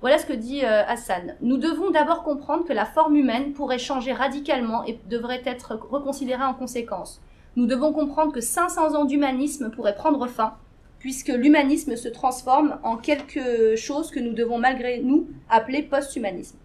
Voilà 0.00 0.18
ce 0.18 0.26
que 0.26 0.32
dit 0.32 0.64
euh, 0.64 0.84
Hassan. 0.86 1.34
Nous 1.40 1.56
devons 1.56 1.90
d'abord 1.90 2.22
comprendre 2.22 2.64
que 2.64 2.72
la 2.72 2.84
forme 2.84 3.16
humaine 3.16 3.52
pourrait 3.52 3.78
changer 3.78 4.12
radicalement 4.12 4.84
et 4.84 4.98
devrait 5.08 5.42
être 5.44 5.74
reconsidérée 5.74 6.44
en 6.44 6.54
conséquence. 6.54 7.20
Nous 7.56 7.66
devons 7.66 7.92
comprendre 7.92 8.32
que 8.32 8.40
500 8.40 8.94
ans 8.94 9.04
d'humanisme 9.04 9.70
pourraient 9.70 9.96
prendre 9.96 10.28
fin, 10.28 10.54
puisque 10.98 11.28
l'humanisme 11.28 11.96
se 11.96 12.08
transforme 12.08 12.78
en 12.82 12.96
quelque 12.96 13.76
chose 13.76 14.10
que 14.10 14.20
nous 14.20 14.32
devons 14.32 14.58
malgré 14.58 15.00
nous 15.00 15.28
appeler 15.48 15.82
post-humanisme. 15.82 16.58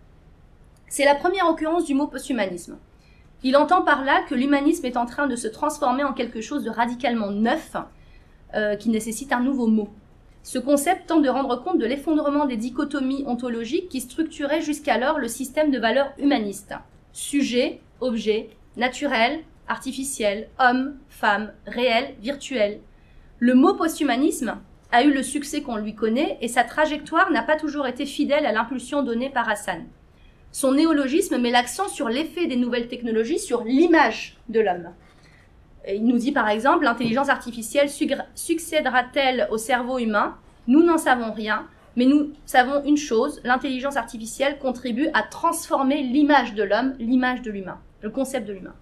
C'est 0.88 1.06
la 1.06 1.16
première 1.16 1.50
occurrence 1.50 1.86
du 1.86 1.96
mot 1.96 2.08
posthumanisme. 2.08 2.78
Il 3.44 3.58
entend 3.58 3.82
par 3.82 4.04
là 4.04 4.24
que 4.30 4.36
l'humanisme 4.36 4.86
est 4.86 4.96
en 4.96 5.06
train 5.06 5.28
de 5.28 5.36
se 5.36 5.48
transformer 5.48 6.04
en 6.04 6.14
quelque 6.14 6.40
chose 6.40 6.64
de 6.64 6.70
radicalement 6.70 7.32
neuf, 7.32 7.76
euh, 8.54 8.76
qui 8.76 8.90
nécessite 8.90 9.34
un 9.34 9.42
nouveau 9.42 9.68
mot. 9.68 9.90
Ce 10.44 10.60
concept 10.60 11.08
tente 11.08 11.24
de 11.24 11.30
rendre 11.30 11.64
compte 11.64 11.80
de 11.80 11.86
l'effondrement 11.86 12.46
des 12.46 12.58
dichotomies 12.58 13.24
ontologiques 13.26 13.90
qui 13.90 14.02
structuraient 14.02 14.62
jusqu'alors 14.62 15.18
le 15.18 15.28
système 15.28 15.72
de 15.72 15.80
valeurs 15.80 16.14
humanistes. 16.20 16.76
Sujet, 17.12 17.82
objet, 18.00 18.50
naturel, 18.78 19.40
artificiel, 19.68 20.50
homme, 20.60 20.98
femme, 21.10 21.54
réel, 21.66 22.16
virtuel. 22.22 22.82
Le 23.46 23.56
mot 23.56 23.74
posthumanisme 23.74 24.56
a 24.94 25.04
eu 25.04 25.12
le 25.12 25.22
succès 25.22 25.62
qu'on 25.62 25.76
lui 25.76 25.96
connaît 25.96 26.38
et 26.40 26.48
sa 26.48 26.64
trajectoire 26.64 27.30
n'a 27.30 27.44
pas 27.44 27.58
toujours 27.58 27.88
été 27.88 28.06
fidèle 28.06 28.46
à 28.46 28.54
l'impulsion 28.54 29.04
donnée 29.04 29.30
par 29.30 29.50
Hassan. 29.50 29.84
Son 30.54 30.72
néologisme 30.72 31.38
met 31.38 31.52
l'accent 31.52 31.90
sur 31.90 32.08
l'effet 32.08 32.48
des 32.48 32.56
nouvelles 32.56 32.88
technologies 32.88 33.40
sur 33.40 33.66
l'image 33.66 34.38
de 34.48 34.62
l'homme. 34.62 34.92
Il 35.86 36.06
nous 36.06 36.20
dit 36.20 36.32
par 36.32 36.48
exemple, 36.48 36.86
l'intelligence 36.86 37.28
artificielle 37.28 37.90
succédera-t-elle 38.34 39.50
au 39.52 39.58
cerveau 39.58 40.00
humain? 40.00 40.38
Nous 40.68 40.82
n'en 40.82 40.98
savons 40.98 41.34
rien, 41.34 41.68
mais 41.98 42.06
nous 42.06 42.32
savons 42.46 42.82
une 42.86 42.96
chose, 42.96 43.42
l'intelligence 43.44 43.98
artificielle 43.98 44.58
contribue 44.58 45.10
à 45.14 45.22
transformer 45.22 46.02
l'image 46.02 46.54
de 46.54 46.64
l'homme, 46.64 46.96
l'image 46.98 47.42
de 47.42 47.52
l'humain, 47.52 47.82
le 48.04 48.10
concept 48.10 48.48
de 48.48 48.54
l'humain. 48.54 48.76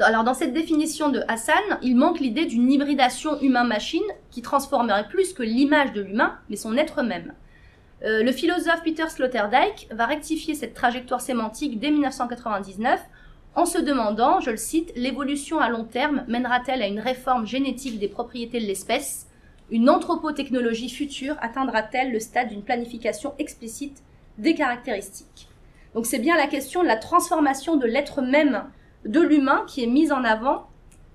Alors 0.00 0.22
dans 0.22 0.34
cette 0.34 0.52
définition 0.52 1.08
de 1.08 1.22
Hassan, 1.26 1.62
il 1.82 1.96
manque 1.96 2.20
l'idée 2.20 2.46
d'une 2.46 2.70
hybridation 2.70 3.40
humain-machine 3.40 4.04
qui 4.30 4.42
transformerait 4.42 5.08
plus 5.08 5.32
que 5.32 5.42
l'image 5.42 5.92
de 5.92 6.02
l'humain, 6.02 6.38
mais 6.48 6.56
son 6.56 6.76
être 6.76 7.02
même. 7.02 7.34
Euh, 8.04 8.22
le 8.22 8.30
philosophe 8.30 8.84
Peter 8.84 9.08
Sloterdijk 9.08 9.88
va 9.90 10.06
rectifier 10.06 10.54
cette 10.54 10.74
trajectoire 10.74 11.20
sémantique 11.20 11.80
dès 11.80 11.90
1999 11.90 13.00
en 13.56 13.66
se 13.66 13.78
demandant, 13.78 14.38
je 14.38 14.50
le 14.50 14.56
cite, 14.56 14.92
l'évolution 14.94 15.58
à 15.58 15.68
long 15.68 15.82
terme 15.82 16.24
mènera-t-elle 16.28 16.82
à 16.82 16.86
une 16.86 17.00
réforme 17.00 17.44
génétique 17.44 17.98
des 17.98 18.06
propriétés 18.06 18.60
de 18.60 18.66
l'espèce? 18.66 19.26
Une 19.70 19.90
anthropotechnologie 19.90 20.90
future 20.90 21.34
atteindra-t-elle 21.40 22.12
le 22.12 22.20
stade 22.20 22.50
d'une 22.50 22.62
planification 22.62 23.34
explicite 23.40 24.04
des 24.38 24.54
caractéristiques? 24.54 25.48
Donc 25.94 26.06
c'est 26.06 26.20
bien 26.20 26.36
la 26.36 26.46
question 26.46 26.84
de 26.84 26.86
la 26.86 26.96
transformation 26.96 27.76
de 27.76 27.86
l'être 27.86 28.22
même 28.22 28.62
de 29.04 29.20
l'humain 29.20 29.64
qui 29.66 29.82
est 29.82 29.86
mise 29.86 30.12
en 30.12 30.24
avant 30.24 30.68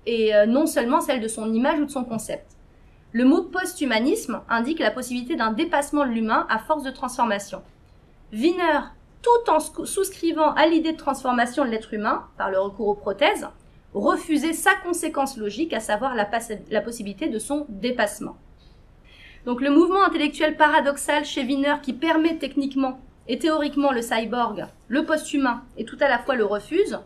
et 0.06 0.34
euh, 0.34 0.46
non 0.46 0.66
seulement 0.66 1.00
celle 1.00 1.20
de 1.20 1.28
son 1.28 1.52
image 1.52 1.80
ou 1.80 1.84
de 1.86 1.90
son 1.90 2.04
concept. 2.04 2.52
Le 3.12 3.24
mot 3.24 3.42
post-humanisme 3.42 4.40
indique 4.48 4.80
la 4.80 4.90
possibilité 4.90 5.36
d'un 5.36 5.52
dépassement 5.52 6.04
de 6.04 6.10
l'humain 6.10 6.46
à 6.50 6.58
force 6.58 6.82
de 6.82 6.90
transformation. 6.90 7.62
Wiener, 8.32 8.80
tout 9.22 9.50
en 9.50 9.60
souscrivant 9.60 10.52
à 10.54 10.66
l'idée 10.66 10.92
de 10.92 10.98
transformation 10.98 11.64
de 11.64 11.70
l'être 11.70 11.94
humain 11.94 12.24
par 12.36 12.50
le 12.50 12.58
recours 12.58 12.88
aux 12.88 12.94
prothèses, 12.94 13.46
refusait 13.94 14.52
sa 14.52 14.74
conséquence 14.74 15.36
logique, 15.36 15.72
à 15.72 15.80
savoir 15.80 16.14
la, 16.16 16.28
la 16.70 16.80
possibilité 16.80 17.28
de 17.28 17.38
son 17.38 17.66
dépassement. 17.68 18.36
Donc 19.46 19.60
le 19.60 19.70
mouvement 19.70 20.02
intellectuel 20.02 20.56
paradoxal 20.56 21.24
chez 21.24 21.44
Wiener 21.44 21.76
qui 21.82 21.92
permet 21.92 22.38
techniquement 22.38 22.98
et 23.28 23.38
théoriquement 23.38 23.92
le 23.92 24.02
cyborg, 24.02 24.66
le 24.88 25.04
post-humain 25.04 25.62
et 25.76 25.84
tout 25.84 25.98
à 26.00 26.08
la 26.08 26.18
fois 26.18 26.34
le 26.34 26.44
refuse, 26.44 26.98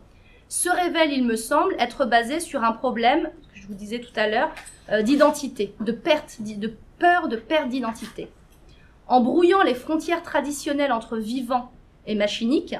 se 0.49 0.69
révèle, 0.69 1.13
il 1.13 1.25
me 1.25 1.35
semble, 1.35 1.75
être 1.79 2.05
basé 2.05 2.39
sur 2.39 2.63
un 2.63 2.73
problème, 2.73 3.29
que 3.53 3.59
je 3.59 3.67
vous 3.67 3.75
disais 3.75 3.99
tout 3.99 4.11
à 4.15 4.27
l'heure, 4.27 4.51
euh, 4.91 5.03
d'identité, 5.03 5.73
de 5.79 5.91
perte, 5.91 6.37
de 6.41 6.73
peur 6.97 7.29
de 7.29 7.37
perte 7.37 7.69
d'identité. 7.69 8.29
En 9.07 9.21
brouillant 9.21 9.61
les 9.61 9.75
frontières 9.75 10.23
traditionnelles 10.23 10.91
entre 10.91 11.17
vivant 11.17 11.71
et 12.07 12.15
machinique, 12.15 12.75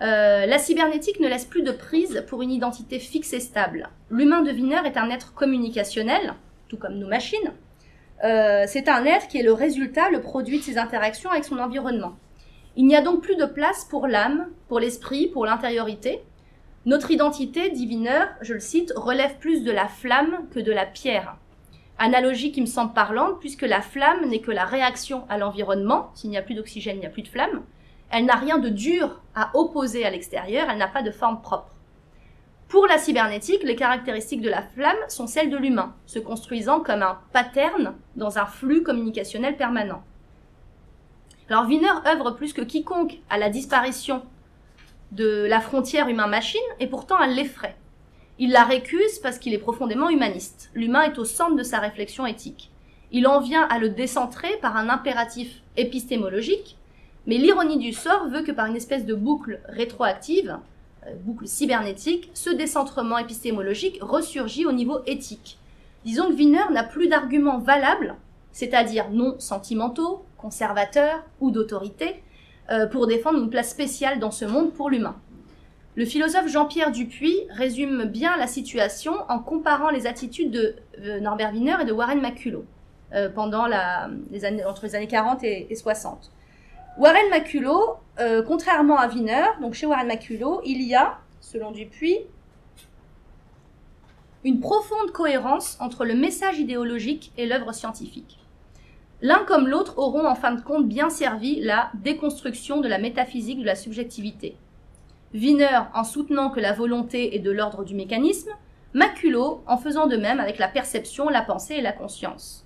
euh, 0.00 0.46
la 0.46 0.58
cybernétique 0.58 1.20
ne 1.20 1.28
laisse 1.28 1.44
plus 1.44 1.62
de 1.62 1.72
prise 1.72 2.24
pour 2.28 2.42
une 2.42 2.50
identité 2.50 2.98
fixe 2.98 3.32
et 3.32 3.40
stable. 3.40 3.88
L'humain 4.10 4.42
de 4.42 4.50
est 4.50 4.96
un 4.96 5.10
être 5.10 5.34
communicationnel, 5.34 6.34
tout 6.68 6.76
comme 6.76 6.98
nos 6.98 7.08
machines. 7.08 7.52
Euh, 8.24 8.64
c'est 8.66 8.88
un 8.88 9.04
être 9.04 9.28
qui 9.28 9.38
est 9.38 9.42
le 9.42 9.52
résultat, 9.52 10.10
le 10.10 10.20
produit 10.20 10.58
de 10.58 10.62
ses 10.64 10.78
interactions 10.78 11.30
avec 11.30 11.44
son 11.44 11.58
environnement. 11.58 12.16
Il 12.76 12.86
n'y 12.86 12.96
a 12.96 13.02
donc 13.02 13.22
plus 13.22 13.36
de 13.36 13.44
place 13.44 13.84
pour 13.84 14.06
l'âme, 14.06 14.48
pour 14.68 14.80
l'esprit, 14.80 15.28
pour 15.28 15.46
l'intériorité. 15.46 16.22
Notre 16.88 17.10
identité, 17.10 17.68
dit 17.68 17.86
Wiener, 17.86 18.24
je 18.40 18.54
le 18.54 18.60
cite, 18.60 18.94
relève 18.96 19.36
plus 19.36 19.62
de 19.62 19.70
la 19.70 19.88
flamme 19.88 20.48
que 20.50 20.58
de 20.58 20.72
la 20.72 20.86
pierre. 20.86 21.36
Analogie 21.98 22.50
qui 22.50 22.62
me 22.62 22.66
semble 22.66 22.94
parlante, 22.94 23.40
puisque 23.40 23.60
la 23.60 23.82
flamme 23.82 24.24
n'est 24.24 24.40
que 24.40 24.52
la 24.52 24.64
réaction 24.64 25.26
à 25.28 25.36
l'environnement. 25.36 26.10
S'il 26.14 26.30
n'y 26.30 26.38
a 26.38 26.42
plus 26.42 26.54
d'oxygène, 26.54 26.96
il 26.96 27.00
n'y 27.00 27.06
a 27.06 27.10
plus 27.10 27.20
de 27.20 27.28
flamme. 27.28 27.62
Elle 28.10 28.24
n'a 28.24 28.36
rien 28.36 28.56
de 28.56 28.70
dur 28.70 29.20
à 29.34 29.50
opposer 29.52 30.06
à 30.06 30.10
l'extérieur, 30.10 30.70
elle 30.70 30.78
n'a 30.78 30.88
pas 30.88 31.02
de 31.02 31.10
forme 31.10 31.42
propre. 31.42 31.68
Pour 32.68 32.86
la 32.86 32.96
cybernétique, 32.96 33.64
les 33.64 33.76
caractéristiques 33.76 34.40
de 34.40 34.48
la 34.48 34.62
flamme 34.62 34.96
sont 35.08 35.26
celles 35.26 35.50
de 35.50 35.58
l'humain, 35.58 35.94
se 36.06 36.18
construisant 36.18 36.80
comme 36.80 37.02
un 37.02 37.18
pattern 37.34 37.96
dans 38.16 38.38
un 38.38 38.46
flux 38.46 38.82
communicationnel 38.82 39.58
permanent. 39.58 40.02
Alors 41.50 41.66
Wiener 41.66 41.92
œuvre 42.06 42.30
plus 42.30 42.54
que 42.54 42.62
quiconque 42.62 43.18
à 43.28 43.36
la 43.36 43.50
disparition 43.50 44.22
de 45.12 45.46
la 45.48 45.60
frontière 45.60 46.08
humain-machine 46.08 46.60
et 46.80 46.86
pourtant 46.86 47.20
elle 47.22 47.34
l'effraie. 47.34 47.76
Il 48.38 48.52
la 48.52 48.64
récuse 48.64 49.18
parce 49.22 49.38
qu'il 49.38 49.54
est 49.54 49.58
profondément 49.58 50.10
humaniste. 50.10 50.70
L'humain 50.74 51.02
est 51.02 51.18
au 51.18 51.24
centre 51.24 51.56
de 51.56 51.62
sa 51.62 51.78
réflexion 51.78 52.26
éthique. 52.26 52.70
Il 53.10 53.26
en 53.26 53.40
vient 53.40 53.62
à 53.62 53.78
le 53.78 53.88
décentrer 53.88 54.56
par 54.60 54.76
un 54.76 54.88
impératif 54.88 55.62
épistémologique, 55.76 56.76
mais 57.26 57.38
l'ironie 57.38 57.78
du 57.78 57.92
sort 57.92 58.28
veut 58.28 58.42
que 58.42 58.52
par 58.52 58.66
une 58.66 58.76
espèce 58.76 59.06
de 59.06 59.14
boucle 59.14 59.60
rétroactive, 59.68 60.58
euh, 61.06 61.14
boucle 61.24 61.48
cybernétique, 61.48 62.30
ce 62.34 62.50
décentrement 62.50 63.18
épistémologique 63.18 63.98
ressurgit 64.02 64.66
au 64.66 64.72
niveau 64.72 65.00
éthique. 65.06 65.58
Disons 66.04 66.28
que 66.28 66.34
Wiener 66.34 66.70
n'a 66.70 66.84
plus 66.84 67.08
d'arguments 67.08 67.58
valables, 67.58 68.14
c'est-à-dire 68.52 69.10
non 69.10 69.36
sentimentaux, 69.38 70.24
conservateurs 70.36 71.24
ou 71.40 71.50
d'autorité, 71.50 72.22
euh, 72.70 72.86
pour 72.86 73.06
défendre 73.06 73.38
une 73.38 73.48
place 73.48 73.70
spéciale 73.70 74.18
dans 74.18 74.30
ce 74.30 74.44
monde 74.44 74.74
pour 74.74 74.90
l'humain. 74.90 75.16
Le 75.96 76.04
philosophe 76.04 76.48
Jean-Pierre 76.48 76.92
Dupuis 76.92 77.46
résume 77.50 78.04
bien 78.04 78.36
la 78.36 78.46
situation 78.46 79.14
en 79.28 79.38
comparant 79.38 79.88
les 79.88 80.06
attitudes 80.06 80.50
de 80.50 80.76
euh, 81.00 81.18
Norbert 81.18 81.52
Wiener 81.52 81.76
et 81.80 81.84
de 81.86 81.92
Warren 81.92 82.20
Maculo 82.20 82.66
euh, 83.14 83.30
pendant 83.30 83.66
les 84.30 84.44
années, 84.44 84.64
entre 84.66 84.84
les 84.84 84.94
années 84.94 85.06
40 85.06 85.42
et, 85.44 85.74
60. 85.74 86.30
Warren 86.98 87.30
Maculo, 87.30 87.96
contrairement 88.46 88.98
à 88.98 89.08
Wiener, 89.08 89.44
donc 89.60 89.74
chez 89.74 89.86
Warren 89.86 90.08
Maculo, 90.08 90.60
il 90.64 90.82
y 90.82 90.94
a, 90.96 91.18
selon 91.40 91.70
Dupuis, 91.70 92.18
une 94.44 94.60
profonde 94.60 95.12
cohérence 95.12 95.78
entre 95.80 96.04
le 96.04 96.14
message 96.14 96.58
idéologique 96.58 97.32
et 97.36 97.46
l'œuvre 97.46 97.72
scientifique. 97.72 98.38
L'un 99.20 99.44
comme 99.44 99.66
l'autre 99.66 99.98
auront 99.98 100.26
en 100.26 100.36
fin 100.36 100.52
de 100.52 100.60
compte 100.60 100.86
bien 100.86 101.10
servi 101.10 101.60
la 101.60 101.90
déconstruction 101.94 102.80
de 102.80 102.86
la 102.86 102.98
métaphysique 102.98 103.60
de 103.60 103.66
la 103.66 103.74
subjectivité. 103.74 104.56
Wiener 105.34 105.80
en 105.94 106.04
soutenant 106.04 106.50
que 106.50 106.60
la 106.60 106.72
volonté 106.72 107.34
est 107.34 107.40
de 107.40 107.50
l'ordre 107.50 107.84
du 107.84 107.96
mécanisme, 107.96 108.50
Maculo 108.94 109.62
en 109.66 109.76
faisant 109.76 110.06
de 110.06 110.16
même 110.16 110.38
avec 110.38 110.58
la 110.58 110.68
perception, 110.68 111.28
la 111.28 111.42
pensée 111.42 111.74
et 111.74 111.82
la 111.82 111.92
conscience. 111.92 112.64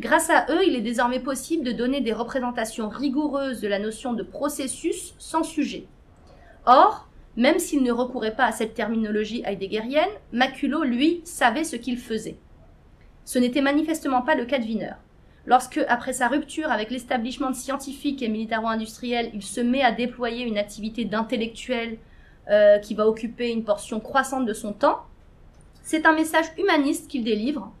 Grâce 0.00 0.28
à 0.28 0.46
eux, 0.50 0.66
il 0.66 0.74
est 0.74 0.82
désormais 0.82 1.20
possible 1.20 1.64
de 1.64 1.72
donner 1.72 2.00
des 2.00 2.12
représentations 2.12 2.88
rigoureuses 2.88 3.60
de 3.60 3.68
la 3.68 3.78
notion 3.78 4.12
de 4.12 4.24
processus 4.24 5.14
sans 5.18 5.44
sujet. 5.44 5.86
Or, 6.66 7.08
même 7.36 7.60
s'il 7.60 7.82
ne 7.82 7.92
recourait 7.92 8.34
pas 8.34 8.46
à 8.46 8.52
cette 8.52 8.74
terminologie 8.74 9.42
heideggerienne, 9.46 10.10
Maculo, 10.32 10.82
lui, 10.82 11.20
savait 11.24 11.64
ce 11.64 11.76
qu'il 11.76 11.98
faisait. 11.98 12.36
Ce 13.24 13.38
n'était 13.38 13.60
manifestement 13.62 14.22
pas 14.22 14.34
le 14.34 14.44
cas 14.44 14.58
de 14.58 14.64
Wiener. 14.64 14.94
Lorsque, 15.46 15.80
après 15.88 16.12
sa 16.12 16.28
rupture 16.28 16.70
avec 16.70 16.90
l'établissement 16.90 17.52
scientifique 17.52 18.22
et 18.22 18.28
militaro-industriel, 18.28 19.30
il 19.34 19.42
se 19.42 19.60
met 19.60 19.82
à 19.82 19.90
déployer 19.90 20.44
une 20.44 20.58
activité 20.58 21.04
d'intellectuel 21.04 21.98
euh, 22.48 22.78
qui 22.78 22.94
va 22.94 23.08
occuper 23.08 23.50
une 23.50 23.64
portion 23.64 23.98
croissante 23.98 24.46
de 24.46 24.52
son 24.52 24.72
temps, 24.72 25.00
c'est 25.82 26.06
un 26.06 26.14
message 26.14 26.46
humaniste 26.58 27.10
qu'il 27.10 27.24
délivre, 27.24 27.72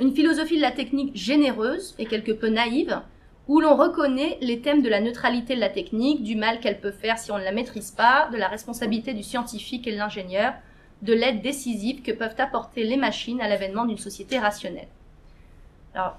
une 0.00 0.14
philosophie 0.14 0.56
de 0.56 0.62
la 0.62 0.70
technique 0.70 1.14
généreuse 1.14 1.94
et 1.98 2.06
quelque 2.06 2.32
peu 2.32 2.48
naïve, 2.48 3.02
où 3.48 3.60
l'on 3.60 3.76
reconnaît 3.76 4.38
les 4.40 4.60
thèmes 4.60 4.82
de 4.82 4.88
la 4.88 5.00
neutralité 5.00 5.54
de 5.54 5.60
la 5.60 5.68
technique, 5.68 6.22
du 6.22 6.36
mal 6.36 6.60
qu'elle 6.60 6.80
peut 6.80 6.92
faire 6.92 7.18
si 7.18 7.30
on 7.30 7.38
ne 7.38 7.44
la 7.44 7.52
maîtrise 7.52 7.90
pas, 7.90 8.28
de 8.32 8.38
la 8.38 8.48
responsabilité 8.48 9.12
du 9.12 9.22
scientifique 9.22 9.86
et 9.86 9.92
de 9.92 9.98
l'ingénieur, 9.98 10.54
de 11.02 11.12
l'aide 11.12 11.42
décisive 11.42 12.02
que 12.02 12.12
peuvent 12.12 12.36
apporter 12.38 12.84
les 12.84 12.96
machines 12.96 13.40
à 13.40 13.48
l'avènement 13.48 13.84
d'une 13.84 13.98
société 13.98 14.38
rationnelle. 14.38 14.88
Alors, 15.94 16.18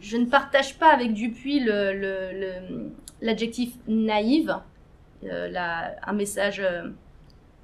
je 0.00 0.16
ne 0.16 0.26
partage 0.26 0.78
pas 0.78 0.88
avec 0.88 1.12
Dupuis 1.12 1.60
l'adjectif 3.20 3.74
le, 3.86 3.94
naïve, 3.94 4.56
euh, 5.24 5.52
un 6.02 6.12
message 6.12 6.60
euh, 6.60 6.88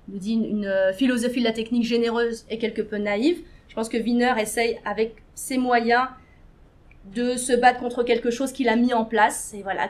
nous 0.08 0.18
dit 0.18 0.34
une, 0.34 0.66
euh, 0.66 0.92
philosophie 0.92 1.40
de 1.40 1.44
la 1.44 1.52
technique 1.52 1.84
généreuse 1.84 2.44
et 2.50 2.58
quelque 2.58 2.82
peu 2.82 2.96
naïve. 2.96 3.38
Je 3.68 3.74
pense 3.74 3.88
que 3.88 3.96
Wiener 3.96 4.34
essaye 4.38 4.78
avec 4.84 5.16
ses 5.34 5.58
moyens 5.58 6.08
de 7.14 7.36
se 7.36 7.52
battre 7.52 7.80
contre 7.80 8.02
quelque 8.02 8.30
chose 8.30 8.52
qu'il 8.52 8.68
a 8.68 8.76
mis 8.76 8.92
en 8.92 9.04
place 9.04 9.54
et 9.54 9.62
voilà 9.62 9.88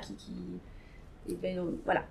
ben, 1.42 1.60
voilà. 1.84 2.04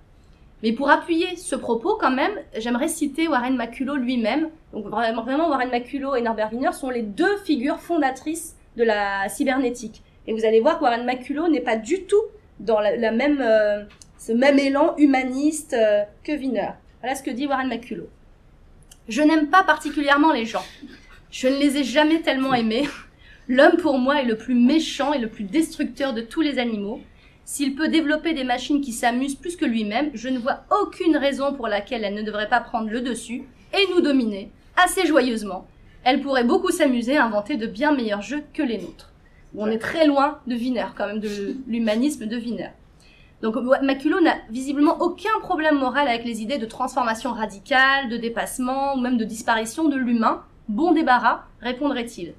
Mais 0.64 0.72
pour 0.72 0.90
appuyer 0.90 1.36
ce 1.36 1.56
propos, 1.56 1.96
quand 2.00 2.12
même, 2.12 2.32
j'aimerais 2.58 2.88
citer 2.88 3.28
Warren 3.28 3.56
Maculo 3.56 3.96
lui-même. 3.96 4.50
Donc 4.74 4.88
vraiment, 4.88 5.24
vraiment, 5.24 5.50
Warren 5.50 5.70
Maculo 5.70 6.16
et 6.16 6.22
Norbert 6.22 6.52
Wiener 6.52 6.72
sont 6.72 6.90
les 6.90 7.02
deux 7.02 7.38
figures 7.38 7.80
fondatrices 7.80 8.56
de 8.76 8.84
la 8.84 9.30
cybernétique. 9.30 10.02
Et 10.28 10.34
vous 10.34 10.46
allez 10.46 10.60
voir 10.60 10.78
que 10.78 10.84
Warren 10.84 11.06
Maculo 11.06 11.48
n'est 11.48 11.62
pas 11.62 11.76
du 11.76 12.04
tout 12.04 12.22
dans 12.60 12.80
la, 12.80 13.12
même, 13.12 13.42
euh, 13.42 13.84
ce 14.18 14.32
même 14.32 14.60
élan 14.60 14.96
humaniste 14.98 15.74
euh, 15.74 16.04
que 16.24 16.32
Wiener. 16.32 16.70
Voilà 17.02 17.16
ce 17.16 17.24
que 17.24 17.32
dit 17.32 17.48
Warren 17.48 17.68
Maculo. 17.68 18.08
Je 19.08 19.22
n'aime 19.22 19.50
pas 19.50 19.64
particulièrement 19.64 20.32
les 20.32 20.46
gens. 20.46 20.66
Je 21.30 21.48
ne 21.48 21.58
les 21.58 21.78
ai 21.78 21.84
jamais 21.84 22.22
tellement 22.22 22.54
aimés. 22.54 22.88
L'homme 23.48 23.78
pour 23.78 24.00
moi 24.00 24.22
est 24.22 24.26
le 24.26 24.38
plus 24.38 24.56
méchant 24.56 25.14
et 25.14 25.20
le 25.20 25.30
plus 25.30 25.44
destructeur 25.44 26.14
de 26.14 26.22
tous 26.22 26.42
les 26.42 26.58
animaux. 26.58 27.02
S'il 27.44 27.76
peut 27.76 27.90
développer 27.90 28.34
des 28.34 28.44
machines 28.44 28.82
qui 28.82 28.92
s'amusent 28.92 29.36
plus 29.36 29.56
que 29.56 29.66
lui-même, 29.66 30.10
je 30.16 30.30
ne 30.30 30.40
vois 30.40 30.64
aucune 30.82 31.16
raison 31.16 31.54
pour 31.54 31.68
laquelle 31.68 32.04
elle 32.04 32.16
ne 32.16 32.24
devrait 32.24 32.50
pas 32.50 32.60
prendre 32.60 32.90
le 32.90 33.02
dessus 33.02 33.44
et 33.78 33.94
nous 33.94 34.02
dominer 34.02 34.50
assez 34.84 35.06
joyeusement. 35.06 35.68
Elle 36.04 36.22
pourrait 36.22 36.44
beaucoup 36.44 36.72
s'amuser 36.72 37.18
à 37.18 37.26
inventer 37.26 37.58
de 37.58 37.68
bien 37.68 37.92
meilleurs 37.94 38.24
jeux 38.24 38.44
que 38.54 38.64
les 38.64 38.80
nôtres. 38.80 39.12
On 39.58 39.68
est 39.68 39.78
très 39.78 40.06
loin 40.06 40.40
de 40.48 40.56
Wiener, 40.56 40.88
quand 40.98 41.08
même, 41.08 41.20
de 41.20 41.56
l'humanisme 41.68 42.26
de 42.26 42.38
Wiener. 42.38 42.70
Donc 43.42 43.56
Maculo 43.82 44.20
n'a 44.22 44.38
visiblement 44.50 44.98
aucun 45.02 45.40
problème 45.42 45.78
moral 45.78 46.08
avec 46.08 46.26
les 46.26 46.42
idées 46.42 46.58
de 46.58 46.66
transformation 46.66 47.32
radicale, 47.32 48.10
de 48.10 48.18
dépassement 48.18 48.96
ou 48.96 49.00
même 49.00 49.18
de 49.18 49.24
disparition 49.24 49.88
de 49.88 49.98
l'humain. 49.98 50.44
Bon 50.68 50.94
débarras, 50.94 51.44
répondrait-il. 51.62 52.34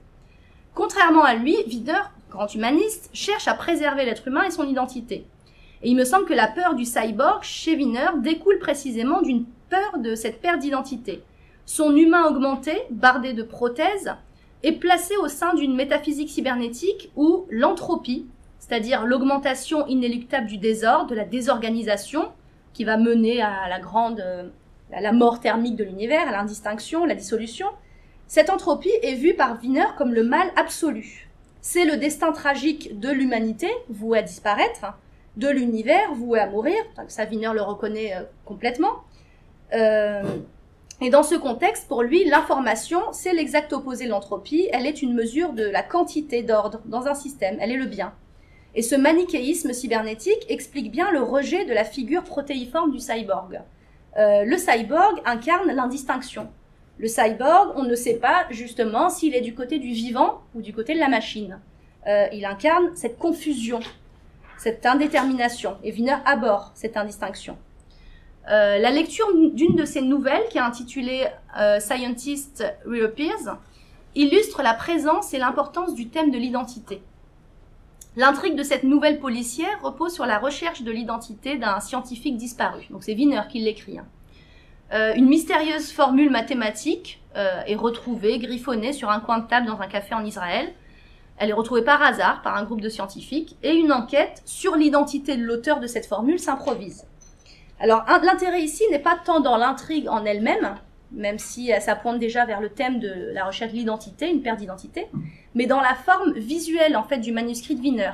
Contrairement 0.75 1.23
à 1.23 1.35
lui, 1.35 1.57
Wiener, 1.69 2.03
grand 2.31 2.53
humaniste, 2.55 3.09
cherche 3.13 3.49
à 3.49 3.55
préserver 3.55 4.05
l'être 4.05 4.27
humain 4.29 4.45
et 4.45 4.51
son 4.51 4.67
identité. 4.67 5.27
Et 5.83 5.91
il 5.91 5.97
me 5.97 6.05
semble 6.05 6.25
que 6.25 6.35
la 6.35 6.49
peur 6.49 6.75
du 6.75 6.85
cyborg 6.85 7.43
chez 7.43 7.77
Wiener 7.77 8.09
découle 8.23 8.59
précisément 8.59 9.23
d'une 9.23 9.45
peur 9.71 9.99
de 9.99 10.15
cette 10.15 10.41
perte 10.41 10.61
d'identité. 10.61 11.23
Son 11.67 11.95
humain 11.95 12.27
augmenté, 12.27 12.83
bardé 12.91 13.33
de 13.33 13.43
prothèses, 13.43 14.15
est 14.63 14.73
placé 14.73 15.17
au 15.17 15.29
sein 15.29 15.55
d'une 15.55 15.75
métaphysique 15.75 16.31
cybernétique 16.31 17.11
où 17.17 17.47
l'entropie, 17.51 18.27
c'est-à-dire 18.59 19.05
l'augmentation 19.05 19.87
inéluctable 19.87 20.47
du 20.47 20.59
désordre, 20.59 21.11
de 21.11 21.15
la 21.15 21.25
désorganisation, 21.25 22.33
qui 22.73 22.85
va 22.85 22.97
mener 22.97 23.41
à 23.41 23.69
la 23.69 23.81
grande, 23.81 24.23
à 24.93 25.01
la 25.01 25.13
mort 25.13 25.41
thermique 25.41 25.77
de 25.77 25.85
l'univers, 25.85 26.29
à 26.29 26.33
l'indistinction, 26.33 27.05
la 27.05 27.15
dissolution, 27.15 27.69
cette 28.27 28.51
entropie 28.51 28.93
est 29.03 29.15
vue 29.15 29.35
par 29.35 29.59
Wiener 29.63 29.87
comme 29.97 30.13
le 30.13 30.25
mal 30.25 30.51
absolu. 30.57 31.29
C'est 31.61 31.85
le 31.85 31.97
destin 31.97 32.33
tragique 32.33 32.99
de 32.99 33.09
l'humanité, 33.11 33.69
voué 33.89 34.19
à 34.19 34.23
disparaître, 34.23 34.99
de 35.37 35.49
l'univers, 35.49 36.13
voué 36.15 36.41
à 36.41 36.47
mourir, 36.49 36.77
ça 37.09 37.25
Wiener 37.25 37.51
le 37.55 37.63
reconnaît 37.63 38.17
euh, 38.17 38.23
complètement. 38.45 39.03
Euh, 39.75 40.23
et 41.03 41.11
dans 41.11 41.23
ce 41.23 41.35
contexte, 41.35 41.89
pour 41.89 42.03
lui, 42.03 42.25
l'information, 42.25 43.01
c'est 43.13 43.35
l'exact 43.35 43.73
opposé 43.75 44.07
de 44.07 44.11
l'entropie. 44.11 44.69
Elle 44.73 44.87
est 44.87 45.03
une 45.03 45.13
mesure 45.13 45.53
de 45.53 45.65
la 45.65 45.83
quantité 45.83 46.43
d'ordre 46.43 46.81
dans 46.87 47.07
un 47.07 47.15
système. 47.15 47.59
Elle 47.61 47.73
est 47.73 47.77
le 47.77 47.85
bien. 47.85 48.15
Et 48.75 48.83
ce 48.83 48.95
manichéisme 48.95 49.73
cybernétique 49.75 50.47
explique 50.49 50.91
bien 50.91 51.11
le 51.11 51.23
rejet 51.23 51.67
de 51.67 51.75
la 51.75 51.85
figure 51.85 52.25
protéiforme 52.25 52.93
du 52.93 52.99
cyborg. 52.99 53.61
Euh, 54.17 54.45
le 54.45 54.57
cyborg 54.57 55.21
incarne 55.27 55.71
l'indistinction. 55.71 56.49
Le 56.99 57.09
cyborg, 57.09 57.73
on 57.77 57.83
ne 57.83 57.95
sait 57.95 58.15
pas 58.15 58.47
justement 58.49 59.11
s'il 59.11 59.35
est 59.35 59.43
du 59.43 59.55
côté 59.55 59.79
du 59.79 59.89
vivant 59.89 60.41
ou 60.55 60.63
du 60.63 60.73
côté 60.73 60.95
de 60.95 60.99
la 60.99 61.09
machine. 61.09 61.61
Euh, 62.07 62.27
il 62.33 62.47
incarne 62.47 62.95
cette 62.95 63.19
confusion, 63.19 63.81
cette 64.57 64.87
indétermination. 64.87 65.77
Et 65.85 65.93
Wiener 65.93 66.17
aborde 66.25 66.71
cette 66.75 66.97
indistinction. 66.97 67.59
Euh, 68.49 68.79
la 68.79 68.91
lecture 68.91 69.27
d'une 69.35 69.75
de 69.75 69.85
ses 69.85 70.03
nouvelles, 70.03 70.45
qui 70.51 70.59
est 70.59 70.61
intitulée 70.63 71.27
euh, 71.59 71.81
Scientist 71.81 72.65
Reappears, 72.87 73.59
illustre 74.15 74.63
la 74.63 74.73
présence 74.73 75.35
et 75.35 75.39
l'importance 75.39 75.95
du 75.95 76.09
thème 76.09 76.31
de 76.31 76.39
l'identité. 76.39 77.03
L'intrigue 78.15 78.55
de 78.55 78.63
cette 78.63 78.85
nouvelle 78.85 79.19
policière 79.19 79.81
repose 79.83 80.15
sur 80.15 80.27
la 80.27 80.39
recherche 80.39 80.83
de 80.83 80.91
l'identité 80.91 81.59
d'un 81.59 81.81
scientifique 81.81 82.37
disparu. 82.37 82.87
Donc 82.91 83.03
c'est 83.03 83.15
Wiener 83.15 83.43
qui 83.51 83.59
l'écrit. 83.59 83.99
Hein. 83.99 84.07
Euh, 84.93 85.13
une 85.17 85.27
mystérieuse 85.27 85.91
formule 85.91 86.31
mathématique 86.31 87.21
est 87.67 87.75
retrouvée, 87.75 88.39
griffonnée 88.39 88.95
sur 88.95 89.11
un 89.11 89.21
coin 89.21 89.41
de 89.41 89.47
table 89.47 89.67
dans 89.67 89.79
un 89.83 89.89
café 89.89 90.15
en 90.15 90.25
Israël. 90.25 90.73
Elle 91.37 91.51
est 91.51 91.53
retrouvée 91.53 91.83
par 91.83 92.01
hasard 92.01 92.41
par 92.41 92.57
un 92.57 92.63
groupe 92.65 92.81
de 92.81 92.89
scientifiques 92.89 93.57
et 93.63 93.75
une 93.75 93.93
enquête 93.93 94.41
sur 94.47 94.75
l'identité 94.75 95.37
de 95.37 95.43
l'auteur 95.43 95.79
de 95.79 95.87
cette 95.87 96.07
formule 96.07 96.39
s'improvise. 96.39 97.05
Alors 97.79 98.05
l'intérêt 98.23 98.63
ici 98.63 98.85
n'est 98.91 98.99
pas 98.99 99.19
tant 99.23 99.41
dans 99.41 99.57
l'intrigue 99.57 100.09
en 100.09 100.25
elle-même, 100.25 100.77
même 101.13 101.39
si 101.39 101.71
ça 101.81 101.95
pointe 101.95 102.19
déjà 102.19 102.45
vers 102.45 102.61
le 102.61 102.71
thème 102.71 103.01
de 103.01 103.33
la 103.33 103.45
recherche 103.45 103.73
de 103.73 103.77
l'identité, 103.77 104.31
une 104.31 104.43
perte 104.43 104.59
d'identité, 104.59 105.09
mais 105.55 105.67
dans 105.67 105.81
la 105.81 105.95
forme 105.95 106.33
visuelle 106.33 106.97
en 106.97 107.03
fait 107.03 107.19
du 107.19 107.33
manuscrit 107.33 107.75
de 107.75 107.81
Wiener. 107.81 108.13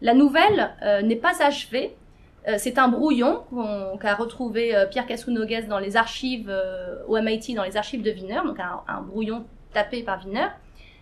La 0.00 0.14
nouvelle 0.14 0.70
euh, 0.82 1.02
n'est 1.02 1.16
pas 1.16 1.42
achevée. 1.42 1.96
Euh, 2.46 2.56
c'est 2.58 2.78
un 2.78 2.88
brouillon 2.88 3.42
qu'a 4.00 4.14
retrouvé 4.14 4.76
euh, 4.76 4.86
Pierre 4.86 5.06
Cassounogues 5.06 5.66
dans 5.66 5.78
les 5.78 5.96
archives 5.96 6.54
au 7.08 7.18
MIT, 7.18 7.54
dans 7.54 7.64
les 7.64 7.76
archives 7.76 8.02
de 8.02 8.10
Wiener, 8.10 8.40
donc 8.44 8.60
un, 8.60 8.80
un 8.86 9.00
brouillon 9.00 9.46
tapé 9.72 10.02
par 10.02 10.24
Wiener. 10.24 10.48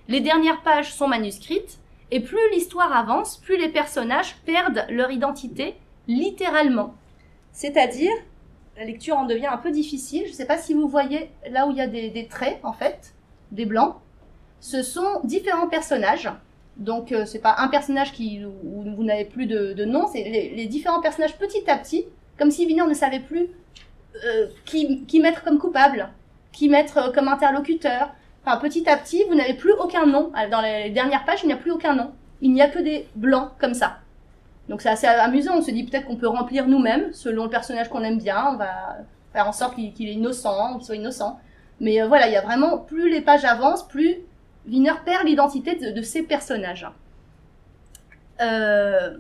Les 0.09 0.20
dernières 0.20 0.62
pages 0.62 0.93
sont 0.93 1.09
manuscrites, 1.09 1.79
et 2.12 2.20
plus 2.20 2.39
l'histoire 2.53 2.95
avance, 2.95 3.39
plus 3.39 3.57
les 3.57 3.70
personnages 3.70 4.37
perdent 4.45 4.85
leur 4.89 5.11
identité, 5.11 5.74
littéralement. 6.07 6.95
C'est-à-dire, 7.53 8.12
la 8.77 8.85
lecture 8.85 9.16
en 9.16 9.27
devient 9.27 9.47
un 9.47 9.59
peu 9.59 9.70
difficile. 9.70 10.23
Je 10.24 10.31
ne 10.31 10.35
sais 10.35 10.47
pas 10.47 10.59
si 10.59 10.74
vous 10.74 10.89
voyez 10.89 11.31
là 11.51 11.66
où 11.66 11.70
il 11.70 11.77
y 11.77 11.81
a 11.81 11.87
des, 11.87 12.27
traits, 12.29 12.59
en 12.62 12.73
fait, 12.73 13.15
des 13.51 13.66
blancs. 13.66 13.97
Ce 14.61 14.83
sont 14.83 15.20
différents 15.24 15.69
personnages. 15.69 16.31
Donc, 16.79 17.09
ce 17.11 17.15
euh, 17.15 17.27
c'est 17.27 17.41
pas 17.41 17.57
un 17.59 17.69
personnage 17.69 18.12
qui, 18.12 18.45
où 18.45 18.83
vous 18.97 19.05
n'avez 19.05 19.27
plus 19.27 19.47
de, 19.47 19.85
nom, 19.85 20.07
c'est 20.11 20.24
les, 20.24 20.66
différents 20.66 21.03
personnages 21.03 21.37
petit 21.37 21.69
à 21.70 21.77
petit, 21.77 22.07
comme 22.39 22.51
si 22.51 22.65
Wiener 22.65 22.87
ne 22.89 22.95
savait 22.95 23.20
plus 23.20 23.49
euh, 24.24 24.47
qui, 24.65 25.05
qui, 25.05 25.20
mettre 25.20 25.45
comme 25.45 25.59
coupable, 25.59 26.09
qui 26.51 26.70
mettre 26.70 26.97
euh, 26.97 27.12
comme 27.12 27.29
interlocuteur. 27.29 28.15
Enfin, 28.45 28.57
petit 28.57 28.89
à 28.89 28.97
petit, 28.97 29.23
vous 29.29 29.35
n'avez 29.35 29.55
plus 29.55 29.73
aucun 29.73 30.07
nom. 30.07 30.33
Dans 30.51 30.62
les 30.62 30.91
dernières 30.91 31.24
pages, 31.24 31.41
il 31.43 31.49
n'y 31.49 31.53
a 31.53 31.57
plus 31.57 31.70
aucun 31.70 31.95
nom. 31.95 32.11
Il 32.41 32.53
n'y 32.53 32.62
a 32.62 32.69
que 32.69 32.79
des 32.79 33.07
blancs 33.15 33.51
comme 33.61 33.74
ça. 33.74 33.99
Donc 34.69 34.81
c'est 34.81 34.89
assez 34.89 35.07
amusant, 35.07 35.57
on 35.59 35.63
se 35.63 35.71
dit 35.71 35.85
peut-être 35.85 36.07
qu'on 36.07 36.17
peut 36.17 36.29
remplir 36.29 36.67
nous-mêmes, 36.69 37.13
selon 37.13 37.45
le 37.45 37.51
personnage 37.51 37.89
qu'on 37.89 38.03
aime 38.03 38.19
bien, 38.19 38.51
on 38.53 38.57
va 38.57 38.99
faire 39.33 39.49
en 39.49 39.53
sorte 39.53 39.75
qu'il 39.75 40.09
est 40.09 40.13
innocent, 40.13 40.77
qu'il 40.77 40.87
soit 40.87 40.97
innocent. 40.97 41.39
Mais 41.81 42.01
euh, 42.01 42.07
voilà, 42.07 42.29
il 42.29 42.33
y 42.33 42.37
a 42.37 42.43
vraiment, 42.43 42.79
plus 42.79 43.11
les 43.11 43.21
pages 43.21 43.45
avancent, 43.45 43.87
plus 43.87 44.19
Wiener 44.69 44.93
perd 45.05 45.27
l'identité 45.27 45.75
de, 45.75 45.91
de, 45.91 46.03
ses 46.03 46.23
personnages. 46.23 46.87
Euh, 48.41 49.17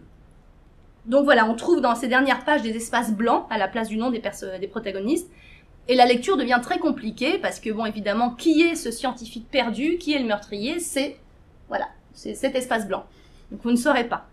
donc 1.06 1.24
voilà, 1.24 1.46
on 1.46 1.54
trouve 1.54 1.80
dans 1.80 1.96
ces 1.96 2.06
dernières 2.06 2.44
pages 2.44 2.62
des 2.62 2.76
espaces 2.76 3.12
blancs 3.12 3.46
à 3.50 3.58
la 3.58 3.66
place 3.66 3.88
du 3.88 3.96
nom 3.96 4.10
des, 4.10 4.22
des 4.60 4.68
protagonistes. 4.68 5.28
Et 5.88 5.96
la 5.96 6.06
lecture 6.06 6.36
devient 6.36 6.60
très 6.62 6.78
compliquée 6.78 7.38
parce 7.38 7.58
que, 7.58 7.70
bon, 7.70 7.84
évidemment, 7.84 8.30
qui 8.30 8.62
est 8.62 8.76
ce 8.76 8.92
scientifique 8.92 9.50
perdu, 9.50 9.98
qui 9.98 10.14
est 10.14 10.20
le 10.20 10.26
meurtrier, 10.26 10.78
c'est, 10.78 11.16
voilà, 11.66 11.88
c'est 12.14 12.34
cet 12.34 12.54
espace 12.54 12.86
blanc. 12.86 13.04
Donc 13.50 13.62
vous 13.64 13.72
ne 13.72 13.76
saurez 13.76 14.04
pas 14.04 14.28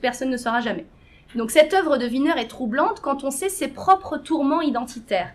personne 0.00 0.30
ne 0.30 0.36
saura 0.36 0.60
jamais. 0.60 0.86
Donc 1.34 1.50
cette 1.50 1.72
œuvre 1.72 1.96
de 1.96 2.06
Wiener 2.06 2.38
est 2.38 2.48
troublante 2.48 3.00
quand 3.00 3.24
on 3.24 3.30
sait 3.30 3.48
ses 3.48 3.68
propres 3.68 4.18
tourments 4.18 4.60
identitaires. 4.60 5.32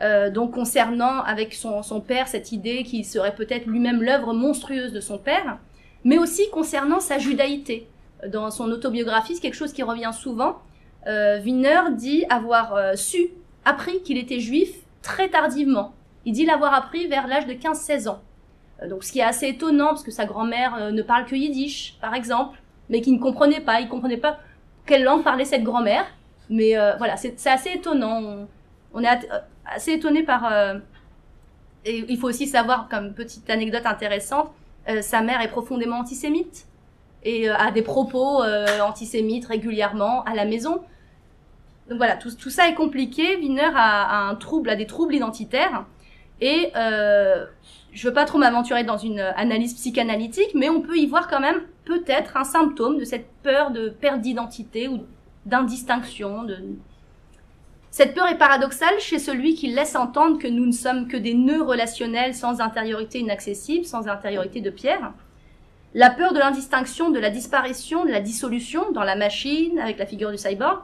Euh, 0.00 0.30
donc 0.30 0.52
concernant 0.52 1.22
avec 1.22 1.54
son, 1.54 1.82
père 2.00 2.28
cette 2.28 2.52
idée 2.52 2.84
qu'il 2.84 3.04
serait 3.04 3.34
peut-être 3.34 3.66
lui-même 3.66 4.02
l'œuvre 4.02 4.32
monstrueuse 4.32 4.92
de 4.92 5.00
son 5.00 5.18
père, 5.18 5.58
mais 6.04 6.18
aussi 6.18 6.50
concernant 6.50 7.00
sa 7.00 7.18
judaïté. 7.18 7.88
Dans 8.26 8.50
son 8.50 8.70
autobiographie, 8.70 9.34
c'est 9.34 9.40
quelque 9.40 9.54
chose 9.54 9.72
qui 9.72 9.82
revient 9.82 10.10
souvent. 10.12 10.58
Euh, 11.06 11.40
Wiener 11.40 11.80
dit 11.92 12.24
avoir 12.30 12.74
euh, 12.74 12.94
su, 12.96 13.28
appris 13.64 14.02
qu'il 14.02 14.18
était 14.18 14.40
juif 14.40 14.72
très 15.02 15.28
tardivement. 15.28 15.92
Il 16.24 16.32
dit 16.32 16.44
l'avoir 16.44 16.74
appris 16.74 17.06
vers 17.06 17.28
l'âge 17.28 17.46
de 17.46 17.52
15-16 17.52 18.08
ans. 18.08 18.20
donc 18.88 19.04
ce 19.04 19.12
qui 19.12 19.20
est 19.20 19.24
assez 19.24 19.48
étonnant, 19.48 19.88
parce 19.88 20.02
que 20.02 20.10
sa 20.10 20.26
grand-mère 20.26 20.92
ne 20.92 21.02
parle 21.02 21.26
que 21.26 21.36
yiddish, 21.36 21.96
par 22.00 22.14
exemple. 22.14 22.58
Mais 22.88 23.00
qui 23.00 23.12
ne 23.12 23.18
comprenait 23.18 23.60
pas. 23.60 23.80
Il 23.80 23.88
comprenait 23.88 24.16
pas 24.16 24.38
quelle 24.86 25.04
langue 25.04 25.22
parlait 25.22 25.44
cette 25.44 25.62
grand-mère. 25.62 26.06
Mais 26.50 26.76
euh, 26.76 26.96
voilà, 26.96 27.16
c'est 27.16 27.46
assez 27.46 27.70
étonnant. 27.70 28.46
On, 28.94 29.02
est 29.02 29.06
euh, 29.06 29.38
assez 29.66 29.92
étonné 29.92 30.22
par. 30.22 30.50
euh, 30.50 30.78
et 31.84 32.04
il 32.08 32.18
faut 32.18 32.28
aussi 32.28 32.46
savoir, 32.46 32.88
comme 32.88 33.14
petite 33.14 33.48
anecdote 33.48 33.86
intéressante, 33.86 34.50
sa 35.02 35.20
mère 35.20 35.40
est 35.42 35.48
profondément 35.48 35.98
antisémite 35.98 36.66
et 37.22 37.48
a 37.48 37.70
des 37.70 37.82
propos 37.82 38.42
antisémites 38.82 39.46
régulièrement 39.46 40.24
à 40.24 40.34
la 40.34 40.44
maison. 40.44 40.82
Donc 41.88 41.98
voilà, 41.98 42.16
tout, 42.16 42.50
ça 42.50 42.68
est 42.68 42.74
compliqué. 42.74 43.36
Wiener 43.36 43.70
a, 43.74 44.02
a 44.04 44.16
un 44.28 44.34
trouble, 44.34 44.70
a 44.70 44.76
des 44.76 44.86
troubles 44.86 45.14
identitaires. 45.14 45.84
Et 46.40 46.72
je 47.98 48.06
veux 48.06 48.14
pas 48.14 48.26
trop 48.26 48.38
m'aventurer 48.38 48.84
dans 48.84 48.96
une 48.96 49.18
analyse 49.18 49.74
psychanalytique, 49.74 50.54
mais 50.54 50.68
on 50.68 50.80
peut 50.80 50.96
y 50.96 51.06
voir 51.06 51.26
quand 51.26 51.40
même 51.40 51.62
peut-être 51.84 52.36
un 52.36 52.44
symptôme 52.44 52.96
de 52.96 53.04
cette 53.04 53.26
peur 53.42 53.72
de 53.72 53.88
perte 53.88 54.20
d'identité 54.20 54.86
ou 54.86 55.00
d'indistinction. 55.46 56.46
Cette 57.90 58.14
peur 58.14 58.28
est 58.28 58.38
paradoxale 58.38 59.00
chez 59.00 59.18
celui 59.18 59.56
qui 59.56 59.66
laisse 59.66 59.96
entendre 59.96 60.38
que 60.38 60.46
nous 60.46 60.64
ne 60.64 60.72
sommes 60.72 61.08
que 61.08 61.16
des 61.16 61.34
nœuds 61.34 61.64
relationnels 61.64 62.36
sans 62.36 62.60
intériorité 62.60 63.18
inaccessible, 63.18 63.84
sans 63.84 64.06
intériorité 64.06 64.60
de 64.60 64.70
pierre. 64.70 65.12
La 65.92 66.10
peur 66.10 66.32
de 66.32 66.38
l'indistinction, 66.38 67.10
de 67.10 67.18
la 67.18 67.30
disparition, 67.30 68.04
de 68.04 68.12
la 68.12 68.20
dissolution 68.20 68.92
dans 68.92 69.02
la 69.02 69.16
machine, 69.16 69.76
avec 69.80 69.98
la 69.98 70.06
figure 70.06 70.30
du 70.30 70.38
cyborg, 70.38 70.82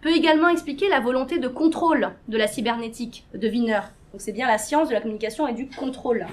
peut 0.00 0.16
également 0.16 0.48
expliquer 0.48 0.88
la 0.88 1.00
volonté 1.00 1.38
de 1.38 1.48
contrôle 1.48 2.12
de 2.28 2.38
la 2.38 2.46
cybernétique 2.46 3.26
de 3.34 3.46
Wiener. 3.46 3.80
Donc 4.12 4.22
c'est 4.22 4.32
bien 4.32 4.46
la 4.46 4.56
science 4.56 4.88
de 4.88 4.94
la 4.94 5.02
communication 5.02 5.46
et 5.46 5.52
du 5.52 5.68
contrôle. 5.68 6.24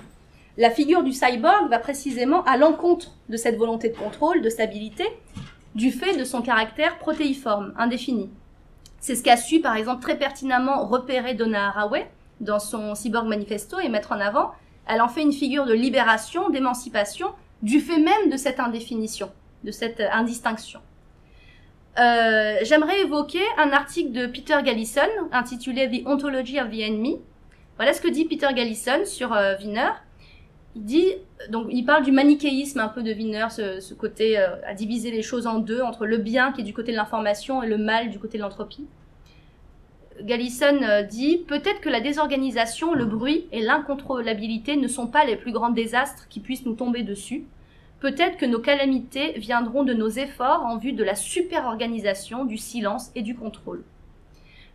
La 0.57 0.69
figure 0.69 1.03
du 1.03 1.13
cyborg 1.13 1.69
va 1.69 1.79
précisément 1.79 2.43
à 2.43 2.57
l'encontre 2.57 3.13
de 3.27 3.37
cette 3.37 3.57
volonté 3.57 3.89
de 3.89 3.97
contrôle, 3.97 4.41
de 4.41 4.49
stabilité, 4.49 5.05
du 5.73 5.91
fait 5.91 6.15
de 6.15 6.23
son 6.23 6.43
caractère 6.43 6.99
protéiforme, 6.99 7.73
indéfini. 7.75 8.29
C'est 8.99 9.15
ce 9.15 9.23
qu'a 9.23 9.35
su 9.35 9.61
par 9.61 9.75
exemple 9.75 10.03
très 10.03 10.17
pertinemment 10.17 10.85
repérer 10.85 11.33
Donna 11.33 11.69
Haraway 11.69 12.07
dans 12.39 12.59
son 12.59 12.93
Cyborg 12.93 13.27
Manifesto 13.27 13.79
et 13.79 13.89
mettre 13.89 14.11
en 14.11 14.19
avant. 14.19 14.51
Elle 14.87 15.01
en 15.01 15.07
fait 15.07 15.23
une 15.23 15.33
figure 15.33 15.65
de 15.65 15.73
libération, 15.73 16.49
d'émancipation, 16.49 17.29
du 17.63 17.79
fait 17.79 17.99
même 17.99 18.29
de 18.29 18.37
cette 18.37 18.59
indéfinition, 18.59 19.31
de 19.63 19.71
cette 19.71 20.01
indistinction. 20.01 20.81
Euh, 21.99 22.57
J'aimerais 22.61 23.01
évoquer 23.01 23.43
un 23.57 23.71
article 23.71 24.11
de 24.11 24.27
Peter 24.27 24.57
Gallison 24.63 25.01
intitulé 25.31 25.89
The 25.89 26.07
Ontology 26.07 26.59
of 26.59 26.69
the 26.69 26.79
Enemy. 26.79 27.19
Voilà 27.77 27.93
ce 27.93 28.01
que 28.01 28.07
dit 28.07 28.25
Peter 28.25 28.49
Gallison 28.53 29.05
sur 29.05 29.33
euh, 29.33 29.55
Wiener. 29.57 29.89
Il 30.75 30.83
dit, 30.83 31.07
donc, 31.49 31.67
il 31.69 31.85
parle 31.85 32.03
du 32.03 32.11
manichéisme 32.11 32.79
un 32.79 32.87
peu 32.87 33.03
de 33.03 33.13
Wiener, 33.13 33.47
ce, 33.49 33.93
côté 33.93 34.39
euh, 34.39 34.55
à 34.65 34.73
diviser 34.73 35.11
les 35.11 35.21
choses 35.21 35.45
en 35.45 35.59
deux, 35.59 35.81
entre 35.81 36.05
le 36.05 36.17
bien 36.17 36.51
qui 36.51 36.61
est 36.61 36.63
du 36.63 36.73
côté 36.73 36.91
de 36.91 36.97
l'information 36.97 37.61
et 37.61 37.67
le 37.67 37.77
mal 37.77 38.09
du 38.09 38.17
côté 38.17 38.37
de 38.37 38.43
l'entropie. 38.43 38.85
Gallison 40.21 40.81
euh, 40.83 41.03
dit 41.03 41.37
peut-être 41.47 41.81
que 41.81 41.89
la 41.89 41.99
désorganisation, 41.99 42.93
le 42.93 43.05
bruit 43.05 43.45
et 43.51 43.61
l'incontrôlabilité 43.61 44.75
ne 44.75 44.87
sont 44.87 45.07
pas 45.07 45.25
les 45.25 45.35
plus 45.35 45.51
grands 45.51 45.69
désastres 45.69 46.27
qui 46.27 46.39
puissent 46.39 46.65
nous 46.65 46.75
tomber 46.75 47.03
dessus. 47.03 47.45
Peut-être 47.99 48.37
que 48.37 48.45
nos 48.45 48.59
calamités 48.59 49.33
viendront 49.33 49.83
de 49.83 49.93
nos 49.93 50.09
efforts 50.09 50.65
en 50.65 50.77
vue 50.77 50.93
de 50.93 51.03
la 51.03 51.15
superorganisation, 51.15 52.45
du 52.45 52.57
silence 52.57 53.11
et 53.15 53.21
du 53.21 53.35
contrôle. 53.35 53.83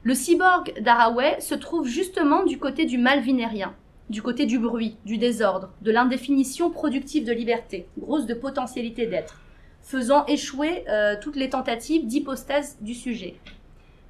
Le 0.02 0.14
cyborg 0.14 0.72
d'Haraway 0.80 1.40
se 1.40 1.54
trouve 1.54 1.86
justement 1.86 2.44
du 2.44 2.58
côté 2.58 2.86
du 2.86 2.98
mal 2.98 3.20
vinérien, 3.20 3.74
du 4.10 4.22
côté 4.22 4.46
du 4.46 4.58
bruit, 4.58 4.96
du 5.04 5.18
désordre, 5.18 5.70
de 5.82 5.90
l'indéfinition 5.90 6.70
productive 6.70 7.24
de 7.24 7.32
liberté, 7.32 7.88
grosse 7.98 8.26
de 8.26 8.34
potentialité 8.34 9.06
d'être, 9.06 9.40
faisant 9.82 10.24
échouer 10.26 10.84
euh, 10.88 11.16
toutes 11.20 11.36
les 11.36 11.50
tentatives 11.50 12.06
d'hypostase 12.06 12.78
du 12.80 12.94
sujet. 12.94 13.36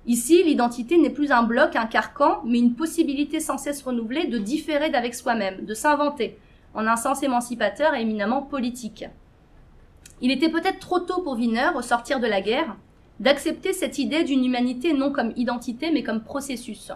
Ici, 0.06 0.42
l'identité 0.42 0.96
n'est 0.96 1.10
plus 1.10 1.32
un 1.32 1.42
bloc, 1.42 1.76
un 1.76 1.86
carcan, 1.86 2.40
mais 2.44 2.58
une 2.58 2.74
possibilité 2.74 3.40
sans 3.40 3.58
cesse 3.58 3.82
renouvelée 3.82 4.26
de 4.26 4.38
différer 4.38 4.90
d'avec 4.90 5.14
soi-même, 5.14 5.64
de 5.64 5.74
s'inventer, 5.74 6.38
en 6.74 6.86
un 6.86 6.96
sens 6.96 7.22
émancipateur 7.22 7.94
et 7.94 8.02
éminemment 8.02 8.42
politique. 8.42 9.04
Il 10.20 10.30
était 10.30 10.48
peut-être 10.48 10.78
trop 10.78 11.00
tôt 11.00 11.22
pour 11.22 11.34
Wiener, 11.34 11.70
au 11.76 11.82
sortir 11.82 12.20
de 12.20 12.26
la 12.26 12.40
guerre, 12.40 12.76
d'accepter 13.20 13.72
cette 13.72 13.98
idée 13.98 14.24
d'une 14.24 14.44
humanité 14.44 14.92
non 14.92 15.12
comme 15.12 15.32
identité, 15.36 15.90
mais 15.90 16.02
comme 16.02 16.22
processus. 16.22 16.92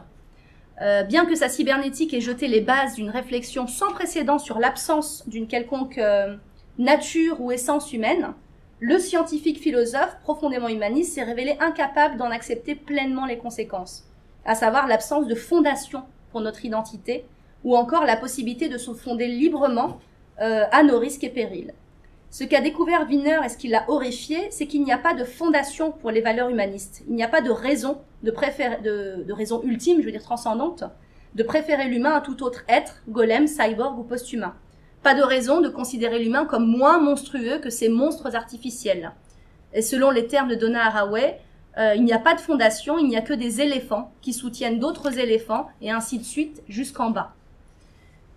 Euh, 0.81 1.03
bien 1.03 1.27
que 1.27 1.35
sa 1.35 1.49
cybernétique 1.49 2.15
ait 2.15 2.21
jeté 2.21 2.49
les 2.49 2.61
bases 2.61 2.95
d'une 2.95 3.11
réflexion 3.11 3.67
sans 3.67 3.93
précédent 3.93 4.39
sur 4.39 4.59
l'absence 4.59 5.29
d'une 5.29 5.47
quelconque 5.47 5.99
euh, 5.99 6.37
nature 6.79 7.41
ou 7.41 7.53
essence 7.53 7.93
humaine, 7.93 8.33
le 8.81 8.99
scientifique 8.99 9.61
philosophe 9.61 10.17
profondément 10.23 10.69
humaniste 10.69 11.15
s'est 11.15 11.23
révélé 11.23 11.57
incapable 11.61 12.17
d'en 12.17 12.31
accepter 12.31 12.75
pleinement 12.75 13.27
les 13.27 13.39
conséquences, 13.39 14.09
à 14.45 14.55
savoir 14.55 14.89
l'absence 14.89 15.27
de 15.27 15.35
fondation 15.35 16.03
pour 16.33 16.41
notre 16.41 16.65
identité, 16.65 17.25
ou 17.63 17.77
encore 17.77 18.05
la 18.05 18.17
possibilité 18.17 18.69
de 18.69 18.79
se 18.79 18.93
fonder 18.93 19.29
librement 19.29 20.01
euh, 20.41 20.65
à 20.73 20.83
nos 20.83 20.99
risques 20.99 21.23
et 21.23 21.31
périls. 21.31 21.75
Ce 22.31 22.45
qu'a 22.45 22.63
découvert 22.63 23.07
Wiener 23.09 23.39
et 23.45 23.49
ce 23.51 23.59
qui 23.59 23.69
l'a 23.69 23.85
horrifié, 23.89 24.51
c'est 24.51 24.67
qu'il 24.67 24.83
n'y 24.83 24.93
a 24.93 24.99
pas 24.99 25.15
de 25.15 25.23
fondation 25.23 25.93
pour 25.93 26.11
les 26.11 26.23
valeurs 26.23 26.49
humanistes. 26.49 27.05
Il 27.07 27.15
n'y 27.15 27.23
a 27.23 27.29
pas 27.29 27.43
de 27.43 27.51
raison, 27.51 27.99
de, 28.23 28.31
préférer, 28.31 28.81
de, 28.83 29.25
de 29.27 29.33
raison 29.33 29.63
ultime, 29.63 30.01
je 30.01 30.07
veux 30.07 30.13
dire 30.13 30.23
transcendante, 30.23 30.85
de 31.35 31.43
préférer 31.43 31.89
l'humain 31.89 32.15
à 32.15 32.21
tout 32.21 32.43
autre 32.43 32.63
être, 32.69 33.03
golem, 33.09 33.47
cyborg 33.47 33.99
ou 33.99 34.03
post-humain. 34.03 34.55
Pas 35.03 35.15
de 35.15 35.23
raison 35.23 35.61
de 35.61 35.69
considérer 35.69 36.19
l'humain 36.19 36.45
comme 36.45 36.67
moins 36.67 36.99
monstrueux 36.99 37.59
que 37.59 37.71
ces 37.71 37.89
monstres 37.89 38.37
artificiels. 38.37 39.13
Et 39.75 39.83
selon 39.83 40.11
les 40.11 40.27
termes 40.27 40.49
de 40.49 40.55
Donna 40.55 40.87
Haraway, 40.87 41.41
euh, 41.79 41.95
il 41.97 42.05
n'y 42.05 42.13
a 42.13 42.19
pas 42.19 42.35
de 42.35 42.41
fondation, 42.41 42.99
il 42.99 43.09
n'y 43.09 43.17
a 43.17 43.23
que 43.23 43.33
des 43.33 43.61
éléphants 43.61 44.13
qui 44.21 44.33
soutiennent 44.33 44.79
d'autres 44.79 45.19
éléphants, 45.19 45.69
et 45.81 45.91
ainsi 45.91 46.19
de 46.19 46.25
suite 46.25 46.63
jusqu'en 46.69 47.11
bas. 47.11 47.33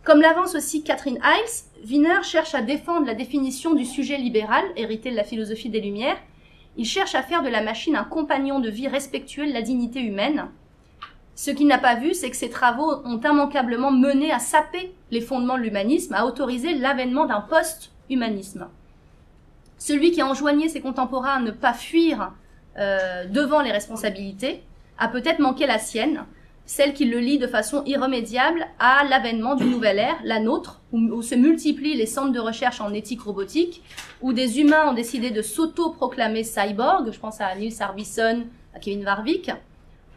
Comme 0.04 0.22
l'avance 0.22 0.56
aussi 0.56 0.84
Catherine 0.84 1.20
Hiles, 1.24 1.90
Wiener 1.90 2.24
cherche 2.24 2.56
à 2.56 2.62
défendre 2.62 3.08
la 3.08 3.16
définition 3.16 3.74
du 3.74 3.86
sujet 3.86 4.18
libéral, 4.18 4.64
hérité 4.76 5.12
de 5.12 5.16
la 5.16 5.24
philosophie 5.24 5.70
des 5.70 5.82
Lumières. 5.82 6.18
Il 6.78 6.86
cherche 6.86 7.16
à 7.16 7.24
faire 7.24 7.42
de 7.42 7.50
la 7.50 7.62
machine 7.62 7.96
un 7.96 8.04
compagnon 8.04 8.60
de 8.60 8.70
vie 8.70 8.88
respectueux 8.88 9.48
de 9.48 9.54
la 9.54 9.62
dignité 9.62 10.02
humaine. 10.02 10.48
Ce 11.36 11.52
qu'il 11.52 11.68
n'a 11.68 11.78
pas 11.78 11.96
vu, 11.96 12.14
c'est 12.14 12.30
que 12.30 12.36
ses 12.36 12.50
travaux 12.50 13.02
ont 13.06 13.20
immanquablement 13.20 13.92
mené 13.92 14.32
à 14.32 14.40
saper 14.40 14.94
les 15.12 15.22
fondements 15.22 15.58
de 15.58 15.64
l'humanisme, 15.64 16.14
à 16.14 16.26
autoriser 16.26 16.74
l'avènement 16.76 17.26
d'un 17.26 17.42
post-humanisme. 17.42 18.68
Celui 19.78 20.12
qui 20.12 20.22
a 20.22 20.28
enjoigné 20.28 20.70
ses 20.70 20.82
contemporains 20.82 21.38
à 21.38 21.40
ne 21.42 21.52
pas 21.52 21.74
fuir 21.74 22.32
euh, 22.78 23.26
devant 23.26 23.62
les 23.62 23.72
responsabilités 23.72 24.64
a 24.98 25.08
peut-être 25.08 25.40
manqué 25.40 25.68
la 25.68 25.78
sienne, 25.78 26.26
celle 26.66 26.94
qui 26.94 27.06
le 27.06 27.20
lie 27.20 27.38
de 27.38 27.48
façon 27.48 27.84
irrémédiable 27.86 28.66
à 28.80 29.04
l'avènement 29.08 29.56
d'une 29.56 29.70
nouvelle 29.70 30.00
ère, 30.00 30.18
la 30.24 30.40
nôtre, 30.40 30.82
où, 30.92 31.22
se 31.22 31.36
multiplient 31.36 31.96
les 31.96 32.06
centres 32.08 32.32
de 32.32 32.40
recherche 32.40 32.82
en 32.82 32.94
éthique 32.94 33.22
robotique, 33.22 33.84
où 34.22 34.34
des 34.34 34.60
humains 34.60 34.90
ont 34.90 34.94
décidé 34.94 35.30
de 35.30 35.42
s'auto-proclamer 35.42 36.44
cyborg, 36.44 37.12
je 37.12 37.20
pense 37.20 37.40
à 37.40 37.54
Niels 37.56 37.82
Arbison, 37.82 38.46
à 38.74 38.80
Kevin 38.80 39.06
Warwick, 39.06 39.52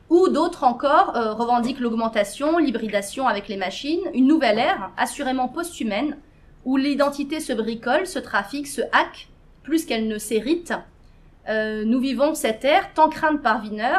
ou 0.08 0.28
d'autres 0.28 0.64
encore 0.64 1.14
euh, 1.16 1.34
revendiquent 1.34 1.80
l'augmentation, 1.80 2.56
l'hybridation 2.56 3.28
avec 3.28 3.48
les 3.48 3.58
machines, 3.58 4.00
une 4.14 4.26
nouvelle 4.26 4.58
ère, 4.58 4.90
assurément 4.96 5.48
post-humaine, 5.48 6.16
où 6.64 6.78
l'identité 6.78 7.40
se 7.40 7.52
bricole, 7.52 8.06
se 8.06 8.18
trafique, 8.18 8.68
se 8.68 8.80
hack, 8.92 9.28
plus 9.62 9.84
qu'elle 9.84 10.08
ne 10.08 10.16
s'hérite. 10.16 10.72
Euh, 11.48 11.84
nous 11.84 12.00
vivons 12.00 12.34
cette 12.34 12.64
ère 12.64 12.94
tant 12.94 13.10
crainte 13.10 13.42
par 13.42 13.62
Wiener, 13.62 13.98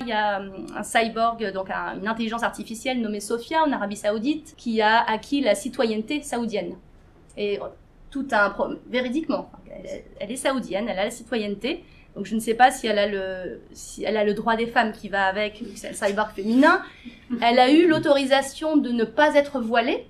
il 0.00 0.08
y 0.08 0.12
a 0.12 0.40
un 0.76 0.82
cyborg, 0.82 1.52
donc 1.52 1.70
un, 1.70 1.98
une 1.98 2.08
intelligence 2.08 2.42
artificielle 2.42 3.00
nommée 3.00 3.20
Sophia 3.20 3.62
en 3.62 3.72
Arabie 3.72 3.96
Saoudite, 3.96 4.54
qui 4.56 4.80
a 4.80 5.02
acquis 5.08 5.40
la 5.40 5.54
citoyenneté 5.54 6.22
saoudienne. 6.22 6.76
Et 7.36 7.58
tout 8.10 8.26
un 8.32 8.54
véridiquement, 8.88 9.50
elle, 9.70 10.02
elle, 10.18 10.32
est 10.32 10.36
saoudienne, 10.36 10.88
elle 10.88 10.98
a 10.98 11.04
la 11.04 11.10
citoyenneté. 11.10 11.84
Donc 12.16 12.26
je 12.26 12.34
ne 12.34 12.40
sais 12.40 12.54
pas 12.54 12.70
si 12.70 12.86
elle 12.86 12.98
a 12.98 13.06
le, 13.06 13.60
si 13.72 14.02
elle 14.02 14.16
a 14.16 14.24
le 14.24 14.34
droit 14.34 14.56
des 14.56 14.66
femmes 14.66 14.92
qui 14.92 15.08
va 15.08 15.26
avec, 15.26 15.62
c'est 15.76 15.90
le 15.90 15.94
cyborg 15.94 16.30
féminin. 16.32 16.82
Elle 17.40 17.58
a 17.58 17.70
eu 17.70 17.86
l'autorisation 17.86 18.76
de 18.76 18.90
ne 18.90 19.04
pas 19.04 19.34
être 19.36 19.60
voilée, 19.60 20.06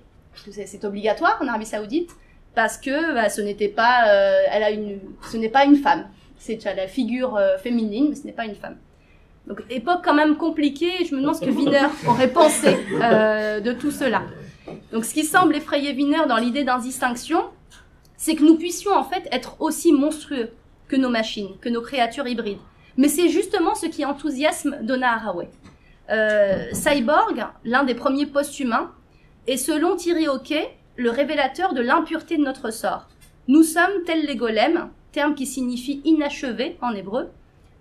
c'est 0.49 0.83
obligatoire 0.85 1.37
en 1.41 1.47
Arabie 1.47 1.65
Saoudite, 1.65 2.11
parce 2.55 2.77
que 2.77 3.13
bah, 3.13 3.29
ce 3.29 3.41
n'était 3.41 3.67
pas, 3.67 4.09
euh, 4.09 4.41
elle 4.51 4.63
a 4.63 4.71
une, 4.71 4.99
ce 5.31 5.37
n'est 5.37 5.49
pas 5.49 5.65
une 5.65 5.75
femme. 5.75 6.07
C'est 6.37 6.63
la 6.65 6.87
figure 6.87 7.35
euh, 7.35 7.57
féminine, 7.57 8.07
mais 8.09 8.15
ce 8.15 8.25
n'est 8.25 8.33
pas 8.33 8.45
une 8.45 8.55
femme. 8.55 8.77
Donc 9.47 9.63
époque 9.69 10.01
quand 10.03 10.13
même 10.13 10.37
compliquée, 10.37 11.05
je 11.05 11.15
me 11.15 11.21
demande 11.21 11.35
ce 11.35 11.41
que 11.41 11.49
Wiener 11.49 11.87
aurait 12.07 12.31
pensé 12.31 12.77
euh, 13.01 13.59
de 13.59 13.73
tout 13.73 13.91
cela. 13.91 14.23
Donc 14.91 15.05
ce 15.05 15.13
qui 15.13 15.23
semble 15.23 15.55
effrayer 15.55 15.93
Wiener 15.93 16.27
dans 16.27 16.37
l'idée 16.37 16.63
d'indistinction, 16.63 17.43
c'est 18.17 18.35
que 18.35 18.43
nous 18.43 18.55
puissions 18.55 18.93
en 18.93 19.03
fait 19.03 19.27
être 19.31 19.59
aussi 19.59 19.91
monstrueux 19.91 20.51
que 20.87 20.95
nos 20.95 21.09
machines, 21.09 21.57
que 21.59 21.69
nos 21.69 21.81
créatures 21.81 22.27
hybrides. 22.27 22.59
Mais 22.97 23.07
c'est 23.07 23.29
justement 23.29 23.73
ce 23.73 23.87
qui 23.87 24.05
enthousiasme 24.05 24.77
Donna 24.83 25.13
Haraway. 25.13 25.49
Euh, 26.09 26.65
Cyborg, 26.73 27.47
l'un 27.63 27.83
des 27.83 27.95
premiers 27.95 28.25
post-humains, 28.25 28.91
est 29.47 29.57
selon 29.57 29.95
Thierry 29.95 30.27
Hockey 30.27 30.69
le 30.97 31.09
révélateur 31.09 31.73
de 31.73 31.81
l'impureté 31.81 32.37
de 32.37 32.43
notre 32.43 32.71
sort. 32.71 33.07
Nous 33.47 33.63
sommes 33.63 34.03
tels 34.05 34.25
les 34.25 34.35
golems, 34.35 34.89
terme 35.11 35.35
qui 35.35 35.45
signifie 35.45 36.01
inachevé 36.05 36.77
en 36.81 36.91
hébreu. 36.91 37.29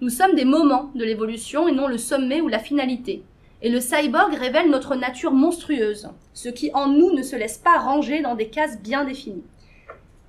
Nous 0.03 0.09
sommes 0.09 0.35
des 0.35 0.47
moments 0.47 0.91
de 0.95 1.05
l'évolution 1.05 1.69
et 1.69 1.73
non 1.73 1.87
le 1.87 1.99
sommet 1.99 2.41
ou 2.41 2.49
la 2.49 2.59
finalité. 2.59 3.23
Et 3.61 3.69
le 3.69 3.81
cyborg 3.81 4.33
révèle 4.33 4.71
notre 4.71 4.97
nature 4.97 5.33
monstrueuse, 5.33 6.09
ce 6.33 6.49
qui 6.49 6.71
en 6.73 6.89
nous 6.89 7.13
ne 7.13 7.23
se 7.23 7.37
laisse 7.37 7.59
pas 7.59 7.79
ranger 7.79 8.23
dans 8.23 8.35
des 8.35 8.49
cases 8.49 8.81
bien 8.81 9.05
définies. 9.05 9.45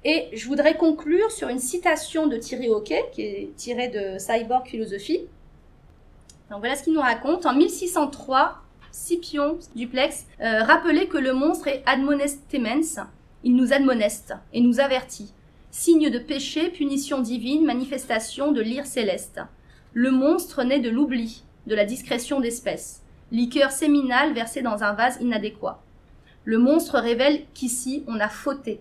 Et 0.04 0.28
je 0.34 0.46
voudrais 0.48 0.76
conclure 0.76 1.32
sur 1.32 1.48
une 1.48 1.60
citation 1.60 2.28
de 2.28 2.36
Thierry 2.36 2.68
Hockey, 2.68 3.02
qui 3.14 3.22
est 3.22 3.56
tirée 3.56 3.88
de 3.88 4.18
Cyborg 4.18 4.68
Philosophie. 4.68 5.22
Donc 6.50 6.60
voilà 6.60 6.76
ce 6.76 6.84
qu'il 6.84 6.94
nous 6.94 7.00
raconte. 7.00 7.46
En 7.46 7.56
1603, 7.56 8.58
Scipion 8.92 9.58
Duplex 9.74 10.26
euh, 10.42 10.64
rappelait 10.64 11.08
que 11.08 11.18
le 11.18 11.32
monstre 11.32 11.70
est 11.70 11.82
admonestemens, 11.86 13.08
il 13.46 13.56
nous 13.56 13.72
admoneste 13.72 14.34
et 14.52 14.60
nous 14.60 14.82
avertit. 14.82 15.32
Signe 15.70 16.10
de 16.10 16.20
péché, 16.20 16.68
punition 16.70 17.22
divine, 17.22 17.64
manifestation 17.64 18.52
de 18.52 18.60
l'ire 18.60 18.86
céleste. 18.86 19.40
Le 19.94 20.10
monstre 20.10 20.64
naît 20.64 20.80
de 20.80 20.90
l'oubli, 20.90 21.44
de 21.68 21.76
la 21.76 21.84
discrétion 21.84 22.40
d'espèce. 22.40 23.02
Liqueur 23.30 23.72
séminale 23.72 24.34
versée 24.34 24.62
dans 24.62 24.84
un 24.84 24.94
vase 24.94 25.18
inadéquat. 25.20 25.84
Le 26.46 26.58
monstre 26.60 26.98
révèle 26.98 27.42
qu'ici 27.54 28.06
on 28.08 28.22
a 28.22 28.30
fauté. 28.30 28.80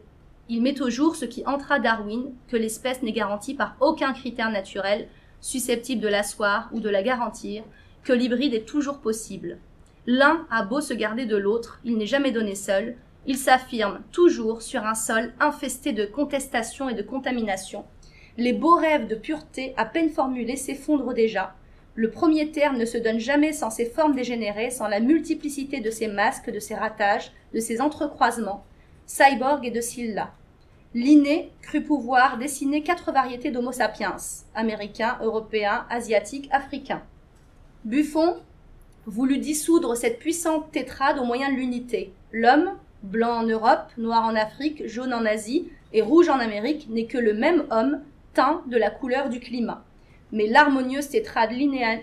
Il 0.49 0.63
met 0.63 0.81
au 0.81 0.89
jour 0.89 1.17
ce 1.17 1.25
qui 1.25 1.45
entra 1.47 1.81
Darwin, 1.81 2.33
que 2.47 2.57
l'espèce 2.57 3.03
n'est 3.03 3.11
garantie 3.11 3.55
par 3.55 3.75
aucun 3.81 4.13
critère 4.13 4.53
naturel, 4.53 5.09
susceptible 5.41 6.01
de 6.01 6.07
l'asseoir 6.07 6.71
ou 6.73 6.79
de 6.79 6.89
la 6.89 7.03
garantir, 7.03 7.65
que 8.05 8.13
l'hybride 8.13 8.55
est 8.55 8.69
toujours 8.69 9.01
possible. 9.01 9.59
L'un 10.07 10.47
a 10.49 10.63
beau 10.63 10.81
se 10.81 10.95
garder 10.95 11.27
de 11.27 11.37
l'autre, 11.37 11.81
il 11.85 11.99
n'est 11.99 12.07
jamais 12.07 12.31
donné 12.31 12.55
seul, 12.55 12.95
il 13.27 13.37
s'affirme 13.37 14.01
toujours 14.13 14.63
sur 14.63 14.85
un 14.85 14.95
sol 14.95 15.33
infesté 15.41 15.93
de 15.93 16.05
contestations 16.05 16.89
et 16.89 16.95
de 16.95 17.03
contaminations. 17.03 17.85
Les 18.37 18.53
beaux 18.53 18.77
rêves 18.77 19.07
de 19.07 19.15
pureté, 19.15 19.75
à 19.77 19.85
peine 19.85 20.11
formulés, 20.11 20.57
s'effondrent 20.57 21.15
déjà. 21.15 21.55
Le 21.95 22.11
premier 22.11 22.51
terme 22.51 22.79
ne 22.79 22.85
se 22.85 22.97
donne 22.97 23.19
jamais 23.19 23.53
sans 23.53 23.71
ses 23.71 23.87
formes 23.87 24.15
dégénérées, 24.15 24.71
sans 24.71 24.89
la 24.89 25.01
multiplicité 25.01 25.81
de 25.81 25.91
ses 25.91 26.09
masques, 26.09 26.51
de 26.51 26.61
ses 26.61 26.75
ratages, 26.75 27.33
de 27.53 27.61
ses 27.61 27.81
entrecroisements. 27.81 28.65
Cyborg 29.07 29.67
et 29.67 29.71
de 29.71 29.81
Silla. 29.81 30.31
Linné 30.95 31.51
crut 31.63 31.85
pouvoir 31.85 32.39
dessiner 32.39 32.83
quatre 32.83 33.13
variétés 33.13 33.51
d'Homo 33.51 33.73
sapiens, 33.73 34.17
américains, 34.55 35.19
européens, 35.23 35.87
asiatiques, 35.91 36.49
africains. 36.53 37.03
Buffon 37.85 38.37
voulut 39.07 39.39
dissoudre 39.39 39.97
cette 39.97 40.19
puissante 40.19 40.71
tétrade 40.71 41.19
au 41.19 41.25
moyen 41.25 41.51
de 41.51 41.57
l'unité. 41.57 42.13
L'homme, 42.33 42.77
blanc 43.03 43.41
en 43.41 43.43
Europe, 43.45 43.91
noir 43.99 44.25
en 44.25 44.35
Afrique, 44.35 44.87
jaune 44.87 45.15
en 45.15 45.25
Asie 45.25 45.69
et 45.93 46.03
rouge 46.03 46.29
en 46.29 46.39
Amérique, 46.39 46.89
n'est 46.89 47.07
que 47.07 47.19
le 47.19 47.35
même 47.35 47.65
homme, 47.71 48.01
de 48.67 48.77
la 48.77 48.91
couleur 48.91 49.29
du 49.29 49.41
climat. 49.41 49.85
Mais 50.33 50.47
l'harmonieuse 50.47 51.09
tétrade 51.09 51.51
linéenne 51.53 52.03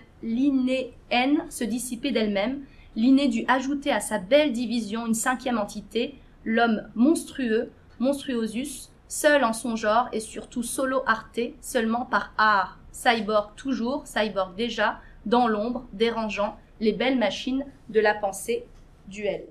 se 1.50 1.64
dissipait 1.64 2.12
d'elle-même, 2.12 2.64
Linné 2.98 3.28
dut 3.28 3.46
ajouter 3.48 3.92
à 3.92 4.00
sa 4.00 4.18
belle 4.18 4.54
division 4.54 5.06
une 5.06 5.14
cinquième 5.14 5.60
entité, 5.60 6.16
l'homme 6.46 6.90
monstrueux, 6.96 7.70
monstruosus, 8.00 8.90
seul 9.08 9.44
en 9.44 9.54
son 9.54 9.76
genre 9.76 10.10
et 10.14 10.20
surtout 10.20 10.64
solo 10.64 11.04
arte, 11.06 11.40
seulement 11.62 12.06
par 12.06 12.34
art, 12.40 12.80
cyborg 12.92 13.54
toujours, 13.56 14.08
cyborg 14.08 14.56
déjà, 14.56 15.00
dans 15.28 15.48
l'ombre, 15.48 15.86
dérangeant, 15.94 16.58
les 16.80 16.92
belles 16.92 17.20
machines 17.20 17.66
de 17.90 18.00
la 18.00 18.16
pensée 18.16 18.66
duel. 19.08 19.46